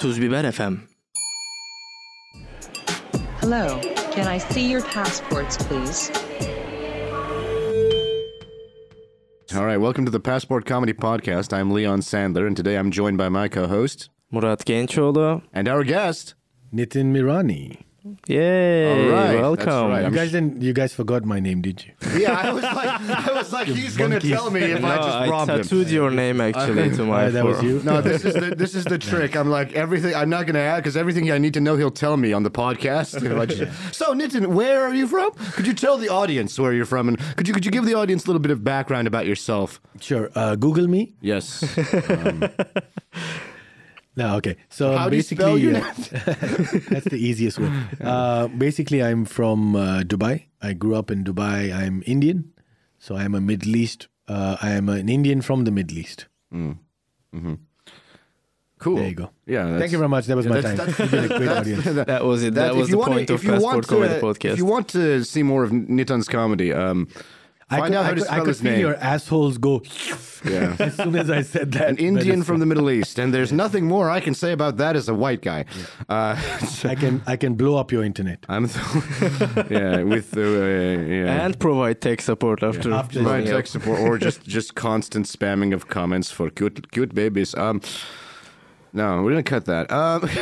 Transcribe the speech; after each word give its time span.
Tuz 0.00 0.18
Biber 0.18 0.44
FM. 0.44 0.80
Hello, 3.40 3.80
can 4.12 4.26
I 4.26 4.38
see 4.38 4.70
your 4.70 4.82
passports, 4.82 5.56
please? 5.58 6.10
All 9.54 9.64
right, 9.66 9.76
welcome 9.78 10.04
to 10.04 10.10
the 10.10 10.20
Passport 10.20 10.64
Comedy 10.64 10.92
Podcast. 10.92 11.52
I'm 11.52 11.70
Leon 11.70 12.00
Sandler, 12.00 12.46
and 12.46 12.56
today 12.56 12.76
I'm 12.76 12.90
joined 12.90 13.18
by 13.18 13.28
my 13.28 13.48
co-host 13.48 14.08
Murat 14.32 14.64
Gençoğlu. 14.64 15.42
and 15.52 15.68
our 15.68 15.84
guest. 15.84 16.34
Nitin 16.72 17.12
Mirani. 17.12 17.78
Yay! 18.28 19.04
All 19.06 19.10
right, 19.12 19.40
welcome. 19.40 19.90
right. 19.90 20.04
You 20.04 20.10
guys 20.10 20.32
didn't. 20.32 20.62
You 20.62 20.72
guys 20.72 20.94
forgot 20.94 21.24
my 21.24 21.38
name, 21.38 21.60
did 21.60 21.84
you? 21.84 21.92
Yeah, 22.20 22.34
I 22.38 22.52
was 22.52 22.62
like, 22.62 23.00
I 23.00 23.32
was 23.32 23.52
like, 23.52 23.66
he's 23.68 23.96
gonna 23.96 24.14
monkeys. 24.16 24.30
tell 24.32 24.50
me 24.50 24.60
if 24.60 24.80
No, 24.80 24.88
I 24.88 24.96
just 24.96 25.08
I 25.08 25.28
robbed 25.28 25.50
him. 25.50 25.62
tattooed 25.62 25.88
your 25.90 26.10
name 26.10 26.40
actually 26.40 26.90
to 26.96 27.04
my 27.04 27.26
Oh, 27.26 27.30
that 27.30 27.44
was 27.44 27.62
you. 27.62 27.80
No, 27.84 28.00
this 28.00 28.24
is 28.24 28.34
the 28.34 28.54
this 28.56 28.74
is 28.74 28.84
the 28.84 28.98
trick. 28.98 29.36
I'm 29.36 29.48
like 29.50 29.74
everything. 29.74 30.14
I'm 30.14 30.28
not 30.30 30.46
gonna 30.46 30.58
add 30.60 30.78
because 30.78 30.96
everything 30.96 31.30
I 31.30 31.38
need 31.38 31.54
to 31.54 31.60
know 31.60 31.76
he'll 31.76 31.90
tell 31.90 32.16
me 32.16 32.32
on 32.32 32.42
the 32.42 32.50
podcast. 32.50 33.14
I 33.38 33.46
just- 33.46 33.94
so, 33.94 34.14
Nitin, 34.14 34.46
where 34.48 34.82
are 34.82 34.94
you 34.94 35.06
from? 35.06 35.30
Could 35.52 35.66
you 35.66 35.74
tell 35.74 35.96
the 35.98 36.08
audience 36.08 36.58
where 36.58 36.72
you're 36.72 36.86
from, 36.86 37.08
and 37.08 37.18
could 37.36 37.46
you 37.48 37.54
could 37.54 37.64
you 37.64 37.70
give 37.70 37.84
the 37.84 37.94
audience 37.94 38.24
a 38.24 38.28
little 38.28 38.40
bit 38.40 38.50
of 38.50 38.64
background 38.64 39.06
about 39.08 39.26
yourself? 39.26 39.80
Sure. 40.00 40.30
Uh, 40.34 40.56
Google 40.56 40.88
me. 40.88 41.14
Yes. 41.20 41.62
No, 44.20 44.36
okay. 44.38 44.56
So 44.68 44.84
How 45.00 45.08
do 45.08 45.16
you 45.16 45.22
basically, 45.22 45.44
spell 45.44 45.58
your 45.64 45.76
uh, 45.76 45.94
that's 46.92 47.08
the 47.14 47.20
easiest 47.28 47.56
way. 47.58 47.70
Uh, 48.12 48.48
basically, 48.64 49.00
I'm 49.08 49.24
from 49.24 49.60
uh, 49.76 50.02
Dubai. 50.12 50.34
I 50.60 50.70
grew 50.82 50.94
up 51.00 51.10
in 51.14 51.24
Dubai. 51.24 51.72
I'm 51.82 52.02
Indian, 52.14 52.38
so 52.98 53.10
I'm 53.16 53.34
a 53.34 53.40
Middle 53.40 53.74
East. 53.76 54.08
Uh, 54.28 54.56
I 54.60 54.70
am 54.80 54.88
an 54.88 55.08
Indian 55.08 55.40
from 55.48 55.64
the 55.64 55.70
Middle 55.78 55.96
East. 56.04 56.26
Cool. 58.78 58.96
There 58.96 59.08
you 59.08 59.14
go. 59.14 59.30
Yeah. 59.46 59.78
Thank 59.78 59.92
you 59.92 59.98
very 59.98 60.08
much. 60.08 60.24
That 60.26 60.36
was 60.36 60.46
my 60.46 60.60
that's- 60.60 60.78
time. 60.78 60.86
that's- 60.88 61.12
You've 61.12 61.30
a 61.30 61.38
great 61.38 61.48
audience. 61.50 61.84
That 62.12 62.24
was 62.24 62.42
it. 62.42 62.54
That 62.54 62.68
That, 62.68 62.76
was 62.76 62.88
the 62.88 62.96
wanna- 62.96 63.12
point 63.16 63.30
of 63.30 63.44
if 63.44 63.50
Passport 63.50 63.86
Comedy 63.86 64.14
Podcast. 64.20 64.52
If 64.52 64.58
you 64.58 64.64
want 64.74 64.88
to 64.96 65.22
see 65.24 65.42
more 65.42 65.62
of 65.64 65.70
Nitin's 65.70 66.28
comedy, 66.28 66.72
um, 66.72 67.08
I 67.70 67.78
find 67.78 67.92
could, 67.92 67.98
out 67.98 68.04
how 68.04 68.10
I 68.10 68.14
to 68.14 68.20
could, 68.20 68.30
I 68.30 68.38
could 68.38 68.48
his 68.48 68.60
feel 68.60 68.72
name. 68.72 68.80
your 68.80 68.96
assholes 68.96 69.58
go 69.58 69.82
yeah. 70.44 70.76
as 70.80 70.96
soon 70.96 71.16
as 71.16 71.30
I 71.30 71.42
said 71.42 71.72
that. 71.72 71.88
An 71.88 71.96
Indian 71.96 72.42
from 72.42 72.60
the 72.60 72.66
Middle 72.66 72.90
East, 72.90 73.18
and 73.18 73.32
there's 73.32 73.52
nothing 73.52 73.86
more 73.86 74.10
I 74.10 74.20
can 74.20 74.34
say 74.34 74.52
about 74.52 74.76
that 74.78 74.96
as 74.96 75.08
a 75.08 75.14
white 75.14 75.42
guy. 75.42 75.64
Uh, 76.08 76.36
I 76.84 76.94
can 76.94 77.22
I 77.26 77.36
can 77.36 77.54
blow 77.54 77.76
up 77.76 77.92
your 77.92 78.04
internet. 78.04 78.44
I'm 78.48 78.64
yeah 79.70 80.02
with 80.02 80.30
the 80.32 80.46
uh, 80.46 81.02
yeah. 81.02 81.44
and 81.44 81.58
provide 81.58 82.00
tech 82.00 82.20
support 82.20 82.62
after. 82.62 82.92
After- 82.92 83.20
Right, 83.20 83.44
blowing 83.44 83.46
tech 83.46 83.66
support 83.66 84.00
or 84.00 84.18
just 84.18 84.42
just 84.44 84.74
constant 84.74 85.26
spamming 85.26 85.74
of 85.74 85.88
comments 85.88 86.30
for 86.30 86.50
cute 86.50 86.90
cute 86.90 87.14
babies. 87.14 87.54
Um, 87.54 87.80
no, 88.92 89.22
we're 89.22 89.30
gonna 89.30 89.42
cut 89.42 89.64
that. 89.66 89.90
Um, 89.90 90.24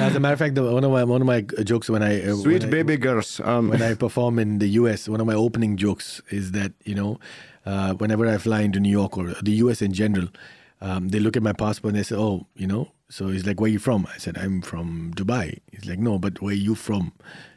As 0.00 0.14
a 0.14 0.20
matter 0.20 0.32
of 0.34 0.38
fact, 0.38 0.54
the, 0.54 0.62
one 0.62 0.84
of 0.84 0.90
my 0.90 1.04
one 1.04 1.20
of 1.20 1.26
my 1.26 1.40
jokes 1.42 1.88
when 1.90 2.02
I 2.02 2.22
uh, 2.22 2.34
sweet 2.36 2.62
when 2.62 2.68
I- 2.68 2.70
baby 2.70 2.96
girls. 2.96 3.40
Um, 3.44 3.68
when 3.70 3.82
I 3.82 3.94
perform 3.94 4.38
in 4.38 4.58
the 4.58 4.68
US, 4.80 5.08
one 5.08 5.20
of 5.20 5.26
my 5.26 5.34
opening 5.34 5.76
jokes 5.76 6.20
is 6.30 6.52
that 6.52 6.72
you 6.84 6.94
know, 6.94 7.18
uh, 7.66 7.94
whenever 7.94 8.26
I 8.26 8.38
fly 8.38 8.60
into 8.62 8.80
New 8.80 8.90
York 8.90 9.16
or 9.18 9.34
the 9.42 9.52
US 9.64 9.82
in 9.82 9.92
general, 9.92 10.28
um, 10.80 11.08
they 11.08 11.20
look 11.20 11.36
at 11.36 11.42
my 11.42 11.52
passport 11.52 11.94
and 11.94 11.98
they 11.98 12.04
say, 12.04 12.16
"Oh, 12.16 12.46
you 12.54 12.66
know." 12.66 12.90
So 13.08 13.28
he's 13.28 13.46
like, 13.46 13.60
"Where 13.60 13.68
are 13.68 13.72
you 13.72 13.78
from?" 13.78 14.06
I 14.12 14.18
said, 14.18 14.36
"I'm 14.38 14.60
from 14.62 15.12
Dubai." 15.16 15.58
He's 15.72 15.86
like, 15.86 15.98
"No, 15.98 16.18
but 16.18 16.40
where 16.42 16.52
are 16.52 16.64
you 16.68 16.74
from?" 16.74 17.12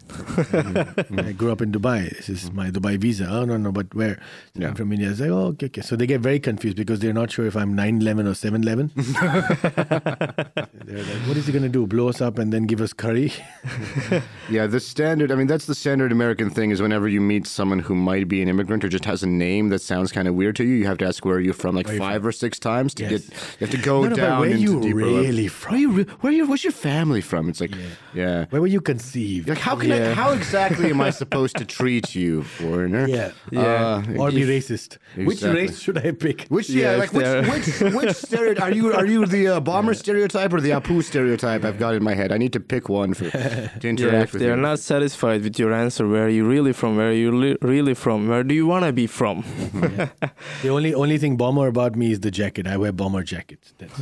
Mm-hmm. 0.08 1.20
I 1.20 1.32
grew 1.34 1.52
up 1.52 1.62
in 1.62 1.72
Dubai. 1.72 2.10
This 2.16 2.30
is 2.30 2.52
my 2.52 2.70
Dubai 2.72 2.98
visa. 2.98 3.28
Oh 3.30 3.46
no, 3.46 3.58
no, 3.58 3.72
but 3.72 3.94
where? 3.94 4.16
So 4.56 4.62
Yeah. 4.62 4.68
I'm 4.70 4.76
from 4.76 4.92
India. 4.94 5.10
Like, 5.10 5.30
oh, 5.30 5.48
okay, 5.54 5.66
okay. 5.68 5.82
So 5.82 5.96
they 5.96 6.08
get 6.08 6.22
very 6.22 6.40
confused 6.40 6.78
because 6.78 7.00
they're 7.00 7.14
not 7.14 7.32
sure 7.32 7.46
if 7.46 7.56
I'm 7.56 7.76
911 7.76 8.28
or 8.28 8.34
711. 8.34 8.92
they're 10.86 11.04
like, 11.04 11.28
what 11.28 11.38
is 11.38 11.46
he 11.48 11.52
gonna 11.54 11.70
do? 11.70 11.86
Blow 11.88 12.08
us 12.10 12.22
up 12.22 12.38
and 12.40 12.52
then 12.54 12.66
give 12.66 12.82
us 12.82 12.94
curry? 12.94 13.32
yeah, 14.50 14.68
the 14.68 14.80
standard. 14.80 15.32
I 15.32 15.36
mean, 15.36 15.48
that's 15.48 15.66
the 15.66 15.76
standard 15.76 16.12
American 16.12 16.50
thing. 16.50 16.72
Is 16.72 16.82
whenever 16.82 17.08
you 17.08 17.22
meet 17.22 17.46
someone 17.48 17.80
who 17.80 17.96
might 17.96 18.28
be 18.28 18.42
an 18.42 18.48
immigrant 18.50 18.84
or 18.84 18.90
just 18.90 19.06
has 19.06 19.24
a 19.24 19.28
name 19.28 19.70
that 19.70 19.80
sounds 19.80 20.12
kind 20.12 20.28
of 20.28 20.36
weird 20.36 20.56
to 20.58 20.64
you, 20.64 20.76
you 20.76 20.86
have 20.88 20.98
to 21.00 21.06
ask 21.06 21.24
where 21.26 21.38
are 21.38 21.40
you're 21.40 21.54
from 21.54 21.76
like 21.76 21.88
you 21.90 21.98
five 21.98 22.26
or 22.26 22.32
six 22.32 22.60
times 22.60 22.94
to 22.96 23.04
Yes. 23.04 23.12
get. 23.12 23.24
You 23.60 23.68
have 23.68 23.72
to 23.72 23.78
go 23.78 24.04
No, 24.04 24.10
no, 24.10 24.16
down 24.16 24.40
where 24.42 24.50
into 24.50 24.62
you 24.62 24.82
deeper. 24.82 24.96
really 24.98 25.48
from? 25.48 25.72
Where 25.74 25.82
you? 25.82 25.92
re- 25.92 26.04
Where 26.22 26.34
you? 26.34 26.48
Where's 26.48 26.64
your 26.64 26.74
family 26.74 27.22
from? 27.22 27.50
It's 27.50 27.62
like, 27.62 27.74
yeah. 28.14 28.46
Where 28.50 28.62
were 28.62 28.68
you 28.68 28.82
conceived? 28.82 29.50
Like 29.50 29.58
how 29.60 29.76
can 29.76 29.92
I? 29.92 29.97
Yeah. 29.98 30.14
How 30.14 30.32
exactly 30.32 30.90
am 30.90 31.02
I 31.02 31.10
supposed 31.12 31.56
to 31.58 31.66
treat 31.66 32.16
you, 32.16 32.44
foreigner? 32.44 33.08
Yeah. 33.08 33.32
Uh, 33.56 34.04
or 34.18 34.32
be 34.32 34.42
if- 34.44 34.50
racist. 34.50 34.98
Which 35.16 35.42
race 35.44 35.80
should 35.80 35.98
I 35.98 36.12
pick? 36.12 36.46
Which 36.50 36.70
yeah, 36.70 36.92
Yeah, 36.92 36.98
like 36.98 37.14
which 37.14 37.26
which 37.82 37.94
which 37.98 38.16
stereotype 38.16 38.64
are 38.64 38.74
you 38.74 38.94
are 38.94 39.06
you 39.06 39.26
the 39.26 39.48
uh, 39.48 39.60
bomber 39.60 39.94
stereotype 39.94 40.54
or 40.54 40.62
the 40.62 40.72
Apu 40.72 41.04
stereotype? 41.04 41.64
I've 41.66 41.80
got 41.80 41.96
in 41.96 42.04
my 42.04 42.14
head. 42.14 42.32
I 42.32 42.38
need 42.38 42.54
to 42.54 42.60
pick 42.60 42.90
one 42.90 43.14
for 43.14 43.30
to 43.32 43.38
Yeah, 43.82 43.90
interact 43.90 44.24
if 44.30 44.34
with 44.34 44.42
they're 44.42 44.56
you. 44.56 44.62
not 44.70 44.80
satisfied 44.80 45.42
with 45.44 45.58
your 45.60 45.74
answer, 45.74 46.08
where 46.08 46.26
are 46.26 46.30
you 46.40 46.46
really 46.46 46.74
from? 46.74 46.98
Where 46.98 47.10
are 47.10 47.20
you 47.26 47.32
li- 47.44 47.58
really 47.62 47.94
from? 47.96 48.28
Where 48.28 48.44
do 48.44 48.54
you 48.54 48.68
want 48.68 48.86
to 48.86 48.94
be 48.94 49.08
from? 49.08 49.44
The 50.64 50.70
only 50.70 50.94
only 50.94 51.18
thing 51.18 51.38
bomber 51.38 51.68
about 51.68 51.96
me 51.96 52.12
is 52.12 52.20
the 52.22 52.32
jacket. 52.32 52.68
I 52.68 52.78
wear 52.78 52.92
bomber 52.92 53.24
jackets. 53.24 53.74
That's, 53.78 53.98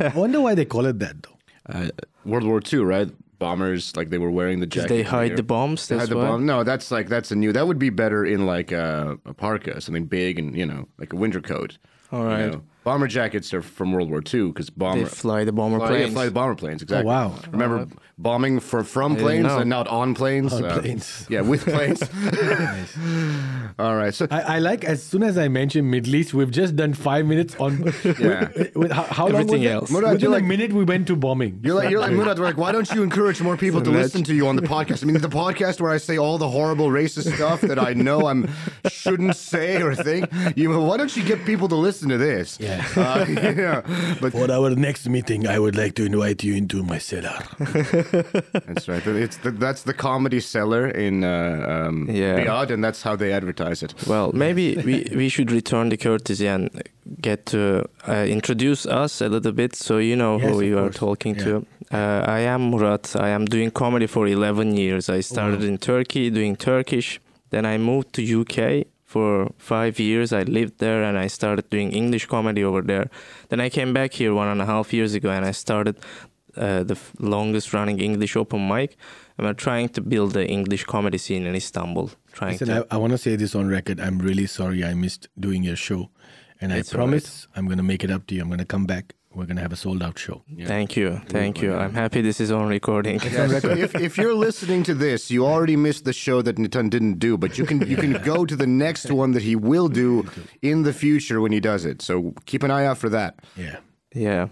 I 0.00 0.12
wonder 0.18 0.40
why 0.40 0.54
they 0.54 0.64
call 0.64 0.86
it 0.86 0.98
that 0.98 1.16
though. 1.22 1.36
uh, 1.72 1.88
World 2.24 2.44
War 2.44 2.60
II, 2.72 2.80
right? 2.80 3.08
Bombers 3.38 3.96
like 3.96 4.10
they 4.10 4.18
were 4.18 4.30
wearing 4.30 4.60
the 4.60 4.66
jacket. 4.66 4.88
Did 4.88 4.98
they 4.98 5.02
hide 5.02 5.36
the 5.36 5.42
bombs. 5.42 5.86
They 5.86 5.96
That's 5.96 6.08
hide 6.08 6.14
the 6.14 6.18
why. 6.18 6.28
bomb. 6.28 6.46
No, 6.46 6.64
that's 6.64 6.90
like 6.90 7.08
that's 7.08 7.30
a 7.30 7.36
new. 7.36 7.52
That 7.52 7.66
would 7.68 7.78
be 7.78 7.90
better 7.90 8.24
in 8.24 8.46
like 8.46 8.72
a, 8.72 9.18
a 9.24 9.34
parka, 9.34 9.80
something 9.80 10.06
big 10.06 10.38
and 10.38 10.56
you 10.56 10.66
know 10.66 10.88
like 10.98 11.12
a 11.12 11.16
winter 11.16 11.40
coat. 11.40 11.78
All 12.10 12.24
right. 12.24 12.44
you 12.46 12.50
know. 12.50 12.62
Bomber 12.88 13.06
jackets 13.06 13.52
are 13.52 13.60
from 13.60 13.92
World 13.92 14.08
War 14.10 14.22
II 14.32 14.48
because 14.48 14.70
bomber 14.70 15.04
They 15.04 15.08
fly 15.10 15.44
the 15.44 15.52
bomber 15.52 15.78
fly, 15.78 15.98
yeah, 15.98 16.08
fly 16.08 16.24
the 16.24 16.30
bomber 16.30 16.54
planes. 16.54 16.80
Exactly. 16.82 17.04
Oh, 17.10 17.28
wow. 17.28 17.34
Remember 17.52 17.86
bombing 18.16 18.60
for, 18.60 18.82
from 18.82 19.12
didn't 19.12 19.24
planes 19.24 19.52
and 19.52 19.68
not 19.68 19.86
on 19.88 20.14
planes. 20.14 20.52
On 20.54 20.64
Uh, 20.64 20.78
planes. 20.80 21.26
Yeah, 21.28 21.42
with 21.42 21.64
planes. 21.64 22.02
All 23.78 23.94
right. 23.94 24.14
So 24.14 24.26
I, 24.30 24.40
I 24.40 24.58
like 24.58 24.84
as 24.84 25.02
soon 25.02 25.22
as 25.22 25.36
I 25.38 25.48
mentioned 25.48 25.90
Middle 25.90 26.14
East, 26.14 26.32
we've 26.34 26.50
just 26.50 26.76
done 26.76 26.94
five 26.94 27.26
minutes 27.26 27.54
on. 27.56 27.92
Yeah. 28.18 28.48
with- 28.56 28.74
with- 28.76 28.92
how, 28.92 29.02
how 29.02 29.24
long 29.28 29.32
was 29.34 29.40
Everything 29.44 29.66
else. 29.66 29.90
Murat, 29.90 30.12
Within 30.14 30.30
you're 30.30 30.38
a 30.38 30.42
minute, 30.42 30.72
we 30.72 30.84
went 30.84 31.06
to 31.08 31.16
bombing. 31.16 31.60
You're 31.62 31.74
like, 31.74 31.90
you're 31.90 32.00
like, 32.00 32.12
Murat, 32.12 32.38
we're 32.38 32.44
like, 32.44 32.56
why 32.56 32.72
don't 32.72 32.90
you 32.92 33.02
encourage 33.02 33.40
more 33.42 33.56
people 33.56 33.82
to 33.82 33.90
listen 33.90 34.24
to 34.24 34.34
you 34.34 34.48
on 34.48 34.56
the 34.56 34.62
podcast? 34.62 35.02
I 35.02 35.06
mean, 35.06 35.20
the 35.20 35.28
podcast 35.28 35.80
where 35.80 35.90
I 35.90 35.98
say 35.98 36.16
all 36.16 36.38
the 36.38 36.48
horrible 36.48 36.88
racist 36.88 37.34
stuff 37.34 37.60
that 37.60 37.78
I 37.78 37.92
know 37.92 38.26
I'm 38.26 38.48
shouldn't 38.88 39.36
say 39.36 39.82
or 39.82 39.94
think. 39.94 40.26
You, 40.56 40.70
why 40.80 40.96
don't 40.96 41.14
you 41.16 41.22
get 41.22 41.44
people 41.44 41.68
to 41.68 41.76
listen 41.76 42.08
to 42.08 42.16
this? 42.18 42.58
Yeah. 42.60 42.77
Uh, 42.96 43.24
yeah. 43.28 43.82
But 44.20 44.32
For 44.38 44.50
our 44.50 44.70
next 44.70 45.08
meeting, 45.08 45.46
I 45.46 45.58
would 45.58 45.76
like 45.76 45.94
to 45.96 46.04
invite 46.04 46.42
you 46.44 46.54
into 46.54 46.82
my 46.82 46.98
cellar. 46.98 47.38
that's 47.58 48.88
right. 48.88 49.06
It's 49.06 49.36
the, 49.38 49.50
that's 49.50 49.82
the 49.82 49.94
comedy 49.94 50.40
cellar 50.40 50.88
in 50.88 51.24
uh, 51.24 51.86
um, 51.88 52.08
Yeah. 52.10 52.38
Riyadh, 52.44 52.70
and 52.70 52.82
that's 52.84 53.02
how 53.02 53.16
they 53.16 53.32
advertise 53.32 53.82
it. 53.82 53.94
Well, 54.06 54.32
maybe 54.32 54.76
we, 54.76 55.08
we 55.14 55.28
should 55.28 55.50
return 55.50 55.88
the 55.88 55.96
courtesy 55.96 56.46
and 56.48 56.70
get 57.20 57.46
to 57.46 57.88
uh, 58.06 58.26
introduce 58.28 58.84
us 58.86 59.20
a 59.20 59.28
little 59.28 59.52
bit 59.52 59.74
so 59.74 59.98
you 59.98 60.14
know 60.16 60.38
Yes, 60.38 60.48
who 60.50 60.60
of 60.60 60.66
you 60.66 60.78
are 60.78 60.82
course. 60.90 60.96
talking 60.96 61.34
Yeah. 61.36 61.44
to. 61.44 61.66
Uh, 61.90 62.24
I 62.26 62.40
am 62.40 62.70
Murat. 62.70 63.16
I 63.16 63.30
am 63.30 63.46
doing 63.46 63.70
comedy 63.70 64.06
for 64.06 64.26
11 64.26 64.76
years. 64.76 65.08
I 65.08 65.20
started 65.20 65.64
in 65.64 65.78
Turkey 65.78 66.28
doing 66.30 66.54
Turkish. 66.56 67.18
Then 67.50 67.64
I 67.64 67.78
moved 67.78 68.12
to 68.14 68.22
UK 68.40 68.86
for 69.08 69.50
five 69.56 69.98
years. 69.98 70.32
I 70.32 70.42
lived 70.42 70.78
there 70.78 71.02
and 71.02 71.16
I 71.16 71.28
started 71.28 71.70
doing 71.70 71.92
English 71.92 72.26
comedy 72.26 72.62
over 72.62 72.82
there. 72.82 73.08
Then 73.48 73.58
I 73.58 73.70
came 73.70 73.94
back 73.94 74.12
here 74.12 74.34
one 74.34 74.48
and 74.48 74.60
a 74.60 74.66
half 74.66 74.92
years 74.92 75.14
ago 75.14 75.30
and 75.30 75.46
I 75.46 75.52
started 75.52 75.96
uh, 76.56 76.82
the 76.82 76.94
f- 76.94 77.12
longest 77.18 77.72
running 77.72 78.00
English 78.00 78.36
open 78.36 78.68
mic. 78.68 78.98
And 79.38 79.46
we're 79.46 79.54
trying 79.54 79.88
to 79.90 80.02
build 80.02 80.32
the 80.32 80.46
English 80.46 80.84
comedy 80.84 81.16
scene 81.16 81.46
in 81.46 81.54
Istanbul. 81.54 82.10
Trying 82.32 82.52
Listen, 82.52 82.68
to. 82.68 82.86
I, 82.90 82.96
I 82.96 82.98
want 82.98 83.12
to 83.12 83.18
say 83.18 83.34
this 83.36 83.54
on 83.54 83.68
record. 83.68 83.98
I'm 83.98 84.18
really 84.18 84.46
sorry 84.46 84.84
I 84.84 84.92
missed 84.92 85.28
doing 85.40 85.62
your 85.62 85.76
show. 85.76 86.10
And 86.60 86.70
I 86.72 86.82
promise 86.82 87.46
I'm 87.56 87.64
going 87.64 87.78
to 87.78 87.88
make 87.92 88.04
it 88.04 88.10
up 88.10 88.26
to 88.26 88.34
you. 88.34 88.42
I'm 88.42 88.48
going 88.48 88.58
to 88.58 88.66
come 88.66 88.84
back. 88.84 89.14
We're 89.34 89.44
going 89.44 89.56
to 89.56 89.62
have 89.62 89.72
a 89.72 89.76
sold 89.76 90.02
out 90.02 90.18
show. 90.18 90.42
Thank 90.64 90.96
you, 90.96 91.20
thank 91.28 91.60
you. 91.60 91.74
I'm 91.74 91.94
happy 91.94 92.22
this 92.22 92.40
is 92.40 92.50
on 92.50 92.66
recording. 92.66 93.20
Yeah, 93.20 93.60
if, 93.62 93.94
if 93.94 94.16
you're 94.16 94.34
listening 94.34 94.82
to 94.84 94.94
this, 94.94 95.30
you 95.30 95.46
already 95.46 95.76
missed 95.76 96.04
the 96.04 96.12
show 96.12 96.40
that 96.42 96.56
Nitin 96.56 96.90
didn't 96.90 97.18
do, 97.18 97.36
but 97.36 97.58
you 97.58 97.64
can 97.64 97.86
you 97.86 97.96
can 97.96 98.14
go 98.22 98.46
to 98.46 98.56
the 98.56 98.66
next 98.66 99.10
one 99.10 99.32
that 99.32 99.42
he 99.42 99.54
will 99.54 99.88
do 99.88 100.26
in 100.62 100.82
the 100.82 100.92
future 100.92 101.40
when 101.40 101.52
he 101.52 101.60
does 101.60 101.84
it. 101.84 102.02
So 102.02 102.34
keep 102.46 102.62
an 102.62 102.70
eye 102.70 102.86
out 102.86 102.98
for 102.98 103.10
that. 103.10 103.36
Yeah. 103.56 103.76
Yeah. 104.14 104.48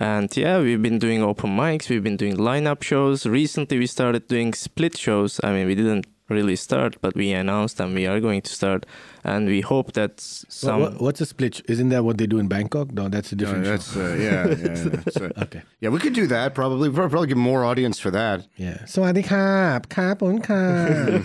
And 0.00 0.34
yeah, 0.36 0.60
we've 0.60 0.82
been 0.82 0.98
doing 0.98 1.22
open 1.22 1.56
mics, 1.56 1.88
we've 1.88 2.04
been 2.04 2.16
doing 2.16 2.36
lineup 2.36 2.82
shows. 2.82 3.26
Recently, 3.26 3.78
we 3.78 3.86
started 3.86 4.28
doing 4.28 4.54
split 4.54 4.96
shows. 4.96 5.40
I 5.42 5.52
mean, 5.52 5.66
we 5.66 5.74
didn't 5.74 6.06
really 6.28 6.56
start, 6.56 6.96
but 7.00 7.14
we 7.14 7.32
announced 7.32 7.80
and 7.80 7.94
we 7.94 8.06
are 8.06 8.20
going 8.20 8.42
to 8.42 8.52
start, 8.52 8.86
and 9.24 9.46
we 9.46 9.60
hope 9.60 9.92
that 9.92 10.20
some. 10.20 10.80
Well, 10.80 10.90
what, 10.90 11.00
what's 11.00 11.20
a 11.20 11.26
split? 11.26 11.62
Isn't 11.68 11.88
that 11.90 12.04
what 12.04 12.18
they 12.18 12.26
do 12.26 12.38
in 12.38 12.48
Bangkok? 12.48 12.92
No, 12.92 13.08
that's 13.08 13.32
a 13.32 13.36
different. 13.36 13.64
No, 13.64 13.70
that's 13.70 13.96
uh, 13.96 14.16
yeah, 14.18 14.46
yeah, 14.48 15.00
yeah 15.20 15.26
uh, 15.26 15.44
okay. 15.44 15.62
Yeah, 15.80 15.88
we 15.90 15.98
could 15.98 16.14
do 16.14 16.26
that 16.26 16.54
probably. 16.54 16.88
We'll 16.88 17.08
probably 17.08 17.28
get 17.28 17.36
more 17.36 17.64
audience 17.64 17.98
for 17.98 18.10
that. 18.10 18.46
Yeah. 18.56 18.84
So 18.84 19.02
mm-hmm, 19.02 19.04
mm-hmm. 19.04 19.04
uh, 19.04 19.08
I 19.08 19.12
think 19.12 19.26
cap, 19.26 19.88
cap 19.88 20.22
on 20.22 20.40
cap. 20.40 21.24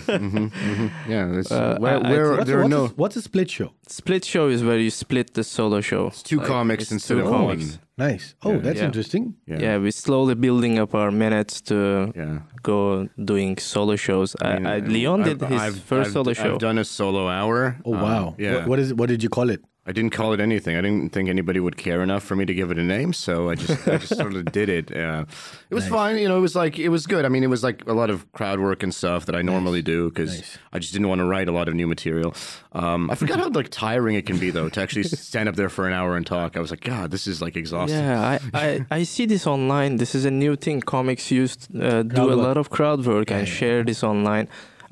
Yeah. 1.08 1.78
Where, 1.78 2.32
what's, 2.32 2.46
there 2.46 2.62
are 2.62 2.68
no. 2.68 2.86
A, 2.86 2.88
what's 2.88 3.16
a 3.16 3.22
split 3.22 3.50
show? 3.50 3.72
Split 3.88 4.24
show 4.24 4.48
is 4.48 4.62
where 4.64 4.78
you 4.78 4.90
split 4.90 5.34
the 5.34 5.44
solo 5.44 5.80
show. 5.80 6.08
It's 6.08 6.22
two 6.22 6.38
like, 6.38 6.46
comics 6.46 6.82
it's 6.84 6.92
instead 6.92 7.14
two 7.14 7.20
of 7.20 7.30
comics. 7.30 7.70
one. 7.72 7.78
Nice. 7.96 8.34
Oh, 8.42 8.52
Yeah. 8.52 8.58
that's 8.58 8.78
Yeah. 8.80 8.86
interesting. 8.86 9.34
Yeah, 9.46 9.58
Yeah, 9.60 9.76
we're 9.78 9.92
slowly 9.92 10.34
building 10.34 10.78
up 10.80 10.94
our 10.94 11.10
minutes 11.12 11.60
to 11.62 12.12
yeah. 12.16 12.38
go 12.62 13.08
doing 13.24 13.56
solo 13.58 13.94
shows. 13.96 14.34
I, 14.42 14.54
mean, 14.54 14.66
I, 14.66 14.78
Leon 14.80 15.22
did 15.22 15.42
I've- 15.42 15.54
his 15.54 15.62
I've- 15.62 15.80
1st 15.80 16.00
I've- 16.06 16.10
solo 16.12 16.32
show. 16.32 16.52
I've 16.54 16.58
done 16.58 16.78
a 16.78 16.84
solo 16.84 17.28
hour. 17.28 17.76
Oh 17.84 17.94
Um, 17.94 18.00
wow. 18.02 18.34
yeah. 18.38 18.54
What, 18.54 18.68
what 18.68 18.78
is 18.80 18.94
what 18.94 19.08
did 19.08 19.22
you 19.22 19.28
call 19.28 19.48
it? 19.50 19.60
I 19.86 19.92
didn't 19.92 20.12
call 20.12 20.32
it 20.32 20.40
anything. 20.40 20.76
I 20.76 20.80
didn't 20.80 21.12
think 21.12 21.28
anybody 21.28 21.60
would 21.60 21.76
care 21.76 22.02
enough 22.02 22.22
for 22.22 22.34
me 22.34 22.46
to 22.46 22.54
give 22.54 22.70
it 22.70 22.78
a 22.78 22.82
name, 22.82 23.12
so 23.12 23.50
I 23.50 23.54
just 23.54 23.86
I 23.86 23.98
just 23.98 24.16
sort 24.16 24.34
of 24.34 24.46
did 24.50 24.70
it. 24.70 24.96
Uh, 24.96 25.26
it 25.68 25.74
was 25.74 25.86
fine, 25.86 26.16
you 26.16 26.26
know. 26.26 26.38
It 26.38 26.40
was 26.40 26.56
like 26.56 26.78
it 26.78 26.88
was 26.88 27.06
good. 27.06 27.26
I 27.26 27.28
mean, 27.28 27.44
it 27.44 27.48
was 27.48 27.62
like 27.62 27.86
a 27.86 27.92
lot 27.92 28.08
of 28.08 28.30
crowd 28.32 28.60
work 28.60 28.82
and 28.82 28.94
stuff 28.94 29.26
that 29.26 29.34
I 29.34 29.42
normally 29.42 29.82
do 29.82 30.08
because 30.08 30.36
Nice. 30.36 30.58
I 30.72 30.78
just 30.78 30.94
didn't 30.94 31.08
want 31.08 31.18
to 31.18 31.26
write 31.26 31.48
a 31.48 31.52
lot 31.52 31.68
of 31.68 31.74
new 31.74 31.86
material. 31.86 32.34
Um, 32.72 33.10
I 33.10 33.14
forgot 33.14 33.38
how 33.38 33.50
like 33.50 33.68
tiring 33.68 34.16
it 34.16 34.24
can 34.24 34.38
be 34.38 34.50
though 34.50 34.70
to 34.70 34.80
actually 34.80 35.02
stand 35.02 35.50
up 35.50 35.56
there 35.56 35.68
for 35.68 35.86
an 35.86 35.92
hour 35.92 36.16
and 36.16 36.26
talk. 36.26 36.56
I 36.56 36.60
was 36.60 36.70
like, 36.70 36.80
God, 36.80 37.10
this 37.10 37.26
is 37.26 37.42
like 37.42 37.54
exhausting. 37.54 37.98
Yeah, 37.98 38.38
I, 38.54 38.58
I, 38.58 38.86
I 38.90 39.02
see 39.02 39.26
this 39.26 39.46
online. 39.46 39.98
This 39.98 40.14
is 40.14 40.24
a 40.24 40.30
new 40.30 40.56
thing. 40.56 40.80
Comics 40.80 41.30
used 41.30 41.68
uh, 41.76 42.02
do 42.02 42.32
a 42.32 42.34
lot 42.34 42.56
of 42.56 42.70
crowd 42.70 43.04
work 43.04 43.30
and 43.30 43.46
yeah. 43.46 43.54
share 43.54 43.84
this 43.84 44.02
online. 44.02 44.48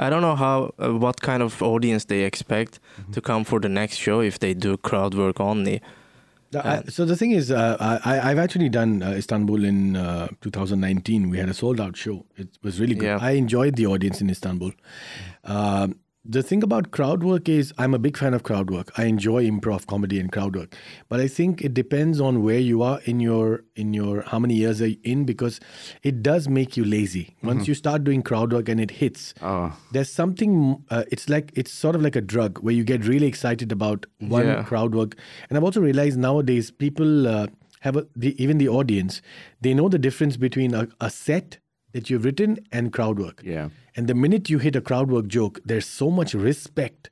I 0.06 0.10
don't 0.10 0.20
know 0.22 0.36
how 0.36 0.56
uh, 0.78 0.98
what 1.04 1.20
kind 1.20 1.42
of 1.42 1.62
audience 1.62 2.04
they 2.06 2.22
expect 2.24 2.78
Mm-hmm. 2.98 3.12
to 3.12 3.20
come 3.20 3.44
for 3.44 3.60
the 3.60 3.68
next 3.68 3.96
show 3.96 4.20
if 4.20 4.38
they 4.38 4.54
do 4.54 4.76
crowd 4.76 5.14
work 5.14 5.40
only. 5.40 5.80
I- 6.54 6.82
so 6.88 7.06
the 7.06 7.16
thing 7.16 7.30
is, 7.32 7.50
uh, 7.50 7.76
I, 8.04 8.30
I've 8.30 8.38
actually 8.44 8.68
done 8.68 9.02
uh, 9.02 9.12
Istanbul 9.16 9.64
in 9.64 9.96
uh, 9.96 10.28
2019. 10.42 11.30
We 11.30 11.38
had 11.38 11.48
a 11.48 11.54
sold 11.54 11.80
out 11.80 11.96
show. 11.96 12.26
It 12.36 12.48
was 12.62 12.78
really 12.80 12.94
good. 12.94 13.06
Yeah. 13.06 13.18
I 13.28 13.30
enjoyed 13.32 13.76
the 13.76 13.86
audience 13.86 14.20
in 14.20 14.28
Istanbul. 14.28 14.72
Um, 15.44 15.96
the 16.24 16.40
thing 16.42 16.62
about 16.62 16.92
crowd 16.92 17.24
work 17.24 17.48
is 17.48 17.72
I'm 17.78 17.94
a 17.94 17.98
big 17.98 18.16
fan 18.16 18.32
of 18.32 18.44
crowd 18.44 18.70
work. 18.70 18.92
I 18.96 19.06
enjoy 19.06 19.44
improv 19.44 19.86
comedy 19.88 20.20
and 20.20 20.30
crowd 20.30 20.54
work, 20.54 20.76
but 21.08 21.18
I 21.18 21.26
think 21.26 21.62
it 21.62 21.74
depends 21.74 22.20
on 22.20 22.44
where 22.44 22.60
you 22.60 22.80
are 22.82 23.00
in 23.06 23.18
your 23.18 23.64
in 23.74 23.92
your 23.92 24.22
how 24.22 24.38
many 24.38 24.54
years 24.54 24.80
are 24.80 24.86
you 24.86 24.98
in 25.02 25.24
because 25.24 25.58
it 26.04 26.22
does 26.22 26.48
make 26.48 26.76
you 26.76 26.84
lazy. 26.84 27.34
Once 27.42 27.66
you 27.66 27.74
start 27.74 28.04
doing 28.04 28.22
crowd 28.22 28.52
work 28.52 28.68
and 28.68 28.80
it 28.80 28.92
hits, 28.92 29.34
Oh. 29.42 29.76
there's 29.90 30.12
something. 30.12 30.84
Uh, 30.90 31.02
it's 31.10 31.28
like 31.28 31.50
it's 31.54 31.72
sort 31.72 31.96
of 31.96 32.02
like 32.02 32.14
a 32.14 32.20
drug 32.20 32.58
where 32.60 32.74
you 32.74 32.84
get 32.84 33.04
really 33.04 33.26
excited 33.26 33.72
about 33.72 34.06
one 34.20 34.46
Yeah. 34.46 34.62
crowd 34.62 34.94
work. 34.94 35.16
And 35.48 35.58
I've 35.58 35.64
also 35.64 35.80
realized 35.80 36.18
nowadays 36.18 36.70
people 36.70 37.26
uh, 37.26 37.46
have 37.80 37.96
a, 37.96 38.06
the, 38.14 38.40
even 38.40 38.58
the 38.58 38.68
audience 38.68 39.20
they 39.60 39.74
know 39.74 39.88
the 39.88 39.98
difference 39.98 40.36
between 40.36 40.72
a, 40.72 40.86
a 41.00 41.10
set 41.10 41.58
that 41.92 42.08
you've 42.10 42.24
written 42.24 42.58
and 42.70 42.92
crowd 42.92 43.18
work. 43.18 43.42
Yeah. 43.44 43.70
And 43.96 44.08
the 44.08 44.14
minute 44.14 44.48
you 44.50 44.58
hit 44.58 44.74
a 44.76 44.80
crowd 44.80 45.10
work 45.10 45.26
joke, 45.28 45.60
there's 45.64 45.86
so 45.86 46.10
much 46.10 46.34
respect 46.34 47.10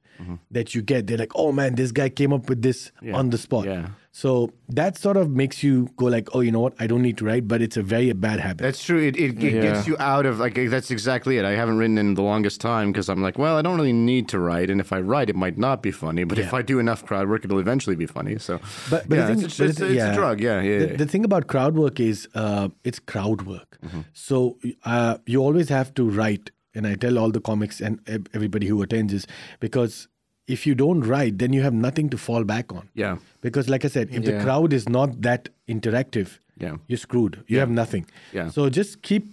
that 0.50 0.74
you 0.74 0.82
get. 0.82 1.06
They're 1.06 1.16
like, 1.16 1.32
"Oh 1.34 1.50
man, 1.50 1.76
this 1.76 1.92
guy 1.92 2.10
came 2.10 2.30
up 2.34 2.46
with 2.50 2.60
this 2.60 2.92
Yeah. 3.00 3.16
on 3.16 3.30
the 3.30 3.38
spot." 3.38 3.64
Yeah. 3.64 3.86
So 4.12 4.50
that 4.68 4.98
sort 4.98 5.16
of 5.16 5.30
makes 5.30 5.62
you 5.62 5.88
go 5.96 6.06
like, 6.06 6.28
"Oh, 6.34 6.40
you 6.40 6.52
know 6.52 6.60
what? 6.60 6.74
I 6.78 6.86
don't 6.86 7.00
need 7.00 7.16
to 7.18 7.24
write," 7.24 7.48
but 7.48 7.62
it's 7.62 7.78
a 7.78 7.82
very 7.82 8.12
bad 8.12 8.38
habit. 8.38 8.62
That's 8.62 8.84
true. 8.84 8.98
It, 8.98 9.16
it, 9.16 9.42
it 9.42 9.54
Yeah. 9.54 9.62
gets 9.62 9.86
you 9.88 9.96
out 9.98 10.26
of 10.26 10.38
like 10.38 10.56
that's 10.68 10.90
exactly 10.90 11.38
it. 11.38 11.46
I 11.46 11.52
haven't 11.52 11.78
written 11.78 11.96
in 11.96 12.12
the 12.20 12.22
longest 12.22 12.60
time 12.60 12.92
because 12.92 13.08
I'm 13.08 13.22
like, 13.22 13.38
well, 13.38 13.56
I 13.56 13.62
don't 13.62 13.76
really 13.80 13.94
need 13.94 14.28
to 14.28 14.38
write, 14.38 14.68
and 14.68 14.78
if 14.78 14.92
I 14.92 15.00
write, 15.00 15.30
it 15.30 15.36
might 15.36 15.56
not 15.56 15.82
be 15.82 15.90
funny. 15.90 16.24
But 16.24 16.38
if 16.38 16.52
I 16.52 16.60
do 16.60 16.78
enough 16.78 17.02
crowd 17.06 17.26
work, 17.30 17.46
it'll 17.46 17.58
eventually 17.66 17.96
be 17.96 18.04
funny. 18.06 18.36
So, 18.38 18.60
But, 18.90 19.08
but 19.08 19.16
yeah, 19.16 19.26
thing, 19.28 19.42
it's, 19.42 19.56
but 19.56 19.68
it's, 19.70 19.78
the- 19.78 19.86
it's 19.86 19.94
yeah. 19.94 20.12
a 20.12 20.14
drug. 20.14 20.38
Yeah, 20.42 20.60
yeah. 20.60 20.78
The, 20.80 20.88
yeah. 20.90 20.96
the 20.96 21.06
thing 21.06 21.24
about 21.24 21.46
crowd 21.46 21.74
work 21.76 21.98
is 21.98 22.28
uh, 22.34 22.68
it's 22.84 22.98
crowd 22.98 23.42
work. 23.46 23.78
Mm-hmm. 23.82 24.00
So 24.12 24.58
uh, 24.84 25.16
you 25.24 25.40
always 25.40 25.70
have 25.70 25.94
to 25.94 26.04
write, 26.10 26.50
and 26.74 26.86
I 26.86 26.94
tell 26.94 27.18
all 27.18 27.30
the 27.30 27.40
comics 27.40 27.80
and 27.80 27.98
everybody 28.34 28.66
who 28.66 28.80
attends 28.82 29.12
is 29.12 29.26
because 29.60 30.08
if 30.46 30.66
you 30.66 30.74
don't 30.74 31.00
write, 31.02 31.38
then 31.38 31.52
you 31.52 31.62
have 31.62 31.72
nothing 31.74 32.08
to 32.10 32.18
fall 32.18 32.44
back 32.44 32.72
on. 32.72 32.88
Yeah. 32.94 33.18
Because, 33.40 33.68
like 33.68 33.84
I 33.84 33.88
said, 33.88 34.08
if 34.10 34.24
the 34.24 34.40
crowd 34.42 34.72
is 34.72 34.88
not 34.88 35.20
that 35.22 35.48
interactive, 35.68 36.38
Yeah. 36.58 36.76
you're 36.88 36.98
screwed. 36.98 37.42
You 37.46 37.58
have 37.60 37.70
nothing. 37.70 38.06
Yeah. 38.32 38.48
So 38.50 38.68
just 38.68 39.02
keep 39.02 39.26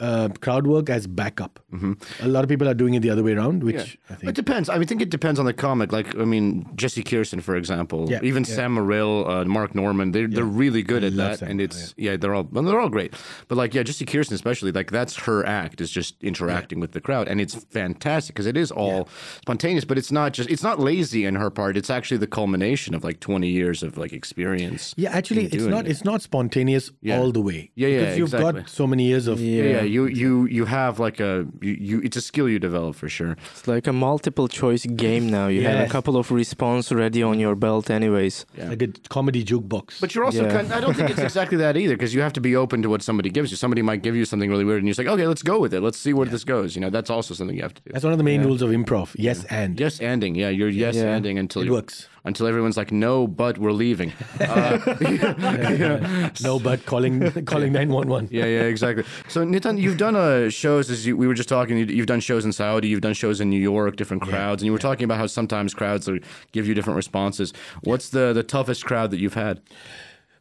uh, 0.00 0.28
crowd 0.40 0.66
work 0.66 0.90
as 0.90 1.06
backup. 1.06 1.60
A 2.20 2.28
lot 2.28 2.44
of 2.44 2.48
people 2.48 2.68
are 2.68 2.74
doing 2.74 2.94
it 2.94 3.00
the 3.00 3.10
other 3.10 3.22
way 3.22 3.32
around, 3.32 3.62
which 3.64 3.76
Mm-hmm. 3.78 4.14
Yeah. 4.24 4.26
I 4.26 4.30
It 4.30 4.34
depends. 4.34 4.68
I 4.68 4.78
mean, 4.78 4.86
think 4.88 5.00
it 5.02 5.10
depends 5.10 5.38
on 5.38 5.46
the 5.46 5.52
comic. 5.52 5.92
Like, 5.92 6.16
I 6.16 6.24
mean, 6.24 6.68
Jesse 6.74 7.02
Kirson, 7.04 7.40
for 7.42 7.56
example, 7.56 8.10
Yeah, 8.10 8.20
even 8.22 8.44
yeah. 8.44 8.54
Sam 8.54 8.74
Morril, 8.74 9.28
uh, 9.28 9.44
Mark 9.44 9.74
Normand, 9.74 10.14
they're, 10.14 10.26
they're 10.26 10.44
really 10.44 10.82
good 10.82 11.04
I 11.04 11.08
at 11.08 11.16
that. 11.16 11.38
Sam, 11.40 11.50
and 11.50 11.60
it's, 11.60 11.94
yeah. 11.96 12.16
they're 12.16 12.34
all, 12.34 12.44
well, 12.50 12.64
they're 12.64 12.80
all 12.80 12.88
great. 12.88 13.14
But 13.48 13.56
like, 13.56 13.74
yeah, 13.74 13.82
Jesse 13.82 14.04
Kirson, 14.06 14.32
especially, 14.32 14.72
like, 14.72 14.90
that's 14.90 15.16
her 15.16 15.44
act 15.46 15.80
is 15.80 15.90
just 15.90 16.16
interacting 16.22 16.80
with 16.80 16.92
the 16.92 17.00
crowd. 17.00 17.28
And 17.28 17.40
it's 17.40 17.54
fantastic 17.54 18.34
because 18.34 18.46
it 18.46 18.56
is 18.56 18.70
all 18.70 19.08
spontaneous, 19.42 19.84
but 19.84 19.98
it's 19.98 20.12
not 20.12 20.32
just, 20.32 20.48
it's 20.50 20.62
not 20.62 20.78
lazy 20.78 21.24
in 21.24 21.34
her 21.36 21.50
part. 21.50 21.76
It's 21.76 21.90
actually 21.90 22.18
the 22.18 22.26
culmination 22.26 22.94
of 22.94 23.04
like 23.04 23.20
20 23.20 23.48
years 23.48 23.82
of 23.82 23.96
like 23.98 24.12
experience. 24.12 24.94
Yeah, 24.96 25.10
actually, 25.10 25.46
it's 25.46 25.64
not. 25.64 25.86
it. 25.86 25.90
It's 25.90 26.04
not 26.04 26.22
spontaneous 26.22 26.90
all 27.12 27.32
the 27.32 27.40
way. 27.40 27.70
Yeah, 27.74 27.88
yeah, 27.88 28.00
Because 28.00 28.18
you've 28.18 28.34
exactly. 28.34 28.60
got 28.62 28.70
so 28.70 28.86
many 28.86 29.04
years 29.04 29.26
of. 29.26 29.40
Yeah, 29.40 29.62
yeah, 29.62 29.82
you 29.88 30.06
you 30.06 30.46
you 30.46 30.64
have 30.66 30.98
like 30.98 31.18
a 31.20 31.46
you, 31.60 31.72
you 31.88 32.00
it's 32.04 32.16
a 32.16 32.20
skill 32.20 32.48
you 32.48 32.58
develop 32.58 32.94
for 32.96 33.08
sure. 33.08 33.36
It's 33.52 33.66
like 33.66 33.86
a 33.86 33.92
multiple 33.92 34.48
choice 34.48 34.84
game 34.86 35.28
now. 35.30 35.46
You 35.48 35.62
have 35.62 35.86
a 35.88 35.90
couple 35.90 36.16
of 36.16 36.30
response 36.30 36.92
ready 36.92 37.22
on 37.22 37.38
your 37.40 37.54
belt, 37.56 37.90
anyways. 37.90 38.46
Yeah. 38.56 38.68
Like 38.70 38.82
a 38.82 38.88
comedy 39.08 39.44
jukebox. 39.44 40.00
But 40.00 40.14
you're 40.14 40.24
also 40.24 40.44
Yeah. 40.44 40.52
kind 40.56 40.72
I 40.72 40.80
don't 40.80 40.94
think 40.96 41.10
it's 41.10 41.20
exactly 41.30 41.58
that 41.58 41.76
either 41.76 41.94
because 41.96 42.14
you 42.14 42.20
have 42.22 42.32
to 42.34 42.40
be 42.40 42.54
open 42.56 42.82
to 42.82 42.88
what 42.88 43.02
somebody 43.02 43.30
gives 43.30 43.50
you. 43.50 43.56
Somebody 43.56 43.82
might 43.82 44.02
give 44.02 44.14
you 44.16 44.24
something 44.24 44.50
really 44.50 44.64
weird 44.64 44.78
and 44.78 44.86
you're 44.88 44.92
just 44.94 45.06
like, 45.06 45.12
okay, 45.14 45.26
let's 45.26 45.42
go 45.42 45.58
with 45.60 45.72
it. 45.74 45.80
Let's 45.80 45.98
see 45.98 46.12
where 46.12 46.26
this 46.26 46.44
goes. 46.44 46.74
You 46.76 46.80
know, 46.82 46.90
that's 46.90 47.10
also 47.10 47.34
something 47.34 47.56
you 47.56 47.62
have 47.62 47.74
to 47.74 47.82
do. 47.82 47.90
That's 47.92 48.04
one 48.04 48.12
of 48.12 48.18
the 48.18 48.24
main 48.32 48.42
rules 48.44 48.62
of 48.62 48.70
improv. 48.70 49.08
Yes, 49.16 49.44
and 49.44 49.78
Yes, 49.80 50.00
ending. 50.00 50.34
Yeah, 50.34 50.48
you're 50.50 50.68
yes 50.68 50.94
Yeah. 50.96 51.16
ending 51.16 51.38
until 51.38 51.62
it 51.62 51.66
you 51.66 51.72
works. 51.72 52.08
Until 52.28 52.46
everyone's 52.46 52.76
like, 52.76 52.92
no, 52.92 53.26
but 53.26 53.58
we're 53.58 53.72
leaving. 53.72 54.12
No, 56.42 56.58
but 56.58 56.84
calling 56.86 57.30
calling 57.46 57.72
nine 57.72 57.90
one 57.90 58.08
one. 58.08 58.28
yeah, 58.30 58.44
yeah, 58.44 58.60
exactly. 58.62 59.04
So 59.28 59.44
Nitin, 59.44 59.80
you've 59.80 59.96
done 59.98 60.16
uh, 60.16 60.48
shows 60.50 60.90
as 60.90 61.06
you, 61.06 61.16
we 61.16 61.26
were 61.26 61.34
just 61.34 61.48
talking. 61.48 61.78
you- 61.78 61.86
You've 61.98 62.06
done 62.06 62.20
shows 62.20 62.44
in 62.44 62.52
Saudi. 62.52 62.88
You've 62.88 63.00
done 63.00 63.14
shows 63.14 63.40
in 63.40 63.50
New 63.50 63.60
York, 63.60 63.96
different 63.96 64.22
crowds, 64.22 64.62
and 64.62 64.66
you 64.66 64.72
were 64.72 64.78
talking 64.78 65.04
about 65.04 65.18
how 65.18 65.26
sometimes 65.26 65.74
crowds 65.74 66.08
are, 66.08 66.18
give 66.52 66.66
you 66.68 66.74
different 66.74 66.96
responses. 66.96 67.52
What's 67.82 68.10
the 68.10 68.32
the 68.32 68.42
toughest 68.44 68.84
crowd 68.84 69.10
that 69.10 69.18
you've 69.18 69.34
had? 69.34 69.60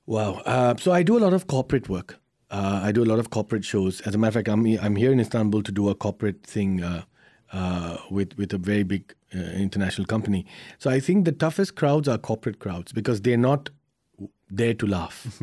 Wow. 0.05 0.41
Uh, 0.45 0.75
so 0.77 0.91
I 0.91 1.03
do 1.03 1.17
a 1.17 1.21
lot 1.25 1.33
of 1.33 1.47
corporate 1.47 1.89
work. 1.89 2.19
Uh, 2.51 2.81
I 2.83 2.91
do 2.91 3.03
a 3.03 3.09
lot 3.11 3.19
of 3.19 3.29
corporate 3.29 3.65
shows. 3.65 4.01
As 4.01 4.13
a 4.15 4.17
matter 4.17 4.39
of 4.39 4.45
fact, 4.45 4.49
I'm 4.49 4.65
I'm 4.85 4.95
here 4.95 5.11
in 5.11 5.19
Istanbul 5.19 5.63
to 5.63 5.71
do 5.71 5.89
a 5.89 5.95
corporate 5.95 6.45
thing 6.45 6.83
uh, 7.53 7.97
with 8.11 8.37
with 8.37 8.53
a 8.53 8.57
very 8.57 8.83
big 8.83 9.13
uh, 9.35 9.39
international 9.39 10.05
company. 10.05 10.45
So 10.79 10.89
I 10.89 10.99
think 10.99 11.25
the 11.25 11.31
toughest 11.31 11.75
crowds 11.75 12.07
are 12.07 12.17
corporate 12.17 12.59
crowds 12.59 12.91
because 12.91 13.21
they're 13.21 13.37
not 13.37 13.69
there 14.49 14.73
to 14.73 14.87
laugh. 14.87 15.41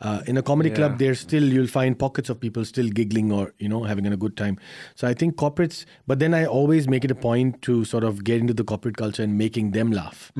Uh, 0.00 0.22
in 0.28 0.36
a 0.36 0.42
comedy 0.42 0.70
club, 0.70 0.98
there's 0.98 1.18
still 1.18 1.42
you'll 1.42 1.66
find 1.66 1.98
pockets 1.98 2.28
of 2.30 2.38
people 2.38 2.64
still 2.64 2.88
giggling 2.88 3.32
or 3.32 3.52
you 3.58 3.68
know 3.68 3.82
having 3.82 4.06
a 4.06 4.16
good 4.16 4.36
time. 4.36 4.56
So 4.94 5.08
I 5.08 5.12
think 5.14 5.34
corporates, 5.34 5.84
but 6.06 6.20
then 6.20 6.32
I 6.34 6.46
always 6.46 6.86
make 6.86 7.04
it 7.04 7.10
a 7.10 7.16
point 7.16 7.60
to 7.62 7.84
sort 7.84 8.04
of 8.04 8.22
get 8.22 8.40
into 8.40 8.54
the 8.54 8.62
corporate 8.62 8.96
culture 8.96 9.24
and 9.24 9.36
making 9.36 9.72
them 9.72 9.90
laugh 9.90 10.30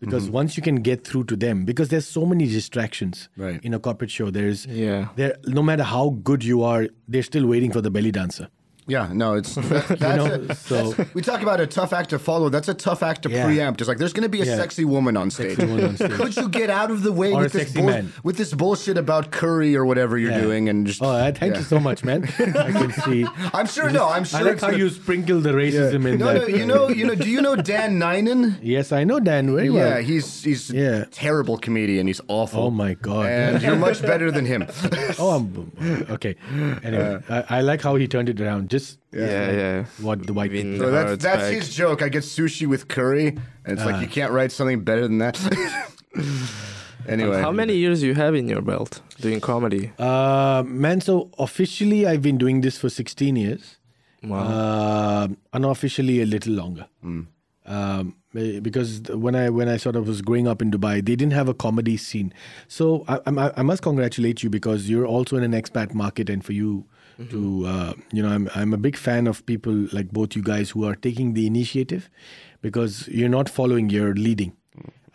because 0.00 0.30
once 0.30 0.56
you 0.56 0.62
can 0.62 0.76
get 0.76 1.06
through 1.06 1.24
to 1.24 1.36
them, 1.36 1.64
because 1.66 1.90
there's 1.90 2.06
so 2.06 2.24
many 2.24 2.46
distractions 2.46 3.28
Right. 3.36 3.62
in 3.62 3.74
a 3.74 3.78
corporate 3.78 4.10
show. 4.10 4.30
There's 4.30 4.64
Yeah. 4.66 5.08
there 5.16 5.36
no 5.46 5.62
matter 5.62 5.82
how 5.84 6.16
good 6.22 6.42
you 6.44 6.62
are, 6.62 6.88
they're 7.06 7.22
still 7.22 7.46
waiting 7.46 7.70
for 7.70 7.82
the 7.82 7.90
belly 7.90 8.10
dancer. 8.12 8.48
Yeah, 8.88 9.10
no, 9.12 9.34
it's 9.34 9.54
that's 9.56 10.00
know, 10.00 10.26
a- 10.48 10.54
so- 10.54 10.90
that's- 10.92 11.14
we 11.14 11.22
talk 11.22 11.42
about 11.42 11.60
a 11.60 11.66
tough 11.66 11.92
act 11.92 12.10
to 12.10 12.18
follow. 12.18 12.48
That's 12.48 12.68
a 12.68 12.74
tough 12.74 13.02
act 13.02 13.22
to 13.24 13.30
Yeah. 13.30 13.44
preempt. 13.44 13.80
It's 13.80 13.88
like 13.88 13.98
there's 13.98 14.12
going 14.12 14.22
to 14.24 14.28
be 14.28 14.40
a 14.40 14.44
Yeah. 14.44 14.56
sexy 14.56 14.84
woman 14.84 15.16
on 15.16 15.30
stage. 15.30 15.58
woman 15.58 15.84
on 15.84 15.96
stage. 16.00 16.12
Could 16.12 16.36
you 16.36 16.48
get 16.48 16.70
out 16.70 16.90
of 16.90 17.02
the 17.02 17.12
way 17.12 17.32
with 17.34 17.52
this 17.52 17.72
bull- 17.72 18.02
with 18.22 18.36
this 18.36 18.52
bullshit 18.54 18.96
about 18.98 19.30
curry 19.30 19.76
or 19.76 19.84
whatever 19.84 20.16
you're 20.18 20.32
Yeah. 20.32 20.40
doing 20.40 20.68
and 20.68 20.86
just 20.86 21.02
Oh, 21.02 21.06
uh, 21.10 21.32
thank 21.32 21.56
you 21.56 21.62
so 21.62 21.78
much, 21.78 22.02
man. 22.04 22.24
I 22.38 22.72
can 22.72 22.92
see. 22.92 23.26
I'm 23.52 23.66
sure. 23.66 23.90
No, 23.90 24.08
I'm 24.08 24.24
sure. 24.24 24.40
I 24.40 24.42
like 24.42 24.60
how 24.60 24.68
gonna- 24.68 24.78
you 24.78 24.88
sprinkle 24.88 25.40
the 25.40 25.50
racism 25.52 26.06
in 26.10 26.18
No, 26.18 26.32
that. 26.32 26.48
no, 26.48 26.56
you 26.56 26.64
know, 26.66 26.88
you 26.88 27.06
know. 27.06 27.14
Do 27.14 27.28
you 27.28 27.42
know 27.42 27.56
Dan 27.56 27.98
Nainan? 28.00 28.58
Yes, 28.62 28.92
I 28.92 29.04
know 29.04 29.20
Dan 29.20 29.54
very 29.54 29.68
well. 29.70 29.86
Yeah, 29.88 30.00
he's 30.00 30.42
he's 30.42 30.70
Yeah. 30.70 31.02
a 31.02 31.06
terrible 31.06 31.58
comedian. 31.58 32.06
He's 32.06 32.20
awful. 32.28 32.62
Oh 32.64 32.70
my 32.70 32.94
god. 32.94 33.26
And 33.26 33.62
you're 33.62 33.76
much 33.76 34.00
better 34.02 34.30
than 34.30 34.46
him. 34.46 34.66
oh, 35.18 35.30
I'm, 35.36 36.06
okay. 36.10 36.36
Anyway, 36.84 37.20
I, 37.28 37.44
I 37.50 37.60
like 37.60 37.82
how 37.82 37.96
he 37.96 38.06
turned 38.08 38.28
it 38.28 38.40
around. 38.40 38.70
Just 38.70 38.77
Yeah, 39.12 39.50
yeah. 39.62 39.84
what 40.06 40.26
the 40.26 40.32
white 40.38 40.52
Even- 40.52 40.72
people. 40.72 40.86
So 40.86 40.92
that's 40.92 41.22
that's 41.22 41.42
back. 41.44 41.54
his 41.54 41.74
joke. 41.74 42.02
I 42.02 42.08
get 42.16 42.24
sushi 42.24 42.66
with 42.66 42.82
curry, 42.88 43.28
and 43.64 43.70
it's 43.74 43.84
like 43.88 44.00
you 44.04 44.08
can't 44.08 44.32
write 44.32 44.52
something 44.52 44.80
better 44.88 45.02
than 45.08 45.18
that. 45.18 45.36
anyway, 47.08 47.40
How 47.40 47.52
many 47.52 47.74
years 47.74 48.02
you 48.02 48.14
have 48.14 48.34
in 48.34 48.48
your 48.48 48.62
belt 48.62 49.00
doing 49.20 49.40
comedy? 49.40 49.92
Uh, 49.98 50.62
man, 50.66 51.00
so 51.00 51.30
officially 51.38 52.06
I've 52.06 52.22
been 52.22 52.38
doing 52.38 52.60
this 52.60 52.78
for 52.78 52.88
16 52.88 53.36
years. 53.36 53.76
Wow. 54.22 54.38
Uh, 54.40 55.28
unofficially 55.52 56.20
a 56.20 56.26
little 56.26 56.52
longer. 56.54 56.86
Hmm. 57.02 57.22
Um, 57.66 58.16
eh, 58.34 58.60
because 58.60 59.02
when 59.10 59.34
I 59.36 59.50
when 59.50 59.68
I 59.68 59.76
sort 59.76 59.94
of 59.94 60.08
was 60.08 60.22
growing 60.22 60.48
up 60.48 60.60
in 60.62 60.70
Dubai, 60.70 60.94
they 60.96 61.14
didn't 61.16 61.32
have 61.32 61.48
a 61.48 61.54
comedy 61.54 61.96
scene. 61.96 62.32
So 62.66 63.04
I, 63.06 63.20
I, 63.26 63.52
I 63.58 63.62
must 63.62 63.82
congratulate 63.82 64.42
you 64.42 64.50
because 64.50 64.88
you're 64.90 65.06
also 65.06 65.36
in 65.36 65.44
an 65.44 65.52
expat 65.52 65.94
market, 65.94 66.30
and 66.30 66.44
for 66.44 66.52
you 66.52 66.86
to 67.30 67.66
uh, 67.66 67.92
you 68.12 68.22
know, 68.22 68.28
I'm 68.28 68.48
I'm 68.54 68.72
a 68.72 68.76
big 68.76 68.96
fan 68.96 69.26
of 69.26 69.44
people 69.46 69.86
like 69.92 70.10
both 70.10 70.36
you 70.36 70.42
guys 70.42 70.70
who 70.70 70.84
are 70.84 70.94
taking 70.94 71.34
the 71.34 71.46
initiative, 71.46 72.08
because 72.62 73.08
you're 73.08 73.28
not 73.28 73.48
following, 73.48 73.90
you're 73.90 74.14
leading. 74.14 74.52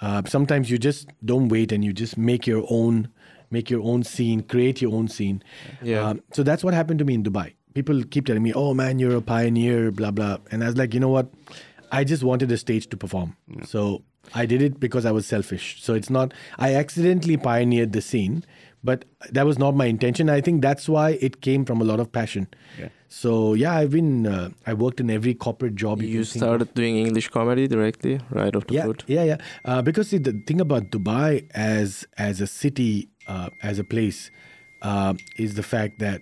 Uh, 0.02 0.22
sometimes 0.28 0.70
you 0.70 0.78
just 0.78 1.08
don't 1.24 1.48
wait 1.48 1.72
and 1.72 1.86
you 1.86 1.94
just 1.94 2.18
make 2.18 2.46
your 2.46 2.66
own 2.70 3.08
make 3.52 3.70
your 3.70 3.82
own 3.82 4.04
scene, 4.04 4.42
create 4.42 4.82
your 4.82 4.94
own 4.94 5.08
scene. 5.08 5.42
Yeah. 5.82 6.08
Um, 6.08 6.22
so 6.34 6.44
that's 6.44 6.64
what 6.64 6.74
happened 6.74 7.00
to 7.00 7.06
me 7.06 7.14
in 7.14 7.24
Dubai. 7.24 7.54
People 7.74 8.04
keep 8.04 8.26
telling 8.26 8.44
me, 8.44 8.54
"Oh 8.54 8.74
man, 8.74 9.00
you're 9.00 9.16
a 9.16 9.22
pioneer," 9.22 9.92
blah 9.92 10.12
blah, 10.12 10.38
and 10.52 10.64
I 10.64 10.68
was 10.68 10.78
like, 10.78 10.94
you 10.94 11.00
know 11.00 11.10
what? 11.10 11.32
I 11.92 12.04
just 12.04 12.24
wanted 12.24 12.52
a 12.52 12.58
stage 12.58 12.90
to 12.90 12.98
perform, 12.98 13.38
so 13.66 14.02
I 14.34 14.46
did 14.46 14.62
it 14.62 14.80
because 14.80 15.06
I 15.06 15.12
was 15.12 15.26
selfish. 15.26 15.82
So 15.82 15.94
it's 15.94 16.10
not 16.10 16.34
I 16.58 16.74
accidentally 16.76 17.38
pioneered 17.38 17.94
the 17.94 18.02
scene, 18.02 18.44
but 18.84 19.06
that 19.32 19.46
was 19.46 19.58
not 19.58 19.76
my 19.76 19.86
intention. 19.86 20.30
I 20.30 20.42
think 20.42 20.62
that's 20.62 20.90
why 20.90 21.12
it 21.22 21.42
came 21.42 21.66
from 21.66 21.82
a 21.82 21.84
lot 21.84 22.00
of 22.00 22.12
passion. 22.12 22.48
Yeah. 22.80 22.90
So 23.08 23.54
yeah, 23.54 23.74
I've 23.74 23.92
been 23.92 24.28
uh, 24.28 24.50
I 24.66 24.74
worked 24.74 25.00
in 25.00 25.10
every 25.10 25.34
corporate 25.34 25.76
job. 25.76 26.02
You, 26.02 26.08
You 26.08 26.18
can 26.20 26.26
think 26.26 26.44
of. 26.44 26.48
started 26.48 26.74
doing 26.74 26.98
English 26.98 27.30
comedy 27.30 27.68
directly 27.68 28.20
right 28.32 28.56
off 28.56 28.68
the 28.68 28.76
yeah, 28.76 28.84
foot. 28.86 29.04
Yeah, 29.08 29.24
yeah. 29.24 29.38
Uh, 29.64 29.82
because 29.82 30.10
see, 30.10 30.18
the 30.18 30.34
thing 30.48 30.60
about 30.60 30.90
Dubai 30.92 31.48
as 31.54 32.06
as 32.18 32.42
a 32.42 32.48
city, 32.48 33.10
uh, 33.28 33.50
as 33.62 33.80
a 33.80 33.84
place, 33.84 34.32
uh, 34.82 35.14
is 35.38 35.54
the 35.56 35.64
fact 35.64 36.00
that 36.00 36.22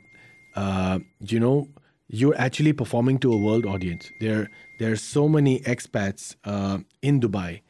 uh, 0.55 0.99
you 1.19 1.39
know 1.39 1.67
you're 2.09 2.35
actually 2.37 2.73
performing 2.73 3.17
to 3.19 3.31
a 3.31 3.37
world 3.37 3.65
audience. 3.65 4.11
There, 4.19 4.49
there 4.79 4.91
are 4.91 4.97
so 4.97 5.29
many 5.29 5.61
expats 5.61 6.35
uh, 6.43 6.79
in 7.01 7.21
Dubai. 7.21 7.61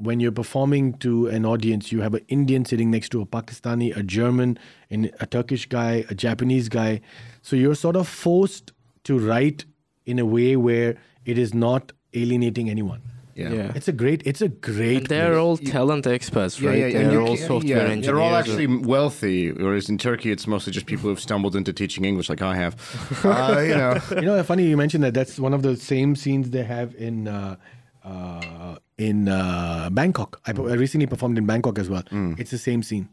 When 0.00 0.18
you're 0.18 0.32
performing 0.32 0.94
to 0.98 1.26
an 1.26 1.44
audience, 1.44 1.92
you 1.92 2.00
have 2.00 2.14
an 2.14 2.24
Indian 2.28 2.64
sitting 2.64 2.90
next 2.90 3.10
to 3.10 3.20
a 3.20 3.26
Pakistani, 3.26 3.94
a 3.96 4.02
German, 4.02 4.58
and 4.88 5.10
a 5.20 5.26
Turkish 5.26 5.66
guy, 5.66 6.04
a 6.08 6.14
Japanese 6.14 6.68
guy. 6.68 7.00
So 7.42 7.54
you're 7.54 7.74
sort 7.74 7.96
of 7.96 8.08
forced 8.08 8.72
to 9.04 9.18
write 9.18 9.66
in 10.06 10.18
a 10.18 10.24
way 10.24 10.56
where 10.56 10.96
it 11.24 11.36
is 11.38 11.52
not 11.52 11.92
alienating 12.14 12.70
anyone. 12.70 13.02
Yeah. 13.34 13.52
Yeah. 13.52 13.72
It's 13.74 13.88
a 13.88 13.92
great. 13.92 14.22
It's 14.26 14.42
a 14.42 14.48
great. 14.48 14.98
And 14.98 15.06
they're 15.06 15.38
all 15.38 15.56
talent 15.56 16.06
experts, 16.06 16.60
right? 16.60 16.94
and 16.94 17.06
they're 17.06 17.12
you 17.12 17.26
all 17.26 17.36
ca- 17.36 17.46
software 17.46 17.76
yeah, 17.76 17.82
engineers. 17.84 18.06
They're 18.06 18.20
all 18.20 18.34
actually 18.34 18.66
wealthy, 18.66 19.52
whereas 19.52 19.88
in 19.88 19.98
Turkey 19.98 20.30
it's 20.30 20.46
mostly 20.46 20.72
just 20.72 20.86
people 20.86 21.08
who've 21.08 21.20
stumbled 21.20 21.56
into 21.56 21.72
teaching 21.72 22.04
English, 22.04 22.28
like 22.28 22.42
I 22.42 22.56
have. 22.56 22.76
Uh, 23.30 23.60
you 23.60 23.74
know, 23.74 24.00
you 24.16 24.22
know, 24.22 24.42
funny 24.42 24.64
you 24.64 24.76
mentioned 24.76 25.04
that. 25.04 25.14
That's 25.14 25.38
one 25.38 25.54
of 25.54 25.62
the 25.62 25.76
same 25.76 26.16
scenes 26.16 26.50
they 26.50 26.64
have 26.64 26.94
in 26.96 27.28
uh, 27.28 27.56
uh, 28.04 28.76
in 29.00 29.28
uh, 29.28 29.88
Bangkok. 29.90 30.40
I, 30.46 30.50
I 30.52 30.74
recently 30.84 31.06
performed 31.06 31.38
in 31.40 31.46
Bangkok 31.46 31.78
as 31.78 31.88
well. 31.88 32.04
It's 32.38 32.50
the 32.52 32.58
same 32.58 32.82
scene 32.82 33.08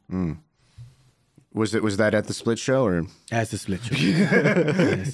was 1.58 1.74
it 1.76 1.84
was 1.84 1.98
that 1.98 2.14
at 2.14 2.26
the 2.28 2.34
split 2.34 2.60
show 2.60 2.86
or? 2.86 3.06
as 3.32 3.50
the 3.52 3.58
split 3.58 3.84
show. 3.84 3.96
yes. 3.96 5.14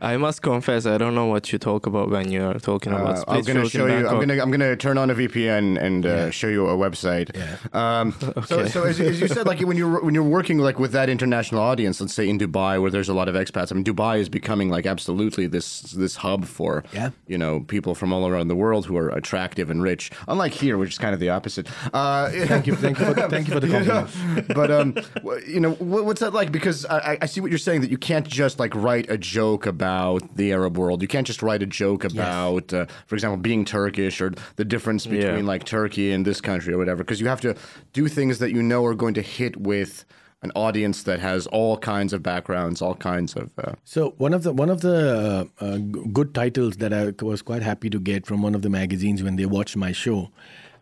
I 0.00 0.16
must 0.16 0.40
confess, 0.42 0.86
I 0.86 0.98
don't 0.98 1.14
know 1.16 1.26
what 1.26 1.52
you 1.52 1.58
talk 1.58 1.86
about 1.86 2.10
when 2.10 2.30
you 2.30 2.42
are 2.44 2.58
talking 2.60 2.92
about 2.92 3.18
Uh, 3.18 3.24
I'm 3.32 3.42
gonna 3.42 3.68
show 3.68 3.86
you. 3.86 4.06
I'm 4.06 4.20
gonna 4.20 4.38
I'm 4.42 4.50
gonna 4.50 4.76
turn 4.76 4.98
on 4.98 5.10
a 5.10 5.14
VPN 5.14 5.80
and 5.86 6.06
uh, 6.06 6.30
show 6.30 6.46
you 6.48 6.66
a 6.68 6.76
website. 6.76 7.28
Yeah. 7.34 7.56
Um, 7.72 8.14
So, 8.46 8.58
Okay. 8.60 8.68
so 8.68 8.82
as, 8.84 9.00
as 9.00 9.20
you 9.20 9.28
said, 9.28 9.46
like 9.46 9.60
when 9.60 9.76
you're 9.76 10.02
when 10.04 10.14
you're 10.14 10.22
working 10.38 10.58
like 10.58 10.78
with 10.78 10.92
that 10.92 11.08
international 11.08 11.60
audience, 11.60 12.00
let's 12.00 12.14
say 12.14 12.28
in 12.28 12.38
Dubai 12.38 12.80
where 12.80 12.90
there's 12.90 13.08
a 13.08 13.14
lot 13.14 13.28
of 13.28 13.34
expats. 13.34 13.72
I 13.72 13.74
mean, 13.74 13.84
Dubai 13.84 14.18
is 14.20 14.28
becoming 14.28 14.68
like 14.76 14.86
absolutely 14.86 15.46
this 15.46 15.66
this 16.02 16.16
hub 16.16 16.44
for 16.44 16.84
Yeah. 16.92 17.10
you 17.26 17.38
know 17.38 17.60
people 17.74 17.94
from 17.94 18.12
all 18.12 18.26
around 18.28 18.48
the 18.48 18.56
world 18.64 18.86
who 18.86 18.96
are 18.96 19.08
attractive 19.08 19.70
and 19.70 19.82
rich. 19.82 20.10
Unlike 20.28 20.52
here, 20.52 20.76
which 20.78 20.90
is 20.94 20.98
kind 20.98 21.14
of 21.14 21.20
the 21.20 21.30
opposite. 21.30 21.66
Uh, 21.92 22.30
Thank 22.52 22.66
you. 22.66 22.74
Thank 22.76 22.98
you. 22.98 23.06
For, 23.06 23.14
thank 23.34 23.48
you 23.48 23.54
for 23.54 23.60
the 23.60 23.68
compliment. 23.74 24.48
but 24.54 24.70
um, 24.70 24.94
wh- 25.24 25.42
you 25.54 25.60
know, 25.60 25.72
what, 25.74 26.04
what's 26.04 26.20
that 26.20 26.34
like? 26.34 26.50
Because 26.52 26.84
I, 26.86 27.16
I- 27.22 27.26
see 27.26 27.40
what 27.40 27.50
you're 27.50 27.58
saying 27.68 27.80
that 27.82 27.90
you 27.90 27.98
can't 27.98 28.26
just 28.26 28.58
like 28.58 28.74
write 28.74 29.08
a 29.10 29.16
joke 29.16 29.64
about 29.66 30.36
the 30.36 30.52
Arab 30.52 30.76
world. 30.76 31.00
You 31.02 31.08
can't 31.08 31.26
just 31.26 31.42
write 31.42 31.62
a 31.62 31.66
joke 31.66 32.04
about, 32.04 32.72
uh, 32.72 32.86
for 33.06 33.14
example, 33.14 33.38
being 33.38 33.64
Turkish 33.64 34.20
or 34.20 34.32
the 34.56 34.64
difference 34.64 35.06
between 35.06 35.38
Yeah. 35.44 35.52
like 35.52 35.64
Turkey 35.64 36.12
and 36.12 36.26
this 36.26 36.40
country 36.40 36.74
or 36.74 36.78
whatever. 36.78 37.04
Because 37.04 37.20
you 37.20 37.28
have 37.28 37.40
to 37.42 37.54
do 37.92 38.08
things 38.08 38.38
that 38.40 38.50
you 38.52 38.62
know 38.62 38.84
are 38.84 38.94
going 38.94 39.14
to 39.14 39.22
hit 39.22 39.56
with 39.56 40.04
an 40.42 40.52
audience 40.54 41.04
that 41.04 41.20
has 41.20 41.46
all 41.46 41.78
kinds 41.78 42.12
of 42.12 42.22
backgrounds, 42.22 42.82
all 42.82 42.94
kinds 42.96 43.34
of. 43.34 43.50
Uh, 43.58 43.72
So 43.84 44.14
one 44.18 44.34
of 44.34 44.42
the 44.42 44.52
one 44.52 44.68
of 44.68 44.80
the 44.82 45.48
uh, 45.60 45.64
uh, 45.64 45.78
good 46.12 46.34
titles 46.34 46.76
that 46.82 46.92
I 46.92 47.12
was 47.24 47.40
quite 47.40 47.62
happy 47.62 47.88
to 47.88 47.98
get 47.98 48.26
from 48.26 48.42
one 48.42 48.54
of 48.54 48.60
the 48.60 48.68
magazines 48.68 49.22
when 49.22 49.36
they 49.36 49.46
watched 49.46 49.76
my 49.76 49.92
show, 49.92 50.30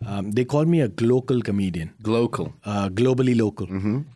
um, 0.07 0.31
they 0.33 0.45
call 0.45 0.65
me 0.65 0.81
a 0.81 0.91
local 1.01 1.41
comedian. 1.43 1.93
Local. 2.05 2.53
uh, 2.65 2.89
globally 2.89 3.37
local. 3.39 3.67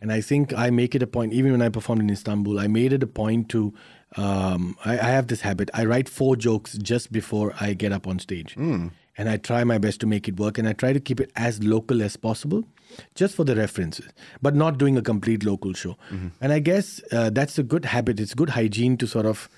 And 0.01 0.13
I 0.13 0.21
think 0.21 0.53
I 0.53 0.71
make 0.71 0.95
it 0.95 1.03
a 1.03 1.07
point, 1.07 1.33
even 1.33 1.53
when 1.53 1.63
I 1.63 1.69
performed 1.69 2.03
in 2.03 2.11
Istanbul, 2.11 2.59
I 2.59 2.67
made 2.67 2.93
it 2.93 3.03
a 3.03 3.07
point 3.07 3.49
to. 3.51 3.73
Um, 4.17 4.77
I, 4.85 4.93
I 4.99 5.11
have 5.11 5.27
this 5.27 5.41
habit. 5.43 5.71
I 5.75 5.85
write 5.85 6.09
four 6.09 6.37
jokes 6.37 6.79
just 6.79 7.13
before 7.13 7.53
I 7.61 7.75
get 7.75 7.93
up 7.93 8.07
on 8.07 8.19
stage, 8.19 8.55
and 8.57 9.29
I 9.29 9.37
try 9.37 9.65
my 9.65 9.79
best 9.79 10.01
to 10.01 10.07
make 10.07 10.29
it 10.29 10.39
work. 10.39 10.59
And 10.59 10.69
I 10.69 10.73
try 10.73 10.93
to 10.93 11.01
keep 11.01 11.21
it 11.21 11.31
as 11.37 11.63
local 11.63 12.03
as 12.03 12.17
possible, 12.17 12.65
just 13.15 13.35
for 13.35 13.45
the 13.45 13.55
references, 13.57 14.07
but 14.41 14.55
not 14.55 14.79
doing 14.79 14.97
a 14.97 15.03
complete 15.03 15.45
local 15.45 15.75
show. 15.75 15.97
And 16.41 16.53
I 16.53 16.61
guess 16.61 17.01
uh, 17.13 17.31
that's 17.31 17.59
a 17.59 17.63
good 17.63 17.85
habit. 17.85 18.21
It's 18.21 18.33
good 18.35 18.51
hygiene 18.51 18.97
to 18.99 19.07
sort 19.07 19.27
of 19.27 19.49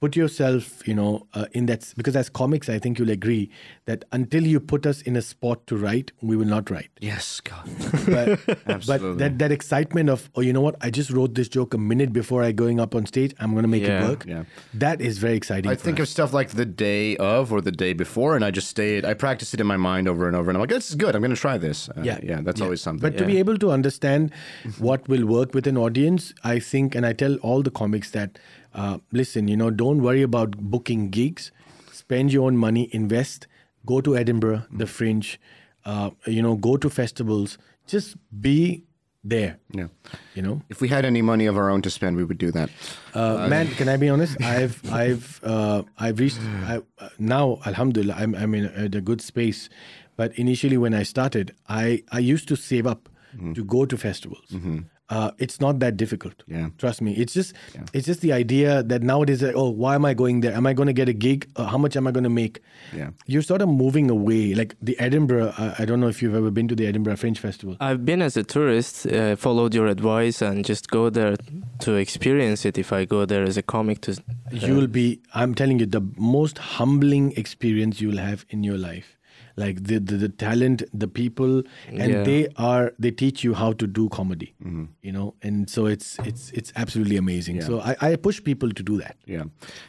put 0.00 0.16
yourself 0.16 0.86
you 0.88 0.94
know 0.94 1.26
uh, 1.34 1.44
in 1.52 1.66
that 1.66 1.92
because 1.96 2.16
as 2.16 2.28
comics 2.30 2.68
i 2.70 2.78
think 2.78 2.98
you'll 2.98 3.10
agree 3.10 3.50
that 3.84 4.04
until 4.12 4.46
you 4.46 4.58
put 4.58 4.86
us 4.86 5.02
in 5.02 5.14
a 5.16 5.22
spot 5.22 5.66
to 5.66 5.76
write 5.76 6.10
we 6.22 6.36
will 6.36 6.46
not 6.46 6.70
write 6.70 6.88
Yes, 7.00 7.40
God. 7.40 7.68
but, 8.06 8.40
but 8.86 9.18
that, 9.18 9.38
that 9.38 9.52
excitement 9.52 10.08
of 10.08 10.30
oh 10.36 10.40
you 10.40 10.52
know 10.54 10.62
what 10.62 10.76
i 10.80 10.90
just 10.90 11.10
wrote 11.10 11.34
this 11.34 11.48
joke 11.48 11.74
a 11.74 11.78
minute 11.78 12.12
before 12.14 12.42
i 12.42 12.50
going 12.52 12.80
up 12.80 12.94
on 12.94 13.04
stage 13.04 13.34
i'm 13.40 13.52
going 13.52 13.62
to 13.62 13.68
make 13.68 13.82
Yeah. 13.82 14.04
it 14.04 14.08
work 14.08 14.24
Yeah. 14.26 14.44
that 14.74 15.00
is 15.02 15.18
very 15.18 15.36
exciting 15.36 15.70
I 15.70 15.74
think 15.74 16.00
us. 16.00 16.04
of 16.08 16.08
stuff 16.08 16.32
like 16.32 16.50
the 16.50 16.64
day 16.66 17.16
of 17.18 17.52
or 17.52 17.60
the 17.60 17.72
day 17.72 17.92
before, 17.92 18.36
and 18.36 18.44
I 18.44 18.50
just 18.50 18.68
stay 18.68 18.96
it. 18.98 19.04
I 19.04 19.14
practice 19.14 19.52
it 19.54 19.60
in 19.60 19.66
my 19.66 19.76
mind 19.76 20.08
over 20.08 20.26
and 20.26 20.34
over, 20.36 20.50
and 20.50 20.56
I'm 20.56 20.60
like, 20.60 20.70
"This 20.70 20.88
is 20.90 20.96
good. 20.96 21.14
I'm 21.14 21.20
going 21.20 21.34
to 21.34 21.40
try 21.40 21.56
this." 21.58 21.88
Uh, 21.90 22.02
yeah 22.02 22.18
yeah, 22.22 22.40
that's 22.40 22.60
yeah. 22.60 22.64
always 22.64 22.80
something. 22.80 23.02
but 23.10 23.18
to 23.18 23.24
be 23.26 23.36
able 23.38 23.58
to 23.58 23.70
understand 23.70 24.32
what 24.78 25.06
will 25.08 25.26
work 25.26 25.54
with 25.54 25.66
an 25.66 25.76
audience 25.76 26.32
i 26.44 26.58
think 26.58 26.94
and 26.94 27.04
i 27.10 27.12
tell 27.12 27.34
all 27.36 27.62
the 27.62 27.70
comics 27.82 28.10
that 28.18 28.38
uh, 28.74 28.98
listen 29.12 29.48
you 29.48 29.56
know 29.56 29.70
don't 29.70 30.02
worry 30.02 30.22
about 30.22 30.56
booking 30.58 31.10
gigs 31.10 31.50
spend 31.92 32.32
your 32.32 32.46
own 32.46 32.56
money 32.56 32.88
invest 32.92 33.46
go 33.86 34.00
to 34.00 34.16
edinburgh 34.16 34.62
the 34.70 34.86
fringe 34.86 35.40
uh, 35.84 36.10
you 36.26 36.42
know 36.42 36.54
go 36.56 36.76
to 36.76 36.90
festivals 36.90 37.58
just 37.86 38.16
be 38.40 38.82
there 39.22 39.58
yeah. 39.72 39.88
you 40.34 40.42
know 40.42 40.62
If 40.70 40.80
we 40.80 40.88
had 40.88 41.04
any 41.04 41.20
money 41.22 41.46
of 41.46 41.56
our 41.56 41.68
own 41.70 41.82
to 41.82 41.90
spend, 41.90 42.16
we 42.16 42.24
would 42.24 42.38
do 42.38 42.50
that. 42.52 42.70
Uh, 43.12 43.48
man, 43.48 43.66
can 43.76 43.86
I 43.88 43.98
be 43.98 44.08
honest? 44.08 44.40
I've 44.40 44.80
I've 44.90 45.40
uh, 45.44 45.82
I've 45.98 46.18
reached 46.18 46.40
I, 46.64 46.80
uh, 46.98 47.08
now. 47.18 47.58
Alhamdulillah, 47.66 48.14
I'm 48.16 48.34
I'm 48.34 48.54
in 48.54 48.64
a, 48.74 48.84
a 48.84 49.00
good 49.02 49.20
space. 49.20 49.68
But 50.16 50.32
initially, 50.38 50.78
when 50.78 50.94
I 50.94 51.02
started, 51.02 51.54
I 51.68 52.02
I 52.10 52.20
used 52.20 52.48
to 52.48 52.56
save 52.56 52.86
up 52.86 53.10
to 53.54 53.62
go 53.62 53.84
to 53.84 53.96
festivals. 53.98 54.56
Uh, 55.10 55.32
it's 55.38 55.60
not 55.60 55.80
that 55.80 55.96
difficult. 55.96 56.42
Yeah. 56.46 56.68
Trust 56.78 57.02
me. 57.02 57.12
It's 57.14 57.34
just 57.34 57.52
it's 57.92 58.06
just 58.06 58.20
the 58.20 58.32
idea 58.32 58.82
that 58.84 59.02
nowadays, 59.02 59.42
like, 59.42 59.56
oh, 59.56 59.70
why 59.70 59.94
am 59.96 60.04
I 60.04 60.14
going 60.14 60.40
there? 60.40 60.54
Am 60.54 60.66
I 60.66 60.72
going 60.72 60.86
to 60.86 60.92
get 60.92 61.08
a 61.08 61.12
gig? 61.12 61.50
Uh, 61.56 61.64
how 61.66 61.78
much 61.78 61.96
am 61.96 62.06
I 62.06 62.12
going 62.12 62.24
to 62.24 62.30
make? 62.30 62.62
Yeah. 62.94 63.10
You're 63.26 63.42
sort 63.42 63.60
of 63.62 63.68
moving 63.68 64.08
away. 64.10 64.54
Like 64.54 64.76
the 64.80 64.98
Edinburgh. 64.98 65.52
Uh, 65.58 65.74
I 65.78 65.84
don't 65.84 66.00
know 66.00 66.08
if 66.08 66.22
you've 66.22 66.34
ever 66.34 66.50
been 66.50 66.68
to 66.68 66.76
the 66.76 66.86
Edinburgh 66.86 67.16
Fringe 67.16 67.38
Festival. 67.38 67.76
I've 67.80 68.04
been 68.04 68.22
as 68.22 68.36
a 68.36 68.44
tourist, 68.44 69.06
uh, 69.06 69.36
followed 69.36 69.74
your 69.74 69.88
advice, 69.88 70.40
and 70.42 70.64
just 70.64 70.90
go 70.90 71.10
there 71.10 71.36
to 71.80 71.94
experience 71.94 72.64
it. 72.64 72.78
If 72.78 72.92
I 72.92 73.04
go 73.04 73.24
there 73.24 73.42
as 73.42 73.56
a 73.56 73.62
comic, 73.62 74.00
to 74.02 74.16
you 74.52 74.74
will 74.74 74.86
be 74.86 75.20
i'm 75.34 75.54
telling 75.54 75.78
you 75.78 75.86
the 75.86 76.02
most 76.16 76.58
humbling 76.58 77.32
experience 77.36 78.00
you'll 78.00 78.18
have 78.18 78.44
in 78.50 78.62
your 78.64 78.76
life 78.76 79.16
like 79.56 79.84
the 79.84 79.98
the, 79.98 80.16
the 80.16 80.28
talent 80.28 80.82
the 80.92 81.08
people 81.08 81.62
and 81.88 82.12
Yeah. 82.12 82.22
they 82.22 82.48
are 82.56 82.92
they 82.98 83.10
teach 83.10 83.42
you 83.44 83.54
how 83.54 83.72
to 83.72 83.86
do 83.86 84.08
comedy 84.08 84.54
you 85.02 85.12
know 85.12 85.34
and 85.42 85.68
so 85.70 85.86
it's 85.86 86.18
it's 86.24 86.50
it's 86.52 86.72
absolutely 86.76 87.16
amazing 87.16 87.60
so 87.60 87.80
I, 87.80 87.96
I 88.00 88.16
push 88.16 88.42
people 88.42 88.70
to 88.70 88.82
do 88.82 88.98
that 88.98 89.16
Yeah, 89.26 89.44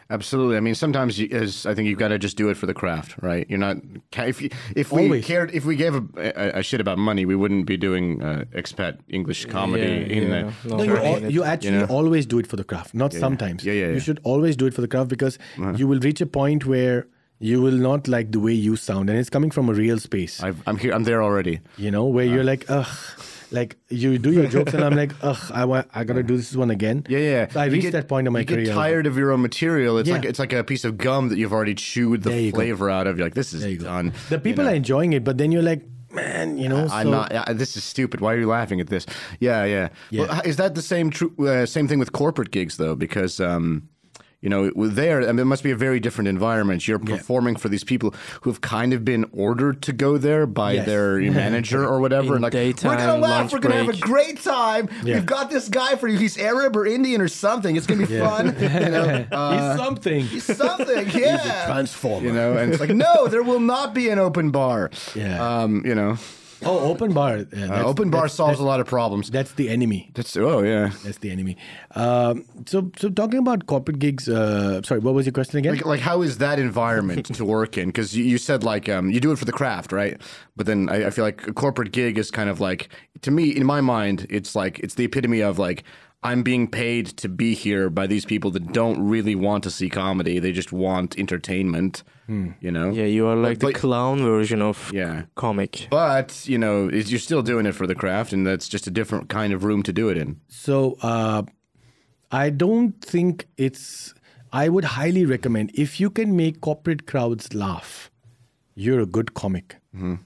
absolutely. 0.09 0.57
I 0.57 0.59
mean, 0.59 0.75
sometimes 0.75 1.19
you, 1.19 1.27
as 1.31 1.65
I 1.65 1.73
think 1.75 1.87
you've 1.87 1.99
got 1.99 2.09
to 2.09 2.19
just 2.19 2.37
do 2.37 2.49
it 2.49 2.57
for 2.57 2.65
the 2.67 2.73
craft, 2.73 3.15
right? 3.21 3.45
You're 3.49 3.59
not 3.59 3.77
if 4.17 4.41
you, 4.41 4.49
if 4.75 4.91
we 4.91 5.03
Always. 5.03 5.25
cared 5.25 5.51
if 5.53 5.65
we 5.65 5.75
gave 5.75 5.95
a, 5.95 6.03
a, 6.17 6.59
a 6.59 6.63
shit 6.63 6.81
about 6.81 6.97
money, 6.97 7.25
we 7.25 7.35
wouldn't 7.35 7.65
be 7.65 7.77
doing 7.77 8.21
uh, 8.21 8.45
expat 8.55 8.97
English 9.09 9.45
comedy 9.45 9.83
Yeah, 9.83 10.17
in 10.17 10.23
yeah. 10.23 10.51
the. 10.63 10.69
No, 10.69 10.77
no, 10.77 10.83
you, 10.83 10.93
right. 10.95 11.23
al- 11.23 11.31
you 11.31 11.43
actually 11.43 11.77
know? 11.79 11.85
always 11.85 12.25
do 12.25 12.39
it 12.39 12.47
for 12.47 12.55
the 12.57 12.63
craft 12.63 12.93
not 12.93 13.13
sometimes 13.13 13.63
Yeah, 13.65 13.73
yeah, 13.73 13.87
yeah. 13.87 13.93
you 13.93 13.99
should 13.99 14.19
always 14.23 14.55
do 14.55 14.65
it 14.65 14.73
for 14.73 14.81
the 14.81 14.87
craft 14.87 15.09
because 15.09 15.37
you 15.77 15.87
will 15.87 15.99
reach 15.99 16.21
a 16.21 16.25
point 16.25 16.65
where 16.65 17.07
you 17.41 17.61
will 17.61 17.79
not 17.89 18.07
like 18.07 18.31
the 18.31 18.39
way 18.39 18.53
you 18.53 18.75
sound 18.75 19.09
and 19.09 19.17
it's 19.19 19.29
coming 19.29 19.49
from 19.51 19.67
a 19.69 19.73
real 19.73 19.97
space 19.99 20.41
I've, 20.43 20.61
I'm 20.67 20.77
here. 20.77 20.93
I'm 20.93 21.03
there 21.03 21.21
already. 21.23 21.59
you 21.77 21.91
know 21.91 22.05
where 22.05 22.25
you're 22.25 22.43
like 22.43 22.65
ugh 22.69 22.87
like 23.53 23.75
you 23.89 24.17
do 24.17 24.31
your 24.31 24.47
jokes, 24.47 24.73
and 24.73 24.81
I'm 24.81 24.95
like, 24.95 25.11
ugh, 25.21 25.51
I 25.53 25.65
want, 25.65 25.85
I 25.93 26.05
gotta 26.05 26.23
do 26.23 26.37
this 26.37 26.55
one 26.55 26.71
again. 26.71 27.03
Yeah, 27.09 27.19
yeah. 27.19 27.47
So 27.49 27.59
I 27.59 27.65
You 27.65 27.71
reached 27.73 27.83
get- 27.87 27.91
that 27.91 28.07
point 28.07 28.25
in 28.25 28.31
my 28.31 28.39
you 28.39 28.45
career. 28.45 28.65
get 28.67 28.73
tired 28.73 29.05
of 29.07 29.17
your 29.17 29.33
own 29.33 29.41
material. 29.41 29.97
It's 29.97 30.07
Yeah. 30.07 30.15
like 30.15 30.23
it's 30.23 30.39
like 30.39 30.53
a 30.53 30.63
piece 30.63 30.85
of 30.85 30.97
gum 30.97 31.27
that 31.27 31.37
you've 31.37 31.51
already 31.51 31.75
chewed 31.75 32.23
the 32.23 32.31
you 32.43 32.51
go. 32.53 32.59
flavor 32.59 32.89
out 32.89 33.07
of. 33.07 33.17
You're 33.17 33.25
like, 33.25 33.33
this 33.33 33.51
is 33.51 33.65
you 33.65 33.77
done. 33.79 34.13
The 34.29 34.39
people 34.39 34.65
are 34.65 34.73
enjoying 34.73 35.11
it, 35.11 35.25
but 35.25 35.37
then 35.37 35.51
you're 35.51 35.67
like, 35.67 35.83
man, 36.11 36.57
you 36.59 36.69
know. 36.69 36.87
I'm 36.89 37.07
so- 37.07 37.11
not. 37.11 37.33
yeah, 37.33 37.43
This 37.51 37.75
is 37.75 37.83
stupid. 37.83 38.21
Why 38.21 38.35
are 38.35 38.39
you 38.39 38.47
laughing 38.47 38.79
at 38.79 38.87
this? 38.87 39.05
Yeah, 39.41 39.65
yeah. 39.65 39.89
Yeah. 40.11 40.27
Well, 40.27 40.41
is 40.45 40.55
that 40.55 40.75
the 40.75 40.81
same 40.81 41.09
true? 41.09 41.33
Uh, 41.37 41.65
same 41.65 41.89
thing 41.89 41.99
with 41.99 42.13
corporate 42.13 42.51
gigs 42.51 42.77
though, 42.77 42.95
because 42.95 43.41
um, 43.41 43.89
you 44.41 44.49
know, 44.49 44.71
there, 44.75 45.21
I 45.21 45.27
mean, 45.27 45.39
it 45.39 45.45
must 45.45 45.63
be 45.63 45.69
a 45.71 45.75
very 45.75 45.99
different 45.99 46.27
environment. 46.27 46.87
You're 46.87 46.97
performing 46.99 47.55
for 47.55 47.69
these 47.69 47.83
people 47.83 48.13
who 48.41 48.49
have 48.49 48.59
kind 48.61 48.91
of 48.91 49.05
been 49.05 49.25
ordered 49.31 49.81
to 49.83 49.93
go 49.93 50.17
there 50.17 50.47
by 50.47 50.73
Yes. 50.73 50.85
their 50.87 51.17
manager 51.31 51.85
or 51.85 51.99
whatever. 51.99 52.35
In 52.35 52.43
and 52.43 52.53
like, 52.53 52.53
we're 52.53 52.73
gonna 52.97 53.17
laugh. 53.17 53.53
We're 53.53 53.59
gonna 53.59 53.75
have 53.75 53.89
a 53.89 53.97
great 53.97 54.41
time. 54.41 54.89
Yeah. 55.03 55.15
We've 55.15 55.25
got 55.25 55.49
this 55.51 55.69
guy 55.69 55.95
for 55.95 56.07
you. 56.07 56.17
He's 56.17 56.37
Arab 56.39 56.75
or 56.75 56.85
Indian 56.87 57.21
or 57.21 57.27
something. 57.27 57.75
It's 57.75 57.85
gonna 57.87 58.07
be 58.07 58.17
fun. 58.19 58.47
You 58.59 58.69
know, 58.89 59.25
uh, 59.31 59.51
He's 59.73 59.79
something. 59.85 60.25
he's 60.25 60.43
something. 60.57 61.05
Yeah. 61.09 61.37
he's 61.37 61.51
a 61.51 61.65
transformer. 61.67 62.25
You 62.25 62.33
know, 62.33 62.57
and 62.57 62.71
it's 62.71 62.79
like, 62.81 62.89
no, 62.89 63.27
there 63.27 63.43
will 63.43 63.59
not 63.59 63.93
be 63.93 64.09
an 64.09 64.17
open 64.19 64.49
bar. 64.51 64.89
Yeah. 65.15 65.61
Um, 65.61 65.83
you 65.85 65.93
know, 65.93 66.17
Oh, 66.63 66.91
open 66.91 67.13
bar. 67.13 67.45
Yeah, 67.53 67.65
uh, 67.65 67.83
open 67.85 68.09
bar 68.09 68.21
that's- 68.21 68.35
solves 68.35 68.59
a 68.59 68.63
lot 68.63 68.79
of 68.79 68.87
problems. 68.87 69.31
That's 69.31 69.53
the 69.53 69.69
enemy. 69.69 70.11
That's 70.13 70.35
oh 70.37 70.61
yeah. 70.61 70.91
That's 71.03 71.17
the 71.17 71.31
enemy. 71.31 71.57
Um, 71.95 72.45
so, 72.65 72.91
so 72.97 73.09
talking 73.09 73.39
about 73.39 73.65
corporate 73.65 73.99
gigs. 73.99 74.29
Uh, 74.29 74.81
sorry, 74.83 74.99
what 74.99 75.13
was 75.13 75.25
your 75.25 75.33
question 75.33 75.59
again? 75.59 75.75
Like, 75.75 75.85
like 75.85 75.99
how 75.99 76.21
is 76.21 76.37
that 76.37 76.59
environment 76.59 77.25
to 77.35 77.45
work 77.45 77.77
in? 77.77 77.87
Because 77.89 78.15
you, 78.15 78.23
you 78.23 78.37
said 78.37 78.63
like 78.63 78.89
um, 78.89 79.09
you 79.09 79.19
do 79.19 79.31
it 79.31 79.39
for 79.39 79.45
the 79.45 79.51
craft, 79.51 79.91
right? 79.91 80.21
But 80.55 80.65
then 80.65 80.89
I, 80.89 81.07
I 81.07 81.09
feel 81.09 81.25
like 81.25 81.47
a 81.47 81.53
corporate 81.53 81.91
gig 81.91 82.17
is 82.17 82.29
kind 82.31 82.49
of 82.49 82.59
like 82.59 82.89
to 83.21 83.31
me 83.31 83.49
in 83.49 83.65
my 83.65 83.81
mind, 83.81 84.27
it's 84.29 84.55
like 84.55 84.79
it's 84.79 84.95
the 84.95 85.05
epitome 85.05 85.41
of 85.41 85.57
like 85.57 85.83
I'm 86.23 86.43
being 86.43 86.67
paid 86.67 87.07
to 87.17 87.27
be 87.29 87.55
here 87.55 87.89
by 87.89 88.05
these 88.07 88.25
people 88.25 88.51
that 88.51 88.73
don't 88.73 89.01
really 89.09 89.35
want 89.35 89.63
to 89.63 89.71
see 89.71 89.89
comedy; 89.89 90.39
they 90.39 90.51
just 90.51 90.71
want 90.71 91.17
entertainment. 91.17 92.03
You 92.61 92.71
know? 92.71 92.91
Yeah, 92.91 93.07
you 93.07 93.27
are 93.27 93.35
like 93.35 93.59
the 93.59 93.65
But- 93.67 93.75
clown 93.75 94.19
version 94.19 94.61
of 94.61 94.89
Yeah. 94.93 95.23
comic. 95.35 95.87
But 95.89 96.47
you 96.47 96.57
know, 96.57 96.89
you're 96.89 97.19
still 97.19 97.41
doing 97.41 97.65
it 97.65 97.75
for 97.75 97.85
the 97.87 97.95
craft, 97.95 98.31
and 98.33 98.47
that's 98.47 98.69
just 98.69 98.87
a 98.87 98.91
different 98.91 99.27
kind 99.27 99.51
of 99.51 99.63
room 99.65 99.83
to 99.83 99.91
do 99.91 100.07
it 100.09 100.17
in. 100.17 100.39
So 100.47 100.95
uh, 101.01 101.43
I 102.31 102.49
don't 102.51 102.93
think 103.01 103.47
it's. 103.57 104.13
I 104.53 104.69
would 104.69 104.85
highly 104.85 105.25
recommend 105.25 105.71
if 105.73 105.99
you 105.99 106.09
can 106.09 106.35
make 106.37 106.61
corporate 106.61 107.05
crowds 107.05 107.53
laugh, 107.53 108.09
you're 108.75 109.01
a 109.01 109.05
good 109.05 109.33
comic. 109.33 109.75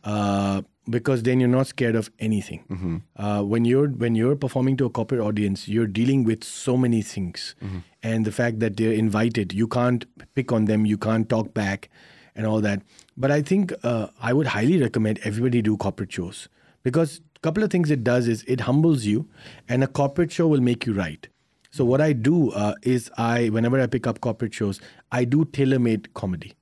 Uh, 0.03 0.61
because 0.89 1.23
then 1.23 1.39
you're 1.39 1.49
not 1.49 1.67
scared 1.67 1.95
of 1.95 2.09
anything. 2.19 3.01
Uh, 3.15 3.41
when 3.43 3.65
you're 3.65 3.87
when 3.89 4.15
you're 4.15 4.35
performing 4.35 4.77
to 4.77 4.85
a 4.85 4.89
corporate 4.89 5.21
audience, 5.21 5.67
you're 5.67 5.87
dealing 5.87 6.23
with 6.23 6.43
so 6.43 6.77
many 6.77 7.01
things, 7.01 7.55
and 8.03 8.25
the 8.25 8.31
fact 8.31 8.59
that 8.59 8.77
they're 8.77 8.93
invited, 8.93 9.53
you 9.53 9.67
can't 9.67 10.05
pick 10.35 10.51
on 10.51 10.65
them, 10.65 10.85
you 10.85 10.97
can't 10.97 11.27
talk 11.29 11.53
back, 11.53 11.89
and 12.35 12.45
all 12.45 12.61
that. 12.61 12.81
But 13.17 13.31
I 13.31 13.41
think 13.41 13.73
uh, 13.83 14.07
I 14.21 14.33
would 14.33 14.47
highly 14.47 14.79
recommend 14.81 15.19
everybody 15.23 15.61
do 15.61 15.75
corporate 15.77 16.11
shows 16.11 16.47
because 16.83 17.21
a 17.35 17.39
couple 17.39 17.63
of 17.63 17.71
things 17.71 17.89
it 17.91 18.03
does 18.03 18.27
is 18.27 18.43
it 18.47 18.61
humbles 18.61 19.05
you, 19.05 19.27
and 19.69 19.83
a 19.83 19.87
corporate 19.87 20.31
show 20.31 20.47
will 20.47 20.61
make 20.61 20.85
you 20.85 20.93
right. 20.93 21.27
So 21.71 21.83
what 21.83 21.99
I 21.99 22.13
do 22.13 22.51
uh, 22.51 22.75
is 22.83 23.09
I 23.17 23.49
whenever 23.49 23.79
I 23.81 23.87
pick 23.87 24.05
up 24.07 24.21
corporate 24.21 24.53
shows, 24.53 24.79
I 25.11 25.25
do 25.25 25.45
tailor-made 25.45 26.13
comedy. 26.13 26.53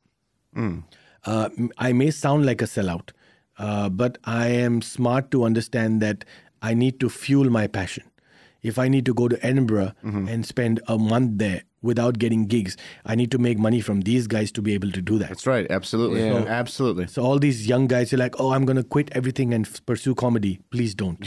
Uh, 1.26 1.50
m- 1.58 1.70
I 1.78 1.94
may 1.94 2.10
sound 2.12 2.46
like 2.46 2.62
a 2.62 2.66
sellout, 2.66 3.12
uh, 3.58 3.90
but 3.90 4.18
I 4.26 4.48
am 4.48 4.82
smart 4.82 5.32
to 5.32 5.44
understand 5.44 6.02
that 6.02 6.26
I 6.62 6.74
need 6.74 7.00
to 7.02 7.10
fuel 7.10 7.50
my 7.50 7.68
passion. 7.68 8.04
If 8.62 8.80
I 8.80 8.88
need 8.88 9.06
to 9.08 9.14
go 9.14 9.28
to 9.28 9.46
Edinburgh 9.46 9.92
and 10.04 10.46
spend 10.46 10.80
a 10.88 10.98
month 10.98 11.38
there 11.38 11.64
without 11.82 12.18
getting 12.18 12.46
gigs, 12.48 12.78
I 13.06 13.14
need 13.14 13.30
to 13.32 13.38
make 13.38 13.60
money 13.60 13.82
from 13.82 14.02
these 14.02 14.26
guys 14.26 14.54
to 14.54 14.62
be 14.62 14.74
able 14.74 14.90
to 14.92 15.02
do 15.02 15.18
that. 15.20 15.28
That's 15.28 15.46
right. 15.46 15.68
Absolutely. 15.70 16.22
Yeah. 16.26 16.46
Absolutely. 16.48 17.08
So 17.08 17.24
all 17.24 17.40
these 17.40 17.68
young 17.68 17.88
guys 17.88 18.14
are 18.14 18.18
like, 18.18 18.40
"Oh, 18.40 18.52
I'm 18.54 18.64
going 18.64 18.78
to 18.78 18.84
quit 18.86 19.10
everything 19.12 19.54
and 19.54 19.68
f- 19.68 19.86
pursue 19.86 20.16
comedy." 20.16 20.60
Please 20.72 20.96
don't. 20.96 21.20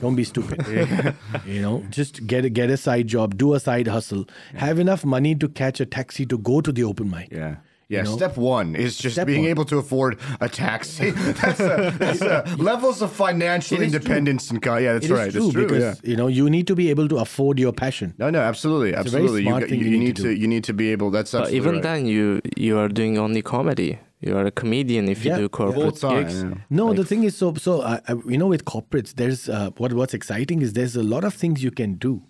Don't 0.00 0.16
be 0.16 0.24
stupid. 0.24 0.66
you 1.46 1.62
know, 1.62 1.84
just 1.90 2.26
get 2.26 2.44
a, 2.44 2.50
get 2.50 2.68
a 2.68 2.76
side 2.76 3.06
job, 3.06 3.36
do 3.38 3.54
a 3.54 3.60
side 3.60 3.86
hustle, 3.86 4.26
have 4.54 4.80
enough 4.80 5.04
money 5.04 5.36
to 5.36 5.48
catch 5.48 5.78
a 5.78 5.86
taxi 5.86 6.26
to 6.26 6.36
go 6.36 6.60
to 6.60 6.72
the 6.72 6.82
open 6.82 7.08
mic. 7.10 7.28
Yeah. 7.30 7.56
Yeah, 7.92 8.02
know? 8.02 8.16
step 8.16 8.36
one 8.36 8.68
is 8.84 8.96
just 8.96 9.14
Step 9.16 9.26
being 9.26 9.42
one. 9.42 9.50
able 9.54 9.64
to 9.72 9.76
afford 9.78 10.12
a 10.40 10.48
taxi. 10.48 11.10
that's 11.42 11.60
a, 11.60 11.94
that's 11.98 12.22
a 12.36 12.44
levels 12.70 13.02
of 13.02 13.10
financial 13.12 13.76
It 13.76 13.82
is 13.86 13.90
true. 13.92 13.98
independence 14.00 14.50
and 14.50 14.58
co- 14.62 14.78
yeah, 14.78 14.94
that's 14.94 15.06
It 15.06 15.12
is 15.12 15.18
right. 15.18 15.30
true, 15.32 15.40
that's 15.42 15.52
true. 15.52 15.66
because 15.66 15.84
yeah. 16.02 16.10
you 16.10 16.16
know 16.20 16.28
you 16.38 16.48
need 16.56 16.66
to 16.72 16.74
be 16.82 16.86
able 16.94 17.06
to 17.08 17.16
afford 17.18 17.58
your 17.64 17.72
passion. 17.84 18.14
No, 18.22 18.30
no, 18.30 18.40
absolutely, 18.52 18.90
a 18.90 18.92
very 18.92 19.00
absolutely. 19.06 19.42
smart 19.44 19.62
you, 19.62 19.68
thing 19.68 19.78
you, 19.80 19.84
you 19.86 19.90
you 19.92 19.98
need 19.98 20.06
need 20.06 20.16
to 20.16 20.22
to, 20.22 20.32
you 20.42 20.48
need 20.54 20.64
to 20.70 20.74
be 20.82 20.86
able. 20.94 21.10
That's 21.16 21.32
But 21.32 21.42
absolutely 21.42 21.56
even 21.60 21.74
right. 21.74 21.82
then, 21.88 22.00
you 22.06 22.24
you 22.66 22.78
are 22.78 22.88
doing 23.00 23.18
only 23.26 23.42
comedy. 23.42 23.92
You 24.26 24.36
are 24.38 24.46
a 24.46 24.52
comedian 24.62 25.04
if 25.08 25.24
you 25.24 25.34
do 25.42 25.48
corporate 25.48 25.98
Full 25.98 26.10
time, 26.10 26.22
gigs. 26.22 26.42
yeah. 26.44 26.54
No, 26.70 26.84
the 26.94 27.04
thing 27.10 27.24
is, 27.28 27.36
so 27.36 27.46
so 27.66 27.72
uh, 27.80 27.98
uh, 28.08 28.16
you 28.32 28.38
know, 28.40 28.46
with 28.54 28.64
corporates, 28.64 29.10
there's 29.20 29.48
uh, 29.48 29.70
what 29.80 29.90
what's 29.92 30.14
exciting 30.20 30.62
is 30.62 30.68
there's 30.78 30.96
a 30.96 31.02
lot 31.14 31.24
of 31.24 31.34
things 31.34 31.56
you 31.68 31.72
can 31.80 31.92
do. 32.08 32.22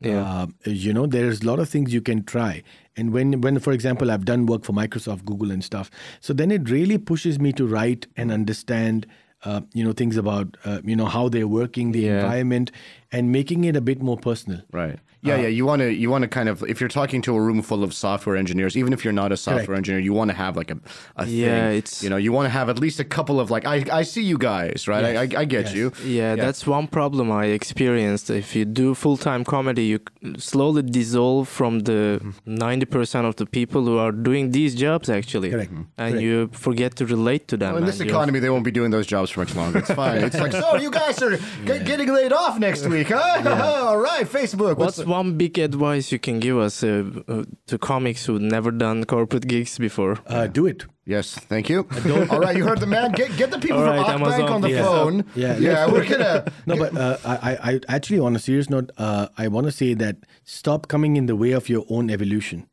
Yeah. 0.00 0.20
Uh, 0.22 0.46
you 0.86 0.92
know, 0.96 1.06
there's 1.06 1.38
a 1.42 1.46
lot 1.46 1.58
of 1.60 1.68
things 1.68 1.86
you 1.94 2.02
can 2.10 2.24
try. 2.24 2.62
And 2.96 3.12
when 3.12 3.40
when 3.40 3.58
for 3.58 3.72
example, 3.72 4.10
I've 4.10 4.24
done 4.24 4.46
work 4.46 4.64
for 4.64 4.72
Microsoft, 4.72 5.24
Google, 5.24 5.50
and 5.50 5.62
stuff. 5.64 5.90
So 6.20 6.32
then 6.32 6.50
it 6.50 6.68
really 6.70 6.98
pushes 6.98 7.38
me 7.40 7.52
to 7.54 7.66
write 7.66 8.06
and 8.16 8.30
understand. 8.32 9.06
Uh, 9.46 9.60
you 9.74 9.84
know 9.84 9.92
things 9.92 10.16
about 10.16 10.56
uh, 10.64 10.80
you 10.84 10.96
know 10.96 11.04
how 11.04 11.28
they're 11.28 11.46
working, 11.46 11.92
the 11.92 12.00
Yeah. 12.00 12.14
environment, 12.22 12.70
and 13.14 13.32
making 13.32 13.64
it 13.64 13.76
a 13.76 13.80
bit 13.80 14.02
more 14.02 14.18
personal. 14.28 14.60
Right. 14.72 14.98
Yeah, 15.22 15.36
yeah. 15.36 15.46
Uh, 15.46 15.58
you 15.58 15.64
want 15.70 15.80
to 15.80 15.88
you 16.02 16.10
want 16.10 16.22
to 16.22 16.28
kind 16.28 16.48
of 16.52 16.62
if 16.72 16.76
you're 16.80 16.94
talking 17.00 17.22
to 17.22 17.34
a 17.34 17.40
room 17.40 17.62
full 17.62 17.82
of 17.82 17.94
software 17.94 18.36
engineers, 18.36 18.76
even 18.76 18.92
if 18.92 19.04
you're 19.04 19.18
not 19.22 19.32
a 19.32 19.38
software 19.38 19.64
Correct. 19.66 19.78
engineer, 19.78 20.00
you 20.08 20.12
want 20.12 20.30
to 20.30 20.36
have 20.36 20.54
like 20.60 20.70
a, 20.70 20.78
a 21.16 21.24
Yeah, 21.26 21.46
thing. 21.68 21.78
it's- 21.78 22.02
you 22.04 22.10
know 22.10 22.18
you 22.26 22.30
want 22.36 22.44
to 22.44 22.50
have 22.58 22.68
at 22.68 22.78
least 22.78 23.00
a 23.00 23.08
couple 23.16 23.36
of 23.42 23.46
like 23.54 23.64
I 23.74 23.76
I 24.00 24.02
see 24.12 24.22
you 24.32 24.36
guys 24.36 24.78
right. 24.92 25.04
I, 25.04 25.12
I 25.22 25.26
I 25.42 25.44
get 25.56 25.64
Yes. 25.66 25.74
you. 25.78 25.86
Yeah, 26.18 26.36
that's 26.44 26.62
one 26.66 26.86
problem 26.88 27.26
I 27.32 27.46
experienced. 27.60 28.26
If 28.42 28.48
you 28.56 28.64
do 28.82 28.86
full 29.04 29.16
time 29.16 29.42
comedy, 29.44 29.84
you 29.92 29.98
slowly 30.36 30.82
dissolve 30.98 31.48
from 31.58 31.72
the 31.88 32.00
mm-hmm. 32.22 32.56
90% 32.56 33.24
of 33.30 33.34
the 33.36 33.46
people 33.46 33.80
who 33.88 33.96
are 34.04 34.12
doing 34.12 34.44
these 34.58 34.72
jobs, 34.74 35.08
actually. 35.08 35.50
Correct. 35.50 35.72
Mm-hmm. 35.72 36.02
And 36.02 36.12
Correct. 36.12 36.22
you 36.26 36.36
forget 36.66 36.90
to 36.96 37.06
relate 37.16 37.44
to 37.48 37.56
them. 37.56 37.70
Well, 37.72 37.82
in 37.82 37.86
this 37.86 38.00
and 38.00 38.08
you're- 38.08 38.18
economy, 38.18 38.38
they 38.44 38.50
won't 38.50 38.64
be 38.64 38.74
doing 38.80 38.90
those 38.96 39.06
jobs 39.06 39.28
for 39.30 39.40
much 39.40 39.54
longer. 39.60 39.78
It's 39.82 39.94
fine. 40.04 40.18
It's 40.28 40.38
like, 40.44 40.52
so 40.64 40.76
you 40.76 40.90
guys 40.90 41.16
are 41.22 41.38
get, 41.64 41.78
getting 41.90 42.08
laid 42.18 42.32
off 42.32 42.58
next 42.58 42.82
week, 42.86 43.03
huh? 43.08 43.84
All 43.86 43.98
right, 43.98 44.26
Facebook. 44.26 44.76
What's 44.78 44.96
the- 44.96 45.06
one 45.06 45.36
big 45.36 45.58
advice 45.58 46.10
you 46.12 46.18
can 46.18 46.40
give 46.40 46.58
us 46.58 46.82
uh, 46.82 47.04
uh, 47.28 47.44
to 47.66 47.78
comics 47.78 48.26
who've 48.26 48.40
never 48.40 48.70
done 48.70 49.04
corporate 49.04 49.46
gigs 49.46 49.78
before? 49.78 50.18
Uh, 50.26 50.46
do 50.46 50.66
it. 50.66 50.84
Yes, 51.06 51.34
thank 51.34 51.68
you. 51.68 51.86
All 52.30 52.40
right, 52.40 52.56
you 52.56 52.64
heard 52.64 52.80
the 52.80 52.86
man. 52.86 53.12
Get 53.12 53.36
get 53.36 53.50
the 53.50 53.58
people 53.58 53.78
All 53.78 53.84
from 54.04 54.22
right, 54.22 54.40
on 54.48 54.62
the 54.62 54.70
yeah. 54.70 54.82
phone. 54.84 55.24
Yeah, 55.34 55.58
yeah, 55.58 55.86
we're 55.90 56.08
gonna. 56.08 56.50
No, 56.66 56.76
but 56.78 56.96
uh, 56.96 57.18
I, 57.24 57.36
I 57.36 57.72
I 57.74 57.80
actually, 57.96 58.20
on 58.20 58.34
a 58.34 58.38
serious 58.38 58.70
note, 58.70 58.90
uh, 58.96 59.28
I 59.36 59.48
want 59.48 59.66
to 59.66 59.72
say 59.72 59.92
that 59.94 60.16
stop 60.44 60.88
coming 60.88 61.16
in 61.16 61.26
the 61.26 61.36
way 61.36 61.52
of 61.52 61.68
your 61.68 61.84
own 61.90 62.08
evolution. 62.10 62.68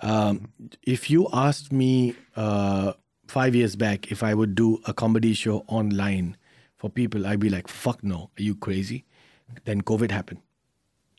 Um, 0.00 0.48
if 0.82 1.10
you 1.10 1.28
asked 1.32 1.72
me 1.72 2.14
uh, 2.36 2.94
five 3.28 3.54
years 3.54 3.76
back 3.76 4.10
if 4.10 4.22
I 4.22 4.32
would 4.32 4.54
do 4.54 4.80
a 4.86 4.94
comedy 4.94 5.34
show 5.34 5.64
online 5.68 6.36
for 6.76 6.88
people, 6.88 7.26
I'd 7.26 7.40
be 7.40 7.50
like, 7.50 7.68
"Fuck 7.68 8.02
no, 8.02 8.30
are 8.38 8.42
you 8.42 8.54
crazy?" 8.54 9.04
Then 9.64 9.82
COVID 9.82 10.10
happened. 10.10 10.40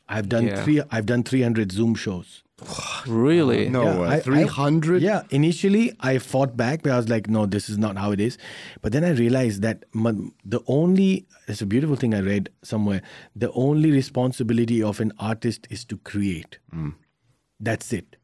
I've 0.08 0.30
done 0.30 0.46
Yeah. 0.48 0.64
three. 0.64 0.82
I've 0.92 1.06
done 1.06 1.24
three 1.24 1.42
hundred 1.42 1.72
Zoom 1.72 1.96
shows. 1.96 2.44
Really? 3.08 3.70
No, 3.70 3.84
Yeah, 3.84 4.00
uh, 4.00 4.04
I- 4.04 4.16
I- 4.16 4.20
300? 4.20 5.02
Yeah, 5.02 5.24
initially 5.30 5.94
I 6.00 6.18
fought 6.20 6.56
back, 6.58 6.82
but 6.84 6.92
I 6.92 6.98
was 6.98 7.08
like, 7.10 7.30
no, 7.30 7.46
this 7.46 7.70
is 7.70 7.78
not 7.78 7.98
how 7.98 8.12
it 8.12 8.20
is. 8.20 8.38
But 8.82 8.94
then 8.94 9.04
I 9.04 9.12
realized 9.12 9.62
that 9.62 9.84
m- 9.94 10.32
the 10.44 10.62
only, 10.68 11.28
it's 11.48 11.62
a 11.62 11.66
beautiful 11.68 11.96
thing 11.96 12.14
I 12.16 12.22
read 12.22 12.50
somewhere, 12.64 13.02
the 13.36 13.52
only 13.52 13.92
responsibility 13.92 14.82
of 14.82 15.00
an 15.02 15.12
artist 15.20 15.68
is 15.70 15.86
to 15.86 15.98
create. 15.98 16.58
That's 17.60 17.94
it. 17.94 18.16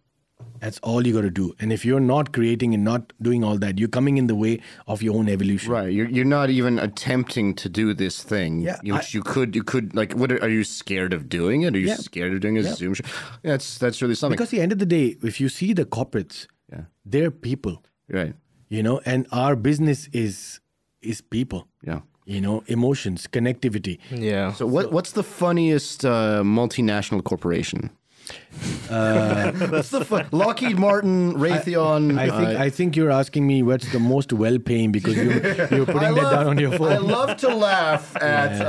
That's 0.59 0.79
all 0.83 1.05
you 1.07 1.13
got 1.13 1.21
to 1.21 1.31
do. 1.31 1.53
And 1.59 1.73
if 1.73 1.83
you're 1.83 1.99
not 1.99 2.31
creating 2.33 2.73
and 2.75 2.83
not 2.83 3.13
doing 3.21 3.43
all 3.43 3.57
that, 3.57 3.79
you're 3.79 3.89
coming 3.89 4.17
in 4.17 4.27
the 4.27 4.35
way 4.35 4.59
of 4.87 5.01
your 5.01 5.15
own 5.15 5.27
evolution. 5.29 5.71
Right, 5.71 5.91
you're 5.91 6.07
you're 6.07 6.25
not 6.33 6.49
even 6.51 6.77
attempting 6.79 7.55
to 7.55 7.69
do 7.69 7.93
this 7.93 8.21
thing. 8.23 8.61
Yeah, 8.61 8.77
you, 8.83 8.95
I- 8.95 9.03
you 9.09 9.23
could 9.23 9.55
you 9.55 9.63
could 9.63 9.95
like. 9.95 10.13
What 10.13 10.31
are, 10.31 10.41
are 10.43 10.49
you 10.49 10.63
scared 10.63 11.13
of 11.13 11.27
doing 11.29 11.63
it? 11.63 11.75
Are 11.75 11.79
you 11.79 11.87
Yeah. 11.87 11.95
scared 11.97 12.33
of 12.33 12.39
doing 12.41 12.57
a 12.57 12.61
Yeah. 12.61 12.73
Zoom 12.75 12.93
show? 12.93 13.05
That's 13.43 13.77
that's 13.79 14.01
really 14.01 14.15
something. 14.15 14.35
Because 14.37 14.49
at 14.53 14.57
the 14.57 14.61
end 14.61 14.71
of 14.71 14.79
the 14.79 14.85
day, 14.85 15.17
if 15.23 15.41
you 15.41 15.49
see 15.49 15.73
the 15.73 15.85
corporates, 15.85 16.45
Yeah. 16.71 16.83
they're 17.05 17.31
people, 17.31 17.81
right. 18.09 18.35
you 18.69 18.83
know, 18.83 19.01
and 19.05 19.25
our 19.31 19.55
business 19.55 20.07
is 20.13 20.59
is 21.01 21.21
people. 21.21 21.67
Yeah. 21.83 22.01
You 22.25 22.39
know, 22.39 22.63
emotions, 22.67 23.27
connectivity. 23.31 23.97
Yeah. 24.11 24.53
So 24.53 24.67
what 24.67 24.91
what's 24.91 25.11
the 25.13 25.23
funniest 25.23 26.05
uh, 26.05 26.43
multinational 26.43 27.23
corporation? 27.23 27.89
What's 28.91 29.89
the 29.89 30.03
fu- 30.05 30.35
Lockheed 30.35 30.77
Martin, 30.77 31.33
Raytheon? 31.35 32.17
I 32.19 32.29
think 32.29 32.59
uh, 32.59 32.61
I 32.63 32.69
think 32.69 32.95
you're 32.95 33.09
asking 33.11 33.47
me 33.47 33.63
what's 33.63 33.89
the 33.91 33.99
most 33.99 34.33
well-paying 34.33 34.91
because 34.91 35.15
you, 35.15 35.31
you're 35.31 35.85
putting 35.85 35.97
I 35.99 36.11
that 36.11 36.23
love- 36.23 36.31
down 36.33 36.47
on 36.47 36.57
your 36.59 36.71
phone. 36.77 36.91
I 36.91 36.97
love 36.97 37.37
to 37.37 37.55
laugh 37.55 38.15
at 38.21 38.61
uh, 38.61 38.65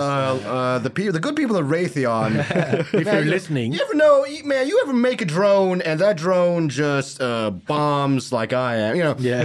uh, 0.46 0.78
the 0.78 0.90
people, 0.90 1.12
the 1.12 1.20
good 1.20 1.34
people 1.36 1.56
at 1.56 1.64
Raytheon. 1.64 2.36
if 2.94 3.06
you're 3.06 3.24
listening. 3.24 3.72
you 3.72 3.80
ever 3.82 3.94
know, 3.94 4.24
man? 4.44 4.68
You 4.68 4.80
ever 4.84 4.92
make 4.92 5.20
a 5.20 5.24
drone 5.24 5.82
and 5.82 5.98
that 6.00 6.16
drone 6.16 6.68
just 6.68 7.20
uh, 7.20 7.50
bombs 7.50 8.32
like 8.32 8.52
I 8.52 8.76
am? 8.76 8.96
You 8.96 9.02
know, 9.02 9.16
yeah, 9.18 9.40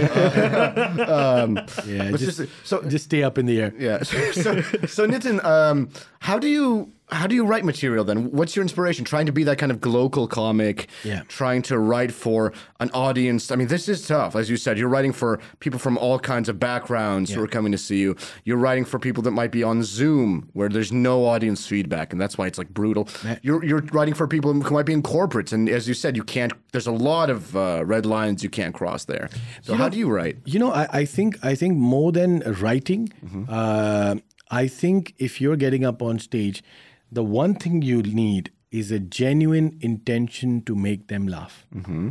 Um, 1.08 1.56
yeah. 1.86 2.10
Just, 2.12 2.38
just- 2.38 2.50
so- 2.64 2.82
just 2.82 3.04
stay 3.06 3.22
up 3.22 3.38
in 3.38 3.46
the 3.46 3.60
air. 3.60 3.74
yeah. 3.78 4.02
So, 4.04 4.32
so, 4.32 4.60
so 4.86 5.06
Nitin, 5.08 5.44
um, 5.44 5.88
how 6.20 6.38
do 6.38 6.48
you 6.48 6.92
how 7.10 7.26
do 7.26 7.34
you 7.34 7.44
write 7.44 7.64
material 7.64 8.04
then? 8.04 8.30
What's 8.32 8.54
your 8.54 8.62
inspiration? 8.62 9.04
Trying 9.04 9.26
to 9.26 9.32
be 9.32 9.44
that 9.44 9.58
kind 9.58 9.72
of 9.72 9.80
global 9.80 10.26
comic, 10.26 10.88
Yeah. 11.04 11.22
Trying 11.28 11.62
to 11.62 11.78
write 11.78 12.12
for 12.12 12.52
an 12.80 12.90
audience. 12.92 13.50
I 13.50 13.56
mean, 13.56 13.68
this 13.68 13.88
is 13.88 14.06
tough, 14.06 14.36
as 14.36 14.50
you 14.50 14.56
said. 14.56 14.78
You're 14.78 14.88
writing 14.88 15.12
for 15.12 15.38
people 15.60 15.78
from 15.78 15.96
all 15.98 16.18
kinds 16.18 16.48
of 16.48 16.58
backgrounds 16.58 17.30
who 17.32 17.42
are 17.42 17.46
coming 17.48 17.72
to 17.72 17.78
see 17.78 17.98
you. 17.98 18.16
You're 18.44 18.58
writing 18.58 18.84
for 18.84 18.98
people 18.98 19.22
that 19.24 19.30
might 19.32 19.50
be 19.52 19.62
on 19.62 19.82
Zoom 19.82 20.48
where 20.52 20.68
there's 20.68 20.92
no 20.92 21.24
audience 21.26 21.66
feedback, 21.66 22.12
and 22.12 22.20
that's 22.20 22.36
why 22.38 22.46
it's 22.46 22.58
like 22.58 22.68
brutal. 22.70 23.08
You're 23.42 23.64
you're 23.64 23.82
writing 23.92 24.14
for 24.14 24.26
people 24.28 24.52
who 24.52 24.74
might 24.74 24.86
be 24.86 24.92
in 24.92 25.02
corporates, 25.02 25.52
and 25.52 25.68
as 25.68 25.88
you 25.88 25.94
said, 25.94 26.16
you 26.16 26.24
can't. 26.24 26.52
There's 26.72 26.86
a 26.86 26.92
lot 26.92 27.30
of 27.30 27.56
uh, 27.56 27.82
red 27.84 28.04
lines 28.06 28.42
you 28.44 28.50
can't 28.50 28.74
cross 28.74 29.04
there. 29.06 29.28
So 29.62 29.74
how 29.74 29.88
do 29.88 29.96
you 29.98 30.08
write? 30.10 30.38
You 30.44 30.58
know, 30.58 30.72
I, 30.72 30.86
I 31.00 31.04
think 31.04 31.38
I 31.44 31.54
think 31.54 31.76
more 31.76 32.12
than 32.12 32.40
writing, 32.60 33.10
uh, 33.48 34.16
I 34.50 34.66
think 34.68 35.14
if 35.18 35.40
you're 35.40 35.56
getting 35.56 35.84
up 35.84 36.02
on 36.02 36.18
stage, 36.18 36.62
the 37.10 37.24
one 37.24 37.54
thing 37.54 37.82
you 37.82 38.02
need 38.02 38.52
is 38.70 38.90
a 38.90 38.98
genuine 38.98 39.78
intention 39.80 40.62
to 40.62 40.74
make 40.74 41.08
them 41.08 41.26
laugh. 41.26 41.66
Mm-hmm. 41.74 42.10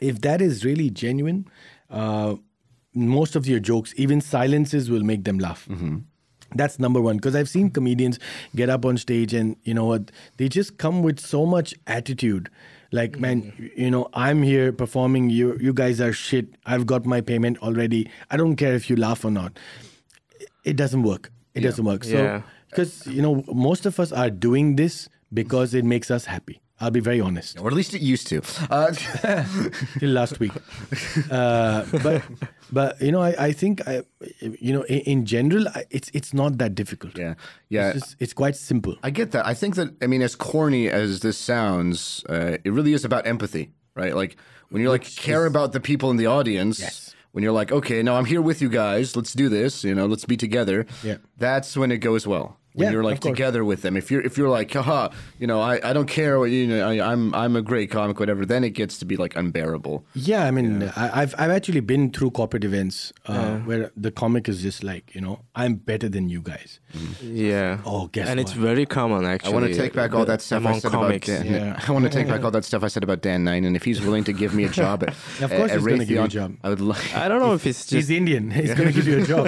If 0.00 0.20
that 0.22 0.42
is 0.42 0.64
really 0.64 0.90
genuine, 0.90 1.48
uh, 1.90 2.36
most 2.94 3.36
of 3.36 3.46
your 3.46 3.60
jokes, 3.60 3.94
even 3.96 4.20
silences, 4.20 4.90
will 4.90 5.04
make 5.04 5.24
them 5.24 5.38
laugh. 5.38 5.66
Mm-hmm. 5.68 5.98
That's 6.54 6.78
number 6.78 7.00
one. 7.00 7.16
Because 7.16 7.36
I've 7.36 7.48
seen 7.48 7.70
comedians 7.70 8.18
get 8.54 8.68
up 8.68 8.84
on 8.84 8.96
stage 8.98 9.32
and 9.34 9.56
you 9.62 9.74
know 9.74 9.84
what, 9.84 10.10
they 10.38 10.48
just 10.48 10.78
come 10.78 11.02
with 11.02 11.20
so 11.20 11.46
much 11.46 11.74
attitude. 11.86 12.50
Like, 12.92 13.12
mm-hmm. 13.12 13.20
man, 13.20 13.70
you 13.76 13.90
know, 13.90 14.08
I'm 14.14 14.42
here 14.42 14.72
performing. 14.72 15.30
You, 15.30 15.56
you 15.60 15.72
guys 15.72 16.00
are 16.00 16.12
shit. 16.12 16.46
I've 16.64 16.86
got 16.86 17.04
my 17.04 17.20
payment 17.20 17.58
already. 17.58 18.10
I 18.30 18.36
don't 18.36 18.56
care 18.56 18.74
if 18.74 18.88
you 18.88 18.96
laugh 18.96 19.24
or 19.24 19.30
not. 19.30 19.58
It 20.64 20.76
doesn't 20.76 21.02
work. 21.02 21.30
It 21.54 21.60
doesn't 21.60 21.84
work. 21.84 22.04
So, 22.04 22.10
Yeah. 22.10 22.42
Because 22.70 23.06
you 23.06 23.22
know, 23.22 23.44
most 23.52 23.86
of 23.86 23.98
us 24.00 24.12
are 24.12 24.30
doing 24.30 24.76
this 24.76 25.08
because 25.32 25.74
it 25.74 25.84
makes 25.84 26.10
us 26.10 26.24
happy. 26.26 26.60
I'll 26.78 26.90
be 26.90 27.00
very 27.00 27.22
honest. 27.22 27.58
Or 27.58 27.68
at 27.68 27.72
least 27.72 27.94
it 27.94 28.02
used 28.02 28.26
to. 28.26 28.42
Uh, 28.70 28.92
till 29.98 30.10
last 30.10 30.38
week. 30.38 30.52
Uh, 31.30 31.84
but 32.02 32.22
but 32.70 33.00
you 33.00 33.12
know, 33.12 33.20
I, 33.22 33.34
I 33.46 33.52
think 33.52 33.86
I, 33.88 34.02
you 34.40 34.72
know, 34.74 34.82
in, 34.82 35.00
in 35.00 35.24
general, 35.26 35.68
I- 35.68 35.84
it's 35.90 36.10
it's 36.12 36.34
not 36.34 36.58
that 36.58 36.74
difficult. 36.74 37.16
yeah, 37.18 37.34
yeah. 37.70 37.88
It's, 37.90 38.00
just, 38.00 38.16
it's 38.20 38.32
quite 38.34 38.56
simple. 38.56 38.96
I 39.02 39.10
get 39.10 39.30
that. 39.32 39.46
I 39.46 39.54
think 39.54 39.76
that 39.76 39.88
I 40.02 40.06
mean, 40.06 40.22
as 40.22 40.34
corny 40.36 40.90
as 40.90 41.20
this 41.20 41.38
sounds, 41.38 42.24
uh, 42.28 42.58
it 42.64 42.70
really 42.72 42.92
is 42.92 43.04
about 43.04 43.26
empathy, 43.26 43.70
right? 43.94 44.14
Like 44.14 44.36
when 44.68 44.82
you're 44.82 44.90
like 44.92 45.04
care 45.16 45.46
about 45.46 45.72
the 45.72 45.80
people 45.80 46.10
in 46.10 46.16
the 46.18 46.26
audience. 46.26 46.78
Yes. 46.80 47.14
When 47.36 47.42
you're 47.42 47.52
like, 47.52 47.70
okay, 47.70 48.02
now 48.02 48.16
I'm 48.16 48.24
here 48.24 48.40
with 48.40 48.62
you 48.62 48.70
guys. 48.70 49.14
Let's 49.14 49.34
do 49.34 49.50
this. 49.50 49.84
You 49.84 49.94
know, 49.94 50.06
let's 50.06 50.24
be 50.24 50.38
together. 50.38 50.86
Yeah. 51.02 51.18
That's 51.36 51.76
when 51.76 51.92
it 51.92 51.98
goes 51.98 52.26
well. 52.26 52.58
When 52.76 52.86
Yeah, 52.88 52.92
you're 52.92 53.04
like 53.04 53.20
together 53.20 53.64
with 53.64 53.80
them. 53.80 53.96
If 53.96 54.10
you're 54.10 54.20
if 54.20 54.36
you're 54.36 54.50
like, 54.50 54.70
haha, 54.70 55.08
you 55.38 55.46
know, 55.46 55.60
I, 55.62 55.80
I 55.82 55.92
don't 55.94 56.06
care 56.06 56.38
what 56.38 56.50
you 56.50 56.66
know, 56.66 56.86
I, 56.86 57.12
I'm 57.12 57.34
I'm 57.34 57.56
a 57.56 57.62
great 57.62 57.90
comic, 57.90 58.20
whatever. 58.20 58.44
Then 58.44 58.64
it 58.64 58.70
gets 58.70 58.98
to 58.98 59.06
be 59.06 59.16
like 59.16 59.34
unbearable. 59.34 60.04
Yeah, 60.14 60.44
I 60.44 60.50
mean, 60.50 60.82
I, 60.94 61.22
I've 61.22 61.34
I've 61.38 61.50
actually 61.50 61.80
been 61.80 62.10
through 62.10 62.32
corporate 62.32 62.64
events 62.64 63.14
uh, 63.24 63.56
where 63.60 63.90
the 63.96 64.10
comic 64.10 64.46
is 64.46 64.60
just 64.60 64.84
like, 64.84 65.14
you 65.14 65.22
know, 65.22 65.40
I'm 65.54 65.76
better 65.76 66.08
than 66.10 66.28
you 66.28 66.42
guys. 66.42 66.80
Yeah. 67.22 67.78
Oh, 67.86 68.08
guess 68.08 68.28
And 68.28 68.38
it's 68.38 68.52
very 68.52 68.84
common 68.84 69.24
actually. 69.24 69.52
I 69.52 69.54
want 69.54 69.66
to 69.68 69.74
take 69.74 69.94
back 69.94 70.14
all 70.14 70.26
that 70.26 70.42
stuff 70.42 70.66
I 70.66 70.78
said 70.78 70.92
comics. 70.92 71.28
about 71.28 71.44
Dan. 71.44 71.52
Yeah. 71.52 71.80
I 71.88 71.92
want 71.92 72.04
to 72.04 72.10
take 72.10 72.28
back 72.28 72.44
all 72.44 72.50
that 72.50 72.64
stuff 72.66 72.82
I 72.82 72.88
said 72.88 73.02
about 73.02 73.22
Dan 73.22 73.44
Nainan, 73.44 73.68
and 73.68 73.76
if 73.76 73.84
he's 73.84 74.02
willing 74.02 74.24
to 74.24 74.34
give 74.34 74.54
me 74.54 74.64
a 74.64 74.68
job 74.68 75.02
at, 75.02 75.08
Of 75.40 75.50
course 75.50 75.70
at 75.70 75.78
he's 75.78 75.86
gonna 75.86 75.98
give 76.04 76.10
you 76.10 76.22
a 76.22 76.28
job. 76.28 76.56
I 76.62 76.68
would 76.68 76.80
like. 76.80 77.14
I 77.14 77.28
don't 77.28 77.40
know 77.40 77.54
if 77.54 77.66
it's 77.66 77.88
He's 77.88 78.10
Indian. 78.10 78.50
He's 78.50 78.74
going 78.74 78.88
to 78.88 78.94
give 78.94 79.06
you 79.06 79.22
a 79.22 79.26
job. 79.26 79.46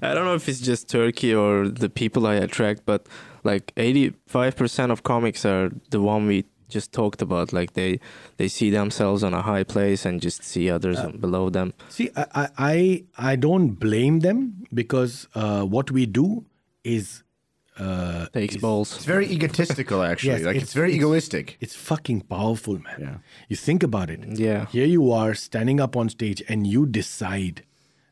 I 0.00 0.14
don't 0.14 0.24
know 0.24 0.34
if 0.34 0.48
it's 0.48 0.60
just 0.60 0.88
Turkey 0.88 1.34
or 1.38 1.68
the 1.68 1.88
people 1.88 2.26
I 2.26 2.34
attract, 2.34 2.80
but 2.86 3.06
like 3.44 3.72
85% 3.76 4.90
of 4.90 5.02
comics 5.02 5.44
are 5.44 5.70
the 5.90 6.00
one 6.00 6.26
we 6.26 6.44
just 6.68 6.92
talked 6.92 7.22
about. 7.22 7.52
Like 7.52 7.72
they 7.72 7.98
they 8.36 8.48
see 8.48 8.70
themselves 8.70 9.22
on 9.22 9.32
a 9.34 9.42
high 9.42 9.64
place 9.64 10.08
and 10.08 10.20
just 10.24 10.42
see 10.44 10.70
others 10.70 10.98
Uh, 10.98 11.10
below 11.20 11.50
them. 11.50 11.72
See, 11.88 12.10
I, 12.16 12.24
I, 12.34 12.48
I 12.58 13.04
I 13.32 13.36
don't 13.36 13.68
blame 13.80 14.20
them 14.20 14.52
because 14.74 15.28
uh, 15.34 15.62
what 15.74 15.90
we 15.90 16.06
do 16.06 16.44
is 16.84 17.22
uh, 17.80 18.26
Takes 18.32 18.56
is- 18.56 18.60
balls. 18.60 18.96
It's 18.96 19.04
very 19.06 19.26
egotistical, 19.26 20.02
actually. 20.12 20.32
Yes, 20.32 20.42
like 20.46 20.56
it's, 20.56 20.62
it's- 20.64 20.74
very 20.74 20.88
it's- 20.90 21.00
egoistic. 21.04 21.56
It's 21.60 21.74
fucking 21.76 22.22
powerful, 22.22 22.78
man. 22.78 22.98
Yeah. 23.00 23.16
You 23.48 23.56
think 23.56 23.82
about 23.82 24.10
it. 24.10 24.20
Yeah. 24.38 24.66
Here 24.66 24.86
you 24.86 25.12
are 25.12 25.34
standing 25.34 25.80
up 25.80 25.96
on 25.96 26.08
stage 26.08 26.42
and 26.48 26.66
you 26.66 26.86
decide. 26.86 27.62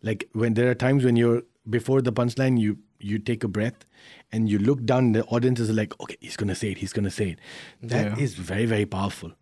Like 0.03 0.29
when 0.33 0.55
there 0.55 0.71
are 0.71 0.75
times 0.75 1.05
when 1.05 1.17
you're 1.17 1.43
before 1.69 2.01
the 2.01 2.13
punchline, 2.13 2.61
you 2.61 2.79
you 3.01 3.19
take 3.19 3.45
a 3.45 3.49
breath 3.49 3.85
and 4.33 4.49
you 4.49 4.59
look 4.59 4.85
down. 4.85 5.13
The 5.13 5.25
audience 5.27 5.61
is 5.61 5.71
like, 5.71 5.99
okay, 6.01 6.17
he's 6.21 6.37
gonna 6.37 6.55
say 6.55 6.71
it. 6.73 6.79
He's 6.79 6.93
gonna 6.93 7.11
say 7.11 7.31
it. 7.31 7.39
That 7.83 8.19
is 8.19 8.37
Yeah. 8.39 8.45
very 8.45 8.67
very 8.67 8.87
powerful, 8.87 9.33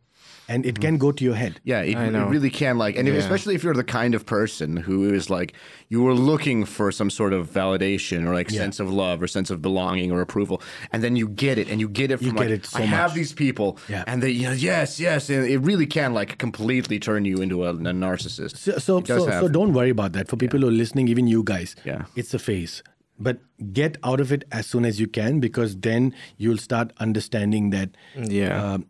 and 0.49 0.67
it 0.67 0.75
mm-hmm. 0.75 0.83
can 0.83 0.99
go 0.99 1.11
to 1.13 1.25
your 1.25 1.35
head. 1.35 1.61
Yeah, 1.65 1.81
it, 1.81 1.97
I 1.97 2.05
it 2.07 2.29
really 2.29 2.51
can. 2.51 2.77
Like, 2.79 2.97
and 2.99 3.09
Yeah. 3.09 3.15
especially 3.15 3.55
if 3.55 3.65
you're 3.65 3.75
the 3.75 3.85
kind 3.85 4.15
of 4.15 4.27
person 4.27 4.77
who 4.77 5.13
is 5.15 5.31
like, 5.31 5.55
you 5.89 6.03
were 6.03 6.15
looking 6.15 6.65
for 6.67 6.93
some 6.93 7.09
sort 7.11 7.33
of 7.33 7.51
validation 7.51 8.27
or 8.27 8.35
like 8.35 8.51
Yeah. 8.51 8.61
sense 8.61 8.79
of 8.81 8.91
love 8.91 9.23
or 9.23 9.27
sense 9.27 9.51
of 9.51 9.63
belonging 9.63 10.13
or 10.13 10.21
approval, 10.21 10.61
and 10.93 11.03
then 11.03 11.17
you 11.17 11.29
get 11.29 11.57
it, 11.59 11.69
and 11.71 11.81
you 11.81 11.89
get 11.89 12.11
it 12.11 12.19
from 12.19 12.27
You 12.27 12.33
like, 12.35 12.49
get 12.49 12.59
it 12.59 12.67
so 12.67 12.79
I 12.79 12.83
have 12.83 13.15
these 13.15 13.33
people, 13.33 13.79
Yeah. 13.89 14.05
and 14.07 14.23
they, 14.23 14.31
you 14.31 14.43
know, 14.49 14.53
yes, 14.53 15.01
yes, 15.01 15.31
and 15.31 15.47
it 15.47 15.59
really 15.59 15.87
can 15.87 16.13
like 16.13 16.37
completely 16.39 16.99
turn 16.99 17.25
you 17.25 17.39
into 17.39 17.65
a, 17.65 17.71
a 17.71 17.95
narcissist. 18.05 18.57
So 18.59 18.79
so 18.79 19.03
so, 19.05 19.27
have. 19.27 19.41
so 19.43 19.49
don't 19.49 19.73
worry 19.73 19.91
about 19.91 20.13
that. 20.13 20.29
For 20.29 20.37
people 20.37 20.61
who 20.61 20.69
are 20.69 20.79
listening, 20.83 21.09
even 21.09 21.27
you 21.27 21.43
guys, 21.43 21.75
Yeah. 21.85 22.03
it's 22.17 22.35
a 22.35 22.39
phase. 22.39 22.83
But 23.19 23.39
get 23.73 23.97
out 24.03 24.21
of 24.21 24.33
it 24.33 24.45
as 24.51 24.67
soon 24.67 24.85
as 24.85 24.99
you 25.01 25.07
can 25.07 25.39
because 25.41 25.77
then 25.77 26.15
you'll 26.37 26.59
start 26.59 26.93
understanding 26.99 27.71
that 27.71 27.91
Yeah. 28.17 28.61
um, 28.75 28.87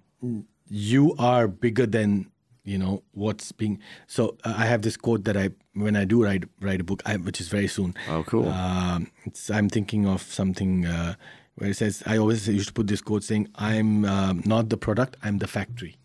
you 0.68 1.14
are 1.18 1.46
bigger 1.48 1.86
than 1.86 2.30
you 2.64 2.78
know 2.78 3.02
what's 3.12 3.52
being. 3.52 3.78
So 4.06 4.38
uh, 4.44 4.54
I 4.56 4.64
have 4.66 4.80
this 4.82 4.96
quote 4.96 5.24
that 5.24 5.36
I 5.36 5.50
when 5.74 5.96
I 5.96 6.04
do 6.06 6.24
write 6.24 6.44
write 6.60 6.80
a 6.80 6.84
book, 6.84 7.02
I, 7.04 7.16
which 7.18 7.38
is 7.40 7.48
very 7.48 7.68
soon. 7.68 7.94
Oh, 8.08 8.24
cool. 8.26 8.48
Um, 8.48 9.10
it's, 9.26 9.50
I'm 9.50 9.68
thinking 9.68 10.06
of 10.06 10.22
something 10.22 10.86
uh, 10.86 11.14
where 11.56 11.70
it 11.70 11.76
says 11.76 12.02
I 12.06 12.16
always 12.16 12.48
used 12.48 12.68
to 12.68 12.72
put 12.72 12.86
this 12.86 13.02
quote 13.02 13.22
saying, 13.22 13.48
"I'm 13.56 14.06
um, 14.06 14.42
not 14.46 14.70
the 14.70 14.78
product, 14.78 15.16
I'm 15.22 15.38
the 15.38 15.46
factory." 15.46 15.96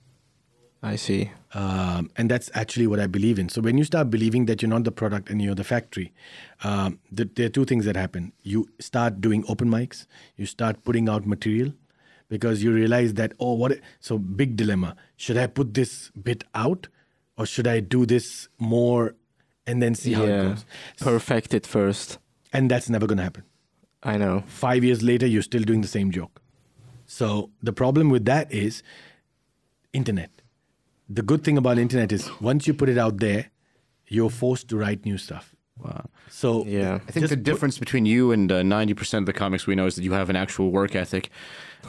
I 0.81 0.95
see. 0.95 1.31
Um, 1.53 2.09
and 2.15 2.31
that's 2.31 2.49
actually 2.53 2.87
what 2.87 2.99
I 2.99 3.07
believe 3.07 3.37
in. 3.37 3.49
So 3.49 3.59
when 3.61 3.77
you 3.77 3.83
start 3.83 4.09
believing 4.09 4.45
that 4.45 4.61
you're 4.61 4.69
not 4.69 4.85
the 4.85 4.91
product 4.91 5.29
and 5.29 5.41
you're 5.41 5.55
the 5.55 5.63
factory, 5.63 6.13
um, 6.63 6.99
th- 7.15 7.29
there 7.35 7.47
are 7.47 7.49
two 7.49 7.65
things 7.65 7.85
that 7.85 7.95
happen. 7.95 8.31
You 8.43 8.69
start 8.79 9.19
doing 9.19 9.43
open 9.47 9.69
mics. 9.69 10.05
You 10.37 10.45
start 10.45 10.83
putting 10.83 11.09
out 11.09 11.25
material 11.25 11.73
because 12.29 12.63
you 12.63 12.71
realize 12.71 13.15
that 13.15 13.33
oh 13.39 13.53
what? 13.53 13.79
So 13.99 14.17
big 14.17 14.55
dilemma: 14.55 14.95
should 15.17 15.37
I 15.37 15.47
put 15.47 15.73
this 15.73 16.11
bit 16.11 16.43
out 16.55 16.87
or 17.37 17.45
should 17.45 17.67
I 17.67 17.79
do 17.81 18.05
this 18.05 18.47
more 18.57 19.15
and 19.67 19.81
then 19.81 19.95
see 19.95 20.13
how 20.13 20.23
it 20.23 20.41
goes? 20.43 20.65
Perfect 20.99 21.53
it 21.53 21.67
first. 21.67 22.19
And 22.53 22.71
that's 22.71 22.89
never 22.89 23.05
going 23.05 23.17
to 23.17 23.23
happen. 23.23 23.43
I 24.01 24.17
know. 24.17 24.43
Five 24.47 24.83
years 24.83 25.03
later, 25.03 25.27
you're 25.27 25.41
still 25.41 25.63
doing 25.63 25.81
the 25.81 25.87
same 25.87 26.09
joke. 26.11 26.41
So 27.05 27.49
the 27.61 27.73
problem 27.73 28.09
with 28.09 28.25
that 28.25 28.51
is 28.51 28.81
internet. 29.93 30.38
The 31.09 31.21
good 31.23 31.43
thing 31.43 31.57
about 31.57 31.77
internet 31.77 32.11
is 32.11 32.29
once 32.39 32.67
you 32.67 32.73
put 32.73 32.89
it 32.89 32.97
out 32.97 33.17
there, 33.17 33.49
you're 34.07 34.29
forced 34.29 34.67
to 34.69 34.77
write 34.77 35.05
new 35.05 35.17
stuff. 35.17 35.55
Wow. 35.83 36.05
So 36.29 36.65
Yeah. 36.65 36.99
I 37.07 37.11
think 37.11 37.29
the 37.29 37.35
difference 37.35 37.79
between 37.79 38.05
you 38.05 38.31
and 38.31 38.51
uh, 38.51 38.63
ninety 38.63 38.93
percent 38.93 39.23
of 39.23 39.25
the 39.27 39.33
comics 39.33 39.65
we 39.65 39.75
know 39.75 39.85
is 39.87 39.95
that 39.95 40.03
you 40.03 40.11
have 40.11 40.29
an 40.29 40.35
actual 40.35 40.71
work 40.71 40.95
ethic. 40.95 41.29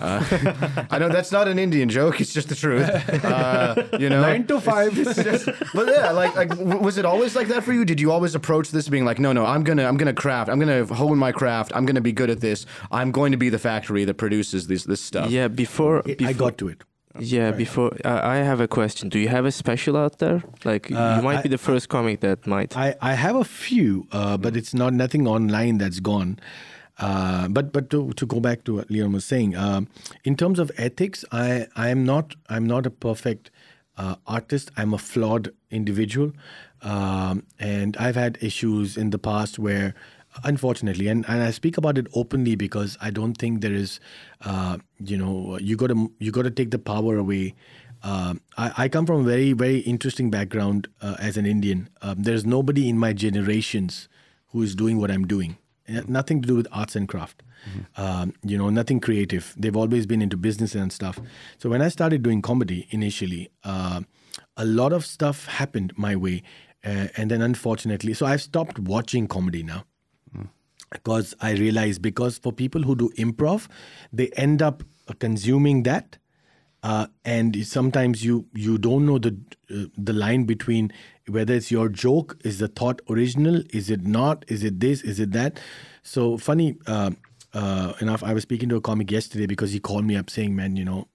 Uh, 0.00 0.22
I 0.90 0.98
know 1.00 1.09
that's 1.09 1.33
not 1.33 1.48
an 1.48 1.59
Indian 1.59 1.88
joke; 1.88 2.20
it's 2.20 2.33
just 2.33 2.48
the 2.48 2.54
truth. 2.54 2.88
Uh, 3.24 3.88
you 3.98 4.09
know, 4.09 4.22
nine 4.22 4.46
to 4.46 4.61
five. 4.61 4.94
but 5.74 5.87
yeah, 5.88 6.11
like, 6.12 6.35
like, 6.37 6.54
was 6.56 6.96
it 6.98 7.04
always 7.04 7.37
like 7.37 7.48
that 7.48 7.62
for 7.64 7.72
you? 7.72 7.85
Did 7.85 8.00
you 8.00 8.11
always 8.12 8.35
approach 8.35 8.70
this 8.70 8.88
being 8.88 9.04
like, 9.04 9.18
no, 9.18 9.33
no, 9.33 9.44
I'm 9.44 9.62
gonna, 9.62 9.85
I'm 9.85 9.96
gonna 9.96 10.14
craft, 10.14 10.48
I'm 10.48 10.59
gonna 10.59 10.85
hone 10.87 11.18
my 11.18 11.33
craft, 11.33 11.72
I'm 11.74 11.85
gonna 11.87 12.00
be 12.00 12.12
good 12.12 12.30
at 12.30 12.40
this, 12.40 12.66
I'm 12.90 13.11
going 13.12 13.33
to 13.33 13.38
be 13.38 13.48
the 13.50 13.59
factory 13.59 14.04
that 14.04 14.14
produces 14.14 14.66
this, 14.68 14.85
this 14.85 15.00
stuff. 15.00 15.30
Yeah, 15.30 15.48
before, 15.48 15.98
I 16.09 16.14
before 16.14 16.35
got 16.35 16.59
to 16.59 16.68
it. 16.68 16.83
Yeah, 17.18 17.51
before 17.51 17.90
I 18.05 18.37
I 18.37 18.44
have 18.44 18.61
a 18.61 18.68
question. 18.68 19.09
Do 19.09 19.18
you 19.18 19.29
have 19.29 19.44
a 19.44 19.51
special 19.51 19.96
out 19.96 20.18
there? 20.18 20.42
Like 20.64 20.90
you 20.90 20.96
might 20.96 21.38
I- 21.38 21.42
be 21.42 21.49
the 21.49 21.59
first 21.59 21.88
comic 21.88 22.20
that 22.20 22.46
might. 22.46 22.77
I, 22.77 22.94
I 23.01 23.14
have 23.14 23.37
a 23.37 23.44
few, 23.44 24.07
uh, 24.12 24.37
but 24.37 24.57
it's 24.57 24.73
not 24.75 24.92
nothing 24.92 25.27
online 25.27 25.79
that's 25.79 26.01
gone. 26.01 26.38
Uh, 26.99 27.49
but 27.49 27.73
but 27.73 27.88
to, 27.90 28.12
to 28.12 28.27
go 28.27 28.40
back 28.40 28.62
to 28.64 28.75
what 28.77 28.90
Leon 28.90 29.12
was 29.12 29.25
saying, 29.25 29.57
um, 29.57 29.88
in 30.25 30.37
terms 30.37 30.59
of 30.59 30.70
ethics, 30.77 31.25
I 31.33 31.66
I 31.75 31.88
am 31.88 32.05
not 32.05 32.37
I'm 32.49 32.66
not 32.66 32.87
a 32.87 32.90
perfect 32.90 33.51
uh, 33.96 34.14
artist. 34.27 34.70
I'm 34.77 34.92
a 34.94 34.99
flawed 34.99 35.51
individual, 35.70 36.33
um, 36.83 37.42
and 37.59 37.96
I've 37.96 38.16
had 38.16 38.38
issues 38.42 38.96
in 38.96 39.11
the 39.11 39.18
past 39.18 39.59
where, 39.59 39.94
unfortunately, 40.44 41.08
and, 41.08 41.24
and 41.28 41.42
I 41.42 41.50
speak 41.50 41.76
about 41.76 41.98
it 41.98 42.06
openly 42.14 42.54
because 42.54 42.96
I 43.00 43.10
don't 43.10 43.34
think 43.34 43.60
there 43.60 43.72
is, 43.72 44.00
uh, 44.42 44.78
you 44.98 45.16
know, 45.16 45.58
you 45.58 45.76
got 45.76 45.88
to 45.88 46.12
you 46.18 46.30
got 46.32 46.42
to 46.42 46.50
take 46.50 46.70
the 46.70 46.78
power 46.78 47.16
away. 47.16 47.54
Um, 48.02 48.40
I, 48.56 48.72
I 48.84 48.88
come 48.88 49.06
from 49.06 49.20
a 49.20 49.24
very 49.24 49.52
very 49.52 49.78
interesting 49.80 50.30
background 50.30 50.88
uh, 51.02 51.16
as 51.18 51.36
an 51.36 51.46
Indian. 51.46 51.88
Um, 52.02 52.22
there's 52.22 52.46
nobody 52.46 52.88
in 52.88 52.98
my 52.98 53.12
generations 53.12 54.08
who 54.48 54.62
is 54.62 54.74
doing 54.74 54.98
what 54.98 55.10
I'm 55.10 55.26
doing. 55.26 55.58
Uh, 55.88 56.02
Nothing 56.08 56.40
to 56.42 56.48
do 56.48 56.56
with 56.56 56.68
arts 56.72 56.96
and 56.96 57.08
craft. 57.08 57.42
Um, 57.96 58.32
you 58.42 58.56
know, 58.56 58.70
nothing 58.70 59.00
creative. 59.00 59.54
They've 59.54 59.76
always 59.76 60.06
been 60.06 60.22
into 60.22 60.38
business 60.38 60.74
and 60.74 60.90
stuff. 60.90 61.20
So 61.58 61.68
when 61.68 61.82
I 61.82 61.88
started 61.88 62.22
doing 62.22 62.40
comedy 62.40 62.86
initially, 62.88 63.50
uh, 63.64 64.00
a 64.56 64.64
lot 64.64 64.94
of 64.94 65.04
stuff 65.04 65.44
happened 65.46 65.92
my 65.96 66.16
way, 66.16 66.42
uh, 66.82 67.08
and 67.18 67.30
then 67.30 67.42
unfortunately, 67.42 68.14
so 68.14 68.24
I've 68.24 68.40
stopped 68.40 68.78
watching 68.78 69.28
comedy 69.28 69.62
now 69.62 69.84
because 70.90 71.35
I 71.40 71.53
realize 71.53 71.98
because 71.98 72.38
for 72.38 72.53
people 72.53 72.83
who 72.83 72.96
do 72.96 73.11
improv, 73.11 73.68
they 74.12 74.29
end 74.31 74.62
up 74.62 74.83
consuming 75.18 75.83
that, 75.85 76.18
uh, 76.83 77.07
and 77.24 77.64
sometimes 77.66 78.24
you 78.24 78.46
you 78.55 78.79
don't 78.79 79.07
know 79.07 79.18
the 79.18 79.37
uh, 79.70 79.87
the 79.96 80.12
line 80.12 80.44
between 80.44 80.92
whether 81.29 81.55
it's 81.55 81.70
your 81.70 81.88
joke 81.88 82.38
is 82.44 82.59
the 82.59 82.68
thought 82.68 83.00
original, 83.09 83.62
is 83.70 83.90
it 83.90 84.03
not, 84.03 84.44
is 84.48 84.64
it 84.64 84.81
this, 84.81 85.03
is 85.03 85.20
it 85.20 85.33
that. 85.33 85.61
So 86.03 86.37
funny 86.38 86.76
uh, 86.87 87.11
uh, 87.53 87.92
enough, 88.00 88.22
I 88.22 88.33
was 88.33 88.42
speaking 88.42 88.68
to 88.70 88.76
a 88.76 88.81
comic 88.81 89.11
yesterday 89.11 89.46
because 89.46 89.72
he 89.72 89.81
called 89.81 90.05
me 90.05 90.16
up 90.16 90.31
saying, 90.31 90.57
"Man, 90.57 90.76
you 90.76 90.85
know, 90.85 91.09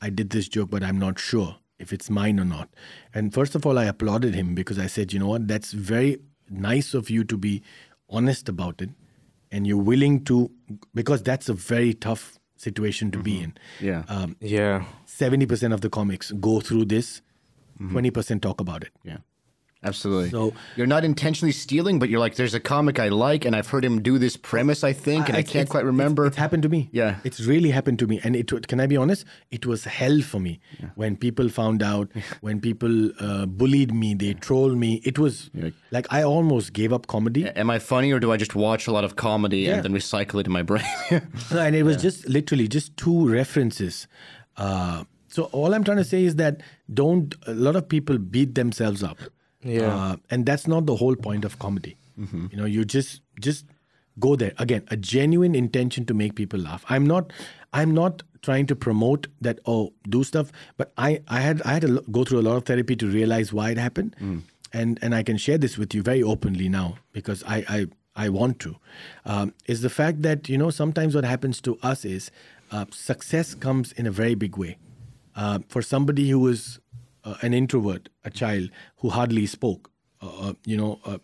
I 0.00 0.10
did 0.10 0.30
this 0.30 0.48
joke, 0.48 0.70
but 0.70 0.82
I'm 0.82 0.98
not 0.98 1.18
sure 1.18 1.56
if 1.78 1.92
it's 1.92 2.10
mine 2.10 2.40
or 2.40 2.44
not." 2.44 2.70
And 3.14 3.32
first 3.34 3.54
of 3.54 3.66
all, 3.66 3.78
I 3.78 3.84
applauded 3.84 4.34
him 4.34 4.54
because 4.54 4.78
I 4.78 4.86
said, 4.86 5.12
"You 5.12 5.18
know 5.18 5.28
what? 5.28 5.46
That's 5.46 5.72
very 5.72 6.18
nice 6.48 6.94
of 6.94 7.10
you 7.10 7.24
to 7.24 7.36
be 7.36 7.62
honest 8.08 8.48
about 8.48 8.80
it." 8.80 8.90
And 9.52 9.66
you're 9.66 9.84
willing 9.92 10.24
to 10.24 10.50
because 10.94 11.22
that's 11.22 11.48
a 11.48 11.54
very 11.54 11.94
tough 11.94 12.38
situation 12.56 13.10
to 13.10 13.18
be 13.18 13.38
in 13.44 13.52
Yeah. 13.80 14.04
um, 14.08 14.36
Yeah. 14.40 14.84
70% 15.06 15.72
of 15.74 15.80
the 15.80 15.90
comics 15.90 16.32
go 16.32 16.60
through 16.60 16.86
this 16.86 17.22
20% 17.80 18.40
talk 18.42 18.60
about 18.60 18.82
it 18.82 18.92
Yeah. 19.04 19.18
Absolutely. 19.84 20.30
So- 20.30 20.52
you're 20.76 20.86
not 20.86 21.04
intentionally 21.04 21.50
stealing, 21.52 21.98
but 21.98 22.08
you're 22.08 22.20
like, 22.20 22.36
there's 22.36 22.54
a 22.54 22.60
comic 22.60 22.98
I 23.00 23.08
like, 23.08 23.44
and 23.44 23.56
I've 23.56 23.66
heard 23.68 23.84
him 23.84 24.00
do 24.00 24.16
this 24.18 24.36
premise, 24.36 24.84
I 24.84 24.92
think, 24.92 25.26
and 25.28 25.36
I, 25.36 25.40
it's- 25.40 25.52
can't 25.52 25.68
quite 25.68 25.84
remember. 25.84 26.24
It's, 26.26 26.34
it's 26.34 26.38
happened 26.38 26.62
to 26.62 26.68
me. 26.68 26.88
Yeah. 26.92 27.16
It's 27.24 27.40
really 27.40 27.70
happened 27.70 27.98
to 27.98 28.06
me. 28.06 28.20
And 28.22 28.36
it 28.36 28.68
can 28.68 28.78
I 28.80 28.86
be 28.86 28.96
honest? 28.96 29.24
It 29.50 29.66
was 29.66 29.84
hell 29.84 30.20
for 30.20 30.38
me 30.38 30.60
when 30.94 31.16
people 31.16 31.48
found 31.48 31.82
out, 31.82 32.08
when 32.42 32.60
people 32.60 33.10
uh, 33.20 33.46
bullied 33.46 33.92
me, 33.92 34.14
they 34.14 34.34
trolled 34.34 34.76
me. 34.78 35.00
It 35.04 35.18
was 35.18 35.50
like- 35.54 35.74
like 35.90 36.06
I 36.10 36.22
almost 36.22 36.72
gave 36.72 36.92
up 36.92 37.06
comedy. 37.08 37.48
Am 37.48 37.68
I 37.70 37.78
funny, 37.80 38.12
or 38.12 38.20
do 38.20 38.30
I 38.32 38.36
just 38.36 38.54
watch 38.54 38.86
a 38.86 38.92
lot 38.92 39.04
of 39.04 39.16
comedy 39.16 39.60
Yeah. 39.62 39.74
and 39.76 39.84
then 39.84 39.92
recycle 39.92 40.38
it 40.40 40.46
in 40.46 40.52
my 40.52 40.62
brain? 40.62 40.84
And 41.50 41.74
it 41.76 41.82
was 41.82 42.00
just 42.00 42.28
literally 42.28 42.68
just 42.68 42.96
two 42.96 43.28
references. 43.28 44.06
Uh, 44.56 45.04
so 45.28 45.44
all 45.44 45.74
I'm 45.74 45.82
trying 45.84 45.96
to 45.98 46.04
say 46.04 46.24
is 46.24 46.36
that 46.36 46.60
don't. 46.92 47.34
A 47.46 47.54
lot 47.54 47.74
of 47.76 47.88
people 47.88 48.18
beat 48.18 48.54
themselves 48.54 49.02
up. 49.02 49.18
Yeah. 49.62 49.94
Uh, 49.94 50.16
and 50.30 50.46
that's 50.46 50.66
not 50.66 50.86
the 50.86 50.96
whole 50.96 51.16
point 51.16 51.44
of 51.44 51.58
comedy. 51.58 51.96
You 52.50 52.56
know, 52.56 52.66
you 52.66 52.84
just 52.84 53.22
just 53.40 53.64
go 54.18 54.36
there 54.36 54.52
again. 54.58 54.82
A 54.90 54.96
genuine 54.96 55.54
intention 55.54 56.04
to 56.06 56.14
make 56.14 56.34
people 56.34 56.60
laugh. 56.60 56.84
I'm 56.88 57.06
not. 57.06 57.32
I'm 57.72 57.94
not 57.94 58.22
trying 58.42 58.66
to 58.66 58.76
promote 58.76 59.26
that. 59.40 59.58
Oh, 59.66 59.92
do 60.08 60.22
stuff. 60.22 60.52
But 60.76 60.92
I 60.98 61.20
I 61.28 61.40
had 61.40 61.62
I 61.62 61.72
had 61.72 61.82
to 61.82 62.04
go 62.10 62.24
through 62.24 62.40
a 62.40 62.46
lot 62.48 62.56
of 62.56 62.64
therapy 62.64 62.96
to 62.96 63.06
realize 63.06 63.52
why 63.52 63.70
it 63.70 63.78
happened. 63.78 64.14
And 64.72 64.98
and 65.02 65.14
I 65.14 65.22
can 65.22 65.36
share 65.38 65.58
this 65.58 65.78
with 65.78 65.94
you 65.94 66.02
very 66.02 66.22
openly 66.22 66.68
now 66.68 66.96
because 67.12 67.42
I 67.44 67.64
I 67.78 67.86
I 68.26 68.28
want 68.28 68.58
to, 68.60 68.76
um, 69.24 69.54
is 69.66 69.80
the 69.80 69.90
fact 69.90 70.20
that 70.22 70.48
you 70.50 70.58
know 70.58 70.70
sometimes 70.70 71.14
what 71.14 71.24
happens 71.24 71.60
to 71.62 71.78
us 71.82 72.04
is 72.04 72.30
uh, 72.70 72.84
success 72.90 73.54
comes 73.54 73.92
in 73.92 74.06
a 74.06 74.10
very 74.10 74.34
big 74.34 74.56
way. 74.58 74.76
Uh, 75.34 75.60
for 75.68 75.80
somebody 75.80 76.28
who 76.28 76.46
is 76.48 76.78
uh, 77.24 77.36
an 77.42 77.54
introvert, 77.54 78.08
a 78.24 78.30
child 78.30 78.70
who 78.98 79.10
hardly 79.10 79.46
spoke, 79.46 79.90
uh, 80.22 80.48
uh, 80.48 80.52
you 80.64 80.76
know, 80.76 81.00
uh, 81.04 81.18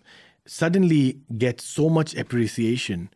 suddenly 0.47 1.19
get 1.37 1.61
so 1.61 1.89
much 1.89 2.15
appreciation. 2.15 3.11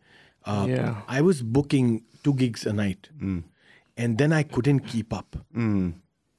Uh, 0.45 0.65
Yeah. 0.69 1.01
I 1.07 1.21
was 1.21 1.41
booking 1.41 2.03
two 2.23 2.33
gigs 2.33 2.65
a 2.65 2.73
night, 2.73 3.09
and 3.97 4.17
then 4.17 4.33
I 4.33 4.43
couldn't 4.43 4.81
keep 4.81 5.13
up. 5.13 5.35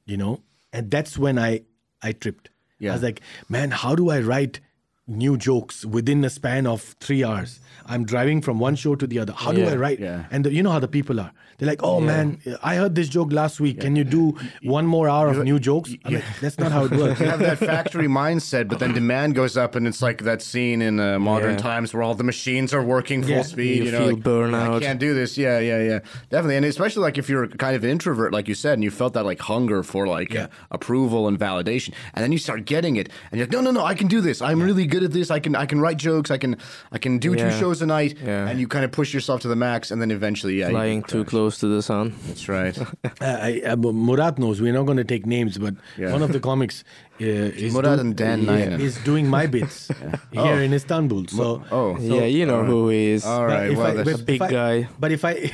You 0.06 0.16
know, 0.18 0.40
and 0.72 0.90
that's 0.90 1.16
when 1.18 1.38
I 1.38 1.62
I 2.02 2.12
tripped. 2.12 2.50
I 2.92 2.94
was 2.96 3.02
like, 3.02 3.20
man, 3.48 3.70
how 3.70 3.94
do 3.94 4.10
I 4.10 4.20
write 4.20 4.60
new 5.06 5.36
jokes 5.36 5.84
within 5.84 6.24
a 6.24 6.30
span 6.30 6.66
of 6.66 6.82
three 7.00 7.22
hours? 7.24 7.60
I'm 7.86 8.04
driving 8.06 8.40
from 8.40 8.58
one 8.58 8.76
show 8.76 8.94
to 8.94 9.06
the 9.06 9.18
other. 9.18 9.34
How 9.34 9.52
do 9.52 9.66
I 9.66 9.76
write? 9.76 10.00
Yeah. 10.00 10.24
And 10.30 10.44
the, 10.44 10.52
you 10.52 10.62
know 10.62 10.70
how 10.70 10.78
the 10.80 10.88
people 10.88 11.20
are. 11.20 11.32
They're 11.58 11.68
like, 11.68 11.82
oh 11.84 12.00
man, 12.00 12.40
I 12.64 12.74
heard 12.76 12.94
this 12.96 13.08
joke 13.08 13.30
last 13.32 13.60
week. 13.60 13.80
Can 13.80 13.94
you 13.94 14.02
do 14.02 14.36
one 14.64 14.86
more 14.86 15.08
hour 15.08 15.28
of 15.28 15.44
new 15.44 15.60
jokes? 15.60 15.94
I'm 16.04 16.14
like, 16.14 16.24
that's 16.40 16.58
not 16.58 16.72
how 16.72 16.86
it 16.86 16.90
works. 16.92 17.20
you 17.24 17.26
have 17.26 17.38
that 17.40 17.58
factory 17.58 18.08
mindset, 18.08 18.68
but 18.68 18.78
then 18.80 18.92
demand 18.92 19.34
goes 19.36 19.56
up, 19.56 19.76
and 19.76 19.86
it's 19.86 20.02
like 20.02 20.22
that 20.24 20.42
scene 20.42 20.82
in 20.82 20.98
uh, 20.98 21.18
modern 21.20 21.52
Yeah. 21.52 21.56
times 21.58 21.94
where 21.94 22.02
all 22.02 22.14
the 22.16 22.24
machines 22.24 22.72
are 22.74 22.82
working 22.82 23.22
full 23.22 23.30
Yeah. 23.32 23.42
speed. 23.42 23.78
You 23.78 23.84
You, 23.84 23.92
know, 23.92 23.98
feel 23.98 24.14
like, 24.14 24.22
burnout. 24.24 24.76
I 24.76 24.80
can't 24.80 24.98
do 24.98 25.14
this. 25.14 25.36
Yeah, 25.38 25.58
yeah, 25.60 25.80
yeah, 25.82 25.98
definitely. 26.30 26.56
And 26.56 26.66
especially 26.66 27.02
like 27.02 27.18
if 27.18 27.28
you're 27.28 27.46
kind 27.46 27.76
of 27.76 27.84
an 27.84 27.90
introvert, 27.90 28.32
like 28.32 28.48
you 28.48 28.54
said, 28.54 28.72
and 28.74 28.82
you 28.82 28.90
felt 28.90 29.12
that 29.12 29.24
like 29.24 29.40
hunger 29.40 29.82
for 29.84 30.06
like 30.08 30.32
Yeah. 30.32 30.44
uh, 30.44 30.48
approval 30.72 31.28
and 31.28 31.38
validation, 31.38 31.92
and 32.14 32.22
then 32.24 32.32
you 32.32 32.38
start 32.38 32.64
getting 32.64 32.96
it, 32.96 33.10
and 33.30 33.38
you're 33.38 33.46
like, 33.46 33.52
no, 33.52 33.60
no, 33.60 33.70
no, 33.70 33.84
I 33.84 33.94
can 33.94 34.08
do 34.08 34.20
this. 34.20 34.40
I'm 34.42 34.60
really 34.62 34.86
good 34.86 34.93
at 35.02 35.12
this. 35.12 35.30
I 35.30 35.40
can, 35.40 35.56
I 35.56 35.66
can 35.66 35.80
write 35.80 35.96
jokes. 35.96 36.30
I 36.30 36.38
can, 36.38 36.56
I 36.92 36.98
can 36.98 37.18
do 37.18 37.34
two 37.34 37.50
shows 37.52 37.82
a 37.82 37.86
night, 37.86 38.16
Yeah. 38.24 38.46
and 38.48 38.60
you 38.60 38.68
kind 38.68 38.84
of 38.84 38.92
push 38.92 39.12
yourself 39.12 39.40
to 39.42 39.48
the 39.48 39.56
max, 39.56 39.90
and 39.90 40.00
then 40.00 40.10
eventually, 40.10 40.60
yeah, 40.60 40.66
you 40.68 40.72
Flying 40.72 41.02
too 41.02 41.24
close 41.24 41.58
to 41.58 41.66
the 41.66 41.82
sun. 41.82 42.14
That's 42.28 42.48
right. 42.48 42.78
Uh, 43.20 43.38
I, 43.40 43.62
uh, 43.64 43.76
but 43.76 43.92
Murat 43.94 44.38
knows. 44.38 44.60
We're 44.60 44.72
not 44.72 44.84
going 44.86 44.98
to 44.98 45.04
take 45.04 45.24
names, 45.24 45.56
but 45.56 45.74
Yeah. 45.96 46.12
one 46.12 46.22
of 46.22 46.32
the 46.32 46.40
comics 46.40 46.84
uh, 47.20 47.24
is, 47.24 47.72
Murat 47.72 47.98
and 48.00 48.16
Dan 48.16 48.42
yeah, 48.44 48.76
is 48.76 48.96
doing 49.04 49.28
my 49.28 49.46
bits 49.46 49.88
here 50.32 50.60
in 50.60 50.74
Istanbul. 50.74 51.26
So, 51.28 51.62
oh. 51.70 51.96
yeah, 51.98 52.24
you 52.24 52.44
know 52.44 52.64
who 52.64 52.88
he 52.88 53.10
is. 53.12 53.24
All 53.24 53.46
right. 53.46 53.70
if 53.70 53.78
well, 53.78 53.86
I- 53.86 53.94
that's- 53.94 54.20
A 54.20 54.24
big 54.24 54.42
I- 54.42 54.50
guy. 54.50 54.88
But 54.98 55.12
if 55.12 55.24
I, 55.24 55.50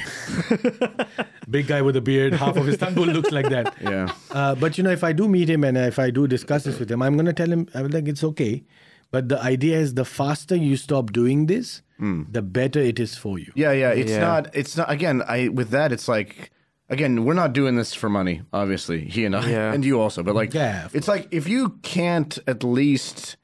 big 1.51 1.67
guy 1.67 1.83
with 1.83 1.97
a 1.97 2.01
beard, 2.01 2.33
half 2.33 2.57
of 2.57 2.69
Istanbul 2.69 3.07
looks 3.07 3.31
like 3.31 3.49
that. 3.51 3.75
Yeah. 3.81 4.11
Uh, 4.31 4.55
but 4.55 4.79
you 4.79 4.85
know, 4.85 4.91
if 4.91 5.05
I 5.05 5.13
do 5.13 5.29
meet 5.29 5.49
him 5.51 5.65
and 5.65 5.77
if 5.77 5.99
I 5.99 6.11
do 6.11 6.27
discuss 6.27 6.65
this 6.65 6.79
with 6.79 6.91
him, 6.91 7.03
I'm 7.03 7.15
going 7.15 7.27
to 7.27 7.33
tell 7.33 7.51
him, 7.51 7.69
I'm 7.75 7.89
like, 7.89 8.09
it's 8.09 8.25
okay. 8.25 8.63
But 9.11 9.29
the 9.29 9.41
idea 9.43 9.79
is, 9.79 9.95
the 9.95 10.05
faster 10.05 10.55
you 10.55 10.77
stop 10.77 11.13
doing 11.13 11.47
this, 11.47 11.83
hmm. 11.99 12.23
the 12.31 12.43
better 12.43 12.81
it 12.81 13.01
is 13.01 13.17
for 13.17 13.39
you. 13.39 13.53
Yeah, 13.55 13.73
yeah. 13.73 13.91
It's 13.91 14.13
Yeah. 14.13 14.21
not. 14.21 14.55
It's 14.55 14.77
not. 14.77 14.91
Again, 14.91 15.23
I 15.27 15.49
with 15.49 15.71
that, 15.71 15.93
it's 15.93 16.09
like. 16.09 16.51
Again, 16.89 17.25
we're 17.25 17.35
not 17.35 17.53
doing 17.53 17.77
this 17.77 17.95
for 17.95 18.09
money, 18.09 18.43
obviously. 18.53 19.05
He 19.05 19.25
and 19.25 19.37
I, 19.37 19.49
Yeah. 19.49 19.73
and 19.73 19.85
you 19.85 20.01
also. 20.01 20.25
But 20.25 20.35
like, 20.35 20.53
Yeah, 20.53 20.87
of 20.87 20.95
it's 20.97 21.07
like 21.07 21.29
if 21.31 21.49
you 21.49 21.79
can't 21.83 22.37
at 22.49 22.65
least 22.65 23.37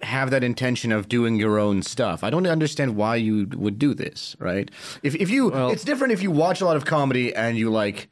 have 0.00 0.30
that 0.30 0.42
intention 0.42 0.90
of 0.90 1.06
doing 1.08 1.36
your 1.36 1.58
own 1.58 1.82
stuff, 1.82 2.24
I 2.24 2.30
don't 2.30 2.46
understand 2.46 2.96
why 2.96 3.16
you 3.16 3.46
would 3.54 3.78
do 3.78 3.92
this, 3.92 4.36
right? 4.38 4.70
If 5.02 5.14
if 5.16 5.28
you, 5.28 5.52
it's 5.70 5.84
different 5.84 6.14
if 6.14 6.22
you 6.22 6.30
watch 6.30 6.62
a 6.62 6.64
lot 6.64 6.76
of 6.76 6.86
comedy 6.86 7.34
and 7.34 7.58
you 7.58 7.68
like, 7.68 8.08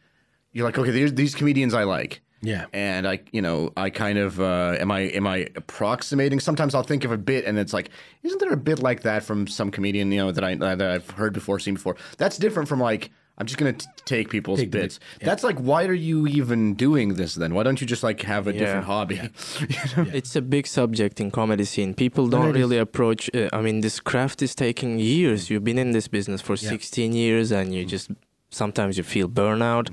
you're 0.52 0.66
like, 0.66 0.78
okay, 0.78 1.08
these 1.08 1.34
comedians 1.34 1.72
I 1.72 1.84
like. 1.84 2.20
Yeah. 2.40 2.66
And 2.72 3.06
I, 3.08 3.20
you 3.32 3.42
know, 3.42 3.72
I 3.76 3.90
kind 3.90 4.18
of 4.18 4.40
uh, 4.40 4.76
am 4.78 4.90
I 4.90 5.00
am 5.00 5.26
I 5.26 5.48
approximating? 5.56 6.40
Sometimes 6.40 6.74
I'll 6.74 6.82
think 6.82 7.04
of 7.04 7.12
a 7.12 7.18
bit, 7.18 7.44
and 7.44 7.58
it's 7.58 7.72
like, 7.72 7.90
isn't 8.22 8.38
there 8.40 8.52
a 8.52 8.56
bit 8.56 8.80
like 8.82 9.02
that 9.02 9.22
from 9.24 9.46
some 9.46 9.70
comedian, 9.70 10.10
you 10.12 10.18
know, 10.18 10.30
that 10.32 10.44
I 10.44 10.54
that 10.54 10.80
I've 10.82 11.10
heard 11.10 11.32
before, 11.32 11.58
seen 11.58 11.74
before? 11.74 11.96
That's 12.16 12.38
different 12.38 12.68
from 12.68 12.80
like. 12.80 13.10
I'm 13.40 13.46
just 13.46 13.56
gonna 13.56 13.72
t- 13.74 13.86
take 14.04 14.30
people's 14.30 14.58
Take 14.58 14.72
bits. 14.72 14.98
yeah. 15.20 15.26
That's 15.26 15.44
like, 15.44 15.58
why 15.58 15.84
are 15.86 15.92
you 15.92 16.26
even 16.26 16.74
doing 16.74 17.14
this 17.14 17.36
then? 17.36 17.54
Why 17.54 17.62
don't 17.62 17.80
you 17.80 17.86
just 17.86 18.02
like 18.02 18.20
have 18.22 18.48
a 18.48 18.52
different 18.52 18.82
Yeah. 18.88 18.92
hobby? 18.94 19.14
you 19.60 19.76
know? 19.96 20.10
It's 20.12 20.34
a 20.34 20.42
big 20.42 20.66
subject 20.66 21.20
in 21.20 21.30
comedy 21.30 21.64
scene. 21.64 21.94
People 21.94 22.26
don't 22.26 22.46
it 22.48 22.56
is. 22.56 22.62
really 22.62 22.78
approach. 22.78 23.30
Uh, 23.32 23.48
I 23.52 23.60
mean, 23.62 23.80
this 23.80 24.00
craft 24.00 24.42
is 24.42 24.56
taking 24.56 24.98
years. 24.98 25.50
You've 25.50 25.62
been 25.62 25.78
in 25.78 25.92
this 25.92 26.08
business 26.08 26.40
for 26.40 26.54
Yeah. 26.56 26.68
16 26.70 27.12
years, 27.12 27.52
and 27.52 27.72
you 27.72 27.84
just 27.84 28.10
sometimes 28.50 28.98
you 28.98 29.04
feel 29.04 29.28
burnout. 29.28 29.86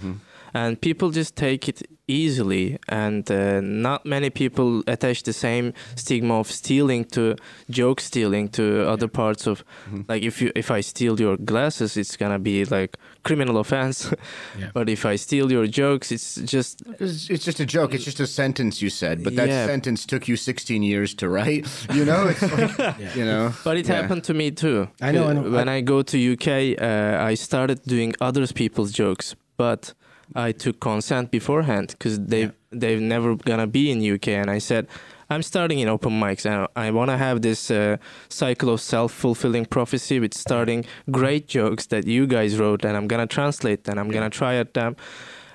And 0.59 0.79
people 0.81 1.09
just 1.11 1.35
take 1.35 1.63
it 1.71 1.79
easily 2.07 2.77
and 2.87 3.29
uh, 3.31 3.59
not 3.61 4.05
many 4.05 4.29
people 4.29 4.83
attach 4.87 5.23
the 5.23 5.33
same 5.33 5.73
stigma 5.95 6.35
of 6.39 6.47
stealing 6.51 7.03
to 7.15 7.35
joke 7.69 7.99
stealing 8.01 8.47
to 8.57 8.63
other 8.93 9.07
parts 9.07 9.47
of 9.47 9.55
Mm-hmm. 9.65 10.01
like 10.11 10.23
if 10.29 10.35
you 10.41 10.51
if 10.55 10.69
i 10.77 10.81
steal 10.81 11.15
your 11.25 11.37
glasses 11.51 11.97
it's 11.97 12.15
gonna 12.21 12.39
be 12.39 12.57
like 12.77 12.91
criminal 13.23 13.57
offense 13.57 13.97
Yeah. 14.59 14.69
but 14.77 14.85
if 14.89 15.05
i 15.13 15.15
steal 15.17 15.47
your 15.51 15.67
jokes 15.81 16.11
it's 16.11 16.35
just 16.55 16.81
It's, 16.99 17.29
it's 17.33 17.45
just 17.49 17.59
a 17.59 17.65
joke. 17.75 17.95
It's 17.95 18.05
just 18.11 18.19
a 18.19 18.27
sentence 18.27 18.75
you 18.85 18.89
said, 19.01 19.15
but 19.25 19.35
that 19.35 19.49
Yeah. 19.49 19.65
sentence 19.67 20.05
took 20.11 20.23
you 20.29 20.35
16 20.37 20.83
years 20.83 21.13
to 21.15 21.25
write. 21.35 21.65
You 21.97 22.05
know, 22.05 22.21
it's 22.31 22.41
like, 22.41 23.15
you 23.17 23.25
know. 23.25 23.43
But 23.63 23.77
it 23.77 23.87
Yeah. 23.87 23.95
happened 24.01 24.23
to 24.29 24.33
me 24.33 24.47
too. 24.51 24.79
I 25.01 25.11
know, 25.11 25.27
I 25.29 25.33
know. 25.33 25.41
When 25.57 25.69
I, 25.77 25.81
go 25.93 25.97
to 26.11 26.15
UK, 26.33 26.47
uh, 26.79 27.31
I 27.31 27.35
started 27.35 27.79
doing 27.93 28.13
other 28.27 28.45
people's 28.61 28.91
jokes, 29.01 29.35
but 29.57 29.93
I 30.33 30.51
took 30.51 30.79
consent 30.79 31.31
beforehand 31.31 31.89
because 31.89 32.19
they 32.19 32.51
they've 32.71 33.01
never 33.01 33.35
gonna 33.35 33.67
be 33.67 33.91
in 33.91 34.01
UK, 34.15 34.29
and 34.29 34.49
I 34.49 34.59
said. 34.59 34.87
I'm 35.27 35.41
starting 35.41 35.79
in 35.79 35.89
open 35.89 36.11
mics 36.19 36.45
and 36.45 36.67
I 36.75 36.91
want 36.91 37.09
to 37.09 37.17
have 37.17 37.41
this 37.41 37.71
uh, 37.71 37.97
cycle 38.29 38.69
of 38.69 38.79
self-fulfilling 38.79 39.65
prophecy 39.65 40.19
with 40.19 40.35
starting 40.35 40.85
great 41.09 41.47
jokes 41.47 41.87
that 41.87 42.05
you 42.05 42.27
guys 42.27 42.59
wrote 42.59 42.85
and 42.85 42.95
I'm 42.95 43.07
going 43.07 43.27
to 43.27 43.33
translate 43.33 43.87
and 43.87 43.99
I'm 43.99 44.11
going 44.11 44.29
to 44.29 44.29
try 44.29 44.53
at 44.53 44.75
them 44.75 44.95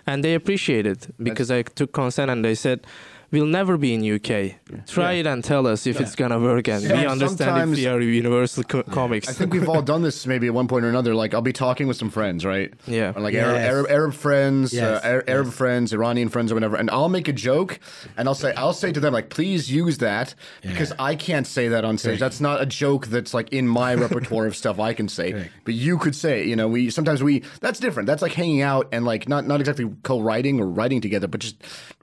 and 0.09 0.25
they 0.25 0.35
appreciated 0.35 1.05
it 1.05 1.15
because 1.23 1.53
I 1.53 1.63
took 1.63 1.93
consent 1.93 2.33
and 2.33 2.45
they 2.45 2.57
said 2.57 2.85
we'll 3.31 3.47
never 3.47 3.77
be 3.77 3.95
in 3.95 4.01
UK. 4.05 4.57
Try 4.87 5.13
Yeah. 5.13 5.21
it 5.21 5.27
and 5.27 5.43
tell 5.45 5.67
us 5.67 5.87
if 5.87 6.01
it's 6.01 6.15
gonna 6.15 6.39
work, 6.39 6.69
and 6.69 6.83
we 6.83 7.07
understand 7.07 7.73
if 7.73 7.79
we 7.79 7.87
are 7.87 8.01
Universal 8.01 8.65
co- 8.65 8.83
Comics. 8.85 9.29
I 9.29 9.33
think 9.33 9.53
we've 9.53 9.69
all 9.69 9.83
done 9.83 10.03
this 10.03 10.27
maybe 10.27 10.47
at 10.47 10.55
one 10.55 10.69
point 10.69 10.85
or 10.85 10.89
another. 10.89 11.15
Like 11.15 11.35
I'll 11.35 11.43
be 11.43 11.53
talking 11.53 11.87
with 11.89 11.97
some 11.97 12.11
friends, 12.11 12.45
right? 12.45 12.73
Yeah. 12.87 13.13
Or 13.15 13.21
like 13.21 13.35
Yes. 13.35 13.47
Arab, 13.47 13.61
Arab 13.61 13.87
Arab 13.91 14.15
friends, 14.15 14.73
Yes, 14.73 15.03
uh, 15.05 15.07
Arab, 15.07 15.29
Arab 15.29 15.53
friends, 15.53 15.93
Iranian 15.93 16.29
friends, 16.29 16.51
or 16.53 16.55
whatever, 16.55 16.77
and 16.77 16.91
I'll 16.91 17.09
make 17.09 17.29
a 17.29 17.33
joke, 17.33 17.79
and 18.17 18.29
I'll 18.29 18.35
say 18.35 18.53
I'll 18.57 18.73
say 18.73 18.93
to 18.93 19.01
them 19.01 19.13
like, 19.13 19.29
please 19.31 19.71
use 19.71 19.99
that 19.99 20.35
because 20.63 20.93
I 20.99 21.15
can't 21.15 21.47
say 21.47 21.69
that 21.69 21.85
on 21.85 21.99
stage. 21.99 22.19
That's 22.21 22.41
not 22.41 22.61
a 22.63 22.67
joke 22.67 23.09
that's 23.09 23.35
like 23.35 23.53
in 23.53 23.67
my 23.69 23.95
repertoire 23.95 24.47
of 24.47 24.57
stuff 24.57 24.79
I 24.81 24.93
can 24.93 25.09
say, 25.09 25.33
Correct. 25.33 25.51
but 25.65 25.75
you 25.75 25.99
could 25.99 26.15
say. 26.15 26.45
You 26.47 26.57
know, 26.57 26.69
we 26.69 26.91
sometimes 26.91 27.23
we 27.23 27.43
that's 27.61 27.79
different. 27.81 28.07
That's 28.07 28.23
like 28.23 28.33
hanging 28.33 28.63
out 28.63 28.89
and 28.93 29.05
like 29.05 29.29
not 29.29 29.47
not 29.47 29.61
exactly 29.61 29.87
co-writing 30.03 30.61
or 30.61 30.67
writing 30.67 31.01
together, 31.01 31.27
but 31.29 31.41
just 31.41 31.57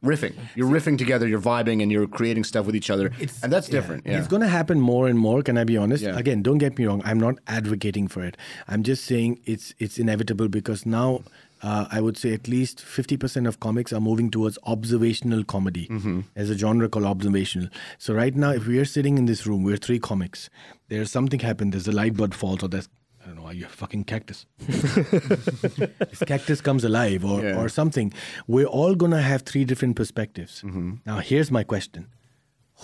riffing. 0.04 0.34
You're 0.56 0.70
riffing 0.70 0.98
together, 0.98 1.17
you're 1.26 1.42
vibing, 1.42 1.82
and 1.82 1.92
you're 1.92 2.06
creating 2.08 2.44
stuff 2.44 2.66
with 2.66 2.76
each 2.76 2.90
other, 2.90 3.12
and 3.42 3.52
that's 3.52 3.70
different. 3.70 4.06
Yeah. 4.06 4.20
It's 4.20 4.28
going 4.28 4.42
to 4.44 4.48
happen 4.50 4.80
more 4.80 5.08
and 5.08 5.18
more. 5.18 5.42
Can 5.42 5.58
I 5.58 5.64
be 5.64 5.78
honest? 5.78 6.04
Yeah. 6.04 6.18
Again, 6.18 6.44
don't 6.44 6.58
get 6.58 6.78
me 6.78 6.86
wrong. 6.86 7.02
I'm 7.06 7.20
not 7.20 7.36
advocating 7.48 8.08
for 8.10 8.24
it. 8.24 8.36
I'm 8.68 8.84
just 8.84 9.06
saying 9.06 9.40
it's 9.46 9.74
it's 9.80 9.98
inevitable 9.98 10.50
because 10.50 10.86
now 10.86 11.24
uh, 11.64 11.88
I 11.90 12.02
would 12.02 12.18
say 12.18 12.34
at 12.34 12.48
least 12.48 12.80
50% 12.86 13.48
of 13.48 13.60
comics 13.60 13.92
are 13.92 14.00
moving 14.00 14.30
towards 14.30 14.60
observational 14.66 15.44
comedy 15.44 15.88
Mm-hmm. 15.88 16.20
as 16.36 16.52
a 16.52 16.58
genre 16.58 16.88
called 16.88 17.06
observational. 17.06 17.70
So 17.98 18.14
right 18.14 18.36
now, 18.36 18.52
if 18.52 18.68
we 18.68 18.78
are 18.78 18.86
sitting 18.86 19.18
in 19.18 19.26
this 19.26 19.48
room, 19.48 19.64
we're 19.64 19.78
three 19.78 19.98
comics. 19.98 20.52
There's 20.90 21.10
something 21.12 21.40
happened. 21.40 21.74
There's 21.74 21.88
a 21.88 21.92
light 21.92 22.16
bulb 22.16 22.34
falls, 22.36 22.62
or 22.64 22.68
there's 22.70 22.90
I 23.28 23.32
don't 23.32 23.40
know, 23.40 23.46
are 23.48 23.54
you 23.54 23.66
a 23.66 23.70
fucking 23.70 24.06
cactus? 24.06 24.46
this 24.60 26.24
cactus 26.26 26.62
comes 26.62 26.86
alive, 26.86 27.26
or 27.26 27.42
Yeah. 27.44 27.58
or 27.62 27.68
something. 27.68 28.14
We're 28.48 28.68
all 28.68 28.96
gonna 28.96 29.22
have 29.22 29.42
three 29.42 29.66
different 29.66 29.98
perspectives. 29.98 30.62
Mm-hmm. 30.62 30.92
Now, 31.06 31.18
here's 31.20 31.52
my 31.52 31.64
question: 31.64 32.08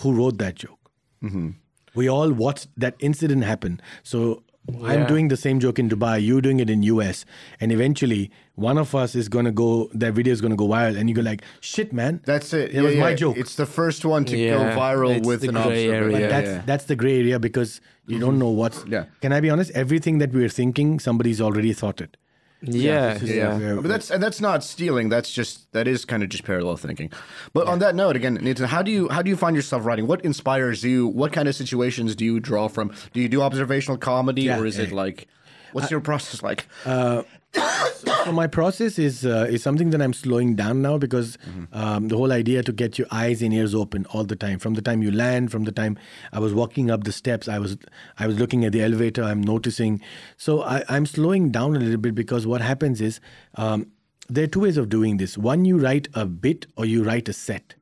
Who 0.00 0.12
wrote 0.12 0.36
that 0.38 0.56
joke? 0.56 0.90
Mm-hmm. 1.22 1.50
We 1.94 2.10
all 2.10 2.30
watched 2.32 2.68
that 2.76 2.94
incident 2.98 3.44
happen. 3.44 3.80
So 4.02 4.42
I'm 4.82 5.06
doing 5.06 5.28
the 5.28 5.36
same 5.36 5.60
joke 5.60 5.78
in 5.78 5.88
Dubai, 5.90 6.24
you're 6.24 6.40
doing 6.40 6.58
it 6.60 6.70
in 6.70 6.82
US, 6.84 7.24
and 7.60 7.70
eventually 7.70 8.30
one 8.54 8.78
of 8.78 8.94
us 8.94 9.14
is 9.14 9.28
gonna 9.28 9.52
go. 9.52 9.90
That 9.92 10.14
video 10.14 10.32
is 10.32 10.40
gonna 10.40 10.56
go 10.56 10.68
viral, 10.68 10.96
and 10.96 11.08
you 11.08 11.14
go 11.14 11.22
like, 11.22 11.42
"Shit, 11.60 11.92
man, 11.92 12.20
That's 12.24 12.52
it. 12.54 12.72
It 12.74 12.80
was 12.80 12.94
Yeah, 12.94 13.00
my 13.00 13.14
joke." 13.14 13.36
It's 13.36 13.56
the 13.56 13.66
first 13.66 14.04
one 14.04 14.24
to 14.26 14.36
go 14.36 14.58
viral 14.80 15.16
it's 15.16 15.26
with 15.26 15.44
an 15.44 15.54
gray 15.54 15.86
observer. 15.86 16.04
area. 16.10 16.20
Yeah, 16.20 16.28
that's 16.28 16.66
that's 16.66 16.84
the 16.84 16.96
gray 16.96 17.18
area 17.18 17.38
because 17.38 17.80
you 18.06 18.18
don't 18.18 18.38
know 18.38 18.48
what's. 18.48 18.78
Mm-hmm. 18.80 18.92
Yeah. 18.92 19.04
Can 19.20 19.32
I 19.32 19.40
be 19.40 19.50
honest? 19.50 19.70
Everything 19.72 20.18
that 20.18 20.32
we're 20.32 20.48
thinking, 20.48 20.98
somebody's 20.98 21.40
already 21.40 21.72
thought 21.72 22.00
it. 22.00 22.16
Yeah, 22.66 23.14
this 23.14 23.30
yeah. 23.30 23.58
Yeah, 23.58 23.74
but 23.74 23.88
that's 23.88 24.10
and 24.10 24.22
that's 24.22 24.40
not 24.40 24.64
stealing. 24.64 25.08
That's 25.08 25.30
just 25.30 25.70
that 25.72 25.86
is 25.88 26.04
kind 26.04 26.22
of 26.22 26.28
just 26.28 26.44
parallel 26.44 26.76
thinking. 26.76 27.10
But 27.52 27.66
on 27.66 27.78
that 27.80 27.94
note, 27.94 28.16
again, 28.16 28.38
Nitin, 28.38 28.66
how 28.66 28.82
do 28.82 28.90
you 28.90 29.08
how 29.08 29.22
do 29.22 29.30
you 29.30 29.36
find 29.36 29.54
yourself 29.56 29.84
writing? 29.84 30.06
What 30.06 30.24
inspires 30.24 30.82
you? 30.82 31.06
What 31.06 31.32
kind 31.32 31.48
of 31.48 31.54
situations 31.54 32.14
do 32.16 32.24
you 32.24 32.40
draw 32.40 32.68
from? 32.68 32.92
Do 33.12 33.20
you 33.20 33.28
do 33.28 33.42
observational 33.42 33.98
comedy, 33.98 34.42
Yeah, 34.42 34.58
or 34.58 34.66
is 34.66 34.78
it 34.78 34.92
like, 34.92 35.28
what's 35.74 35.90
your 35.90 36.00
process 36.00 36.42
like? 36.42 36.66
so 38.24 38.32
my 38.32 38.46
process 38.48 38.98
is 38.98 39.24
uh, 39.24 39.46
is 39.48 39.62
something 39.62 39.90
that 39.90 40.02
I'm 40.02 40.12
slowing 40.12 40.56
down 40.56 40.82
now 40.82 40.98
because 40.98 41.38
um, 41.72 42.08
the 42.08 42.16
whole 42.16 42.32
idea 42.32 42.62
to 42.64 42.72
get 42.72 42.98
your 42.98 43.06
eyes 43.12 43.42
and 43.42 43.54
ears 43.54 43.74
open 43.74 44.06
all 44.06 44.24
the 44.24 44.34
time. 44.34 44.58
From 44.58 44.74
the 44.74 44.82
time 44.82 45.02
you 45.02 45.12
land, 45.12 45.52
from 45.52 45.64
the 45.64 45.70
time 45.72 45.96
I 46.32 46.40
was 46.40 46.52
walking 46.52 46.90
up 46.90 47.04
the 47.04 47.12
steps, 47.12 47.46
I 47.46 47.58
was 47.60 47.76
I 48.18 48.26
was 48.26 48.38
looking 48.40 48.64
at 48.64 48.72
the 48.72 48.82
elevator. 48.82 49.22
I'm 49.22 49.40
noticing. 49.40 50.00
So 50.36 50.62
I, 50.62 50.82
I'm 50.88 51.06
slowing 51.06 51.50
down 51.52 51.76
a 51.76 51.78
little 51.78 51.96
bit 52.06 52.14
because 52.14 52.44
what 52.46 52.60
happens 52.60 53.00
is 53.00 53.20
um, 53.54 53.86
there 54.28 54.44
are 54.44 54.48
two 54.48 54.60
ways 54.60 54.76
of 54.76 54.88
doing 54.88 55.18
this. 55.18 55.38
One, 55.38 55.64
you 55.64 55.78
write 55.78 56.08
a 56.14 56.26
bit 56.26 56.66
or 56.76 56.84
you 56.86 57.04
write 57.04 57.28
a 57.28 57.32
set. 57.32 57.74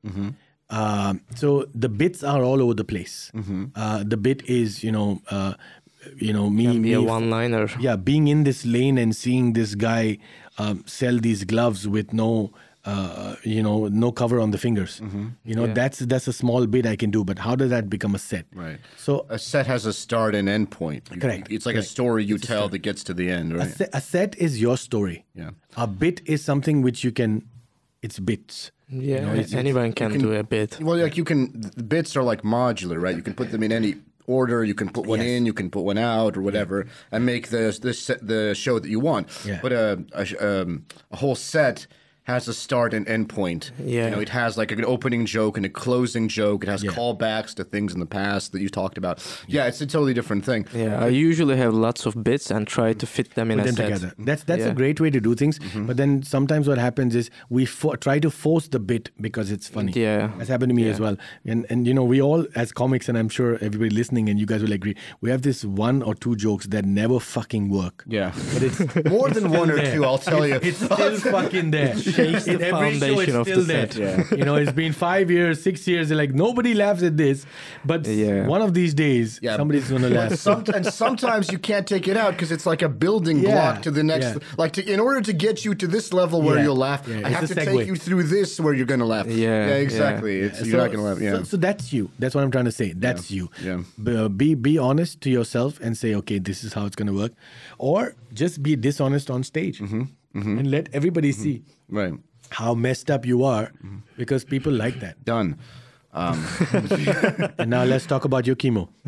Um, 0.70 1.20
so 1.34 1.66
the 1.74 1.88
bits 1.88 2.22
are 2.24 2.42
all 2.42 2.60
over 2.62 2.74
the 2.74 2.84
place. 2.84 3.30
Uh, 3.74 4.04
the 4.04 4.16
bit 4.18 4.42
is 4.46 4.84
you 4.84 4.92
know. 4.92 5.22
Uh, 5.30 5.54
you 6.16 6.32
know 6.32 6.50
me, 6.50 6.64
Can 6.66 6.82
be 6.82 6.92
a 6.94 7.00
me 7.00 7.06
one-liner. 7.06 7.68
yeah 7.80 7.96
being 7.96 8.28
in 8.28 8.44
this 8.44 8.64
lane 8.66 8.98
and 8.98 9.14
seeing 9.14 9.52
this 9.52 9.74
guy 9.74 10.18
um, 10.58 10.82
sell 10.86 11.18
these 11.18 11.44
gloves 11.44 11.86
with 11.88 12.12
no 12.12 12.50
uh, 12.84 13.36
you 13.44 13.62
know 13.62 13.86
no 13.88 14.10
cover 14.10 14.40
on 14.40 14.50
the 14.50 14.58
fingers 14.58 15.00
you 15.44 15.54
know 15.54 15.66
Yeah. 15.66 15.74
that's 15.74 15.98
that's 16.00 16.26
a 16.26 16.32
small 16.32 16.66
bit 16.66 16.84
i 16.84 16.96
can 16.96 17.10
do 17.12 17.24
but 17.24 17.38
how 17.38 17.54
does 17.54 17.70
that 17.70 17.88
become 17.88 18.14
a 18.14 18.18
set 18.18 18.46
Right. 18.52 18.78
so 18.96 19.24
A 19.28 19.38
set 19.38 19.66
has 19.68 19.86
a 19.86 19.92
start 19.92 20.34
and 20.34 20.48
end 20.48 20.70
point. 20.72 21.08
You- 21.12 21.20
Correct, 21.20 21.46
It's 21.50 21.64
like 21.66 21.76
a 21.76 21.82
story 21.82 22.24
you 22.24 22.38
tell 22.38 22.68
that 22.70 22.78
gets 22.78 23.04
to 23.04 23.14
the 23.14 23.30
end, 23.30 23.52
a, 23.52 23.56
right? 23.58 23.70
se- 23.70 23.88
a 23.92 24.00
set 24.00 24.36
is 24.38 24.60
your 24.60 24.76
story 24.76 25.24
Yeah. 25.34 25.50
a 25.76 25.86
bit 25.86 26.20
is 26.26 26.42
something 26.44 26.82
which 26.82 27.04
you 27.04 27.12
can 27.12 27.30
it's 28.02 28.18
bits 28.18 28.72
Yeah, 28.90 29.20
know, 29.26 29.32
it's- 29.34 29.54
anyone 29.54 29.92
can, 29.92 30.10
do 30.18 30.32
a 30.34 30.42
bit. 30.42 30.70
Well, 30.80 30.98
like 30.98 31.16
you 31.16 31.24
can, 31.24 31.38
the 31.80 31.82
bits 31.94 32.10
are 32.16 32.24
like 32.32 32.42
modular, 32.42 33.00
right? 33.00 33.16
You 33.16 33.22
can 33.22 33.32
put 33.40 33.48
them 33.52 33.62
in 33.62 33.72
any 33.72 33.94
order. 34.26 34.64
You 34.64 34.74
can 34.74 34.88
put 34.90 35.06
one 35.06 35.20
Yes. 35.20 35.28
in, 35.28 35.46
you 35.46 35.52
can 35.52 35.70
put 35.70 35.82
one 35.84 35.98
out, 35.98 36.36
or 36.36 36.42
whatever, 36.42 36.86
and 37.10 37.24
make 37.26 37.48
the 37.48 37.76
the 37.80 38.18
the 38.22 38.54
show 38.54 38.78
that 38.78 38.88
you 38.88 39.00
want. 39.00 39.28
Yeah. 39.44 39.58
But 39.62 39.72
a 39.72 40.04
a, 40.14 40.62
um, 40.62 40.84
a 41.10 41.16
whole 41.16 41.34
set 41.34 41.86
has 42.24 42.46
a 42.46 42.54
start 42.54 42.94
and 42.94 43.08
end 43.08 43.28
point. 43.28 43.72
Yeah. 43.82 44.04
You 44.04 44.10
know, 44.12 44.20
it 44.20 44.28
has 44.28 44.56
like 44.56 44.70
an 44.70 44.84
opening 44.84 45.26
joke 45.26 45.56
and 45.56 45.66
a 45.66 45.68
closing 45.68 46.28
joke. 46.28 46.62
It 46.62 46.68
has 46.68 46.84
Yeah. 46.84 46.92
callbacks 46.92 47.52
to 47.54 47.64
things 47.64 47.92
in 47.94 47.98
the 48.00 48.06
past 48.06 48.52
that 48.52 48.60
you 48.60 48.68
talked 48.68 48.96
about. 48.96 49.18
Yeah, 49.48 49.66
it's 49.66 49.80
a 49.80 49.86
totally 49.86 50.14
different 50.14 50.44
thing. 50.44 50.66
Yeah, 50.72 51.02
I 51.04 51.08
usually 51.08 51.56
have 51.56 51.74
lots 51.74 52.06
of 52.06 52.22
bits 52.22 52.50
and 52.50 52.66
try 52.66 52.92
to 52.92 53.06
fit 53.06 53.34
them 53.34 53.50
in 53.50 53.58
put 53.58 53.64
a 53.64 53.66
them 53.66 53.76
set. 53.76 53.84
together. 53.86 54.14
That's 54.18 54.44
that's 54.44 54.60
Yeah. 54.62 54.68
a 54.68 54.74
great 54.74 55.00
way 55.00 55.10
to 55.10 55.20
do 55.20 55.34
things. 55.34 55.58
Mm-hmm. 55.58 55.86
But 55.86 55.96
then 55.96 56.22
sometimes 56.22 56.68
what 56.68 56.78
happens 56.78 57.14
is 57.16 57.28
we 57.50 57.66
fo- 57.66 57.96
try 57.96 58.20
to 58.20 58.30
force 58.30 58.68
the 58.68 58.78
bit 58.78 59.10
because 59.20 59.50
it's 59.50 59.66
funny. 59.68 59.92
Yeah. 59.96 60.30
that's 60.38 60.48
happened 60.48 60.70
to 60.70 60.76
me 60.76 60.88
as 60.90 61.00
well. 61.00 61.16
And 61.44 61.66
and 61.70 61.86
you 61.88 61.94
know 61.94 62.04
we 62.04 62.22
all 62.22 62.46
as 62.54 62.70
comics, 62.72 63.08
and 63.08 63.18
I'm 63.18 63.28
sure 63.28 63.54
everybody 63.60 63.90
listening 63.90 64.28
and 64.28 64.38
you 64.38 64.46
guys 64.46 64.62
will 64.62 64.72
agree, 64.72 64.94
we 65.20 65.30
have 65.30 65.42
this 65.42 65.64
one 65.64 66.02
or 66.02 66.14
two 66.14 66.36
jokes 66.36 66.66
that 66.68 66.84
never 66.84 67.18
fucking 67.18 67.68
work. 67.68 68.04
Yeah. 68.06 68.30
But 68.54 68.62
it's 68.62 68.78
More 69.16 69.28
than 69.30 69.50
one 69.50 69.70
or 69.70 69.78
two, 69.92 70.04
I'll 70.04 70.18
tell 70.18 70.46
you. 70.46 70.60
it's 70.62 70.78
still 70.78 71.16
fucking 71.36 71.72
there. 71.72 71.94
Shakes 72.12 72.44
the 72.52 72.52
every 72.52 72.68
show, 72.70 72.82
it's 72.82 72.98
foundation 73.00 73.36
of 73.36 73.46
the 73.46 73.54
there. 73.62 73.90
set. 73.90 73.96
Yeah. 73.96 74.36
You 74.38 74.44
know, 74.44 74.56
it's 74.56 74.72
been 74.72 74.92
five 74.92 75.30
years, 75.30 75.62
six 75.62 75.86
years. 75.88 76.08
They're 76.08 76.18
like 76.18 76.32
nobody 76.34 76.74
laughs 76.74 77.02
at 77.02 77.16
this, 77.16 77.44
but 77.84 78.06
Yeah. 78.06 78.46
one 78.46 78.62
of 78.62 78.74
these 78.74 78.94
days, 78.94 79.38
Yeah. 79.42 79.56
somebody's 79.56 79.90
gonna 79.90 80.08
laugh. 80.08 80.34
Some, 80.34 80.64
and 80.74 80.86
sometimes 80.86 81.50
you 81.52 81.58
can't 81.58 81.86
take 81.86 82.06
it 82.08 82.16
out 82.16 82.32
because 82.32 82.52
it's 82.52 82.66
like 82.66 82.82
a 82.82 82.88
building 82.88 83.38
Yeah, 83.40 83.52
block 83.72 83.82
to 83.82 83.90
the 83.90 84.02
next. 84.02 84.26
yeah. 84.26 84.38
Like 84.58 84.72
to, 84.74 84.82
in 84.94 85.00
order 85.00 85.20
to 85.22 85.32
get 85.32 85.64
you 85.64 85.74
to 85.74 85.86
this 85.86 86.12
level 86.12 86.42
where 86.42 86.56
Yeah, 86.56 86.64
you'll 86.64 86.76
laugh, 86.76 87.06
yeah, 87.08 87.16
I 87.16 87.28
it's 87.28 87.28
have 87.40 87.48
to 87.48 87.54
segue. 87.54 87.78
take 87.78 87.86
you 87.86 87.96
through 87.96 88.22
this 88.24 88.58
where 88.60 88.74
you're 88.74 88.86
gonna 88.86 89.06
laugh. 89.06 89.26
Yeah, 89.26 89.66
yeah. 89.68 89.74
exactly. 89.86 90.40
It's, 90.40 90.60
you're 90.60 90.72
So- 90.72 90.76
not 90.78 90.90
gonna 90.92 91.02
laugh. 91.04 91.20
Yeah. 91.20 91.36
So, 91.38 91.42
so 91.44 91.56
that's 91.56 91.92
you. 91.92 92.10
That's 92.18 92.34
what 92.34 92.44
I'm 92.44 92.50
trying 92.50 92.66
to 92.66 92.72
say. 92.72 92.92
That's 92.92 93.30
you. 93.30 93.50
yeah. 93.62 93.82
Be 94.28 94.54
be 94.54 94.78
honest 94.78 95.20
to 95.22 95.30
yourself 95.30 95.80
and 95.80 95.96
say, 95.96 96.14
okay, 96.16 96.38
this 96.38 96.64
is 96.64 96.72
how 96.74 96.86
it's 96.86 96.96
going 96.96 97.06
to 97.08 97.12
work, 97.14 97.32
or 97.78 98.14
just 98.32 98.62
be 98.62 98.76
dishonest 98.76 99.30
on 99.30 99.42
stage 99.42 99.80
Mm-hmm, 99.80 100.02
and 100.34 100.70
let 100.70 100.88
everybody 100.92 101.32
see 101.32 101.62
right. 101.88 102.14
how 102.50 102.74
messed 102.74 103.10
up 103.10 103.24
you 103.26 103.44
are, 103.44 103.72
because 104.16 104.44
people 104.44 104.72
like 104.72 105.00
that. 105.00 105.24
Done. 105.24 105.58
Um, 106.14 106.44
And 107.58 107.70
now 107.70 107.84
let's 107.84 108.04
talk 108.04 108.26
about 108.26 108.46
your 108.46 108.54
chemo. 108.56 108.88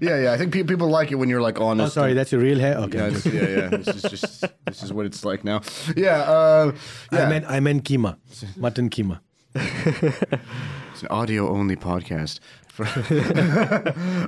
yeah, 0.00 0.18
yeah. 0.24 0.32
I 0.32 0.36
think 0.36 0.52
pe- 0.52 0.62
people 0.62 0.88
like 0.88 1.10
it 1.10 1.14
when 1.14 1.30
you're 1.30 1.40
like 1.40 1.58
Oh, 1.58 1.68
honest. 1.68 1.94
sorry, 1.94 2.12
that's 2.12 2.32
your 2.32 2.40
real 2.42 2.58
hair. 2.58 2.76
Okay. 2.76 2.98
Yeah, 2.98 3.06
it's- 3.08 3.24
yeah, 3.26 3.48
yeah. 3.48 3.68
This 3.70 3.88
is 3.96 4.02
just 4.02 4.44
this 4.66 4.82
is 4.82 4.92
what 4.92 5.06
it's 5.06 5.24
like 5.24 5.42
now. 5.42 5.62
Yeah. 5.96 6.20
Uh, 6.22 6.72
yeah. 7.12 7.24
I 7.24 7.28
meant 7.30 7.44
I 7.48 7.60
meant 7.60 7.84
keema, 7.84 8.16
mutton 8.58 8.90
keema. 8.90 9.20
It's 9.54 11.02
an 11.02 11.08
audio 11.08 11.48
only 11.48 11.76
podcast. 11.76 12.40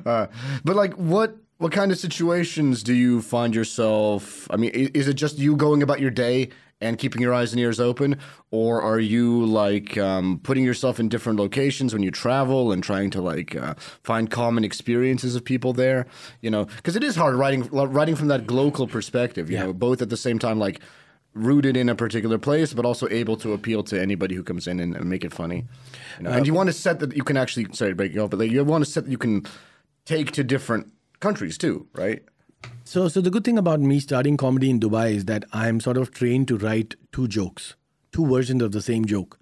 uh, 0.06 0.26
but 0.64 0.76
like, 0.76 0.94
what 0.94 1.36
what 1.58 1.72
kind 1.72 1.92
of 1.92 1.98
situations 1.98 2.82
do 2.82 2.92
you 2.94 3.22
find 3.22 3.54
yourself? 3.54 4.46
I 4.50 4.56
mean, 4.56 4.70
is 4.70 5.08
it 5.08 5.14
just 5.14 5.38
you 5.38 5.56
going 5.56 5.82
about 5.82 6.00
your 6.00 6.10
day 6.10 6.50
and 6.80 6.98
keeping 6.98 7.22
your 7.22 7.32
eyes 7.32 7.52
and 7.52 7.60
ears 7.60 7.78
open, 7.80 8.18
or 8.50 8.82
are 8.82 8.98
you 8.98 9.46
like 9.46 9.96
um, 9.96 10.40
putting 10.42 10.64
yourself 10.64 10.98
in 10.98 11.08
different 11.08 11.38
locations 11.38 11.92
when 11.94 12.02
you 12.02 12.10
travel 12.10 12.72
and 12.72 12.82
trying 12.82 13.10
to 13.10 13.22
like 13.22 13.56
uh, 13.56 13.74
find 14.02 14.30
common 14.30 14.64
experiences 14.64 15.36
of 15.36 15.44
people 15.44 15.72
there? 15.72 16.06
You 16.42 16.50
know, 16.50 16.64
because 16.64 16.96
it 16.96 17.04
is 17.04 17.14
hard 17.16 17.36
writing 17.36 17.68
writing 17.70 18.16
from 18.16 18.28
that 18.28 18.50
local 18.50 18.86
perspective. 18.86 19.48
You 19.50 19.56
Yeah. 19.56 19.66
know, 19.66 19.72
both 19.72 20.02
at 20.02 20.10
the 20.10 20.16
same 20.16 20.38
time 20.38 20.58
like 20.58 20.80
rooted 21.32 21.76
in 21.76 21.88
a 21.88 21.94
particular 21.94 22.38
place, 22.38 22.72
but 22.74 22.84
also 22.84 23.08
able 23.08 23.36
to 23.36 23.52
appeal 23.52 23.82
to 23.84 24.00
anybody 24.00 24.34
who 24.34 24.42
comes 24.42 24.66
in 24.68 24.78
and, 24.80 24.94
and 24.94 25.08
make 25.08 25.24
it 25.24 25.32
funny. 25.32 25.64
You 26.18 26.24
know? 26.24 26.30
and 26.30 26.46
you 26.46 26.54
want 26.54 26.68
to 26.68 26.72
set 26.72 27.00
that 27.00 27.16
you 27.16 27.24
can 27.24 27.36
actually 27.36 27.66
sorry 27.72 27.90
to 27.92 27.96
break 27.96 28.14
you 28.14 28.22
off, 28.22 28.30
but 28.30 28.38
like, 28.40 28.50
you 28.52 28.62
want 28.64 28.84
to 28.84 28.90
set 28.90 29.04
that 29.04 29.10
you 29.10 29.18
can 29.18 29.44
take 30.04 30.30
to 30.32 30.44
different 30.44 30.92
countries 31.20 31.58
too, 31.58 31.86
right? 31.94 32.22
So, 32.84 33.08
so 33.08 33.20
the 33.20 33.30
good 33.30 33.44
thing 33.44 33.58
about 33.58 33.80
me 33.80 34.00
starting 34.00 34.36
comedy 34.36 34.70
in 34.70 34.80
Dubai 34.80 35.14
is 35.14 35.24
that 35.26 35.44
I'm 35.52 35.80
sort 35.80 35.96
of 35.96 36.10
trained 36.12 36.48
to 36.48 36.56
write 36.56 36.94
two 37.12 37.28
jokes, 37.28 37.74
two 38.12 38.26
versions 38.26 38.62
of 38.62 38.72
the 38.72 38.80
same 38.82 39.04
joke. 39.04 39.36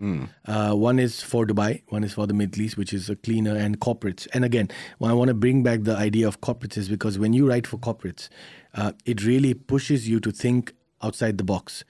Uh, 0.46 0.74
one 0.74 0.98
is 0.98 1.20
for 1.22 1.46
Dubai, 1.46 1.82
one 1.88 2.02
is 2.04 2.12
for 2.14 2.26
the 2.26 2.34
Middle 2.34 2.62
East, 2.62 2.76
which 2.76 2.92
is 2.92 3.08
a 3.10 3.16
cleaner 3.16 3.54
and 3.56 3.78
corporates. 3.80 4.26
And 4.32 4.44
again, 4.44 4.68
why 4.98 5.10
I 5.10 5.12
want 5.12 5.28
to 5.28 5.34
bring 5.34 5.62
back 5.62 5.82
the 5.82 5.96
idea 5.96 6.26
of 6.26 6.40
corporates 6.40 6.76
is 6.76 6.88
because 6.88 7.18
when 7.18 7.32
you 7.32 7.48
write 7.48 7.66
for 7.66 7.78
corporates, 7.78 8.28
uh, 8.74 8.92
it 9.04 9.24
really 9.24 9.54
pushes 9.54 10.08
you 10.08 10.18
to 10.20 10.32
think 10.32 10.72
outside 11.02 11.36
the 11.38 11.44
box. 11.44 11.84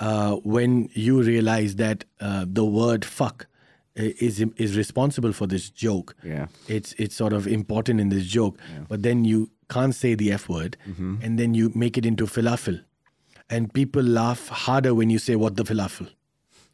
Uh, 0.00 0.36
when 0.44 0.88
you 0.94 1.20
realize 1.22 1.76
that 1.76 2.04
uh, 2.20 2.44
the 2.48 2.64
word 2.64 3.04
fuck 3.04 3.46
is 3.94 4.44
is 4.56 4.76
responsible 4.76 5.32
for 5.32 5.46
this 5.46 5.70
joke. 5.70 6.16
Yeah. 6.24 6.46
it's 6.68 6.94
it's 6.94 7.14
sort 7.14 7.32
of 7.32 7.46
important 7.46 8.00
in 8.00 8.08
this 8.08 8.26
joke. 8.26 8.58
But 8.88 9.02
then 9.02 9.24
you 9.24 9.50
can't 9.68 9.94
say 9.94 10.14
the 10.14 10.32
f 10.32 10.48
word 10.48 10.76
mm-hmm. 10.88 11.16
and 11.22 11.38
then 11.38 11.54
you 11.54 11.72
make 11.74 11.98
it 11.98 12.06
into 12.06 12.26
falafel. 12.26 12.82
And 13.50 13.72
people 13.72 14.02
laugh 14.02 14.48
harder 14.48 14.94
when 14.94 15.10
you 15.10 15.18
say 15.18 15.36
what 15.36 15.56
the 15.56 15.64
falafel 15.64 16.08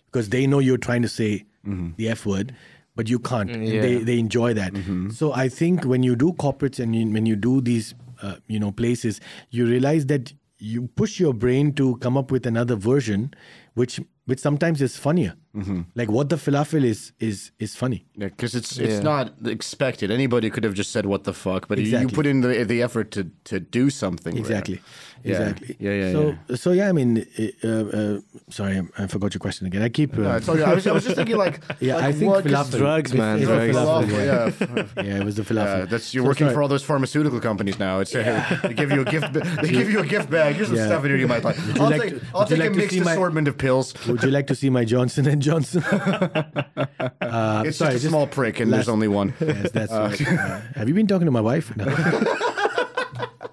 because 0.07 0.29
they 0.29 0.47
know 0.47 0.59
you're 0.59 0.79
trying 0.79 1.03
to 1.03 1.09
say 1.09 1.45
mm-hmm. 1.67 1.91
the 1.97 2.09
f 2.09 2.25
word 2.27 2.55
but 2.95 3.09
you 3.09 3.21
can't. 3.21 3.49
And 3.49 3.65
they, 3.65 3.99
they 3.99 4.19
enjoy 4.19 4.55
that. 4.55 4.73
Mm-hmm. 4.73 5.11
So 5.11 5.33
i 5.33 5.49
think 5.49 5.85
when 5.85 6.03
you 6.03 6.17
do 6.17 6.33
corporates 6.33 6.79
and 6.81 6.95
you, 6.95 7.11
when 7.11 7.27
you 7.27 7.37
do 7.37 7.61
these 7.61 7.95
uh, 8.23 8.37
you 8.47 8.59
know 8.59 8.73
places 8.73 9.21
you 9.51 9.67
realize 9.67 10.07
that 10.07 10.33
you 10.59 10.89
push 10.97 11.21
your 11.21 11.33
brain 11.33 11.73
to 11.73 11.97
come 11.99 12.17
up 12.17 12.33
with 12.33 12.47
another 12.47 12.75
version 12.75 13.33
which 13.75 14.01
which 14.29 14.41
sometimes 14.47 14.81
is 14.87 14.95
funnier 15.07 15.33
mm-hmm. 15.57 15.81
like 16.01 16.11
what 16.17 16.29
the 16.33 16.37
falafel 16.45 16.85
is 16.93 17.01
is 17.29 17.39
is 17.67 17.75
funny 17.83 18.01
Yeah, 18.21 18.29
because 18.29 18.55
it's 18.61 18.73
it's 18.87 18.99
Yeah. 19.01 19.13
not 19.13 19.27
expected. 19.57 20.11
Anybody 20.11 20.51
could 20.51 20.65
have 20.69 20.77
just 20.83 20.91
said 20.97 21.05
"what 21.13 21.23
the 21.25 21.33
fuck," 21.45 21.63
but 21.69 21.79
you- 21.79 21.99
you 22.03 22.09
put 22.21 22.27
in 22.33 22.41
the 22.45 22.65
the 22.73 22.79
effort 22.87 23.07
to 23.17 23.23
to 23.51 23.57
do 23.79 23.85
something. 23.91 24.35
Exactly. 24.43 24.75
Yeah. 24.77 25.08
Exactly. 25.25 25.77
Yeah, 25.79 25.93
yeah, 25.93 26.13
So, 26.13 26.21
yeah. 26.49 26.57
so 26.57 26.73
yeah. 26.73 26.89
I 26.89 26.93
mean, 26.93 27.27
uh, 27.65 27.69
uh, 27.69 28.21
sorry, 28.51 28.79
I- 28.79 29.05
I 29.05 29.07
forgot 29.07 29.35
your 29.35 29.41
question 29.41 29.67
again. 29.67 29.83
I 29.83 29.89
keep. 29.89 30.15
Uh, 30.17 30.23
No, 30.23 30.37
it's 30.37 30.49
okay. 30.49 30.63
I 30.63 30.75
was, 30.75 30.87
I 30.87 30.93
was 30.93 31.05
just 31.05 31.17
thinking 31.17 31.37
like 31.37 31.61
yeah, 31.81 31.97
like 31.97 32.05
I 32.05 32.13
think 32.13 32.31
what- 32.31 32.45
'cause- 32.47 32.71
drugs, 32.71 33.13
man, 33.15 33.41
It's- 33.43 33.49
it's 33.49 33.77
drugs. 33.77 33.77
falafel, 33.77 34.09
Falafel, 34.09 34.87
yeah. 34.97 34.97
yeah. 34.97 35.05
yeah, 35.09 35.21
it 35.21 35.25
was 35.25 35.37
the 35.37 35.43
falafel. 35.43 35.79
Yeah, 35.81 35.85
that's 35.87 36.15
you're 36.15 36.25
So 36.25 36.29
working 36.29 36.47
sorry. 36.47 36.55
for 36.55 36.63
all 36.63 36.69
those 36.69 36.83
pharmaceutical 36.85 37.41
companies 37.41 37.79
now. 37.79 38.01
It's 38.01 38.15
uh, 38.15 38.59
they 38.63 38.75
give 38.75 38.91
you 38.91 39.01
a 39.03 39.05
gift. 39.05 39.33
They 39.33 39.69
give 39.71 39.91
you 39.91 40.01
a 40.01 40.07
gift 40.07 40.31
bag. 40.31 40.55
Here's 40.57 40.69
some 40.69 40.77
Yeah. 40.77 40.87
stuff 40.87 41.05
in 41.05 41.11
here 41.11 41.19
you 41.19 41.29
might 41.29 41.45
like. 41.45 41.59
I'll 41.81 41.91
like 41.91 42.03
take, 42.03 42.21
to- 42.21 42.27
I'll 42.35 42.41
would 42.41 42.51
you 42.51 42.57
take 42.57 42.59
like 42.65 42.71
a 42.71 42.73
to 42.73 42.79
mixed 42.79 42.95
see 42.95 43.01
my- 43.01 43.13
assortment 43.13 43.49
of 43.49 43.59
pills. 43.59 43.95
Would 44.07 44.23
you 44.23 44.31
like 44.31 44.47
to 44.49 44.55
see 44.55 44.71
my 44.71 44.85
Johnson 44.85 45.27
and 45.27 45.43
Johnson? 45.43 45.83
uh, 45.85 47.63
It's 47.67 47.79
sorry, 47.79 47.93
just 47.95 48.05
a 48.05 48.09
small 48.09 48.27
prick, 48.27 48.61
and 48.61 48.73
there's 48.73 48.89
only 48.89 49.09
one. 49.09 49.35
Yes, 49.41 49.71
that's 49.73 49.93
right. 49.93 50.21
Uh, 50.29 50.61
have 50.77 50.89
you 50.89 50.95
been 50.95 51.07
talking 51.07 51.27
to 51.27 51.31
my 51.33 51.41
wife? 51.41 51.73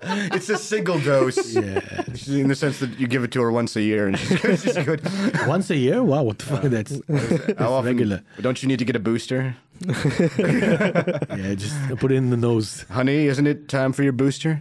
No. 0.05 0.27
It's 0.35 0.49
a 0.49 0.57
single 0.57 0.99
dose. 0.99 1.53
yeah. 1.53 1.81
In 2.27 2.47
the 2.47 2.55
sense 2.55 2.79
that 2.79 2.99
you 2.99 3.07
give 3.07 3.23
it 3.23 3.31
to 3.33 3.41
her 3.41 3.51
once 3.51 3.75
a 3.75 3.81
year, 3.81 4.07
and 4.07 4.17
she's 4.19 4.39
good. 4.41 4.59
She's 4.63 4.77
good. 4.85 5.01
Once 5.47 5.69
a 5.69 5.75
year? 5.75 6.03
Wow, 6.03 6.23
what 6.23 6.37
the 6.39 6.45
fuck? 6.45 6.63
Uh, 6.65 6.67
that's, 6.69 6.99
that's 7.07 7.59
How 7.59 7.73
often? 7.73 7.85
regular. 7.87 8.21
Don't 8.41 8.61
you 8.61 8.67
need 8.67 8.79
to 8.79 8.85
get 8.85 8.95
a 8.95 8.99
booster, 8.99 9.55
Yeah, 9.81 11.53
just 11.55 11.75
put 11.99 12.11
it 12.11 12.15
in 12.15 12.29
the 12.29 12.37
nose. 12.37 12.85
honey? 12.89 13.27
Isn't 13.27 13.47
it 13.47 13.67
time 13.67 13.93
for 13.93 14.03
your 14.03 14.13
booster? 14.13 14.59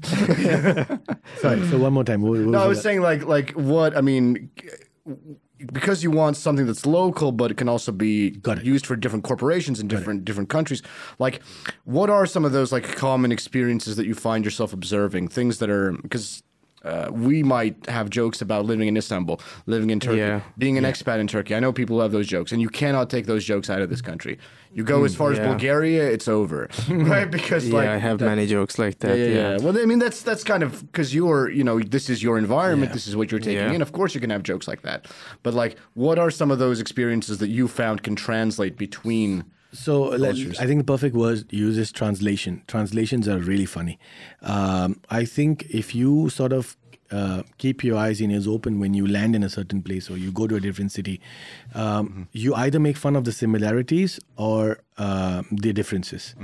Sorry. 1.41 1.67
So 1.69 1.79
one 1.79 1.93
more 1.93 2.05
time. 2.05 2.23
What, 2.23 2.33
what 2.41 2.49
No, 2.49 2.59
I 2.59 2.67
was 2.67 2.69
was 2.69 2.79
that? 2.79 2.83
saying 2.83 3.01
like 3.03 3.25
like 3.25 3.53
what 3.53 3.97
I 3.97 4.01
mean 4.01 4.51
because 5.73 6.03
you 6.03 6.11
want 6.11 6.37
something 6.37 6.67
that's 6.67 6.85
local 6.85 7.33
but 7.33 7.51
it 7.51 7.57
can 7.57 7.69
also 7.69 7.93
be 7.93 8.41
used 8.63 8.87
for 8.87 8.97
different 8.97 9.25
corporations 9.25 9.81
in 9.81 9.89
different 9.89 10.25
different 10.25 10.49
countries. 10.49 10.83
Like 11.19 11.43
what 11.85 12.11
are 12.11 12.27
some 12.27 12.45
of 12.45 12.53
those 12.53 12.73
like 12.73 12.97
common 12.97 13.33
experiences 13.33 13.97
that 13.97 14.07
you 14.07 14.15
find 14.15 14.45
yourself 14.45 14.73
observing? 14.73 15.29
Things 15.29 15.59
that 15.59 15.71
are 15.71 15.93
because 15.93 16.43
uh, 16.85 17.09
we 17.13 17.43
might 17.43 17.77
have 17.89 18.11
jokes 18.11 18.41
about 18.43 18.67
living 18.67 18.89
in 18.89 18.97
Istanbul, 18.97 19.41
living 19.67 19.91
in 19.91 20.01
Turkey, 20.01 20.19
Yeah. 20.19 20.41
being 20.59 20.77
an 20.79 20.85
expat 20.85 21.19
in 21.19 21.27
Turkey. 21.27 21.55
I 21.55 21.61
know 21.61 21.73
people 21.73 22.01
have 22.03 22.13
those 22.13 22.27
jokes, 22.27 22.53
and 22.53 22.61
you 22.61 22.69
cannot 22.69 23.09
take 23.11 23.27
those 23.27 23.45
jokes 23.45 23.71
out 23.71 23.81
of 23.81 23.89
this 23.91 24.03
country. 24.03 24.39
You 24.73 24.83
go 24.85 25.05
as 25.05 25.15
far 25.15 25.31
as. 25.33 25.39
Bulgaria, 25.39 26.05
it's 26.11 26.27
over, 26.29 26.69
right? 26.89 27.31
Because 27.31 27.69
Yeah, 27.69 27.75
like 27.79 27.89
I 27.89 27.99
have 27.99 28.19
that- 28.19 28.27
many 28.27 28.47
jokes 28.47 28.79
like 28.79 28.99
that. 29.01 29.17
yeah, 29.19 29.25
Yeah, 29.25 29.31
yeah, 29.35 29.51
yeah. 29.57 29.59
Well, 29.65 29.79
I 29.79 29.87
mean, 29.87 30.01
that's 30.01 30.21
that's 30.23 30.43
kind 30.45 30.63
of 30.63 30.71
because 30.87 31.15
you're, 31.15 31.49
you 31.59 31.65
know, 31.65 31.79
this 31.81 32.11
is 32.11 32.23
your 32.23 32.37
environment. 32.39 32.91
Yeah. 32.91 32.95
This 32.95 33.07
is 33.07 33.15
what 33.17 33.31
you're 33.31 33.41
taking 33.41 33.67
Yeah. 33.69 33.73
in. 33.77 33.83
Of 33.83 33.93
course, 33.93 34.15
you 34.15 34.21
can 34.21 34.31
have 34.31 34.43
jokes 34.43 34.67
like 34.69 34.83
that. 34.83 35.07
But 35.45 35.55
like, 35.55 35.77
what 35.95 36.19
are 36.19 36.31
some 36.31 36.51
of 36.51 36.59
those 36.59 36.81
experiences 36.81 37.39
that 37.39 37.49
you 37.49 37.69
found 37.69 38.03
can 38.03 38.17
translate 38.17 38.77
between? 38.77 39.45
So 39.75 40.13
I 40.61 40.67
think 40.67 40.81
the 40.81 40.85
perfect 40.85 41.15
word 41.17 41.49
to 41.49 41.57
use 41.57 41.77
is 41.79 41.93
translation. 41.93 42.63
Translations 42.69 43.29
are 43.29 43.39
really 43.39 43.67
funny. 43.67 43.99
Um, 44.43 45.01
I 45.11 45.25
think 45.25 45.67
if 45.69 45.95
you 45.95 46.31
sort 46.31 46.53
of 46.53 46.77
uh, 47.11 47.43
keep 47.59 47.85
your 47.85 47.99
eyes 47.99 48.21
and 48.21 48.33
ears 48.33 48.47
open 48.47 48.81
when 48.81 48.95
you 48.95 49.07
land 49.07 49.37
in 49.37 49.43
a 49.43 49.49
certain 49.49 49.83
place 49.83 50.09
or 50.11 50.17
you 50.17 50.33
go 50.33 50.47
to 50.47 50.57
a 50.57 50.61
different 50.61 50.93
city, 50.93 51.21
um, 51.75 52.29
you 52.33 52.55
either 52.55 52.79
make 52.81 52.97
fun 52.97 53.17
of 53.17 53.25
the 53.25 53.33
similarities 53.33 54.19
or 54.37 54.79
uh, 54.97 55.43
the 55.51 55.73
differences. 55.73 56.35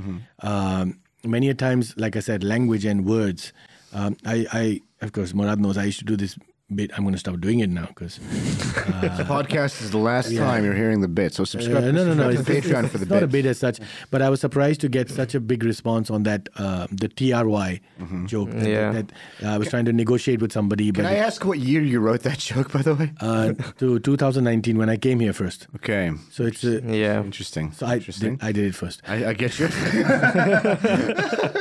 Um, 0.40 1.00
many 1.24 1.48
a 1.48 1.54
times, 1.54 1.94
like 1.96 2.16
I 2.16 2.20
said, 2.20 2.44
language 2.44 2.84
and 2.84 3.06
words. 3.06 3.52
Um, 3.92 4.16
I, 4.24 4.46
I, 4.52 4.80
of 5.00 5.12
course, 5.12 5.34
Murat 5.34 5.58
knows 5.58 5.76
I 5.76 5.84
used 5.84 5.98
to 6.00 6.04
do 6.04 6.16
this 6.16 6.36
bit. 6.74 6.90
I'm 6.96 7.02
going 7.04 7.12
to 7.14 7.18
stop 7.18 7.40
doing 7.40 7.60
it 7.60 7.70
now 7.70 7.86
because 7.86 8.18
the 8.18 9.24
podcast 9.28 9.82
is 9.82 9.90
the 9.90 9.98
last 9.98 10.34
time 10.34 10.64
you're 10.64 10.74
hearing 10.74 11.00
the 11.00 11.08
bit. 11.08 11.34
So 11.34 11.44
subscribe. 11.44 11.84
uh, 11.84 11.90
no, 11.92 12.04
no, 12.04 12.14
no. 12.14 12.30
subscribe 12.34 12.56
It's, 12.58 12.66
to 12.66 12.72
Patreon 12.74 12.82
it's, 12.84 12.92
for 12.92 12.98
the 12.98 13.04
it's 13.04 13.10
not 13.10 13.22
a 13.22 13.26
bit. 13.26 13.42
bit 13.44 13.46
as 13.50 13.58
such, 13.58 13.80
but 14.10 14.22
I 14.22 14.28
was 14.30 14.40
surprised 14.40 14.80
to 14.82 14.88
get 14.88 15.10
such 15.10 15.34
a 15.34 15.40
big 15.40 15.62
response 15.64 16.10
on 16.10 16.22
that 16.24 16.48
uh, 16.56 16.86
the 16.90 17.08
TRY 17.08 17.80
joke. 18.26 18.50
That, 18.50 18.68
Yeah. 18.68 18.92
that, 18.92 19.12
uh, 19.42 19.48
I 19.54 19.58
was 19.58 19.68
trying 19.68 19.84
to 19.86 19.92
negotiate 19.92 20.40
with 20.40 20.52
somebody, 20.52 20.92
Can 20.92 21.04
but 21.04 21.12
I 21.12 21.16
ask 21.16 21.44
what 21.44 21.58
year 21.58 21.82
you 21.82 22.00
wrote 22.00 22.22
that 22.22 22.38
joke, 22.38 22.72
by 22.72 22.82
the 22.82 22.94
way? 22.94 23.12
uh, 23.20 23.52
to 23.78 23.98
2019 23.98 24.78
when 24.78 24.88
I 24.88 24.96
came 24.96 25.20
here 25.20 25.32
first. 25.32 25.66
Okay, 25.76 26.12
So 26.30 26.44
it's 26.44 26.64
uh, 26.64 26.80
yeah. 26.86 27.20
interesting. 27.22 27.72
so 27.72 27.86
I 27.86 27.94
interesting. 27.96 28.36
did, 28.36 28.44
I 28.44 28.52
did 28.52 28.64
it 28.66 28.74
first. 28.74 29.02
I, 29.08 29.26
I 29.30 29.32
get 29.34 29.58
you. 29.58 29.68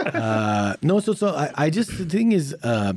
Uh, 0.09 0.75
no, 0.81 0.99
so 0.99 1.13
so 1.13 1.29
I, 1.29 1.51
I 1.55 1.69
just 1.69 1.97
the 1.97 2.05
thing 2.05 2.31
is, 2.31 2.55
uh, 2.63 2.93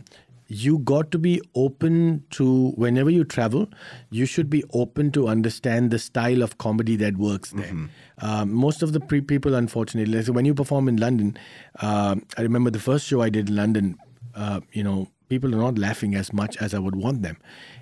you 0.54 0.78
got 0.78 1.10
to 1.12 1.18
be 1.18 1.40
open 1.54 2.24
to 2.30 2.70
whenever 2.72 3.10
you 3.10 3.24
travel, 3.24 3.68
you 4.10 4.26
should 4.26 4.50
be 4.50 4.62
open 4.72 5.10
to 5.12 5.28
understand 5.28 5.90
the 5.90 5.98
style 5.98 6.42
of 6.42 6.58
comedy 6.58 6.96
that 6.96 7.16
works 7.16 7.50
there. 7.50 7.70
Um, 8.18 8.52
most 8.52 8.82
of 8.82 8.92
the 8.92 9.00
pre- 9.00 9.20
people, 9.22 9.54
unfortunately, 9.54 10.22
so 10.22 10.32
when 10.32 10.44
you 10.44 10.54
perform 10.54 10.88
in 10.88 10.96
London, 10.98 11.38
um, 11.80 12.26
I 12.36 12.42
remember 12.42 12.70
the 12.70 12.78
first 12.80 13.06
show 13.06 13.22
I 13.22 13.30
did 13.30 13.48
in 13.48 13.56
London. 13.56 13.98
Uh, 14.34 14.60
you 14.72 14.82
know, 14.82 15.08
people 15.28 15.54
are 15.54 15.58
not 15.58 15.78
laughing 15.78 16.14
as 16.14 16.32
much 16.32 16.56
as 16.58 16.74
I 16.74 16.78
would 16.78 16.96
want 16.96 17.22
them. 17.22 17.38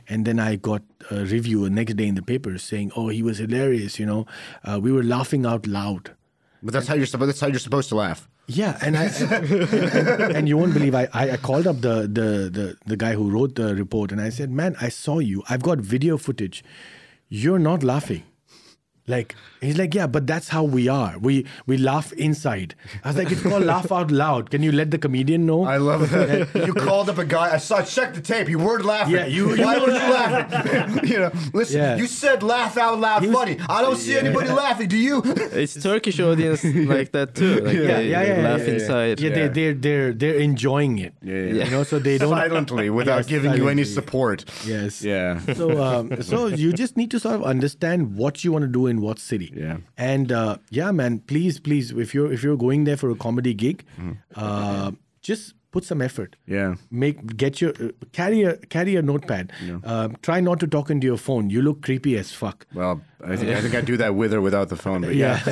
And 0.08 0.24
then 0.24 0.38
I 0.38 0.56
got 0.56 0.82
a 1.10 1.24
review 1.24 1.64
the 1.64 1.70
next 1.70 1.94
day 1.94 2.06
in 2.06 2.14
the 2.14 2.22
paper 2.22 2.56
saying, 2.58 2.92
"Oh, 2.96 3.08
he 3.08 3.22
was 3.22 3.38
hilarious." 3.38 3.98
You 3.98 4.06
know, 4.06 4.26
uh, 4.64 4.78
we 4.80 4.92
were 4.92 5.02
laughing 5.02 5.44
out 5.46 5.66
loud. 5.66 6.12
But 6.62 6.72
that's 6.72 6.86
how 6.86 6.94
you're 6.94 7.06
supposed. 7.06 7.28
That's 7.28 7.40
how 7.40 7.46
you're 7.46 7.58
supposed 7.58 7.88
to 7.90 7.96
laugh. 7.96 8.28
Yeah, 8.46 8.78
and 8.82 8.96
I 8.96 9.04
and, 9.04 10.36
and 10.36 10.48
you 10.48 10.56
won't 10.56 10.74
believe 10.74 10.94
I, 10.94 11.08
I 11.12 11.32
I 11.32 11.36
called 11.36 11.66
up 11.66 11.80
the, 11.80 12.02
the 12.02 12.50
the 12.50 12.76
the 12.84 12.96
guy 12.96 13.12
who 13.12 13.30
wrote 13.30 13.54
the 13.54 13.74
report 13.74 14.12
and 14.12 14.20
I 14.20 14.30
said, 14.30 14.50
"Man, 14.50 14.74
I 14.80 14.88
saw 14.88 15.18
you. 15.20 15.42
I've 15.48 15.62
got 15.62 15.78
video 15.78 16.16
footage. 16.18 16.64
You're 17.28 17.60
not 17.60 17.82
laughing." 17.82 18.24
Like 19.06 19.34
he's 19.60 19.76
like, 19.76 19.92
yeah, 19.94 20.06
but 20.06 20.26
that's 20.26 20.48
how 20.48 20.62
we 20.62 20.86
are. 20.88 21.18
We 21.18 21.46
we 21.66 21.76
laugh 21.78 22.12
inside. 22.12 22.74
I 23.04 23.08
was 23.08 23.16
like, 23.16 23.30
it's 23.32 23.42
called 23.42 23.64
laugh 23.64 23.90
out 23.90 24.10
loud. 24.12 24.50
Can 24.50 24.62
you 24.62 24.70
let 24.72 24.90
the 24.92 24.98
comedian 24.98 25.46
know? 25.46 25.64
I 25.64 25.78
love 25.78 26.10
that. 26.10 26.48
you 26.66 26.72
called 26.74 27.08
up 27.10 27.18
a 27.18 27.24
guy. 27.24 27.54
I 27.54 27.58
saw. 27.58 27.82
Check 27.82 28.14
the 28.14 28.20
tape. 28.20 28.48
You 28.48 28.58
weren't 28.58 28.84
laughing. 28.84 29.14
Yeah, 29.14 29.26
you- 29.26 29.54
you 29.56 29.64
Why 29.64 29.78
were 29.78 29.86
were 29.86 29.92
you 29.92 29.98
laughing? 29.98 31.04
you 31.10 31.18
know, 31.18 31.30
listen. 31.52 31.78
Yeah. 31.80 31.96
You 31.96 32.06
said 32.06 32.42
laugh 32.42 32.76
out 32.76 33.00
loud, 33.00 33.22
was- 33.22 33.32
funny. 33.32 33.58
I 33.68 33.82
don't 33.82 33.96
see 33.96 34.16
anybody 34.16 34.48
laughing. 34.50 34.86
Do 34.88 34.96
you? 34.96 35.22
It's 35.24 35.74
Turkish 35.82 36.20
audience 36.20 36.62
like 36.64 37.10
that 37.12 37.34
too. 37.34 37.60
Like 37.60 37.74
yeah, 37.74 37.80
they, 37.96 38.08
yeah, 38.10 38.22
they 38.24 38.42
yeah, 38.42 38.48
laugh 38.48 38.60
yeah, 38.60 38.66
yeah. 38.66 38.72
inside. 38.74 39.20
Yeah, 39.20 39.30
they 39.30 39.48
they're 39.48 39.74
they're 39.74 40.12
they're 40.12 40.36
enjoying 40.38 40.98
it. 40.98 41.14
Yeah, 41.22 41.34
yeah. 41.34 41.64
You 41.64 41.70
know, 41.70 41.82
so 41.82 41.98
they 41.98 42.18
don't 42.18 42.30
silently 42.30 42.90
without 42.90 43.16
Yes, 43.20 43.26
giving 43.26 43.54
you 43.54 43.68
any 43.68 43.84
support. 43.84 44.44
Yes. 44.64 45.02
Yeah. 45.02 45.40
so 45.54 45.82
um, 45.82 46.22
so 46.22 46.46
you 46.46 46.72
just 46.72 46.96
need 46.96 47.10
to 47.10 47.18
sort 47.18 47.34
of 47.34 47.42
understand 47.42 48.14
what 48.16 48.44
you 48.44 48.52
want 48.52 48.62
to 48.62 48.68
do 48.68 48.86
in 48.86 48.99
what 49.00 49.18
city. 49.18 49.52
Yeah. 49.56 49.78
And 49.96 50.32
uh, 50.32 50.56
yeah, 50.70 50.90
man, 50.92 51.18
please, 51.20 51.58
please, 51.60 51.90
if 51.92 52.14
you're 52.14 52.32
if 52.32 52.42
you're 52.42 52.56
going 52.56 52.84
there 52.84 52.96
for 52.96 53.10
a 53.10 53.14
comedy 53.16 53.54
gig, 53.54 53.84
Mm-hmm. 53.98 54.12
uh, 54.36 54.92
just 55.22 55.54
put 55.72 55.84
some 55.84 56.02
effort. 56.02 56.34
Yeah. 56.46 56.74
Make 56.90 57.36
get 57.36 57.60
your 57.60 57.70
uh, 57.80 57.90
carry 58.12 58.42
a 58.42 58.56
carry 58.56 58.96
a 58.96 59.02
notepad. 59.02 59.52
Um, 59.84 60.16
try 60.22 60.40
not 60.40 60.58
to 60.60 60.66
talk 60.66 60.90
into 60.90 61.06
your 61.06 61.18
phone. 61.18 61.50
You 61.50 61.62
look 61.62 61.82
creepy 61.82 62.16
as 62.18 62.32
fuck. 62.32 62.66
Well, 62.74 63.00
I 63.24 63.36
think, 63.36 63.50
I 63.56 63.60
think 63.60 63.74
I 63.74 63.80
do 63.82 63.96
that 63.98 64.14
with 64.14 64.32
or 64.34 64.40
without 64.40 64.68
the 64.70 64.76
phone, 64.76 65.02
but 65.02 65.14
yeah. 65.14 65.38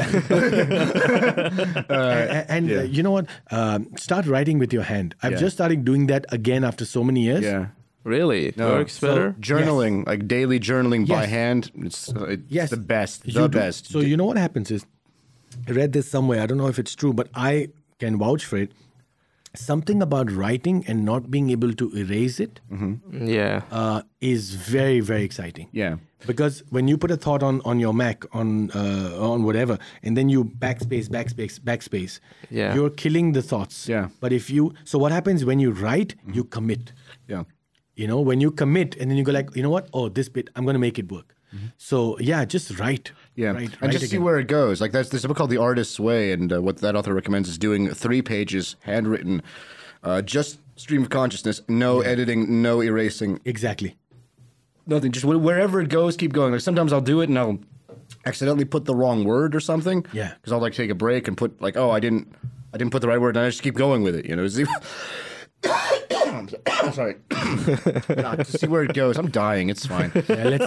A- 1.88 2.50
and 2.50 2.70
uh, 2.70 2.82
you 2.82 3.02
know 3.02 3.10
what? 3.12 3.26
Um, 3.50 3.88
start 3.96 4.26
writing 4.26 4.58
with 4.58 4.72
your 4.72 4.82
hand. 4.82 5.14
I've 5.22 5.32
Yeah. 5.32 5.38
just 5.38 5.56
started 5.56 5.84
doing 5.84 6.06
that 6.08 6.24
again 6.30 6.64
after 6.64 6.84
so 6.84 7.04
many 7.04 7.22
years. 7.22 7.44
Yeah. 7.44 7.66
Really? 8.04 8.46
It 8.46 8.56
No, 8.56 8.68
works 8.70 8.94
so 8.94 9.08
better? 9.08 9.36
Journaling, 9.40 10.06
like 10.06 10.26
daily 10.28 10.58
journaling 10.60 11.06
by 11.06 11.26
hand, 11.26 11.70
it's, 11.74 12.08
uh, 12.14 12.24
it's 12.24 12.42
Yes, 12.48 12.70
the 12.70 12.76
best. 12.76 13.26
You 13.26 13.32
The 13.34 13.48
do- 13.48 13.58
best. 13.58 13.86
So 13.90 14.00
you 14.00 14.16
know 14.16 14.24
what 14.24 14.38
happens 14.38 14.70
is, 14.70 14.86
I 15.66 15.72
read 15.72 15.92
this 15.92 16.08
somewhere. 16.10 16.40
I 16.40 16.46
don't 16.46 16.58
know 16.58 16.68
if 16.68 16.78
it's 16.78 16.94
true, 16.94 17.12
but 17.12 17.28
I 17.34 17.68
can 17.98 18.16
vouch 18.18 18.44
for 18.44 18.56
it. 18.58 18.70
Something 19.56 20.02
about 20.02 20.30
writing 20.30 20.84
and 20.86 21.04
not 21.04 21.30
being 21.30 21.50
able 21.50 21.72
to 21.72 21.90
erase 21.96 22.38
it 22.38 22.60
is 22.70 23.28
Yeah. 23.28 23.62
uh, 23.72 24.02
is 24.20 24.54
very 24.54 25.00
very 25.00 25.24
exciting. 25.24 25.68
yeah. 25.72 25.96
Because 26.26 26.62
when 26.70 26.86
you 26.88 26.98
put 26.98 27.10
a 27.10 27.16
thought 27.16 27.42
on 27.42 27.60
on 27.64 27.80
your 27.80 27.94
Mac 27.94 28.24
on 28.34 28.70
uh, 28.72 29.16
on 29.18 29.44
whatever, 29.44 29.78
and 30.02 30.16
then 30.16 30.28
you 30.28 30.44
backspace, 30.44 31.08
backspace, 31.08 31.58
backspace, 31.60 32.20
Yeah. 32.50 32.74
you're 32.74 32.90
killing 32.90 33.32
the 33.32 33.42
thoughts. 33.42 33.88
Yeah. 33.88 34.08
But 34.20 34.32
if 34.32 34.50
you 34.50 34.74
so 34.84 34.98
what 34.98 35.12
happens 35.12 35.44
when 35.44 35.58
you 35.60 35.70
write, 35.72 36.14
you 36.32 36.44
commit. 36.44 36.92
Yeah. 37.26 37.44
You 37.98 38.06
know, 38.06 38.20
when 38.20 38.40
you 38.40 38.50
commit 38.52 38.96
and 38.96 39.10
then 39.10 39.18
you 39.18 39.24
go 39.24 39.32
like, 39.32 39.54
you 39.56 39.62
know 39.62 39.70
what? 39.70 39.88
Oh, 39.92 40.08
this 40.08 40.28
bit, 40.28 40.48
I'm 40.54 40.64
gonna 40.64 40.78
make 40.78 40.98
it 40.98 41.10
work. 41.10 41.34
So 41.78 42.18
yeah, 42.20 42.44
just 42.44 42.78
write. 42.78 43.04
Mm-hmm. 43.04 43.40
Yeah, 43.42 43.52
Write, 43.52 43.72
and 43.72 43.82
write 43.82 43.92
just 43.92 44.10
see 44.10 44.18
where 44.18 44.38
it 44.38 44.48
goes. 44.48 44.80
Like 44.80 44.92
that's 44.92 45.08
there's 45.08 45.24
a 45.24 45.28
book 45.28 45.36
called 45.36 45.50
The 45.50 45.56
Artist's 45.56 45.98
Way, 45.98 46.32
and 46.32 46.52
uh, 46.52 46.60
what 46.62 46.78
that 46.78 46.94
author 46.94 47.14
recommends 47.14 47.48
is 47.48 47.58
doing 47.58 47.88
three 47.90 48.22
pages, 48.22 48.76
handwritten, 48.82 49.42
uh, 50.04 50.22
just 50.22 50.58
stream 50.76 51.02
of 51.02 51.10
consciousness, 51.10 51.62
no 51.66 52.00
editing, 52.02 52.62
no 52.62 52.80
erasing, 52.82 53.40
Exactly. 53.44 53.96
nothing. 54.86 55.10
Just 55.10 55.24
wherever 55.24 55.80
it 55.80 55.88
goes, 55.88 56.16
keep 56.16 56.32
going. 56.32 56.52
Like 56.52 56.60
sometimes 56.60 56.92
I'll 56.92 57.00
do 57.00 57.20
it 57.22 57.28
and 57.30 57.38
I'll 57.38 57.58
accidentally 58.26 58.64
put 58.66 58.84
the 58.84 58.94
wrong 58.94 59.24
word 59.24 59.56
or 59.56 59.60
something. 59.60 60.04
Yeah. 60.12 60.34
because 60.34 60.52
I'll 60.52 60.60
like 60.60 60.74
take 60.74 60.90
a 60.90 60.94
break 60.94 61.26
and 61.28 61.36
put 61.36 61.60
like, 61.60 61.76
oh, 61.76 61.90
I 61.90 61.98
didn't, 61.98 62.32
I 62.74 62.78
didn't 62.78 62.92
put 62.92 63.00
the 63.02 63.08
right 63.08 63.20
word, 63.20 63.36
and 63.36 63.44
I 63.46 63.48
just 63.48 63.62
keep 63.62 63.74
going 63.74 64.02
with 64.02 64.14
it. 64.14 64.26
You 64.26 64.36
know. 64.36 64.46
See- 66.46 66.56
I'm 66.66 66.92
sorry. 66.92 67.14
God, 67.30 68.36
to 68.38 68.44
see 68.44 68.66
where 68.66 68.82
it 68.84 68.92
goes. 68.94 69.16
I'm 69.18 69.30
dying. 69.30 69.70
It's 69.70 69.86
fine. 69.86 70.12
Yeah, 70.28 70.44
let's, 70.44 70.64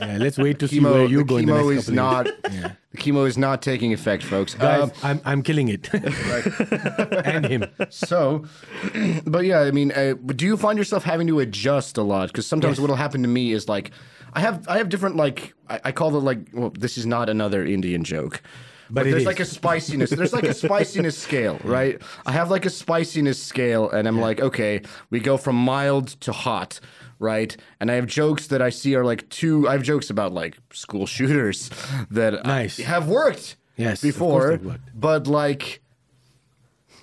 yeah, 0.00 0.16
let's 0.18 0.36
wait 0.38 0.58
to 0.58 0.68
see 0.68 0.78
Um, 0.80 0.84
chemo, 0.84 0.92
where 0.92 1.06
you 1.06 1.24
go 1.24 1.36
in 1.38 1.46
the 1.46 1.52
chemo 1.52 1.72
next 1.74 1.88
is 1.88 1.94
not. 1.94 2.26
years. 2.26 2.70
The 2.92 2.98
chemo 2.98 3.26
is 3.26 3.38
not 3.38 3.62
taking 3.62 3.92
effect, 3.92 4.22
folks. 4.22 4.54
Guys, 4.54 4.82
Um, 4.82 4.92
I'm, 5.02 5.20
I'm 5.24 5.42
killing 5.42 5.68
it. 5.68 5.88
and 7.24 7.46
him. 7.46 7.64
so, 7.90 8.44
but 9.26 9.44
yeah, 9.44 9.60
I 9.60 9.70
mean, 9.70 9.92
uh, 9.92 10.14
do 10.34 10.44
you 10.44 10.56
find 10.56 10.76
yourself 10.78 11.04
having 11.04 11.26
to 11.28 11.40
adjust 11.40 11.96
a 11.96 12.02
lot? 12.02 12.28
Because 12.28 12.46
sometimes 12.46 12.72
Yes. 12.76 12.80
what'll 12.80 12.96
happen 12.96 13.22
to 13.22 13.28
me 13.28 13.52
is 13.52 13.68
like, 13.68 13.90
I 14.34 14.40
have 14.40 14.66
I 14.68 14.78
have 14.78 14.88
different 14.88 15.14
like 15.16 15.54
I, 15.68 15.80
I 15.86 15.92
call 15.92 16.16
it 16.16 16.20
like 16.24 16.38
well, 16.52 16.70
this 16.70 16.98
is 16.98 17.06
not 17.06 17.28
another 17.28 17.64
Indian 17.64 18.02
joke. 18.04 18.42
But, 18.90 18.94
But 18.94 19.04
there's 19.04 19.22
is. 19.22 19.26
like 19.26 19.40
a 19.40 19.44
spiciness. 19.44 20.10
There's 20.10 20.32
like 20.32 20.44
a 20.44 20.54
spiciness 20.64 21.16
scale, 21.16 21.58
right? 21.64 22.00
I 22.26 22.32
have 22.32 22.50
like 22.50 22.66
a 22.66 22.70
spiciness 22.70 23.42
scale, 23.42 23.90
and 23.90 24.06
I'm 24.08 24.20
like, 24.20 24.40
okay, 24.40 24.82
we 25.10 25.20
go 25.20 25.36
from 25.36 25.56
mild 25.56 26.08
to 26.20 26.32
hot, 26.32 26.80
right? 27.18 27.56
And 27.80 27.90
I 27.90 27.94
have 27.94 28.06
jokes 28.06 28.48
that 28.48 28.60
I 28.60 28.70
see 28.70 28.94
are 28.96 29.04
like 29.04 29.28
too. 29.30 29.68
I 29.68 29.72
have 29.72 29.82
jokes 29.82 30.10
about 30.10 30.32
like 30.32 30.58
school 30.72 31.06
shooters 31.06 31.70
that 32.10 32.44
Nice. 32.44 32.78
have 32.78 33.08
worked, 33.08 33.56
Yes, 33.76 34.00
before, 34.02 34.60
but 34.94 35.26
like. 35.26 35.80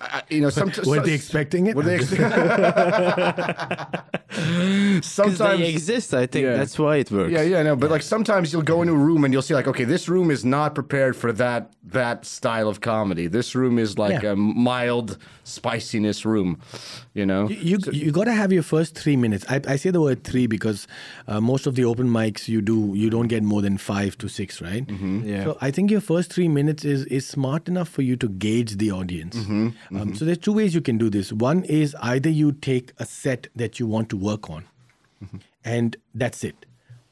I- 0.02 0.22
you 0.30 0.40
know, 0.40 0.50
some, 0.50 0.72
Were 0.84 1.00
they 1.00 1.12
expecting 1.14 1.66
it? 1.68 1.76
Were 1.76 1.82
they 1.84 1.96
ex- 1.96 2.10
Because 4.34 5.06
sometimes 5.06 5.60
they 5.60 5.68
exist. 5.68 6.14
I 6.14 6.26
think 6.26 6.44
Yeah. 6.44 6.56
that's 6.56 6.78
why 6.78 6.96
it 6.96 7.10
works. 7.10 7.30
Yeah, 7.30 7.42
yeah, 7.42 7.62
no, 7.62 7.76
but 7.76 7.90
like 7.90 8.02
sometimes 8.02 8.52
you'll 8.52 8.62
go 8.62 8.80
into 8.82 8.94
a 8.94 8.96
room 8.96 9.24
and 9.24 9.32
you'll 9.32 9.42
see 9.42 9.54
like, 9.54 9.68
okay, 9.68 9.84
this 9.84 10.08
room 10.08 10.30
is 10.30 10.44
not 10.44 10.74
prepared 10.74 11.14
for 11.16 11.32
that 11.34 11.72
that 11.84 12.24
style 12.24 12.68
of 12.68 12.80
comedy. 12.80 13.26
This 13.26 13.54
room 13.54 13.78
is 13.78 13.98
like 13.98 14.22
Yeah. 14.22 14.32
a 14.32 14.36
mild 14.36 15.18
spiciness 15.44 16.24
room, 16.24 16.58
you 17.14 17.26
know. 17.26 17.48
You 17.48 17.78
you 17.92 18.10
got 18.12 18.24
to 18.24 18.32
have 18.32 18.52
your 18.52 18.62
first 18.62 18.94
three 18.94 19.16
minutes. 19.16 19.44
I, 19.48 19.60
I 19.68 19.76
say 19.76 19.90
the 19.90 20.00
word 20.00 20.24
three 20.24 20.46
because 20.46 20.86
uh, 21.28 21.40
most 21.40 21.66
of 21.66 21.74
the 21.74 21.84
open 21.84 22.08
mics 22.08 22.48
you 22.48 22.60
do 22.62 22.92
you 22.94 23.10
don't 23.10 23.28
get 23.28 23.42
more 23.42 23.60
than 23.62 23.76
five 23.78 24.16
to 24.18 24.28
six, 24.28 24.60
right? 24.62 24.86
Mm-hmm. 24.86 25.28
Yeah. 25.28 25.44
So 25.44 25.58
I 25.60 25.70
think 25.70 25.90
your 25.90 26.00
first 26.00 26.32
three 26.32 26.48
minutes 26.48 26.84
is 26.84 27.04
is 27.06 27.26
smart 27.26 27.68
enough 27.68 27.88
for 27.88 28.02
you 28.02 28.16
to 28.16 28.28
gauge 28.28 28.76
the 28.78 28.90
audience. 28.92 29.36
Mm-hmm. 29.36 29.96
Um, 29.96 30.14
so 30.14 30.24
there's 30.24 30.38
two 30.38 30.52
ways 30.54 30.74
you 30.74 30.80
can 30.80 30.98
do 30.98 31.10
this. 31.10 31.32
One 31.32 31.64
is 31.64 31.94
either 32.00 32.30
you 32.30 32.52
take 32.52 32.92
a 32.98 33.04
set 33.04 33.48
that 33.56 33.78
you 33.78 33.86
want 33.86 34.08
to 34.10 34.16
work 34.16 34.48
on, 34.50 34.64
Mm-hmm. 35.24 35.36
and 35.64 35.96
that's 36.14 36.42
it. 36.44 36.66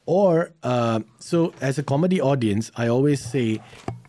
Or 0.05 0.51
uh, 0.63 0.99
so 1.19 1.53
as 1.61 1.77
a 1.77 1.83
comedy 1.83 2.19
audience, 2.19 2.71
I 2.75 2.87
always 2.87 3.23
say 3.23 3.61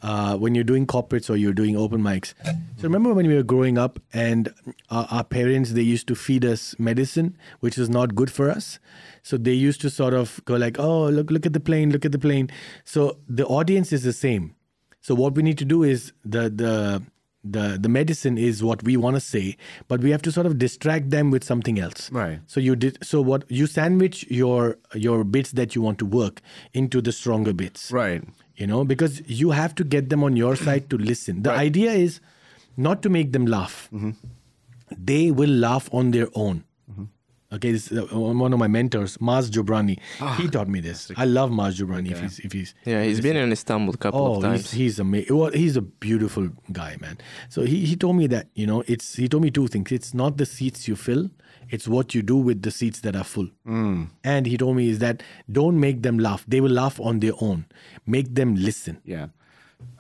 uh, 0.02 0.36
when 0.36 0.54
you're 0.54 0.64
doing 0.64 0.86
corporates 0.86 1.30
or 1.30 1.36
you're 1.36 1.52
doing 1.52 1.76
open 1.76 2.02
mics. 2.02 2.34
So 2.76 2.82
remember 2.82 3.14
when 3.14 3.26
we 3.26 3.34
were 3.34 3.42
growing 3.42 3.78
up 3.78 4.00
and 4.12 4.52
our, 4.90 5.06
our 5.10 5.24
parents 5.24 5.72
they 5.72 5.82
used 5.82 6.08
to 6.08 6.14
feed 6.14 6.44
us 6.44 6.74
medicine, 6.78 7.36
which 7.60 7.78
is 7.78 7.88
not 7.88 8.14
good 8.14 8.30
for 8.30 8.50
us. 8.50 8.78
So 9.22 9.36
they 9.36 9.52
used 9.52 9.80
to 9.82 9.90
sort 9.90 10.14
of 10.14 10.40
go 10.44 10.56
like, 10.56 10.78
"Oh, 10.78 11.08
look, 11.08 11.30
look 11.30 11.46
at 11.46 11.52
the 11.52 11.60
plane, 11.60 11.90
look 11.90 12.04
at 12.04 12.12
the 12.12 12.18
plane." 12.18 12.50
So 12.84 13.18
the 13.28 13.46
audience 13.46 13.92
is 13.92 14.02
the 14.02 14.12
same. 14.12 14.54
So 15.00 15.14
what 15.14 15.34
we 15.34 15.42
need 15.42 15.58
to 15.58 15.64
do 15.64 15.82
is 15.82 16.12
the 16.24 16.50
the 16.50 17.02
the 17.44 17.78
the 17.80 17.88
medicine 17.88 18.38
is 18.38 18.62
what 18.62 18.82
we 18.82 18.96
want 18.96 19.16
to 19.16 19.20
say, 19.20 19.56
but 19.88 20.00
we 20.00 20.10
have 20.10 20.22
to 20.22 20.32
sort 20.32 20.46
of 20.46 20.58
distract 20.58 21.10
them 21.10 21.30
with 21.30 21.42
something 21.44 21.78
else. 21.78 22.10
Right. 22.10 22.40
So 22.46 22.60
you 22.60 22.76
did 22.76 22.98
so 23.02 23.20
what 23.20 23.44
you 23.50 23.66
sandwich 23.66 24.24
your 24.30 24.78
your 24.94 25.24
bits 25.24 25.52
that 25.52 25.74
you 25.74 25.82
want 25.82 25.98
to 25.98 26.06
work 26.06 26.40
into 26.72 27.00
the 27.00 27.12
stronger 27.12 27.52
bits. 27.52 27.90
Right. 27.90 28.22
You 28.56 28.66
know, 28.66 28.84
because 28.84 29.22
you 29.26 29.50
have 29.50 29.74
to 29.76 29.84
get 29.84 30.10
them 30.10 30.22
on 30.22 30.36
your 30.36 30.56
side 30.56 30.90
to 30.90 30.98
listen. 30.98 31.42
The 31.42 31.50
idea 31.52 31.92
is 31.92 32.20
not 32.76 33.02
to 33.02 33.08
make 33.08 33.32
them 33.32 33.46
laugh. 33.46 33.88
Mm-hmm. 33.92 34.10
They 35.04 35.30
will 35.30 35.50
laugh 35.50 35.88
on 35.92 36.10
their 36.10 36.28
own. 36.34 36.64
Mm-hmm. 36.90 37.04
Okay, 37.54 37.72
this 37.72 37.90
is 37.92 37.98
uh, 37.98 38.18
one 38.18 38.52
of 38.52 38.58
my 38.58 38.66
mentors, 38.66 39.16
Maz 39.18 39.50
Jobrani. 39.50 39.98
Ah, 40.20 40.36
he 40.40 40.48
taught 40.48 40.68
me 40.68 40.80
this. 40.80 41.10
I 41.16 41.24
love 41.26 41.50
Maz 41.50 41.74
Jobrani. 41.78 42.10
If 42.12 42.20
he's 42.20 42.38
if 42.40 42.52
he's 42.52 42.74
Yeah, 42.84 43.02
he's 43.04 43.20
been 43.20 43.36
in 43.36 43.52
Istanbul 43.52 43.94
a 43.94 43.96
couple 43.98 44.20
Oh, 44.20 44.30
of 44.36 44.36
he's, 44.36 44.42
times. 44.44 44.70
he's 44.72 44.98
amazing. 44.98 45.36
Well, 45.36 45.50
he's 45.50 45.76
a 45.76 45.82
beautiful 45.82 46.48
guy, 46.72 46.96
man. 47.00 47.18
So 47.50 47.62
he, 47.62 47.84
he 47.84 47.96
told 47.96 48.16
me 48.16 48.26
that, 48.28 48.48
you 48.54 48.66
know, 48.66 48.82
it's 48.86 49.16
he 49.16 49.28
told 49.28 49.42
me 49.42 49.50
two 49.50 49.66
things. 49.68 49.92
It's 49.92 50.14
not 50.14 50.36
the 50.38 50.46
seats 50.46 50.88
you 50.88 50.96
fill, 50.96 51.30
it's 51.72 51.86
what 51.88 52.14
you 52.14 52.22
do 52.22 52.36
with 52.36 52.58
the 52.62 52.70
seats 52.70 53.00
that 53.00 53.14
are 53.16 53.24
full. 53.24 53.48
Hmm. 53.64 54.04
And 54.22 54.46
he 54.46 54.56
told 54.56 54.76
me 54.76 54.90
is 54.90 54.98
that 55.00 55.22
don't 55.50 55.78
make 55.80 56.02
them 56.02 56.16
laugh. 56.18 56.44
They 56.46 56.60
will 56.60 56.70
laugh 56.82 57.00
on 57.00 57.20
their 57.20 57.32
own. 57.40 57.64
Make 58.06 58.34
them 58.34 58.54
listen. 58.54 58.98
Yeah. 59.04 59.28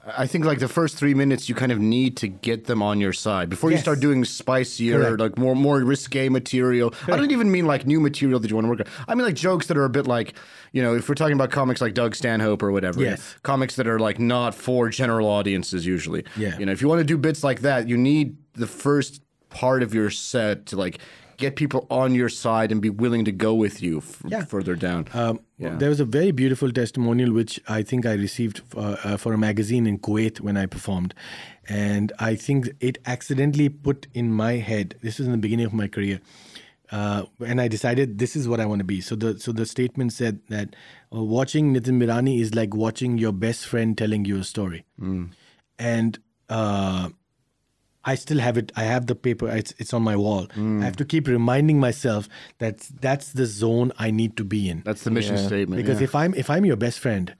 I 0.06 0.26
think 0.26 0.44
like 0.44 0.58
the 0.58 0.68
first 0.68 0.96
three 0.96 1.14
minutes, 1.14 1.48
you 1.48 1.54
kind 1.54 1.72
of 1.72 1.78
need 1.78 2.16
to 2.18 2.28
get 2.28 2.66
them 2.66 2.82
on 2.82 3.00
your 3.00 3.12
side 3.12 3.48
before 3.48 3.70
you 3.70 3.78
start 3.78 4.00
doing 4.00 4.24
spicier, 4.24 5.00
Correct. 5.00 5.20
like 5.20 5.38
more 5.38 5.54
more 5.56 5.78
risque 5.80 6.28
material. 6.28 6.92
I 7.06 7.16
don't 7.16 7.30
even 7.32 7.50
mean 7.50 7.66
like 7.66 7.86
new 7.86 8.00
material 8.00 8.38
that 8.40 8.48
you 8.50 8.56
want 8.56 8.64
to 8.66 8.70
work 8.70 8.80
on. 8.80 8.86
I 9.08 9.14
mean 9.14 9.24
like 9.26 9.34
jokes 9.36 9.66
that 9.68 9.76
are 9.76 9.84
a 9.84 9.90
bit 9.98 10.06
like, 10.06 10.34
you 10.72 10.82
know, 10.82 10.94
if 10.94 11.08
we're 11.08 11.14
talking 11.22 11.34
about 11.34 11.50
comics 11.50 11.80
like 11.80 11.94
Doug 11.94 12.14
Stanhope 12.16 12.62
or 12.62 12.70
whatever, 12.72 13.00
Yes. 13.00 13.36
comics 13.42 13.76
that 13.76 13.86
are 13.86 13.98
like 13.98 14.18
not 14.18 14.54
for 14.54 14.88
general 14.88 15.28
audiences 15.28 15.86
usually. 15.86 16.24
Yeah. 16.36 16.58
You 16.58 16.66
know, 16.66 16.72
if 16.72 16.80
you 16.82 16.88
want 16.88 16.98
to 17.00 17.04
do 17.04 17.16
bits 17.16 17.42
like 17.44 17.60
that, 17.62 17.88
you 17.88 17.96
need 17.96 18.36
the 18.54 18.66
first 18.66 19.22
part 19.50 19.82
of 19.82 19.94
your 19.94 20.10
set 20.10 20.66
to 20.66 20.76
like 20.76 20.98
get 21.44 21.54
people 21.60 21.82
on 22.00 22.14
your 22.20 22.28
side 22.36 22.72
and 22.74 22.80
be 22.86 22.90
willing 23.04 23.24
to 23.28 23.32
go 23.46 23.52
with 23.64 23.76
you 23.86 23.98
f- 23.98 24.22
Yeah. 24.34 24.44
further 24.54 24.74
down. 24.86 25.06
Um, 25.22 25.40
Yeah. 25.64 25.76
There 25.82 25.90
was 25.94 26.00
a 26.04 26.06
very 26.18 26.32
beautiful 26.42 26.72
testimonial 26.78 27.32
which 27.40 27.60
I 27.78 27.82
think 27.90 28.06
I 28.12 28.14
received 28.22 28.62
uh, 28.76 28.96
uh, 29.10 29.16
for 29.24 29.32
a 29.34 29.38
magazine 29.38 29.86
in 29.90 29.98
Kuwait 30.06 30.40
when 30.46 30.56
I 30.62 30.66
performed. 30.76 31.14
And 31.68 32.12
I 32.30 32.32
think 32.46 32.70
it 32.90 32.98
accidentally 33.16 33.68
put 33.88 34.08
in 34.22 34.32
my 34.44 34.52
head, 34.70 34.96
this 35.02 35.18
was 35.18 35.26
in 35.28 35.32
the 35.36 35.42
beginning 35.46 35.66
of 35.66 35.72
my 35.82 35.86
career, 35.96 36.18
uh, 37.00 37.22
and 37.50 37.60
I 37.64 37.68
decided 37.74 38.18
this 38.22 38.34
is 38.40 38.48
what 38.54 38.58
I 38.64 38.66
want 38.72 38.80
to 38.80 38.88
be. 38.94 39.00
So 39.00 39.14
the 39.16 39.30
so 39.44 39.52
the 39.60 39.66
statement 39.74 40.12
said 40.16 40.40
that 40.54 40.74
uh, 41.14 41.22
watching 41.36 41.72
Nitin 41.74 41.96
Mirani 42.02 42.34
is 42.46 42.50
like 42.60 42.74
watching 42.84 43.16
your 43.26 43.32
best 43.46 43.66
friend 43.74 43.96
telling 44.02 44.24
you 44.32 44.38
a 44.40 44.44
story, 44.44 44.80
and 45.78 46.18
uh, 46.48 47.08
I 48.04 48.16
still 48.16 48.38
have 48.40 48.56
it. 48.58 48.72
I 48.74 48.82
have 48.84 49.06
the 49.06 49.14
paper. 49.14 49.48
It's 49.48 49.72
it's 49.78 49.92
on 49.94 50.02
my 50.02 50.16
wall. 50.16 50.48
I 50.56 50.84
have 50.84 50.96
to 50.96 51.04
keep 51.04 51.28
reminding 51.28 51.78
myself 51.78 52.28
that 52.58 52.80
that's 53.00 53.32
the 53.32 53.46
zone 53.46 53.92
I 53.98 54.10
need 54.10 54.36
to 54.38 54.44
be 54.44 54.68
in. 54.68 54.82
That's 54.84 55.04
the 55.04 55.10
mission 55.10 55.36
Yeah. 55.36 55.46
statement. 55.46 55.76
because 55.82 56.00
yeah. 56.00 56.04
if 56.04 56.14
I'm 56.14 56.34
if 56.34 56.50
I'm 56.50 56.64
your 56.64 56.76
best 56.76 56.98
friend, 56.98 57.34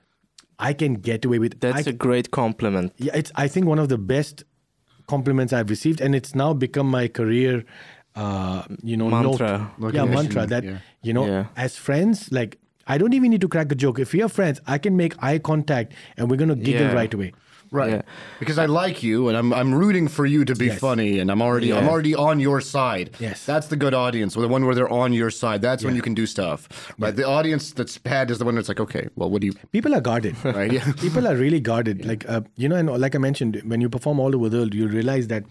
I 0.58 0.72
can 0.72 0.94
get 0.94 1.24
away 1.24 1.38
with. 1.40 1.58
That's 1.60 1.86
I, 1.88 1.90
a 1.90 1.92
great 1.92 2.30
compliment. 2.30 2.92
yeah, 2.98 3.12
it's 3.16 3.32
I 3.34 3.48
think 3.48 3.66
one 3.66 3.80
of 3.80 3.88
the 3.88 3.98
best 3.98 4.44
compliments 5.08 5.52
I've 5.52 5.68
received, 5.70 6.00
and 6.00 6.14
it's 6.14 6.34
now 6.34 6.52
become 6.54 6.88
my 6.88 7.08
career. 7.08 7.64
Uh, 8.14 8.62
you 8.82 8.96
know, 8.96 9.08
Mantra. 9.08 9.72
Note. 9.78 9.94
Yeah, 9.94 10.04
mantra. 10.04 10.46
That 10.46 10.64
yeah. 10.64 10.78
you 11.02 11.12
know, 11.14 11.26
Yeah. 11.26 11.46
as 11.56 11.76
friends, 11.76 12.30
like 12.30 12.58
I 12.86 12.98
don't 12.98 13.14
even 13.14 13.30
need 13.30 13.40
to 13.40 13.48
crack 13.48 13.72
a 13.72 13.74
joke. 13.74 13.98
If 13.98 14.12
we 14.12 14.22
are 14.22 14.28
friends, 14.28 14.60
I 14.66 14.78
can 14.78 14.96
make 14.96 15.14
eye 15.22 15.38
contact, 15.38 15.94
and 16.16 16.30
we're 16.30 16.36
gonna 16.36 16.54
giggle 16.56 16.88
Yeah. 16.88 16.92
right 16.94 17.12
away. 17.14 17.32
Right. 17.72 17.90
Yeah. 17.94 18.02
Because 18.38 18.58
I 18.58 18.66
like 18.66 19.02
you 19.02 19.28
and 19.28 19.36
I'm 19.36 19.52
I'm 19.60 19.74
rooting 19.74 20.06
for 20.16 20.26
you 20.26 20.44
to 20.44 20.54
be 20.54 20.66
Yes. 20.66 20.78
funny 20.78 21.18
and 21.20 21.30
I'm 21.32 21.40
already 21.42 21.72
I'm 21.72 21.88
already 21.88 22.14
on 22.14 22.38
your 22.38 22.60
side. 22.60 23.06
Yes. 23.18 23.46
That's 23.46 23.68
the 23.68 23.76
good 23.84 23.94
audience. 23.94 24.34
The 24.34 24.46
one 24.46 24.66
where 24.66 24.74
they're 24.74 24.92
on 25.04 25.12
your 25.14 25.30
side. 25.30 25.62
That's 25.62 25.82
when 25.82 25.96
you 25.96 26.02
can 26.02 26.14
do 26.14 26.26
stuff. 26.26 26.68
Right. 26.98 27.16
The 27.16 27.26
audience 27.26 27.72
that's 27.72 27.96
bad 27.98 28.30
is 28.30 28.38
the 28.38 28.44
one 28.44 28.54
that's 28.56 28.68
like, 28.68 28.80
okay, 28.86 29.08
well 29.16 29.30
what 29.30 29.40
do 29.40 29.46
you 29.48 29.54
People 29.72 29.94
are 29.94 30.02
guarded. 30.02 30.36
right? 30.44 30.70
Yeah. 30.70 30.92
People 31.06 31.26
are 31.26 31.34
really 31.36 31.60
guarded. 31.60 32.04
Like 32.04 32.28
uh, 32.28 32.42
you 32.56 32.68
know, 32.68 32.76
and 32.76 32.90
like 33.00 33.14
I 33.14 33.18
mentioned, 33.18 33.60
when 33.64 33.80
you 33.80 33.88
perform 33.88 34.20
all 34.20 34.36
over 34.36 34.48
the 34.50 34.58
world, 34.58 34.74
you 34.74 34.86
realize 34.86 35.28
that 35.28 35.44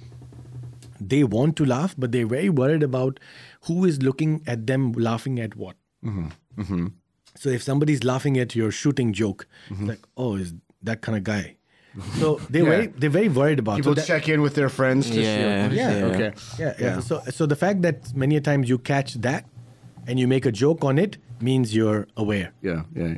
they 0.99 1.23
want 1.23 1.55
to 1.57 1.65
laugh, 1.65 1.95
but 1.97 2.11
they're 2.11 2.27
very 2.27 2.49
worried 2.49 2.83
about 2.83 3.19
who 3.67 3.85
is 3.85 4.01
looking 4.03 4.43
at 4.45 4.67
them 4.67 4.91
laughing 4.93 5.39
at 5.39 5.55
what. 5.55 5.75
Mm-hmm. 6.05 6.87
So 7.35 7.49
if 7.49 7.63
somebody's 7.63 8.03
laughing 8.03 8.37
at 8.37 8.55
your 8.55 8.71
shooting 8.71 9.13
joke, 9.13 9.47
Mm-hmm. 9.69 9.83
it's 9.83 9.89
like, 9.89 10.07
oh, 10.17 10.35
is 10.35 10.53
that 10.83 11.01
kind 11.01 11.17
of 11.17 11.23
guy? 11.23 11.55
So 12.19 12.39
they're 12.49 12.63
very 12.63 12.87
they're 12.87 13.09
very 13.21 13.27
worried 13.29 13.59
about 13.59 13.75
People 13.77 13.91
so 13.95 14.01
that- 14.01 14.07
check 14.07 14.29
in 14.29 14.41
with 14.41 14.55
their 14.55 14.69
friends 14.69 15.07
to 15.07 15.13
see 15.15 15.23
Yeah, 15.23 15.69
Yeah. 15.69 15.97
yeah. 15.97 16.05
Okay. 16.11 16.31
Yeah, 16.59 16.73
yeah. 16.79 16.99
So, 17.01 17.21
so 17.29 17.45
the 17.45 17.55
fact 17.55 17.81
that 17.81 18.15
many 18.15 18.35
a 18.37 18.41
times 18.41 18.69
you 18.69 18.77
catch 18.77 19.15
that 19.21 19.43
and 20.07 20.17
you 20.19 20.27
make 20.27 20.45
a 20.45 20.51
joke 20.51 20.85
on 20.85 20.97
it 20.97 21.17
means 21.41 21.75
you're 21.75 22.07
aware. 22.15 22.51
Yeah, 22.61 22.81
yeah. 22.95 23.15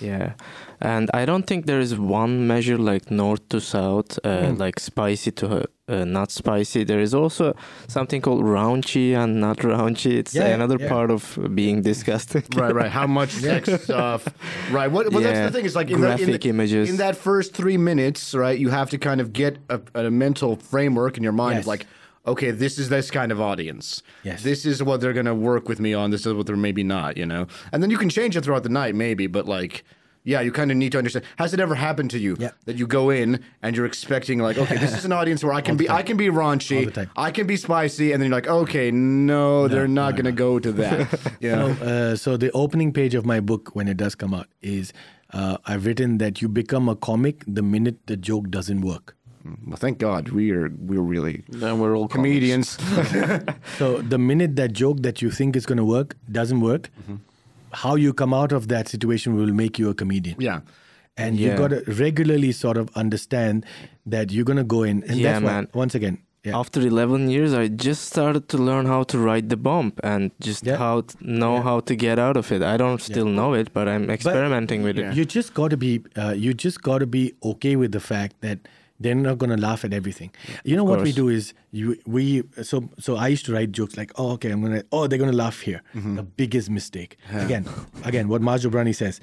Yeah, 0.00 0.32
and 0.80 1.10
I 1.14 1.24
don't 1.24 1.46
think 1.46 1.64
there 1.66 1.80
is 1.80 1.96
one 1.98 2.46
measure 2.46 2.76
like 2.76 3.10
north 3.10 3.48
to 3.48 3.60
south, 3.60 4.18
uh, 4.24 4.48
Hmm. 4.48 4.56
like 4.64 4.78
spicy 4.78 5.30
to 5.32 5.48
uh, 5.88 6.04
not 6.04 6.30
spicy. 6.30 6.84
There 6.84 7.00
is 7.00 7.14
also 7.14 7.54
something 7.88 8.20
called 8.20 8.42
raunchy 8.42 9.14
and 9.16 9.40
not 9.40 9.58
raunchy. 9.58 10.12
It's 10.18 10.34
Yeah, 10.34 10.46
another 10.48 10.78
yeah. 10.80 10.88
part 10.88 11.10
of 11.10 11.38
being 11.54 11.82
disgusting. 11.82 12.42
Right, 12.56 12.74
right. 12.74 12.90
How 12.90 13.06
much 13.06 13.30
sex 13.30 13.70
stuff? 13.84 14.26
Right. 14.70 14.90
What? 14.90 15.12
Well, 15.12 15.22
that's 15.22 15.38
the 15.38 15.50
thing. 15.56 15.64
Is 15.64 15.76
like 15.76 15.90
in, 15.90 16.00
the, 16.00 16.10
in, 16.10 16.16
Graphic 16.16 16.40
the- 16.42 16.48
images. 16.48 16.90
in 16.90 16.96
that 16.96 17.16
first 17.16 17.54
three 17.54 17.76
minutes, 17.76 18.34
right? 18.34 18.58
You 18.58 18.70
have 18.70 18.90
to 18.90 18.98
kind 18.98 19.20
of 19.20 19.32
get 19.32 19.58
a, 19.68 19.80
a 19.94 20.10
mental 20.10 20.56
framework 20.56 21.16
in 21.16 21.22
your 21.22 21.32
mind 21.32 21.56
Yes. 21.56 21.64
of 21.64 21.68
like, 21.68 21.86
okay, 22.26 22.50
this 22.50 22.78
is 22.78 22.88
this 22.88 23.10
kind 23.10 23.30
of 23.30 23.40
audience. 23.40 24.02
Yes. 24.24 24.42
This 24.42 24.64
is 24.66 24.82
what 24.82 25.00
they're 25.00 25.12
gonna 25.12 25.34
work 25.34 25.68
with 25.68 25.78
me 25.80 25.94
on. 25.94 26.10
This 26.10 26.26
is 26.26 26.34
what 26.34 26.46
they're 26.46 26.56
maybe 26.56 26.82
not. 26.82 27.16
You 27.16 27.26
know. 27.26 27.46
And 27.72 27.82
then 27.82 27.90
you 27.90 27.98
can 27.98 28.08
change 28.08 28.36
it 28.36 28.42
throughout 28.44 28.62
the 28.64 28.68
night, 28.70 28.94
maybe. 28.94 29.26
But 29.28 29.46
like. 29.46 29.84
Yeah, 30.26 30.40
you 30.42 30.50
kind 30.50 30.70
of 30.72 30.76
need 30.76 30.90
to 30.92 30.98
understand. 30.98 31.24
Has 31.38 31.54
it 31.54 31.60
ever 31.60 31.76
happened 31.76 32.10
to 32.10 32.18
you 32.18 32.36
Yeah. 32.38 32.50
that 32.66 32.76
you 32.76 32.86
go 32.86 33.10
in 33.10 33.28
and 33.62 33.76
you're 33.76 33.86
expecting 33.86 34.40
like, 34.40 34.58
okay, 34.58 34.76
this 34.76 34.92
is 34.98 35.04
an 35.04 35.12
audience 35.20 35.44
where 35.44 35.52
I 35.52 35.60
can 35.60 35.76
be, 35.76 35.88
I 35.88 36.02
can 36.02 36.16
be 36.16 36.26
raunchy. 36.28 36.80
I 37.16 37.30
can 37.30 37.46
be 37.46 37.56
spicy, 37.56 38.10
and 38.12 38.20
then 38.20 38.28
you're 38.30 38.36
like, 38.40 38.48
okay, 38.48 38.90
no, 38.90 39.68
they're 39.68 39.86
not 40.02 40.16
gonna 40.16 40.32
go 40.32 40.58
to 40.58 40.72
that. 40.82 41.06
Yeah. 41.40 41.54
So, 41.76 41.84
uh, 41.90 42.16
so 42.16 42.36
the 42.36 42.50
opening 42.52 42.92
page 42.92 43.14
of 43.14 43.24
my 43.24 43.40
book, 43.40 43.70
when 43.76 43.86
it 43.88 43.96
does 43.96 44.14
come 44.16 44.34
out, 44.34 44.48
is 44.62 44.92
uh, 45.32 45.58
I've 45.64 45.86
written 45.86 46.18
that 46.18 46.42
you 46.42 46.48
become 46.48 46.88
a 46.88 46.96
comic 46.96 47.44
the 47.46 47.62
minute 47.62 47.98
the 48.06 48.16
joke 48.16 48.50
doesn't 48.50 48.80
work. 48.80 49.14
Well, 49.64 49.76
thank 49.76 49.98
God 49.98 50.30
we 50.30 50.50
are 50.50 50.68
we're 50.88 51.06
really 51.14 51.44
Then 51.48 51.78
we're 51.78 51.94
all 51.96 52.08
comedians. 52.08 52.76
So 53.78 54.02
the 54.02 54.18
minute 54.18 54.56
that 54.56 54.72
joke 54.72 55.02
that 55.02 55.22
you 55.22 55.30
think 55.30 55.54
is 55.54 55.66
going 55.66 55.78
to 55.78 55.84
work 55.84 56.16
doesn't 56.30 56.60
work, 56.60 56.90
Mm-hmm. 57.02 57.16
How 57.84 57.94
you 58.06 58.12
come 58.22 58.34
out 58.40 58.52
of 58.58 58.68
that 58.74 58.88
situation 58.94 59.36
will 59.38 59.52
make 59.62 59.78
you 59.84 59.88
a 59.94 59.94
comedian. 60.02 60.36
yeah. 60.50 60.60
And 61.24 61.38
Yeah. 61.40 61.52
you 61.52 61.58
got 61.58 61.70
to 61.74 61.80
regularly 61.98 62.52
sort 62.52 62.76
of 62.80 62.88
understand 63.02 63.64
that 64.14 64.30
you're 64.32 64.44
going 64.50 64.58
to 64.64 64.70
go 64.76 64.80
in. 64.92 65.02
And 65.08 65.16
Yeah, 65.18 65.32
that's 65.32 65.44
why, 65.44 65.52
man. 65.52 65.68
once 65.82 65.94
again, 66.00 66.18
yeah. 66.44 66.58
After 66.62 66.80
11 66.88 67.30
years, 67.30 67.54
I 67.60 67.68
just 67.86 68.02
started 68.10 68.42
to 68.54 68.58
learn 68.66 68.84
how 68.86 68.98
to 69.12 69.18
ride 69.28 69.48
the 69.54 69.56
bump 69.68 69.98
and 70.12 70.30
just 70.48 70.66
Yeah. 70.66 70.76
how 70.82 71.00
to 71.08 71.14
know 71.40 71.54
Yeah. 71.54 71.62
how 71.68 71.80
to 71.88 71.96
get 72.04 72.18
out 72.26 72.36
of 72.42 72.52
it. 72.52 72.62
I 72.74 72.76
don't 72.82 73.00
still 73.10 73.30
know 73.38 73.48
it, 73.60 73.72
but 73.78 73.88
I'm 73.94 74.10
experimenting 74.16 74.82
with 74.88 74.96
Yeah. 74.98 75.10
it. 75.10 75.16
you 75.20 75.24
just 75.38 75.54
got 75.60 75.70
to 75.76 75.78
be 75.86 75.92
uh, 76.24 76.34
you 76.44 76.52
just 76.66 76.82
got 76.90 76.98
to 77.06 77.08
be 77.18 77.24
okay 77.52 77.74
with 77.84 77.92
the 77.98 78.04
fact 78.12 78.34
that 78.46 78.58
they're 78.98 79.14
not 79.14 79.36
going 79.38 79.50
to 79.50 79.56
laugh 79.58 79.84
at 79.84 79.92
everything. 79.92 80.30
You 80.64 80.74
know 80.76 80.84
what 80.84 81.02
we 81.02 81.12
do 81.12 81.28
is 81.28 81.52
you 81.70 81.96
we 82.06 82.42
so 82.62 82.88
so 82.98 83.16
I 83.16 83.28
used 83.28 83.44
to 83.46 83.52
write 83.52 83.72
jokes 83.72 83.96
like 83.96 84.10
oh 84.16 84.30
okay 84.32 84.50
I'm 84.50 84.62
gonna 84.62 84.82
oh 84.92 85.06
they're 85.06 85.18
gonna 85.18 85.32
laugh 85.32 85.60
here 85.60 85.82
Mm-hmm. 85.94 86.16
the 86.16 86.22
biggest 86.22 86.70
mistake 86.70 87.18
again 87.32 87.66
again 88.04 88.28
what 88.28 88.40
Maz 88.42 88.64
Jobrani 88.66 88.94
says 88.94 89.20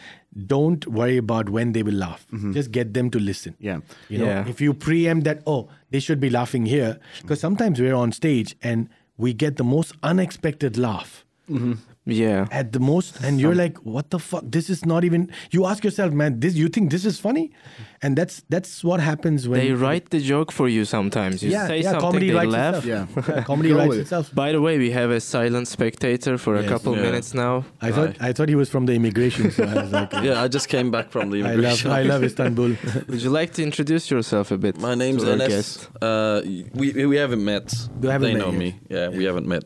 don't 0.47 0.85
worry 0.87 1.17
about 1.17 1.49
when 1.49 1.71
they 1.73 1.83
will 1.83 1.93
laugh 2.05 2.27
just 2.51 2.71
get 2.71 2.93
them 2.93 3.09
to 3.11 3.19
listen 3.19 3.53
Mm-hmm. 3.53 3.65
Yeah. 3.65 3.79
you 4.09 4.17
know 4.19 4.25
Yeah. 4.25 4.47
if 4.47 4.61
you 4.61 4.73
preempt 4.73 5.23
that 5.25 5.41
oh 5.47 5.69
they 5.91 5.99
should 5.99 6.19
be 6.19 6.29
laughing 6.29 6.65
here 6.67 6.99
because 7.21 7.39
sometimes 7.39 7.79
we're 7.79 7.95
on 7.95 8.11
stage 8.11 8.55
and 8.61 8.89
we 9.17 9.33
get 9.33 9.57
the 9.57 9.63
most 9.63 9.93
unexpected 10.03 10.77
laugh 10.77 11.25
Yeah. 12.05 12.47
at 12.51 12.73
the 12.73 12.79
most 12.79 13.19
and 13.23 13.39
you're 13.39 13.55
like 13.55 13.77
what 13.85 14.09
the 14.09 14.19
fuck 14.19 14.43
this 14.55 14.69
is 14.69 14.85
not 14.85 15.05
even 15.05 15.29
you 15.51 15.65
ask 15.65 15.83
yourself 15.85 16.11
man 16.21 16.39
this 16.41 16.53
you 16.61 16.67
think 16.67 16.91
this 16.91 17.05
is 17.05 17.19
funny 17.19 17.51
and 18.03 18.15
that's 18.19 18.35
that's 18.53 18.83
what 18.83 18.99
happens 18.99 19.47
when 19.49 19.59
They 19.59 19.71
write 19.85 20.05
the 20.15 20.19
joke 20.33 20.51
for 20.51 20.67
you 20.75 20.83
sometimes. 20.85 21.41
You 21.43 21.49
yeah, 21.51 21.67
say 21.67 21.77
yeah, 21.77 21.91
something, 21.91 22.01
comedy 22.09 22.27
they 22.29 22.35
writes 22.35 22.51
laugh. 22.51 22.75
itself. 22.85 23.13
Yeah. 23.27 23.35
Yeah, 23.35 23.43
comedy 23.51 23.69
Go 23.69 23.77
writes 23.77 23.95
itself 24.03 24.25
By 24.35 24.49
the 24.55 24.61
way, 24.65 24.77
we 24.85 24.91
have 24.91 25.09
a 25.19 25.19
silent 25.19 25.67
spectator 25.67 26.37
for 26.37 26.53
a 26.63 26.63
couple 26.71 26.91
Yeah. 26.95 27.01
minutes 27.07 27.29
now. 27.45 27.53
I 27.87 27.89
thought 27.95 28.11
I 28.27 28.29
thought 28.35 28.49
he 28.53 28.59
was 28.63 28.69
from 28.73 28.83
the 28.89 28.93
immigration 29.01 29.43
so 29.55 29.63
I 29.63 29.75
was 29.83 29.91
like 29.99 30.11
Yeah, 30.27 30.43
I 30.45 30.47
just 30.57 30.67
came 30.75 30.89
back 30.95 31.07
from 31.15 31.25
the 31.31 31.37
immigration. 31.43 31.89
I 31.91 32.01
love. 32.01 32.05
I 32.05 32.13
love 32.13 32.23
Istanbul 32.31 32.71
Would 33.09 33.21
you 33.25 33.31
like 33.39 33.51
to 33.57 33.61
introduce 33.69 34.05
yourself 34.13 34.51
a 34.51 34.57
bit? 34.65 34.73
My 34.89 34.95
name's 35.03 35.23
to 35.23 35.29
Enes. 35.35 35.47
guest? 35.53 35.75
Uh, 36.01 36.41
we 36.79 36.87
we 37.11 37.15
haven't 37.23 37.43
met. 37.53 37.67
We 38.01 38.07
haven't 38.15 38.27
they 38.27 38.33
met 38.37 38.43
know 38.45 38.51
yet. 38.51 38.63
me. 38.63 38.69
Yeah, 38.95 39.07
we 39.17 39.23
haven't 39.29 39.47
met. 39.55 39.63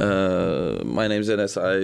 Uh, 0.00 0.82
my 0.84 1.06
name's 1.08 1.28
Enes. 1.28 1.54
I 1.72 1.74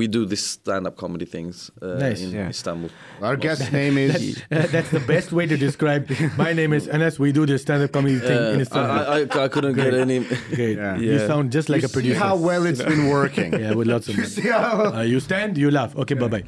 we 0.00 0.04
do 0.08 0.24
this 0.32 0.42
stand-up 0.56 0.96
comedy 0.96 1.26
things 1.36 1.70
uh, 1.82 1.86
Nice. 2.06 2.22
in 2.24 2.30
Yeah. 2.38 2.48
Istanbul. 2.48 2.90
Our 3.20 3.36
guest's 3.36 3.70
name 3.80 3.98
is 3.98 4.42
that's 4.48 4.90
the 4.90 5.00
best 5.12 5.19
way 5.32 5.46
to 5.46 5.56
describe 5.56 6.02
my 6.36 6.52
name 6.52 6.72
is 6.72 6.86
Enes 6.88 7.18
we 7.18 7.32
do 7.32 7.44
the 7.46 7.58
stand-up 7.58 7.92
comedy 7.92 8.18
thing 8.18 8.54
in 8.54 8.60
Istanbul 8.60 8.90
I, 8.90 9.18
I, 9.40 9.44
I 9.44 9.48
couldn't 9.48 9.74
get 9.74 9.92
any. 9.94 10.18
Great. 10.56 10.76
Yeah. 10.78 10.96
you 10.96 11.12
Yeah. 11.12 11.26
sound 11.26 11.52
just 11.52 11.68
like 11.68 11.82
you 11.82 11.86
a 11.90 11.94
producer 11.96 12.14
See 12.14 12.20
how 12.26 12.36
well 12.36 12.64
it's 12.70 12.82
been 12.82 13.08
working. 13.08 13.50
yeah 13.62 13.72
with 13.78 13.86
lots 13.94 14.08
of 14.08 14.14
You 14.18 14.22
money. 14.22 14.34
see 14.38 14.48
how- 14.48 14.94
Uh, 14.98 15.02
you 15.12 15.18
stand 15.28 15.58
you 15.58 15.70
laugh 15.78 15.92
okay 16.02 16.14
bye 16.22 16.28
bye 16.34 16.44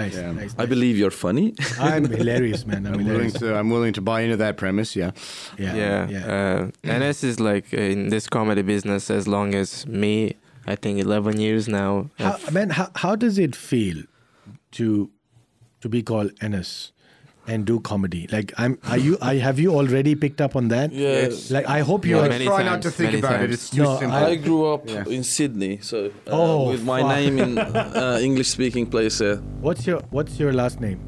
nice 0.00 0.14
Yeah. 0.16 0.32
nice 0.32 0.54
I 0.58 0.66
believe 0.66 0.94
you're 1.00 1.16
funny. 1.26 1.46
I'm 1.80 2.04
hilarious 2.20 2.62
man 2.66 2.86
I'm, 2.86 2.94
I'm 2.94 2.98
willing 2.98 3.06
hilarious 3.30 3.38
to 3.40 3.56
I'm 3.58 3.70
willing 3.70 3.92
to 3.94 4.02
buy 4.10 4.20
into 4.26 4.36
that 4.44 4.56
premise. 4.56 4.90
Yeah. 4.96 5.10
yeah 5.58 5.74
yeah. 5.82 6.08
yeah 6.14 6.24
Uh, 6.38 6.60
Enes 6.94 7.24
is 7.30 7.36
like 7.50 7.66
in 7.72 8.08
this 8.14 8.28
comedy 8.28 8.62
business 8.62 9.10
as 9.10 9.26
long 9.26 9.54
as 9.54 9.86
me. 9.86 10.34
I 10.66 10.76
think 10.76 10.98
11 10.98 11.38
years 11.40 11.68
now. 11.68 12.08
How, 12.18 12.38
man, 12.50 12.70
how, 12.70 12.88
how 13.02 13.14
does 13.16 13.36
it 13.38 13.54
feel 13.54 13.98
to 14.72 15.10
to 15.82 15.88
be 15.90 16.02
called 16.02 16.30
Enes 16.40 16.90
and 17.46 17.64
do 17.66 17.80
comedy? 17.80 18.26
Like, 18.32 18.52
I'm. 18.56 18.78
Are 18.84 18.98
you? 18.98 19.16
I 19.20 19.34
have 19.36 19.58
you 19.58 19.74
already 19.74 20.14
picked 20.14 20.40
up 20.40 20.56
on 20.56 20.68
that? 20.68 20.92
Yes. 20.92 21.50
Like, 21.50 21.66
I 21.68 21.80
hope 21.80 22.04
Yeah, 22.04 22.16
you're. 22.20 22.28
many 22.28 22.44
Try 22.46 22.62
not 22.62 22.82
to 22.82 22.90
think 22.90 23.08
many 23.12 23.18
about 23.20 23.42
it. 23.42 23.50
It's 23.52 23.70
too 23.70 23.82
No, 23.82 23.98
simple. 23.98 24.16
I 24.16 24.36
grew 24.36 24.66
up 24.66 24.88
Yeah. 24.88 25.04
in 25.06 25.22
Sydney, 25.24 25.78
so 25.82 26.06
uh, 26.06 26.30
Oh, 26.30 26.70
with 26.70 26.82
my 26.84 27.00
fuck. 27.00 27.10
name 27.16 27.38
in 27.38 27.58
uh, 27.58 28.18
English-speaking 28.20 28.86
place. 28.86 29.20
Uh, 29.20 29.36
What's 29.60 29.86
your 29.86 30.00
What's 30.10 30.38
your 30.38 30.52
last 30.52 30.80
name? 30.80 31.00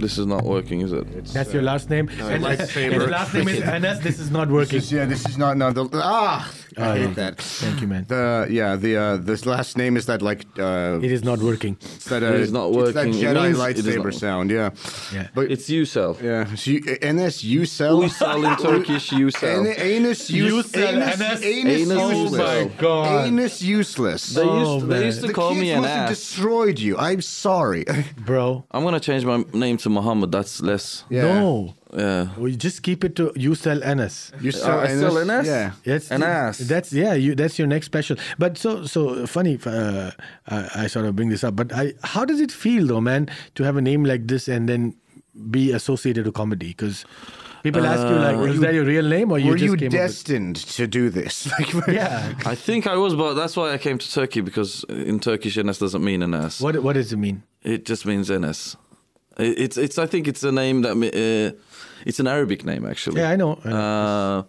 this 0.00 0.16
is 0.16 0.24
not 0.26 0.44
working, 0.44 0.80
is 0.80 0.92
it? 0.92 1.04
That's 1.26 1.52
your 1.52 1.62
last 1.62 1.90
name. 1.90 2.08
And 2.08 2.42
lightsaber. 2.42 2.92
his 3.00 3.08
last 3.10 3.34
name 3.34 3.48
is 3.48 3.60
Enes. 3.76 4.02
This 4.02 4.18
is 4.18 4.30
not 4.30 4.48
This 4.48 4.54
working. 4.54 4.78
is, 4.78 4.90
yeah, 4.92 5.04
this 5.04 5.26
is 5.28 5.36
not 5.36 5.58
no. 5.58 5.72
The, 5.72 5.88
ah, 5.92 6.50
I 6.78 6.80
Oh, 6.90 6.92
hate 6.94 7.00
yeah. 7.08 7.14
that. 7.14 7.40
Thank 7.40 7.80
you, 7.80 7.86
man. 7.88 8.04
The 8.08 8.46
yeah 8.50 8.76
the 8.76 8.96
uh, 8.96 9.16
this 9.16 9.44
last 9.46 9.76
name 9.76 9.96
is 9.96 10.06
that 10.06 10.22
like 10.22 10.44
uh, 10.58 10.98
It 11.02 11.10
is 11.12 11.22
not 11.24 11.38
working. 11.40 11.76
it's 11.80 12.04
that 12.06 12.22
uh, 12.22 12.26
It 12.34 12.40
is 12.40 12.52
not 12.52 12.68
It's 12.68 12.76
that 12.94 13.06
working. 13.06 13.14
It 13.14 13.22
Jedi 13.24 13.42
means 13.42 13.58
it 13.58 13.78
is 13.78 13.86
lightsaber 13.86 14.04
not- 14.04 14.14
sound. 14.14 14.50
Yeah. 14.50 14.70
Yeah. 15.12 15.28
But 15.34 15.50
It's 15.50 15.68
Usel. 15.68 16.20
yeah, 16.22 16.54
so 16.54 16.70
you, 16.70 16.80
NS 17.02 17.44
you 17.44 17.64
sell. 17.66 18.00
Uysal 18.02 18.38
in 18.50 18.56
Turkish, 18.56 19.10
Usel. 19.10 19.60
An- 19.60 19.80
anus 19.80 20.30
You 20.30 20.44
use, 20.56 20.70
sell 20.70 20.94
anus, 20.94 21.18
NS? 21.18 21.42
anus, 21.42 21.44
Anus 21.44 21.78
useless. 21.80 22.18
useless. 22.30 22.72
God. 22.78 23.26
Anus 23.26 23.62
useless. 23.62 24.22
They 24.34 24.42
Oh, 24.42 24.74
used, 24.74 24.86
they 24.88 24.94
man. 24.96 25.04
used 25.06 25.20
to 25.22 25.26
the 25.28 25.32
call 25.34 25.50
kids 25.50 25.60
me 25.62 25.70
an 25.72 25.80
must 25.82 25.92
have 25.94 26.10
ass. 26.10 26.16
destroyed 26.18 26.78
you. 26.78 26.96
I'm 26.98 27.20
sorry. 27.22 27.84
Bro. 28.28 28.64
I'm 28.70 28.84
gonna 28.84 29.00
change 29.00 29.24
my 29.24 29.44
name 29.52 29.76
to 29.78 29.88
Muhammad. 29.90 30.30
That's 30.32 30.60
less. 30.62 31.04
Yeah. 31.10 31.22
No. 31.40 31.74
Yeah. 31.96 32.28
We 32.38 32.56
just 32.56 32.82
keep 32.82 33.02
it 33.04 33.16
to 33.16 33.32
you 33.34 33.54
sell 33.54 33.80
Enes. 33.80 34.30
You 34.40 34.52
sell 34.52 34.78
I 34.80 34.88
sell 34.96 35.16
an 35.18 35.30
ass? 35.30 35.46
Yeah. 35.46 35.72
That's 35.84 36.10
An 36.10 36.22
ass. 36.22 36.58
That's 36.58 36.92
yeah. 36.92 37.14
You 37.14 37.34
that's 37.34 37.58
your 37.58 37.66
next 37.68 37.86
special. 37.86 38.16
But 38.38 38.58
so 38.58 38.86
so 38.86 39.26
funny. 39.26 39.58
Uh, 39.64 40.10
I, 40.46 40.84
I 40.84 40.86
sort 40.86 41.06
of 41.06 41.16
bring 41.16 41.30
this 41.30 41.42
up. 41.42 41.56
But 41.56 41.72
I, 41.72 41.94
how 42.04 42.24
does 42.24 42.40
it 42.40 42.52
feel 42.52 42.86
though, 42.86 43.00
man, 43.00 43.28
to 43.56 43.64
have 43.64 43.76
a 43.76 43.80
name 43.82 44.04
like 44.04 44.26
this 44.28 44.46
and 44.48 44.68
then 44.68 44.94
be 45.50 45.72
associated 45.72 46.24
to 46.26 46.32
comedy? 46.32 46.68
Because 46.68 47.04
people 47.64 47.84
ask 47.84 48.06
you 48.06 48.14
like, 48.14 48.54
is 48.54 48.60
that 48.60 48.72
your 48.74 48.84
real 48.84 49.04
name 49.08 49.32
or 49.32 49.38
you 49.40 49.50
Were 49.50 49.56
just 49.56 49.64
you 49.72 49.76
came 49.76 49.88
up 49.88 49.92
with- 49.92 50.00
destined 50.00 50.56
to 50.56 50.86
do 50.86 51.10
this? 51.10 51.48
Like, 51.58 51.86
Yeah. 51.88 52.34
I 52.46 52.54
think 52.54 52.86
I 52.86 52.94
was, 52.96 53.14
but 53.16 53.34
that's 53.34 53.56
why 53.56 53.72
I 53.72 53.78
came 53.78 53.98
to 53.98 54.12
Turkey 54.12 54.42
because 54.42 54.84
in 54.88 55.18
Turkish 55.18 55.56
Enes 55.56 55.80
doesn't 55.80 56.04
mean 56.04 56.22
an 56.22 56.34
ass. 56.34 56.60
What 56.60 56.80
what 56.84 56.92
does 56.94 57.12
it 57.12 57.16
mean? 57.18 57.42
It 57.62 57.84
just 57.84 58.06
means 58.06 58.30
Enes. 58.30 58.76
It- 59.38 59.58
It's 59.58 59.76
it's. 59.78 59.98
I 59.98 60.06
think 60.06 60.28
it's 60.28 60.42
a 60.44 60.52
name 60.52 60.82
that 60.82 60.92
uh, 60.96 61.56
it's 62.06 62.20
an 62.20 62.26
Arabic 62.26 62.64
name 62.64 62.84
actually. 62.86 63.20
Yeah, 63.20 63.30
I 63.32 63.36
know. 63.36 63.58
I 63.64 63.68
know. 63.68 63.76
Uh, 63.76 64.42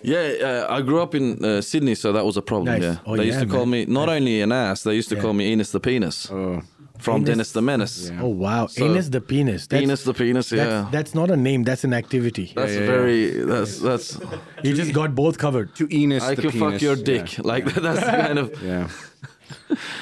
Yeah, 0.00 0.66
uh, 0.68 0.76
I 0.78 0.82
grew 0.82 1.00
up 1.02 1.14
in 1.14 1.44
uh, 1.44 1.60
Sydney, 1.60 1.96
so 1.96 2.12
that 2.12 2.24
was 2.24 2.36
a 2.36 2.42
problem. 2.42 2.66
Nice. 2.74 2.82
Yeah, 2.82 2.96
Oh, 3.04 3.16
they 3.16 3.26
used 3.26 3.38
yeah, 3.40 3.46
to 3.46 3.50
call 3.50 3.66
man. 3.66 3.86
me 3.88 3.92
not 4.00 4.08
only 4.08 4.40
an 4.42 4.52
ass, 4.52 4.82
they 4.82 4.94
used 4.94 5.08
to 5.08 5.16
Yeah. 5.16 5.22
call 5.24 5.32
me 5.34 5.44
Enos 5.52 5.70
the 5.72 5.80
Penis 5.80 6.30
Oh. 6.30 6.62
from 6.98 7.16
Enos- 7.16 7.26
Dennis 7.28 7.50
the 7.52 7.62
Menace. 7.62 8.12
Oh 8.22 8.28
wow, 8.28 8.66
So- 8.68 8.84
anus 8.84 9.08
the 9.08 9.20
penis. 9.20 9.66
That's, 9.66 9.82
Enos 9.82 10.02
the 10.04 10.14
Penis, 10.14 10.52
yeah. 10.52 10.64
That's, 10.64 10.90
that's 10.96 11.14
not 11.14 11.30
a 11.30 11.36
name. 11.36 11.64
That's 11.64 11.82
an 11.84 11.94
activity. 11.94 12.46
That's 12.54 12.74
yeah, 12.74 12.80
yeah. 12.80 12.92
very. 12.92 13.20
That's 13.52 13.72
that's. 13.80 14.08
you 14.64 14.72
just 14.82 14.92
got 14.92 15.14
both 15.16 15.36
covered. 15.36 15.68
To 15.78 15.84
Enos 15.90 16.22
I 16.22 16.34
the 16.36 16.42
can 16.42 16.50
penis. 16.52 16.64
fuck 16.72 16.82
your 16.86 16.96
yeah. 16.96 17.10
dick. 17.10 17.26
Like 17.52 17.64
that's 17.86 18.04
kind 18.24 18.38
of. 18.38 18.46
Yeah. 18.62 18.88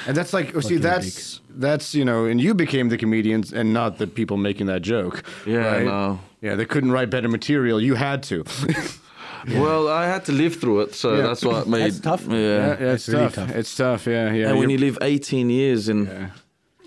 And 0.07 0.15
that's 0.17 0.33
like, 0.37 0.47
see, 0.61 0.73
your 0.75 0.79
that's 0.89 1.41
that's 1.65 1.95
you 1.95 2.05
know, 2.05 2.25
and 2.29 2.39
you 2.39 2.53
became 2.53 2.89
the 2.89 2.97
comedians, 2.97 3.51
and 3.53 3.73
not 3.73 3.97
the 3.97 4.05
people 4.07 4.37
making 4.37 4.67
that 4.67 4.81
joke. 4.83 5.23
Yeah, 5.47 5.57
right? 5.73 5.85
no. 5.85 6.19
Yeah, 6.41 6.55
they 6.55 6.65
couldn't 6.65 6.91
write 6.91 7.09
better 7.09 7.27
material. 7.29 7.81
You 7.81 7.95
had 7.95 8.23
to. 8.23 8.43
Well, 9.47 9.87
I 9.87 10.07
had 10.07 10.25
to 10.25 10.33
live 10.33 10.55
through 10.57 10.81
it, 10.81 10.93
so 10.95 11.15
Yeah. 11.15 11.21
that's 11.27 11.45
what 11.45 11.67
made. 11.67 11.83
That's 11.83 11.99
tough. 12.01 12.25
Yeah. 12.27 12.35
yeah, 12.35 12.73
it's, 12.73 13.07
It's 13.07 13.09
really 13.09 13.25
tough. 13.25 13.35
tough. 13.35 13.55
It's 13.55 13.75
tough. 13.77 14.05
Yeah, 14.07 14.33
yeah. 14.33 14.49
And 14.49 14.57
when 14.59 14.69
You're- 14.69 14.73
you 14.85 14.91
live 14.91 14.97
18 15.01 15.49
years 15.49 15.87
in, 15.87 16.31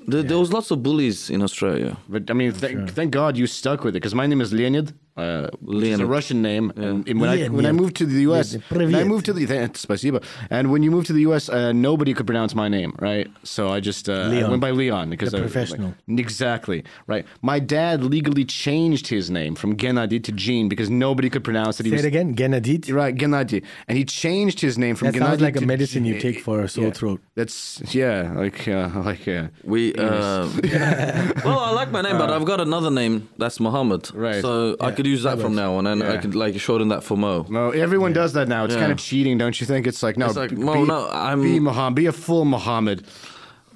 there, 0.06 0.22
there 0.22 0.38
was 0.38 0.52
lots 0.52 0.70
of 0.70 0.82
bullies 0.82 1.30
in 1.30 1.40
Australia. 1.42 1.96
But 2.08 2.30
I 2.30 2.34
mean, 2.34 2.52
thank, 2.52 2.90
thank 2.90 3.12
God 3.12 3.38
you 3.38 3.46
stuck 3.46 3.82
with 3.84 3.94
it 3.94 4.00
because 4.00 4.14
my 4.14 4.26
name 4.26 4.42
is 4.42 4.52
Leonid 4.52 4.92
uh, 5.16 5.48
a 5.52 6.06
Russian 6.06 6.42
name. 6.42 6.72
Yeah. 6.76 6.84
And, 6.84 7.08
and 7.08 7.20
when 7.20 7.30
I 7.30 7.48
when 7.48 7.66
I 7.66 7.72
moved 7.72 7.96
to 7.96 8.06
the 8.06 8.22
U.S., 8.22 8.56
I 8.70 9.04
moved 9.04 9.26
to 9.26 9.32
the 9.32 9.46
spasiba. 9.46 10.24
And 10.50 10.70
when 10.70 10.82
you 10.82 10.90
moved 10.90 11.06
to 11.08 11.12
the 11.12 11.22
U.S., 11.22 11.48
uh, 11.48 11.72
nobody 11.72 12.14
could 12.14 12.26
pronounce 12.26 12.54
my 12.54 12.68
name, 12.68 12.94
right? 12.98 13.28
So 13.42 13.68
I 13.68 13.80
just 13.80 14.08
uh, 14.08 14.30
I 14.32 14.48
went 14.48 14.60
by 14.60 14.70
Leon 14.70 15.10
because 15.10 15.34
I 15.34 15.40
professional. 15.40 15.94
Like, 16.06 16.20
exactly 16.20 16.84
right. 17.06 17.26
My 17.42 17.58
dad 17.58 18.04
legally 18.04 18.44
changed 18.44 19.08
his 19.08 19.30
name 19.30 19.54
from 19.54 19.76
Gennady 19.76 20.22
to 20.24 20.32
Gene 20.32 20.68
because 20.68 20.90
nobody 20.90 21.30
could 21.30 21.44
pronounce 21.44 21.80
it. 21.80 21.86
He 21.86 21.90
Say 21.90 21.96
was, 21.96 22.04
it 22.04 22.08
again, 22.08 22.34
Gennady. 22.34 22.92
Right, 22.92 23.14
Gennady, 23.14 23.64
and 23.88 23.98
he 23.98 24.04
changed 24.04 24.60
his 24.60 24.78
name 24.78 24.96
from. 24.96 25.08
That 25.08 25.14
Gennady 25.14 25.26
sounds 25.26 25.40
like 25.40 25.56
a 25.56 25.60
medicine 25.60 26.04
G- 26.04 26.10
you 26.10 26.20
take 26.20 26.40
for 26.40 26.60
a 26.60 26.68
sore 26.68 26.86
yeah. 26.86 26.90
throat. 26.92 27.20
That's 27.34 27.82
yeah, 27.94 28.32
like 28.32 28.66
uh, 28.68 28.90
like 29.04 29.26
uh, 29.28 29.48
we. 29.64 29.94
Uh, 29.94 30.48
well, 31.44 31.58
I 31.58 31.72
like 31.72 31.90
my 31.90 32.02
name, 32.02 32.18
but 32.18 32.30
uh, 32.30 32.36
I've 32.36 32.44
got 32.44 32.60
another 32.60 32.90
name. 32.90 33.28
That's 33.38 33.60
Muhammad. 33.60 34.14
Right. 34.14 34.42
So 34.42 34.76
yeah. 34.80 34.86
I 34.86 34.90
could 35.00 35.06
use 35.16 35.22
that 35.24 35.38
from 35.40 35.54
now 35.54 35.70
on, 35.78 35.86
and 35.86 36.02
I 36.02 36.14
Yeah. 36.14 36.20
could 36.22 36.34
like 36.34 36.58
shorten 36.60 36.88
that 36.88 37.02
for 37.02 37.16
Mo. 37.16 37.46
No, 37.48 37.70
everyone 37.70 38.12
does 38.12 38.32
that 38.34 38.46
now. 38.48 38.64
It's 38.64 38.74
Yeah. 38.74 38.80
kind 38.80 38.92
of 38.92 38.98
cheating, 38.98 39.38
don't 39.38 39.56
you 39.60 39.66
think? 39.66 39.86
It's 39.86 40.02
like 40.02 40.16
no, 40.16 40.26
It's 40.26 40.36
like, 40.36 40.50
b- 40.50 40.62
well, 40.64 40.74
be, 40.82 40.88
no, 40.94 41.00
I'm- 41.08 41.42
be 41.42 41.58
Muhammad, 41.60 41.94
be 41.96 42.06
a 42.06 42.12
full 42.12 42.44
Muhammad. 42.44 42.98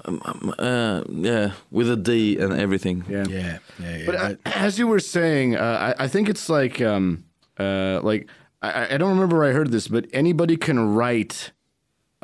Uh, 0.06 1.02
yeah, 1.10 1.52
with 1.70 1.90
a 1.90 1.96
D 1.96 2.36
and 2.38 2.52
everything. 2.52 3.04
Yeah. 3.08 3.24
Yeah, 3.26 3.58
yeah, 3.82 3.96
yeah. 3.96 4.06
But 4.06 4.14
uh, 4.16 4.34
as 4.44 4.78
you 4.78 4.86
were 4.86 5.00
saying, 5.00 5.56
uh, 5.56 5.94
I, 5.98 6.04
I 6.04 6.08
think 6.08 6.28
it's 6.28 6.48
like 6.50 6.80
um 6.82 7.24
uh 7.58 8.00
like 8.02 8.28
I, 8.62 8.94
I 8.94 8.96
don't 8.98 9.10
remember 9.16 9.38
where 9.38 9.48
I 9.48 9.52
heard 9.52 9.70
this, 9.72 9.88
but 9.88 10.04
anybody 10.12 10.56
can 10.58 10.94
write 10.94 11.52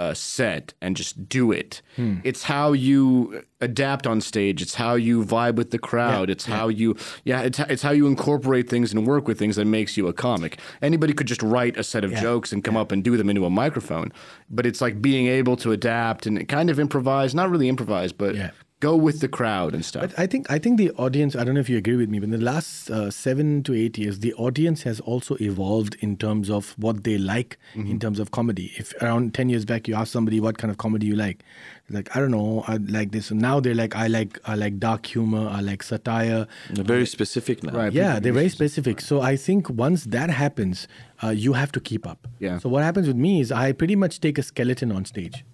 a 0.00 0.14
set 0.14 0.72
and 0.80 0.96
just 0.96 1.28
do 1.28 1.52
it. 1.52 1.82
Hmm. 1.96 2.16
It's 2.24 2.44
how 2.44 2.72
you 2.72 3.42
adapt 3.60 4.06
on 4.06 4.20
stage. 4.22 4.62
It's 4.62 4.74
how 4.76 4.94
you 4.94 5.22
vibe 5.24 5.56
with 5.56 5.70
the 5.70 5.78
crowd. 5.78 6.30
it's 6.30 6.46
how 6.46 6.68
you 6.68 6.96
yeah. 7.24 7.42
It's 7.42 7.58
it's 7.58 7.82
how 7.82 7.90
you 7.90 8.06
incorporate 8.06 8.68
things 8.70 8.92
and 8.92 9.06
work 9.06 9.28
with 9.28 9.38
things 9.38 9.56
that 9.56 9.66
makes 9.66 9.96
you 9.98 10.08
a 10.08 10.12
comic. 10.14 10.58
Anybody 10.80 11.12
could 11.12 11.26
just 11.26 11.42
write 11.42 11.76
a 11.76 11.84
set 11.84 12.02
of 12.04 12.12
Yeah. 12.12 12.22
jokes 12.22 12.52
and 12.52 12.64
come 12.64 12.76
up 12.76 12.90
and 12.92 13.04
do 13.04 13.16
them 13.18 13.28
into 13.28 13.44
a 13.44 13.50
microphone. 13.50 14.10
But 14.48 14.64
it's 14.66 14.80
like 14.80 15.02
being 15.02 15.26
able 15.26 15.56
to 15.58 15.72
adapt 15.72 16.26
and 16.26 16.48
kind 16.48 16.70
of 16.70 16.78
improvise. 16.80 17.34
Not 17.34 17.50
really 17.50 17.68
improvise, 17.68 18.12
but 18.12 18.34
Yeah. 18.34 18.50
Go 18.80 18.96
with 18.96 19.20
the 19.20 19.28
crowd 19.28 19.74
and 19.74 19.84
stuff. 19.84 20.02
But 20.02 20.18
I 20.18 20.26
think 20.26 20.50
I 20.50 20.58
think 20.58 20.78
the 20.78 20.90
audience. 20.92 21.36
I 21.36 21.44
don't 21.44 21.54
know 21.54 21.60
if 21.60 21.68
you 21.68 21.76
agree 21.78 21.96
with 21.96 22.08
me, 22.08 22.18
but 22.18 22.24
in 22.24 22.30
the 22.30 22.38
last 22.38 22.90
uh, 22.90 23.10
seven 23.10 23.62
to 23.64 23.74
eight 23.74 23.96
years, 23.98 24.18
the 24.20 24.32
audience 24.34 24.82
has 24.82 25.00
also 25.00 25.36
evolved 25.40 25.96
in 26.00 26.16
terms 26.16 26.50
of 26.50 26.74
what 26.78 27.04
they 27.04 27.18
like 27.18 27.58
Mm-hmm. 27.74 27.90
in 27.92 28.00
terms 28.00 28.18
of 28.18 28.30
comedy. 28.32 28.72
If 28.76 28.92
around 29.00 29.32
ten 29.34 29.48
years 29.48 29.64
back 29.64 29.86
you 29.86 29.94
ask 29.94 30.10
somebody 30.12 30.40
what 30.40 30.58
kind 30.58 30.70
of 30.72 30.78
comedy 30.78 31.06
you 31.06 31.14
like, 31.14 31.44
like 31.88 32.14
I 32.16 32.20
don't 32.20 32.30
know, 32.32 32.64
I 32.66 32.78
like 32.78 33.12
this. 33.12 33.30
And 33.30 33.40
now 33.40 33.60
they're 33.60 33.74
like, 33.76 33.94
I 33.94 34.06
like 34.08 34.38
I 34.44 34.54
like 34.56 34.78
dark 34.80 35.06
humor, 35.06 35.46
I 35.48 35.60
like 35.60 35.82
satire. 35.82 36.46
They're 36.70 36.84
very 36.84 37.06
specific 37.06 37.62
now. 37.62 37.72
Right. 37.72 37.92
Yeah, 37.92 38.18
they're 38.18 38.32
very 38.32 38.48
specific. 38.48 39.00
So 39.00 39.20
I 39.20 39.36
think 39.36 39.70
once 39.70 40.04
that 40.04 40.30
happens, 40.30 40.88
uh, 41.22 41.28
you 41.30 41.52
have 41.52 41.70
to 41.72 41.80
keep 41.80 42.06
up. 42.06 42.26
Yeah. 42.38 42.58
So 42.58 42.68
what 42.68 42.82
happens 42.82 43.06
with 43.06 43.16
me 43.16 43.40
is 43.40 43.52
I 43.52 43.72
pretty 43.72 43.96
much 43.96 44.20
take 44.20 44.38
a 44.38 44.42
skeleton 44.42 44.90
on 44.92 45.04
stage. 45.04 45.44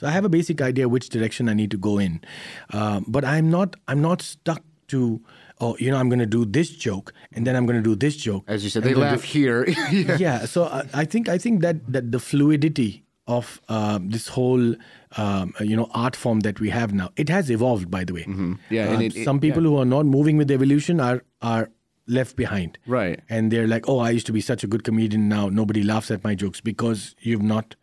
So 0.00 0.06
I 0.06 0.10
have 0.10 0.24
a 0.24 0.28
basic 0.28 0.60
idea 0.62 0.88
which 0.88 1.08
direction 1.08 1.48
I 1.48 1.54
need 1.54 1.70
to 1.72 1.76
go 1.78 1.98
in, 1.98 2.20
um, 2.72 3.04
but 3.08 3.24
I'm 3.24 3.50
not 3.50 3.74
I'm 3.88 4.00
not 4.00 4.22
stuck 4.22 4.62
to 4.88 5.20
oh 5.60 5.76
you 5.80 5.90
know 5.90 5.96
I'm 5.96 6.08
going 6.08 6.18
to 6.20 6.26
do 6.26 6.44
this 6.44 6.70
joke 6.70 7.12
and 7.32 7.46
then 7.46 7.56
I'm 7.56 7.66
going 7.66 7.78
to 7.82 7.82
do 7.82 7.96
this 7.96 8.16
joke. 8.16 8.44
As 8.46 8.62
you 8.64 8.70
said, 8.70 8.84
they 8.84 8.94
laugh 8.94 9.22
do- 9.22 9.26
here. 9.26 9.64
yeah. 9.90 10.16
yeah. 10.18 10.44
So 10.44 10.64
I, 10.66 10.84
I 10.92 11.04
think 11.04 11.28
I 11.28 11.38
think 11.38 11.60
that 11.62 11.76
that 11.92 12.12
the 12.12 12.20
fluidity 12.20 13.02
of 13.26 13.60
um, 13.70 14.10
this 14.10 14.28
whole 14.28 14.74
um, 15.16 15.54
you 15.60 15.74
know 15.76 15.88
art 15.92 16.14
form 16.14 16.40
that 16.40 16.60
we 16.60 16.68
have 16.70 16.92
now 16.92 17.08
it 17.16 17.28
has 17.30 17.50
evolved 17.50 17.90
by 17.90 18.04
the 18.04 18.12
way. 18.12 18.24
Mm-hmm. 18.24 18.52
Yeah, 18.70 18.88
and 18.92 18.98
Uh, 18.98 19.06
it- 19.06 19.16
it- 19.16 19.24
some 19.24 19.40
people 19.40 19.62
yeah. 19.62 19.70
who 19.70 19.76
are 19.78 19.86
not 19.96 20.04
moving 20.06 20.36
with 20.36 20.50
evolution 20.50 21.00
are 21.00 21.22
are 21.40 21.70
left 22.06 22.36
behind. 22.36 22.78
Right. 22.86 23.20
And 23.28 23.50
they're 23.50 23.66
like, 23.66 23.88
oh, 23.88 23.98
I 23.98 24.10
used 24.10 24.26
to 24.26 24.32
be 24.32 24.40
such 24.40 24.62
a 24.64 24.66
good 24.66 24.84
comedian. 24.84 25.28
Now 25.28 25.48
nobody 25.48 25.82
laughs 25.82 26.10
at 26.10 26.22
my 26.24 26.34
jokes 26.34 26.60
because 26.60 27.14
you've 27.20 27.42
not 27.42 27.76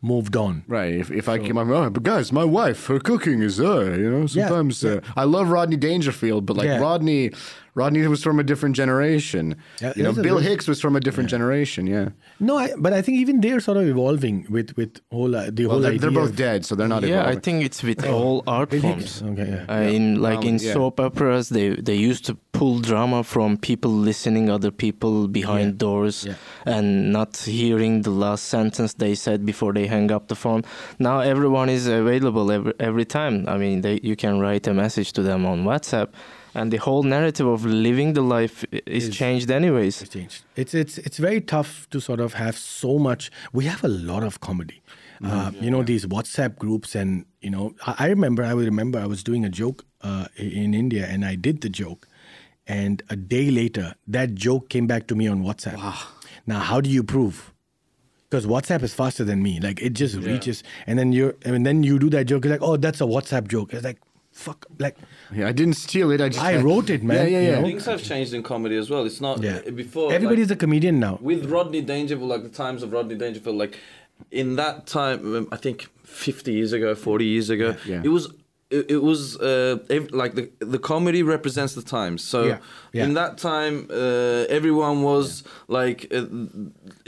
moved 0.00 0.36
on. 0.36 0.64
Right. 0.68 0.94
If, 0.94 1.10
if 1.10 1.28
I 1.28 1.38
came 1.38 1.56
up, 1.56 1.66
oh, 1.68 1.90
but 1.90 2.02
guys, 2.02 2.30
my 2.30 2.44
wife, 2.44 2.86
her 2.88 3.00
cooking 3.00 3.40
is, 3.42 3.58
uh, 3.58 3.80
you 3.98 4.10
know, 4.10 4.20
Yeah, 4.20 4.26
sometimes 4.48 4.84
Uh, 4.84 5.00
I 5.16 5.24
love 5.24 5.48
Rodney 5.48 5.76
Dangerfield, 5.76 6.44
but 6.46 6.56
like 6.56 6.66
Yeah. 6.66 6.78
Rodney, 6.78 7.30
Rodney 7.74 8.06
was 8.06 8.22
from 8.22 8.38
a 8.38 8.44
different 8.44 8.76
generation. 8.76 9.56
Yeah, 9.82 9.92
you 9.96 10.02
know, 10.04 10.12
Bill 10.12 10.36
there's- 10.36 10.46
Hicks 10.46 10.68
was 10.68 10.80
from 10.80 10.94
a 10.96 11.00
different 11.00 11.28
generation. 11.28 11.86
Yeah. 11.86 12.10
No, 12.38 12.56
I, 12.56 12.70
but 12.78 12.92
I 12.92 13.02
think 13.02 13.18
even 13.18 13.40
they're 13.40 13.60
sort 13.60 13.78
of 13.78 13.86
evolving 13.88 14.46
with 14.48 14.76
with 14.76 15.00
whole 15.10 15.34
uh, 15.34 15.50
the 15.50 15.66
Well, 15.66 15.72
whole 15.74 15.80
they're, 15.80 15.90
idea. 15.90 16.00
they're 16.00 16.10
both 16.22 16.30
of- 16.30 16.36
dead, 16.36 16.64
so 16.64 16.74
they're 16.76 16.88
not. 16.88 17.02
yeah, 17.02 17.26
I 17.26 17.36
think 17.36 17.64
it's 17.64 17.82
with 17.82 18.04
all 18.06 18.42
art 18.46 18.70
Bill 18.70 18.80
forms. 18.82 19.20
Hicks. 19.20 19.22
Okay, 19.22 19.48
yeah. 19.68 19.74
Uh, 19.76 19.82
in 19.96 20.22
like 20.22 20.38
Um, 20.38 20.48
in 20.50 20.58
yeah. 20.58 20.72
soap 20.72 21.00
operas, 21.00 21.48
they 21.48 21.70
they 21.88 21.96
used 22.10 22.24
to 22.26 22.36
pull 22.52 22.78
drama 22.78 23.24
from 23.24 23.56
people 23.56 23.90
listening 23.90 24.48
other 24.48 24.70
people 24.70 25.26
behind 25.26 25.68
Yeah. 25.72 25.78
doors 25.86 26.24
Yeah. 26.24 26.34
and 26.76 27.12
not 27.12 27.36
hearing 27.36 28.02
the 28.02 28.10
last 28.24 28.44
sentence 28.44 28.94
they 28.94 29.14
said 29.16 29.44
before 29.44 29.72
they 29.72 29.86
hang 29.88 30.12
up 30.12 30.28
the 30.28 30.36
phone. 30.36 30.62
Now 30.98 31.18
everyone 31.20 31.68
is 31.72 31.86
available 31.88 32.52
every 32.56 32.72
every 32.78 33.04
time. 33.04 33.34
I 33.54 33.56
mean, 33.58 33.80
they, 33.80 33.98
you 34.02 34.14
can 34.16 34.34
write 34.44 34.70
a 34.70 34.74
message 34.74 35.12
to 35.12 35.22
them 35.22 35.44
on 35.46 35.64
WhatsApp, 35.64 36.08
and 36.54 36.72
the 36.72 36.76
whole 36.78 37.02
narrative 37.02 37.46
of 37.46 37.64
living 37.64 38.12
the 38.14 38.22
life 38.22 38.64
is, 38.72 39.08
Is- 39.08 39.16
changed 39.16 39.50
anyways. 39.50 40.02
It's 40.02 40.12
changed. 40.12 40.44
It's 40.56 40.74
it's 40.74 40.98
it's 40.98 41.18
very 41.18 41.40
tough 41.40 41.88
to 41.90 42.00
sort 42.00 42.20
of 42.20 42.34
have 42.34 42.56
so 42.56 42.98
much. 42.98 43.30
We 43.52 43.64
have 43.66 43.82
a 43.84 43.88
lot 43.88 44.22
of 44.22 44.40
comedy. 44.40 44.80
Uh, 45.24 45.52
you 45.58 45.70
know 45.70 45.82
these 45.82 46.04
WhatsApp 46.04 46.58
groups, 46.58 46.94
and 46.94 47.24
you 47.40 47.48
know 47.50 47.74
I, 47.86 47.94
I 48.00 48.06
remember. 48.08 48.42
I 48.44 48.52
would 48.52 48.66
remember 48.66 48.98
I 48.98 49.06
was 49.06 49.22
doing 49.22 49.44
a 49.44 49.48
joke 49.48 49.84
uh, 50.02 50.26
in 50.36 50.74
India, 50.74 51.06
and 51.06 51.24
I 51.24 51.34
did 51.34 51.62
the 51.62 51.70
joke, 51.70 52.08
and 52.66 53.02
a 53.08 53.16
day 53.16 53.50
later 53.50 53.94
that 54.06 54.34
joke 54.34 54.68
came 54.68 54.86
back 54.86 55.06
to 55.06 55.14
me 55.14 55.26
on 55.26 55.42
WhatsApp. 55.42 55.78
Now, 56.46 56.58
how 56.58 56.80
do 56.82 56.90
you 56.90 57.02
prove? 57.02 57.54
Because 58.28 58.44
WhatsApp 58.46 58.82
is 58.82 58.92
faster 58.92 59.24
than 59.24 59.42
me. 59.42 59.60
Like 59.60 59.80
it 59.80 59.94
just 59.94 60.16
reaches, 60.16 60.62
and 60.86 60.98
then 60.98 61.12
you 61.12 61.34
and 61.44 61.64
then 61.64 61.82
you 61.84 61.98
do 61.98 62.10
that 62.10 62.26
joke. 62.26 62.44
You're 62.44 62.52
like, 62.54 62.62
oh, 62.62 62.76
that's 62.76 63.00
a 63.00 63.04
WhatsApp 63.04 63.48
joke. 63.48 63.72
It's 63.72 63.84
like, 63.84 64.00
fuck, 64.34 64.66
like 64.78 64.96
Yeah, 65.34 65.48
I 65.48 65.52
didn't 65.52 65.74
steal 65.86 66.10
it. 66.14 66.20
I 66.20 66.28
just. 66.28 66.44
I 66.44 66.56
wrote 66.66 66.90
it, 66.90 67.02
man, 67.02 67.16
Yeah, 67.16 67.22
yeah, 67.24 67.40
you 67.40 67.48
yeah. 67.50 67.60
know? 67.60 67.66
Things 67.66 67.86
have 67.86 68.02
changed 68.02 68.32
in 68.34 68.42
comedy 68.42 68.76
as 68.76 68.90
well. 68.90 69.04
It's 69.06 69.20
not 69.20 69.42
yeah. 69.42 69.60
uh, 69.66 69.70
before. 69.70 70.12
Everybody's 70.12 70.50
like, 70.50 70.56
a 70.58 70.64
comedian 70.66 70.96
now. 71.00 71.14
with 71.30 71.42
Rodney 71.56 71.80
Dangerfield, 71.80 72.28
like 72.34 72.42
the 72.42 72.48
times 72.64 72.82
of 72.82 72.92
Rodney 72.92 73.16
Dangerfield, 73.24 73.56
like 73.64 73.78
in 74.30 74.56
that 74.56 74.86
time, 74.86 75.18
um, 75.36 75.48
I 75.52 75.56
think 75.56 75.88
50 76.04 76.52
years 76.52 76.72
ago, 76.72 76.94
40 76.94 77.24
years 77.24 77.48
ago, 77.50 77.68
Yeah. 77.86 78.02
it 78.04 78.08
was. 78.08 78.24
It, 78.70 78.90
it 78.96 79.02
was 79.02 79.36
uh, 79.36 79.76
ev- 79.90 80.10
like 80.12 80.34
the 80.34 80.44
the 80.74 80.78
comedy 80.78 81.22
represents 81.22 81.74
the 81.74 81.82
times. 81.82 82.24
So 82.24 82.38
Yeah, 82.44 82.58
yeah. 82.92 83.04
in 83.04 83.14
that 83.14 83.32
time, 83.38 83.86
uh, 83.90 84.46
everyone 84.58 85.02
was 85.02 85.44
like, 85.68 85.98
uh, 86.10 86.24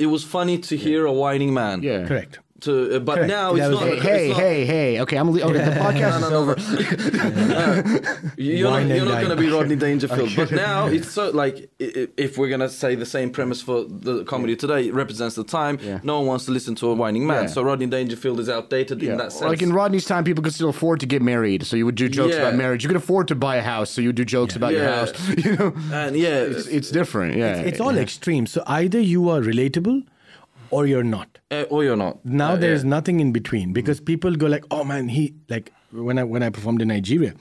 it 0.04 0.06
was 0.14 0.22
funny 0.22 0.58
to 0.68 0.76
hear 0.76 1.06
a 1.06 1.12
whining 1.12 1.52
man. 1.54 1.82
Yeah. 1.82 2.06
Correct. 2.06 2.38
To, 2.60 2.96
uh, 2.96 2.98
but 3.00 3.16
Correct. 3.16 3.28
now 3.28 3.54
it's 3.54 3.68
not. 3.68 3.82
Hey, 3.82 3.92
it's 3.96 4.02
hey, 4.02 4.28
not- 4.28 4.36
hey, 4.40 4.64
hey. 4.66 5.00
Okay, 5.02 5.16
I'm. 5.16 5.30
le- 5.30 5.42
Okay, 5.42 5.64
the 5.64 5.70
podcast 5.72 6.16
is 6.22 6.32
over. 6.32 6.54
You're 8.36 8.70
Wine 8.70 8.88
not, 8.88 8.96
and 8.96 8.96
you're 8.96 9.04
not 9.14 9.22
going 9.24 9.36
to 9.36 9.42
be 9.42 9.50
Rodney 9.50 9.76
Dangerfield, 9.76 10.30
but 10.36 10.50
now 10.52 10.86
it's 10.86 11.10
so 11.16 11.30
like 11.30 11.68
i- 11.80 11.84
i- 11.84 12.08
if 12.16 12.38
we're 12.38 12.48
going 12.48 12.60
to 12.60 12.68
say 12.68 12.94
the 12.94 13.06
same 13.06 13.30
premise 13.30 13.60
for 13.60 13.84
the 13.84 14.24
comedy 14.24 14.56
today, 14.56 14.88
it 14.88 14.94
represents 14.94 15.34
the 15.36 15.44
time. 15.44 15.78
Yeah. 15.82 16.00
No 16.02 16.18
one 16.18 16.26
wants 16.28 16.46
to 16.46 16.50
listen 16.52 16.74
to 16.76 16.88
a 16.88 16.94
whining 16.94 17.26
man, 17.26 17.42
Yeah. 17.44 17.48
so 17.48 17.62
Rodney 17.62 17.86
Dangerfield 17.86 18.40
is 18.40 18.48
outdated 18.48 19.02
in 19.02 19.16
that 19.18 19.32
sense. 19.32 19.44
Like 19.44 19.62
in 19.62 19.72
Rodney's 19.72 20.04
time, 20.04 20.24
people 20.24 20.42
could 20.42 20.54
still 20.54 20.68
afford 20.70 21.00
to 21.00 21.06
get 21.06 21.22
married, 21.22 21.64
so 21.66 21.76
you 21.76 21.84
would 21.84 21.94
do 21.94 22.08
jokes 22.08 22.34
Yeah. 22.34 22.42
about 22.42 22.54
marriage. 22.54 22.82
You 22.84 22.88
could 22.88 22.96
afford 22.96 23.28
to 23.28 23.34
buy 23.34 23.56
a 23.56 23.62
house, 23.62 23.90
so 23.90 24.00
you 24.00 24.08
would 24.08 24.16
do 24.16 24.24
jokes 24.24 24.56
about 24.56 24.72
your 24.72 24.84
house. 24.84 25.12
You 25.44 25.56
know, 25.56 25.72
and 25.92 26.16
yeah, 26.16 26.40
it's, 26.40 26.66
it's 26.66 26.90
different. 26.90 27.36
Yeah, 27.36 27.56
It's 27.56 27.80
all 27.80 27.96
extreme. 27.98 28.46
So 28.46 28.62
either 28.66 29.00
you 29.00 29.28
are 29.28 29.40
relatable 29.40 30.04
or 30.70 30.86
you're 30.86 31.04
not. 31.04 31.38
uh, 31.50 31.62
or 31.70 31.84
you're 31.84 31.96
not. 31.96 32.24
Now 32.24 32.52
Uh, 32.52 32.56
there's 32.56 32.82
yeah. 32.84 32.90
nothing 32.90 33.20
in 33.20 33.32
between 33.32 33.72
because 33.72 34.00
people 34.00 34.34
go 34.36 34.46
like, 34.46 34.64
"Oh 34.70 34.84
man, 34.84 35.08
he 35.08 35.34
like 35.48 35.72
when 35.92 36.18
I 36.18 36.24
when 36.24 36.42
I 36.42 36.50
performed 36.50 36.82
in 36.82 36.88
Nigeria, 36.88 37.34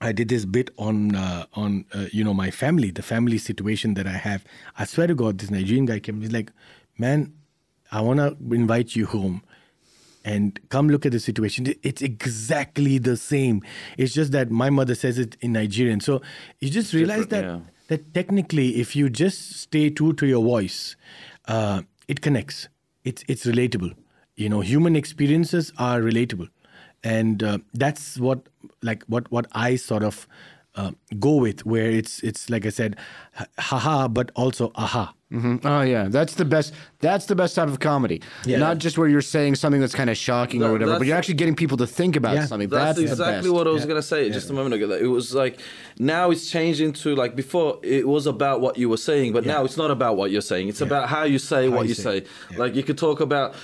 I 0.00 0.12
did 0.12 0.28
this 0.28 0.44
bit 0.44 0.70
on 0.78 1.14
uh, 1.16 1.46
on 1.54 1.84
uh, 1.94 2.06
you 2.12 2.22
know 2.24 2.34
my 2.34 2.50
family, 2.50 2.90
the 2.90 3.02
family 3.02 3.38
situation 3.38 3.94
that 3.94 4.06
I 4.06 4.12
have. 4.28 4.44
I 4.78 4.84
swear 4.84 5.06
to 5.06 5.14
God, 5.14 5.38
this 5.38 5.50
Nigerian 5.50 5.86
guy 5.86 5.98
came. 6.00 6.20
He's 6.20 6.32
like, 6.32 6.52
man, 6.98 7.32
I 7.90 8.00
want 8.02 8.20
to 8.20 8.36
invite 8.54 8.94
you 8.94 9.06
home 9.06 9.42
and 10.24 10.58
come 10.68 10.88
look 10.88 11.06
at 11.06 11.12
the 11.12 11.20
situation. 11.20 11.72
It's 11.82 12.02
exactly 12.02 12.98
the 12.98 13.16
same. 13.16 13.62
It's 13.96 14.12
just 14.12 14.32
that 14.32 14.50
my 14.50 14.70
mother 14.70 14.94
says 14.94 15.18
it 15.18 15.36
in 15.40 15.52
Nigerian. 15.52 16.00
So 16.00 16.20
you 16.60 16.68
just 16.68 16.92
realize 16.92 17.26
that, 17.28 17.42
Different, 17.42 17.64
that 17.88 18.12
technically, 18.14 18.76
if 18.80 18.94
you 18.96 19.08
just 19.08 19.52
stay 19.60 19.88
true 19.90 20.12
to 20.14 20.26
your 20.26 20.42
voice, 20.42 20.96
uh, 21.46 21.82
it 22.08 22.20
connects. 22.20 22.68
It's, 23.04 23.24
it's 23.28 23.46
relatable. 23.46 23.94
You 24.36 24.48
know, 24.48 24.60
human 24.60 24.96
experiences 24.96 25.72
are 25.78 26.00
relatable. 26.00 26.48
And 27.04 27.42
uh, 27.42 27.58
that's 27.72 28.18
what, 28.18 28.48
like, 28.82 29.04
what, 29.04 29.30
what 29.30 29.46
I 29.52 29.76
sort 29.76 30.02
of 30.02 30.26
uh, 30.76 30.92
go 31.18 31.36
with, 31.36 31.66
where 31.66 31.90
it's, 31.90 32.22
it's 32.22 32.48
like 32.48 32.66
I 32.66 32.70
said, 32.70 32.96
haha, 33.58 34.08
but 34.08 34.30
also 34.36 34.72
aha. 34.74 35.12
Oh 35.64 35.80
yeah, 35.80 36.06
that's 36.08 36.34
the 36.34 36.44
best. 36.44 36.72
That's 37.00 37.26
the 37.26 37.34
best 37.34 37.56
type 37.56 37.66
of 37.66 37.80
comedy. 37.80 38.22
Yeah. 38.44 38.58
Not 38.58 38.78
just 38.78 38.96
where 38.96 39.08
you're 39.08 39.20
saying 39.20 39.56
something 39.56 39.80
that's 39.80 39.94
kind 39.94 40.08
of 40.08 40.16
shocking 40.16 40.62
or 40.62 40.70
whatever, 40.70 40.98
but 40.98 41.06
you're 41.06 41.16
actually 41.16 41.34
getting 41.34 41.56
people 41.56 41.76
to 41.78 41.86
think 41.86 42.14
about 42.14 42.36
Yeah. 42.36 42.46
something. 42.46 42.68
That's, 42.68 42.98
That's, 43.00 43.10
exactly 43.10 43.50
what 43.50 43.66
I 43.66 43.70
was 43.70 43.86
gonna 43.86 44.02
say 44.02 44.30
just 44.30 44.50
a 44.50 44.52
moment 44.52 44.76
ago. 44.76 44.86
That 44.86 45.02
it 45.02 45.08
was 45.08 45.34
like 45.34 45.58
now 45.98 46.30
it's 46.30 46.48
changed 46.48 46.80
into 46.80 47.16
like 47.16 47.34
before 47.34 47.80
it 47.82 48.06
was 48.06 48.26
about 48.28 48.60
what 48.60 48.78
you 48.78 48.88
were 48.88 48.96
saying, 48.98 49.32
but 49.32 49.44
now 49.44 49.64
it's 49.64 49.76
not 49.76 49.90
about 49.90 50.16
what 50.16 50.30
you're 50.30 50.40
saying. 50.40 50.68
It's 50.68 50.80
about 50.80 51.08
how 51.08 51.24
you 51.24 51.40
say 51.40 51.68
what 51.68 51.82
you 51.82 51.88
you 51.88 51.94
say 51.94 52.20
say. 52.20 52.56
Like 52.56 52.76
you 52.76 52.84
could 52.84 52.96
talk 52.98 53.20
about 53.20 53.54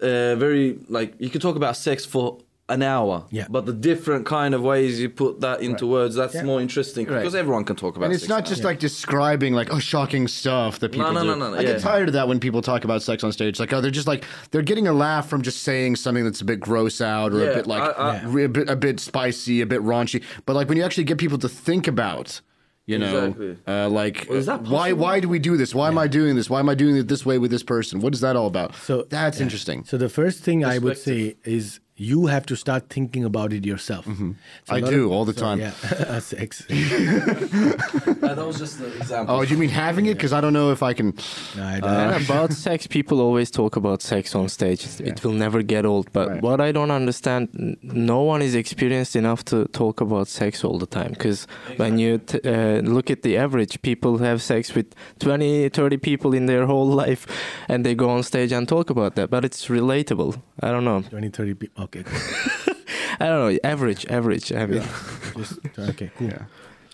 uh, 0.00 0.34
very 0.34 0.78
like 0.88 1.14
you 1.20 1.30
could 1.30 1.40
talk 1.40 1.54
about 1.54 1.76
sex 1.76 2.04
for 2.04 2.38
an 2.68 2.82
hour, 2.82 3.24
Yeah. 3.30 3.46
but 3.48 3.64
the 3.64 3.72
different 3.72 4.26
kind 4.26 4.52
of 4.52 4.60
ways 4.60 4.98
you 5.00 5.08
put 5.08 5.40
that 5.40 5.60
into 5.60 5.86
words 5.86 6.16
that's 6.16 6.34
Yeah. 6.34 6.42
more 6.42 6.60
interesting 6.60 7.06
Right. 7.06 7.18
because 7.18 7.36
everyone 7.36 7.64
can 7.64 7.76
talk 7.76 7.96
about. 7.96 8.06
And 8.06 8.14
it's 8.14 8.24
sex 8.24 8.28
not 8.28 8.40
now. 8.44 8.50
just 8.50 8.64
like 8.64 8.80
describing 8.80 9.54
like 9.54 9.72
oh 9.72 9.78
shocking 9.78 10.26
stuff 10.26 10.80
that 10.80 10.90
people 10.90 11.12
no, 11.12 11.20
do. 11.20 11.26
no, 11.28 11.34
no, 11.36 11.50
no, 11.52 11.56
I 11.58 11.62
get 11.62 11.80
tired 11.80 12.08
of 12.08 12.14
that 12.14 12.26
when 12.26 12.40
people 12.40 12.62
talk 12.62 12.82
about 12.82 13.02
sex 13.02 13.22
on 13.22 13.30
stage. 13.30 13.60
Like 13.60 13.72
oh 13.72 13.80
they're 13.80 13.92
just 13.92 14.08
like 14.08 14.24
they're 14.50 14.62
getting 14.62 14.88
a 14.88 14.92
laugh 14.92 15.28
from 15.28 15.42
just 15.42 15.62
saying 15.62 15.94
something 15.96 16.24
that's 16.24 16.40
a 16.40 16.44
bit 16.44 16.58
gross 16.58 17.00
out 17.00 17.32
or 17.32 17.40
a 17.48 17.54
bit 17.54 17.68
like 17.68 17.82
I- 17.82 18.18
I- 18.18 18.24
re- 18.24 18.44
a 18.44 18.48
bit 18.48 18.68
a 18.68 18.74
bit 18.74 18.98
spicy, 18.98 19.60
a 19.60 19.66
bit 19.66 19.80
raunchy. 19.82 20.22
But 20.44 20.56
like 20.56 20.68
when 20.68 20.76
you 20.76 20.82
actually 20.84 21.04
get 21.04 21.18
people 21.18 21.38
to 21.38 21.48
think 21.48 21.86
about. 21.86 22.40
You 22.88 22.98
know, 23.00 23.24
Exactly. 23.24 23.56
uh, 23.66 23.88
like 23.88 24.30
is 24.30 24.46
that 24.46 24.62
why? 24.62 24.92
Why 24.92 25.18
do 25.18 25.28
we 25.28 25.40
do 25.40 25.56
this? 25.56 25.74
Why 25.74 25.88
am 25.88 25.98
I 25.98 26.06
doing 26.06 26.36
this? 26.36 26.48
Why 26.48 26.60
am 26.60 26.68
I 26.68 26.76
doing 26.76 26.96
it 26.96 27.08
this 27.08 27.26
way 27.26 27.36
with 27.36 27.50
this 27.50 27.64
person? 27.64 27.98
What 27.98 28.14
is 28.14 28.20
that 28.20 28.36
all 28.36 28.46
about? 28.46 28.76
So 28.76 29.02
that's 29.10 29.38
yeah. 29.38 29.42
interesting. 29.42 29.82
So 29.84 29.98
the 29.98 30.08
first 30.08 30.44
thing 30.44 30.64
I 30.64 30.78
would 30.78 30.96
say 30.96 31.34
is 31.42 31.80
you 31.98 32.26
have 32.26 32.44
to 32.46 32.56
start 32.56 32.90
thinking 32.90 33.24
about 33.24 33.52
it 33.52 33.64
yourself. 33.64 34.04
Mm-hmm. 34.06 34.32
I 34.68 34.80
do 34.80 35.10
a- 35.10 35.12
all 35.14 35.24
the 35.24 35.32
so, 35.32 35.40
time. 35.40 35.60
Yeah, 35.60 36.18
sex. 36.20 36.64
Uh, 36.68 36.74
that 38.20 38.36
was 38.46 38.58
just 38.58 38.80
an 38.80 38.92
example. 38.96 39.34
Oh, 39.34 39.42
you 39.42 39.56
mean 39.56 39.70
having 39.70 40.06
it? 40.06 40.14
Because 40.14 40.32
I 40.32 40.40
don't 40.40 40.52
know 40.52 40.70
if 40.72 40.82
I 40.82 40.92
can. 40.92 41.14
No, 41.56 41.64
I 41.64 41.80
don't. 41.80 41.90
And 41.90 42.24
about 42.24 42.52
sex, 42.66 42.86
people 42.86 43.20
always 43.20 43.50
talk 43.50 43.76
about 43.76 44.02
sex 44.02 44.34
on 44.34 44.48
stage. 44.48 44.86
It 45.00 45.24
will 45.24 45.32
never 45.32 45.62
get 45.62 45.84
old. 45.86 46.12
But 46.12 46.28
Right. 46.28 46.42
what 46.42 46.60
I 46.60 46.72
don't 46.72 46.90
understand, 46.90 47.76
no 47.82 48.22
one 48.22 48.42
is 48.42 48.54
experienced 48.54 49.16
enough 49.16 49.44
to 49.46 49.64
talk 49.66 50.00
about 50.00 50.28
sex 50.28 50.64
all 50.64 50.78
the 50.78 50.86
time. 50.86 51.10
Because 51.12 51.46
when 51.76 51.98
you 51.98 52.18
t- 52.18 52.40
uh, 52.44 52.80
look 52.82 53.10
at 53.10 53.22
the 53.22 53.36
average, 53.38 53.80
people 53.82 54.18
have 54.18 54.42
sex 54.42 54.74
with 54.74 54.94
20, 55.20 55.68
30 55.70 55.96
people 55.98 56.34
in 56.34 56.46
their 56.46 56.66
whole 56.66 56.86
life, 56.88 57.26
and 57.68 57.84
they 57.86 57.94
go 57.94 58.10
on 58.10 58.22
stage 58.22 58.52
and 58.52 58.68
talk 58.68 58.90
about 58.90 59.14
that. 59.14 59.30
But 59.30 59.44
it's 59.44 59.68
relatable. 59.68 60.42
I 60.60 60.70
don't 60.72 60.84
know. 60.84 61.02
20, 61.02 61.28
30 61.30 61.54
people. 61.54 61.85
Okay, 61.86 62.02
cool. 62.04 62.74
I 63.20 63.26
don't 63.26 63.52
know. 63.54 63.58
Average, 63.64 64.06
average. 64.06 64.52
I 64.52 64.66
mean, 64.66 64.82
Just, 65.36 65.58
okay, 65.78 66.10
cool. 66.18 66.30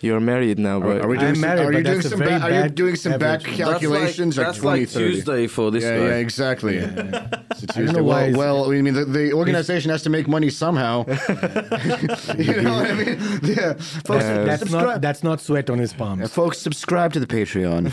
you're 0.01 0.19
married 0.19 0.57
now, 0.59 0.79
but 0.79 1.01
Are 1.01 1.07
we 1.07 1.17
doing 1.17 1.29
I'm 1.29 1.35
some, 1.35 1.41
married, 1.41 1.65
are 1.67 1.77
you 1.79 1.83
doing 1.83 2.01
some 2.01 2.19
very 2.19 2.29
back, 2.31 2.43
are 2.43 2.63
you 2.63 2.69
doing 2.69 2.95
some 2.95 3.17
back 3.19 3.41
calculations 3.41 4.35
That's 4.35 4.59
or 4.59 4.63
like, 4.63 4.81
that's 4.81 4.93
30? 4.93 5.05
like 5.05 5.13
Tuesday 5.15 5.47
for 5.47 5.71
this 5.71 5.83
Yeah, 5.83 5.97
guy. 5.97 6.05
yeah, 6.05 6.15
exactly. 6.27 6.77
It's 6.77 6.93
a 6.93 6.95
I 6.95 7.09
don't 7.09 7.67
Tuesday. 7.75 7.93
know 7.97 8.03
why 8.03 8.31
Well, 8.31 8.61
well, 8.61 8.71
I 8.71 8.81
mean, 8.81 8.93
the, 8.93 9.05
the 9.05 9.33
organization 9.33 9.91
has 9.91 10.01
to 10.03 10.09
make 10.09 10.27
money 10.27 10.49
somehow. 10.49 11.05
you 11.07 12.61
know 12.61 12.73
what 12.77 12.91
I 12.91 12.93
mean? 12.93 13.19
Yeah, 13.43 13.73
folks, 14.07 14.23
That's 14.25 14.59
subscribe. 14.59 14.85
not 14.85 15.01
that's 15.01 15.23
not 15.23 15.41
sweat 15.41 15.69
on 15.69 15.79
his 15.79 15.93
palms. 15.93 16.21
Yeah, 16.21 16.27
folks, 16.27 16.57
subscribe 16.59 17.11
to 17.13 17.19
the 17.19 17.27
Patreon. 17.27 17.83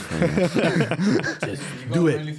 Do 1.92 2.07
it. 2.09 2.36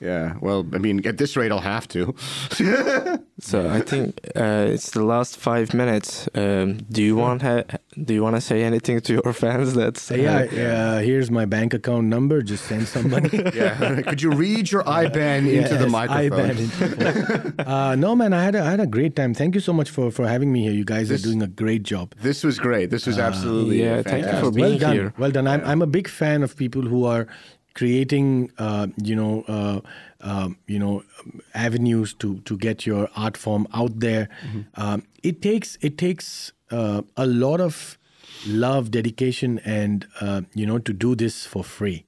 Yeah, 0.00 0.34
well, 0.40 0.66
I 0.72 0.78
mean, 0.78 1.06
at 1.06 1.18
this 1.18 1.36
rate, 1.36 1.52
I'll 1.52 1.60
have 1.60 1.86
to. 1.88 2.14
So 3.40 3.68
I 3.68 3.80
think 3.80 4.20
uh, 4.36 4.68
it's 4.74 4.90
the 4.92 5.02
last 5.04 5.36
five 5.36 5.74
minutes. 5.74 6.28
Um, 6.36 6.78
do 6.88 7.02
you 7.02 7.16
want 7.16 7.42
ha- 7.42 7.64
do 8.04 8.14
you 8.14 8.22
want 8.22 8.36
to 8.36 8.40
say 8.40 8.62
anything 8.62 9.00
to 9.00 9.12
your 9.14 9.32
fans? 9.32 9.74
That's 9.74 10.08
Uh, 10.10 10.14
yeah, 10.14 10.38
uh, 10.38 10.98
here's 11.00 11.30
my 11.32 11.44
bank 11.44 11.74
account 11.74 12.06
number. 12.06 12.42
Just 12.42 12.64
send 12.66 12.86
some 12.86 13.10
money. 13.10 13.30
yeah, 13.54 14.02
could 14.08 14.22
you 14.22 14.30
read 14.30 14.70
your 14.70 14.84
IBAN 14.84 15.48
into 15.52 15.74
the 15.74 15.88
Yes, 15.88 15.90
microphone? 15.90 16.50
IBAN 16.50 16.58
into- 16.64 17.68
uh, 17.68 17.96
no, 17.96 18.14
man, 18.14 18.32
I 18.32 18.44
had 18.44 18.54
a, 18.54 18.62
I 18.62 18.70
had 18.70 18.80
a 18.80 18.86
great 18.86 19.16
time. 19.16 19.34
Thank 19.34 19.56
you 19.56 19.60
so 19.60 19.72
much 19.72 19.90
for, 19.90 20.10
for 20.12 20.28
having 20.28 20.52
me 20.52 20.62
here. 20.62 20.72
You 20.72 20.84
guys 20.84 21.08
This- 21.08 21.20
are 21.24 21.28
doing 21.28 21.42
a 21.42 21.48
great 21.48 21.82
job. 21.82 22.14
This 22.22 22.44
was 22.44 22.58
great. 22.60 22.90
This 22.90 23.04
was 23.06 23.18
absolutely 23.18 23.82
yeah, 23.82 24.02
thank 24.02 24.24
you 24.26 24.30
fantastic. 24.30 24.54
for 24.54 24.60
well 24.60 24.78
done. 24.78 24.92
here. 24.94 25.12
Well 25.18 25.30
done. 25.32 25.48
I'm, 25.48 25.62
I'm 25.64 25.82
a 25.82 25.88
big 25.88 26.06
fan 26.08 26.42
of 26.44 26.56
people 26.56 26.82
who 26.82 27.04
are 27.04 27.26
creating, 27.74 28.50
uh, 28.58 28.86
you 29.02 29.14
know, 29.16 29.44
uh, 29.48 29.80
um, 30.20 30.56
you 30.66 30.78
know, 30.78 31.02
avenues 31.54 32.14
to 32.14 32.38
to 32.40 32.56
get 32.56 32.86
your 32.86 33.08
art 33.16 33.36
form 33.36 33.66
out 33.74 34.00
there. 34.00 34.28
Um, 34.76 35.02
it 35.22 35.42
takes 35.42 35.76
it 35.80 35.98
takes 35.98 36.52
uh, 36.70 37.02
a 37.16 37.26
lot 37.26 37.60
of 37.60 37.98
love, 38.46 38.90
dedication, 38.90 39.60
and 39.64 40.06
uh, 40.20 40.42
you 40.54 40.66
know, 40.66 40.78
to 40.78 40.92
do 40.92 41.14
this 41.14 41.44
for 41.46 41.62
free. 41.64 42.04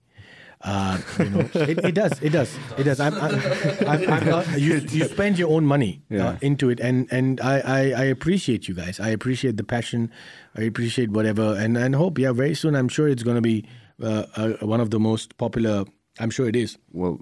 Uh, 0.62 0.98
you 1.18 1.30
know, 1.30 1.40
it, 1.54 1.78
it 1.84 1.94
does. 1.94 2.20
It 2.22 2.30
does. 2.30 2.50
It 2.78 2.84
does. 2.84 2.98
I'm, 2.98 3.14
I'm, 3.14 4.10
I'm, 4.10 4.26
not, 4.26 4.58
you, 4.58 4.76
you 4.90 5.04
spend 5.04 5.38
your 5.38 5.50
own 5.52 5.64
money 5.66 6.02
Yeah. 6.08 6.28
uh, 6.30 6.36
into 6.40 6.70
it, 6.70 6.80
and 6.80 7.06
and 7.12 7.40
I, 7.40 7.60
I, 7.60 7.78
I 7.90 8.04
appreciate 8.04 8.66
you 8.66 8.74
guys. 8.74 8.98
I 8.98 9.10
appreciate 9.10 9.58
the 9.58 9.64
passion. 9.64 10.10
I 10.56 10.62
appreciate 10.62 11.10
whatever, 11.10 11.54
and 11.58 11.76
and 11.76 11.94
hope 11.94 12.18
yeah, 12.18 12.32
very 12.32 12.54
soon. 12.54 12.74
I'm 12.74 12.88
sure 12.88 13.06
it's 13.06 13.22
going 13.22 13.36
to 13.36 13.42
be 13.42 13.58
uh, 13.62 13.64
uh, 13.64 13.85
one 13.98 14.80
of 14.80 14.90
the 14.90 14.98
most 15.00 15.36
popular. 15.38 15.84
I'm 16.18 16.30
sure 16.30 16.48
it 16.48 16.56
is. 16.56 16.78
Well, 16.92 17.18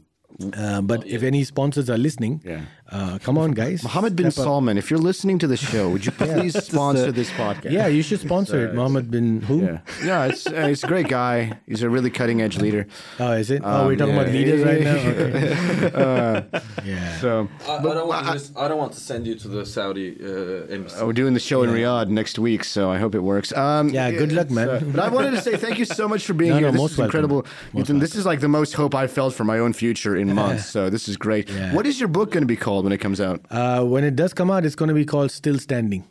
Uh, 0.52 0.80
but 0.82 1.06
if 1.06 1.22
any 1.22 1.44
sponsors 1.44 1.88
are 1.88 1.98
listening, 1.98 2.40
Yeah. 2.44 2.62
Uh, 2.94 3.18
come 3.18 3.36
on, 3.36 3.50
guys. 3.52 3.82
Mohammed 3.82 4.14
bin 4.16 4.30
Step 4.30 4.42
up. 4.42 4.44
Salman, 4.46 4.78
if 4.78 4.88
you're 4.90 5.00
listening 5.00 5.38
to 5.40 5.46
the 5.48 5.56
show, 5.70 5.90
would 5.90 6.06
you 6.06 6.12
please 6.12 6.54
sponsor 6.64 7.10
this 7.10 7.30
podcast? 7.32 7.72
Yeah, 7.72 7.88
you 7.88 8.02
should 8.02 8.20
sponsor 8.20 8.68
it. 8.68 8.74
Mohammed 8.74 9.10
bin 9.10 9.40
who? 9.42 9.62
Yeah, 9.64 9.78
yeah, 10.04 10.24
it's 10.26 10.46
uh, 10.46 10.68
he's 10.68 10.84
a 10.84 10.86
great 10.86 11.08
guy. 11.08 11.58
He's 11.66 11.82
a 11.82 11.90
really 11.90 12.10
cutting 12.10 12.40
edge 12.40 12.56
leader. 12.58 12.86
Oh, 13.18 13.32
is 13.32 13.50
it? 13.50 13.62
oh, 13.64 13.86
we're 13.86 13.92
Um, 13.92 13.98
talking 13.98 14.14
yeah. 14.14 14.20
about 14.20 14.32
leaders 14.32 14.62
right 14.64 14.82
now. 14.82 14.94
Okay. 16.04 16.60
yeah. 16.84 17.18
So 17.20 17.48
I, 17.68 17.76
I 17.76 17.82
don't 17.82 18.08
want 18.08 18.26
to 18.26 18.32
just, 18.32 18.56
I 18.56 18.68
don't 18.68 18.78
want 18.78 18.92
to 18.92 19.00
send 19.00 19.26
you 19.26 19.34
to 19.36 19.48
the 19.48 19.66
Saudi 19.66 20.16
uh, 20.22 20.72
embassy. 20.72 20.96
uh, 21.00 21.06
we're 21.06 21.12
doing 21.12 21.34
the 21.34 21.40
show 21.40 21.62
in 21.62 21.70
Riyadh 21.70 22.08
next 22.08 22.38
week, 22.38 22.64
so 22.64 22.90
I 22.90 22.98
hope 22.98 23.14
it 23.14 23.20
works. 23.20 23.52
Um, 23.56 23.88
Yeah, 23.90 24.10
good 24.10 24.32
luck, 24.32 24.50
man. 24.50 24.68
uh, 24.68 24.80
but 24.84 25.00
I 25.00 25.08
wanted 25.08 25.32
to 25.32 25.40
say 25.40 25.56
thank 25.56 25.78
you 25.78 25.84
so 25.84 26.06
much 26.08 26.24
for 26.24 26.34
being 26.34 26.50
No, 26.52 26.56
here. 26.58 26.66
no, 26.68 26.72
this 26.72 26.80
most 26.80 26.92
is 26.92 26.98
incredible. 27.00 27.46
Most 27.72 27.82
Ethan, 27.84 27.98
this 27.98 28.14
is 28.14 28.24
like 28.26 28.40
the 28.40 28.48
most 28.48 28.74
hope 28.74 28.94
I 28.94 29.06
felt 29.06 29.34
for 29.34 29.44
my 29.44 29.58
own 29.58 29.72
future 29.72 30.16
in 30.16 30.34
months. 30.34 30.66
So 30.66 30.90
this 30.90 31.08
is 31.08 31.16
great. 31.16 31.48
Yeah. 31.50 31.74
What 31.74 31.86
is 31.86 31.98
your 31.98 32.08
book 32.08 32.30
going 32.32 32.42
to 32.42 32.46
be 32.46 32.56
called 32.56 32.83
when 32.84 32.92
it 32.92 32.98
comes 32.98 33.20
out? 33.20 33.40
Uh, 33.50 33.82
when 33.82 34.04
it 34.04 34.14
does 34.14 34.34
come 34.34 34.50
out, 34.50 34.64
it's 34.64 34.76
going 34.76 34.90
to 34.90 34.94
be 34.94 35.06
called 35.06 35.30
Still 35.30 35.58
Standing. 35.58 36.04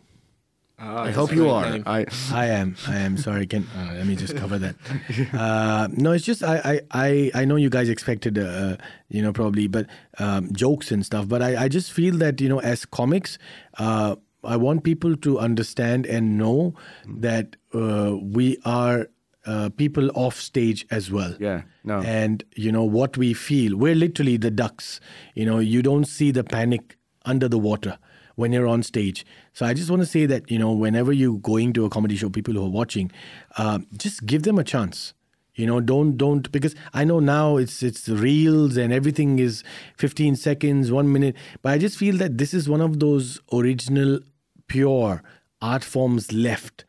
I 0.79 1.11
hope 1.11 1.31
you 1.33 1.49
are. 1.49 1.79
I, 1.85 2.05
I 2.33 2.47
am. 2.47 2.75
I 2.87 2.97
am. 2.97 3.15
Sorry. 3.15 3.45
Can 3.47 3.65
uh, 3.77 3.93
let 3.93 4.05
me 4.05 4.15
just 4.17 4.35
cover 4.35 4.57
that. 4.59 4.75
Uh, 5.33 5.87
no, 5.91 6.11
it's 6.11 6.25
just 6.25 6.43
I, 6.43 6.57
I, 6.65 6.81
I, 6.91 7.31
I 7.41 7.45
know 7.45 7.55
you 7.55 7.69
guys 7.69 7.89
expected, 7.89 8.37
uh, 8.37 8.77
you 9.09 9.21
know, 9.21 9.31
probably, 9.31 9.67
but 9.67 9.85
um, 10.19 10.51
jokes 10.51 10.91
and 10.91 11.05
stuff. 11.05 11.27
But 11.27 11.41
I, 11.41 11.63
I 11.63 11.67
just 11.67 11.91
feel 11.91 12.17
that 12.17 12.41
you 12.41 12.49
know, 12.49 12.59
as 12.59 12.85
comics, 12.85 13.37
uh, 13.77 14.15
I 14.43 14.57
want 14.57 14.83
people 14.83 15.15
to 15.17 15.39
understand 15.39 16.05
and 16.05 16.37
know 16.37 16.73
that 17.07 17.55
uh, 17.73 18.17
we 18.21 18.57
are 18.65 19.07
uh, 19.45 19.69
people 19.69 20.09
off 20.15 20.39
stage 20.39 20.85
as 20.91 21.11
well. 21.11 21.35
Yeah, 21.39 21.63
no. 21.83 22.01
And 22.01 22.43
you 22.55 22.71
know 22.71 22.83
what 22.83 23.17
we 23.17 23.33
feel. 23.33 23.77
We're 23.77 23.95
literally 23.95 24.37
the 24.37 24.51
ducks. 24.51 24.99
You 25.35 25.45
know, 25.45 25.59
you 25.59 25.81
don't 25.81 26.05
see 26.05 26.31
the 26.31 26.43
panic 26.43 26.97
under 27.25 27.47
the 27.47 27.57
water 27.59 27.97
when 28.35 28.51
you're 28.51 28.67
on 28.67 28.83
stage. 28.83 29.25
So 29.53 29.65
I 29.65 29.73
just 29.73 29.89
want 29.89 30.01
to 30.01 30.05
say 30.05 30.25
that 30.25 30.49
you 30.49 30.59
know, 30.59 30.71
whenever 30.71 31.11
you're 31.11 31.37
going 31.37 31.73
to 31.73 31.85
a 31.85 31.89
comedy 31.89 32.15
show, 32.15 32.29
people 32.29 32.53
who 32.53 32.65
are 32.65 32.69
watching, 32.69 33.11
uh, 33.57 33.79
just 33.97 34.25
give 34.25 34.43
them 34.43 34.57
a 34.57 34.63
chance. 34.63 35.13
You 35.55 35.67
know, 35.67 35.79
don't 35.79 36.17
don't 36.17 36.51
because 36.51 36.73
I 36.93 37.03
know 37.03 37.19
now 37.19 37.57
it's 37.57 37.83
it's 37.83 38.09
reels 38.09 38.75
and 38.75 38.91
everything 38.91 39.37
is 39.37 39.63
15 39.97 40.35
seconds, 40.35 40.91
one 40.91 41.11
minute. 41.11 41.35
But 41.61 41.73
I 41.73 41.77
just 41.77 41.97
feel 41.97 42.17
that 42.17 42.39
this 42.39 42.55
is 42.55 42.67
one 42.67 42.81
of 42.81 42.99
those 42.99 43.39
original, 43.51 44.19
pure 44.67 45.21
art 45.61 45.83
forms 45.83 46.33
left 46.33 46.85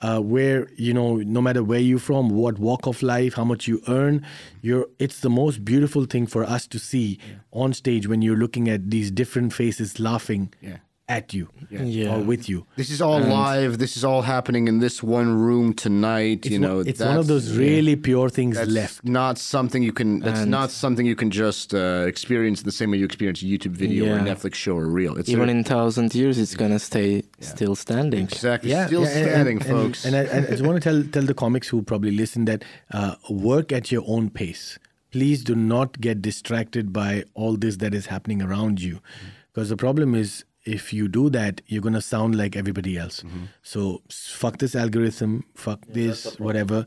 uh, 0.00 0.20
where 0.20 0.68
you 0.76 0.92
know 0.94 1.16
no 1.16 1.40
matter 1.40 1.62
where 1.62 1.80
you're 1.80 1.98
from 1.98 2.30
what 2.30 2.58
walk 2.58 2.86
of 2.86 3.02
life 3.02 3.34
how 3.34 3.44
much 3.44 3.66
you 3.66 3.80
earn 3.88 4.24
you're 4.62 4.86
it's 4.98 5.20
the 5.20 5.30
most 5.30 5.64
beautiful 5.64 6.04
thing 6.04 6.26
for 6.26 6.44
us 6.44 6.66
to 6.66 6.78
see 6.78 7.18
on 7.52 7.72
stage 7.72 8.06
when 8.06 8.22
you're 8.22 8.36
looking 8.36 8.68
at 8.68 8.90
these 8.90 9.10
different 9.10 9.52
faces 9.52 9.98
laughing 9.98 10.52
Yeah. 10.60 10.78
At 11.08 11.32
you 11.32 11.48
Yeah. 11.70 12.14
or 12.14 12.20
with 12.22 12.48
you. 12.50 12.66
This 12.76 12.90
is 12.90 13.00
all 13.00 13.18
live. 13.20 13.78
This 13.78 13.96
is 13.96 14.04
all 14.04 14.22
happening 14.22 14.68
in 14.68 14.78
this 14.80 15.02
one 15.02 15.30
room 15.38 15.72
tonight. 15.72 16.40
It's 16.44 16.50
you 16.50 16.60
one- 16.60 16.68
know, 16.70 16.78
it's 16.80 17.00
one 17.00 17.16
of 17.16 17.26
those 17.26 17.56
really 17.56 17.96
pure 17.96 18.28
things 18.28 18.56
That's 18.56 18.70
left. 18.70 19.04
not 19.04 19.38
something 19.38 19.82
you 19.82 19.92
can. 19.92 20.20
That's 20.20 20.40
And- 20.40 20.50
not 20.50 20.70
something 20.70 21.06
you 21.06 21.16
can 21.16 21.30
just 21.30 21.72
uh, 21.74 22.04
experience 22.06 22.62
the 22.62 22.72
same 22.72 22.90
way 22.90 22.98
you 22.98 23.06
experience 23.06 23.40
a 23.42 23.46
YouTube 23.46 23.72
video 23.84 24.12
or 24.12 24.18
a 24.18 24.20
Netflix 24.22 24.54
show 24.54 24.76
or 24.76 24.86
reel. 24.86 25.16
It's 25.16 25.30
Even 25.30 25.48
a- 25.48 25.52
in 25.52 25.64
thousand 25.64 26.14
years, 26.14 26.38
it's 26.38 26.54
gonna 26.54 26.78
stay 26.78 27.22
still 27.40 27.74
standing. 27.74 28.24
exactly 28.24 28.70
Yeah, 28.70 28.86
still 28.86 29.02
yeah, 29.04 29.22
standing, 29.22 29.58
and, 29.62 29.66
folks. 29.66 30.04
And, 30.04 30.14
and 30.14 30.28
I, 30.28 30.32
and 30.34 30.46
I 30.46 30.50
just 30.50 30.62
want 30.62 30.76
to 30.82 30.84
tell 30.88 31.02
tell 31.04 31.22
the 31.22 31.34
comics 31.34 31.68
who 31.68 31.80
probably 31.82 32.10
listen 32.10 32.44
that 32.44 32.64
uh, 32.92 33.14
work 33.30 33.72
at 33.72 33.90
your 33.90 34.04
own 34.06 34.28
pace. 34.28 34.78
Please 35.10 35.42
do 35.42 35.54
not 35.54 36.00
get 36.02 36.20
distracted 36.20 36.92
by 36.92 37.24
all 37.34 37.56
this 37.56 37.76
that 37.78 37.94
is 37.94 38.06
happening 38.06 38.42
around 38.42 38.82
you, 38.82 39.00
because 39.54 39.70
the 39.70 39.76
problem 39.76 40.14
is 40.14 40.44
if 40.76 40.92
you 40.92 41.08
do 41.08 41.30
that, 41.30 41.60
you're 41.66 41.82
gonna 41.82 42.00
sound 42.02 42.34
like 42.36 42.56
everybody 42.56 42.96
else. 42.98 43.22
So 43.62 44.02
fuck 44.10 44.58
this 44.58 44.74
algorithm, 44.74 45.44
fuck 45.54 45.80
this, 45.88 46.38
whatever. 46.38 46.86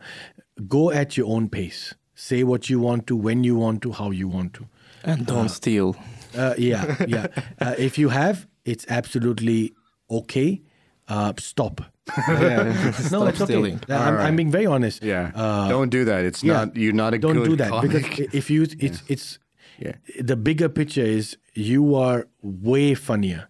Go 0.68 0.92
at 0.92 1.18
your 1.18 1.28
own 1.36 1.50
pace. 1.50 1.94
Say 2.16 2.44
what 2.44 2.70
you 2.70 2.80
want 2.80 3.08
to, 3.08 3.16
when 3.16 3.44
you 3.44 3.56
want 3.56 3.82
to, 3.84 3.92
how 3.92 4.12
you 4.12 4.28
want 4.28 4.54
to. 4.56 4.68
And 5.04 5.26
don't 5.26 5.50
steal. 5.50 5.96
Uh, 6.38 6.54
yeah, 6.58 6.96
yeah. 7.08 7.28
Uh, 7.60 7.76
if 7.78 7.98
you 7.98 8.10
have, 8.10 8.48
it's 8.66 8.86
absolutely 8.90 9.74
okay. 10.10 10.62
Uh, 11.08 11.34
stop. 11.40 11.82
Yeah. 12.28 12.64
no, 12.74 12.92
Stop 12.92 13.30
it's 13.30 13.42
okay. 13.42 13.54
stealing. 13.54 13.80
Uh, 13.90 13.96
I'm, 13.96 14.18
I'm 14.18 14.36
being 14.36 14.52
very 14.52 14.66
honest. 14.66 15.02
yeah, 15.04 15.32
Uh, 15.34 15.70
don't 15.70 15.90
do 15.90 16.04
that. 16.06 16.26
It's 16.26 16.44
yeah. 16.44 16.54
not. 16.66 16.76
You're 16.76 16.94
not 17.04 17.14
a 17.14 17.18
good 17.18 17.34
Don't 17.34 17.44
good 17.44 17.50
do 17.50 17.56
that 17.64 17.70
comic. 17.70 17.92
because 17.92 18.28
if 18.34 18.50
you, 18.50 18.64
it's 18.80 19.02
it's 19.08 19.40
Yeah. 19.80 19.96
the 20.20 20.36
bigger 20.36 20.70
picture 20.70 21.08
is 21.20 21.38
you 21.54 21.96
are 21.96 22.28
way 22.42 22.94
funnier 22.96 23.48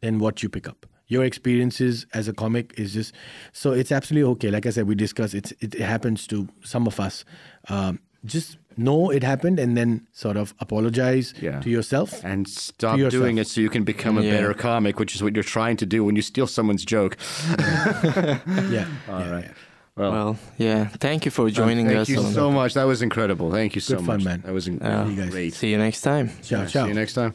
than 0.00 0.18
what 0.18 0.42
you 0.42 0.48
pick 0.48 0.68
up. 0.68 0.86
Your 1.08 1.24
experiences 1.24 2.06
as 2.14 2.28
a 2.28 2.32
comic 2.32 2.72
is 2.78 2.92
just 2.94 3.12
so 3.52 3.72
it's 3.72 3.90
absolutely 3.92 4.30
okay. 4.32 4.50
Like 4.50 4.66
I 4.66 4.70
said, 4.70 4.86
we 4.86 4.94
discussed 4.94 5.34
it's 5.34 5.52
it 5.60 5.74
happens 5.74 6.26
to 6.28 6.48
some 6.62 6.86
of 6.86 7.00
us. 7.00 7.24
Um, 7.68 7.98
just 8.24 8.58
know 8.76 9.10
it 9.10 9.22
happened 9.22 9.58
and 9.58 9.76
then 9.76 10.06
sort 10.12 10.36
of 10.36 10.54
apologize 10.60 11.34
Yeah. 11.40 11.60
to 11.60 11.68
yourself. 11.70 12.22
and 12.24 12.46
stop 12.48 12.96
yourself. 12.98 13.22
doing 13.22 13.38
it 13.38 13.46
so 13.48 13.60
you 13.60 13.68
can 13.70 13.82
become 13.84 14.18
a 14.18 14.22
Yeah. 14.22 14.32
better 14.32 14.54
comic, 14.54 14.98
which 15.00 15.14
is 15.16 15.22
what 15.22 15.34
you're 15.34 15.42
trying 15.58 15.76
to 15.78 15.86
do 15.86 16.04
when 16.04 16.16
you 16.16 16.22
steal 16.22 16.46
someone's 16.46 16.84
joke. 16.84 17.16
yeah. 17.58 18.86
All 19.08 19.20
yeah, 19.20 19.30
right. 19.30 19.50
Well, 19.96 20.12
Well, 20.12 20.38
yeah. 20.58 20.88
Thank 21.00 21.24
you 21.24 21.30
for 21.30 21.50
joining 21.50 21.86
thank 21.86 21.98
us. 21.98 22.06
Thank 22.08 22.18
you 22.20 22.24
on- 22.26 22.32
so 22.32 22.50
much. 22.52 22.74
That 22.74 22.84
was 22.84 23.02
incredible. 23.02 23.50
Thank 23.50 23.74
you 23.74 23.80
so 23.80 23.96
Good 23.96 24.06
fun, 24.06 24.16
much. 24.18 24.24
man. 24.24 24.42
That 24.44 24.52
was 24.54 24.68
in- 24.68 24.78
Yeah. 24.80 25.08
You 25.08 25.30
great. 25.30 25.54
See 25.54 25.70
you 25.72 25.78
next 25.78 26.02
time. 26.02 26.30
Ciao, 26.42 26.64
See 26.66 26.72
ciao. 26.72 26.86
you 26.86 26.94
next 26.94 27.14
time. 27.14 27.34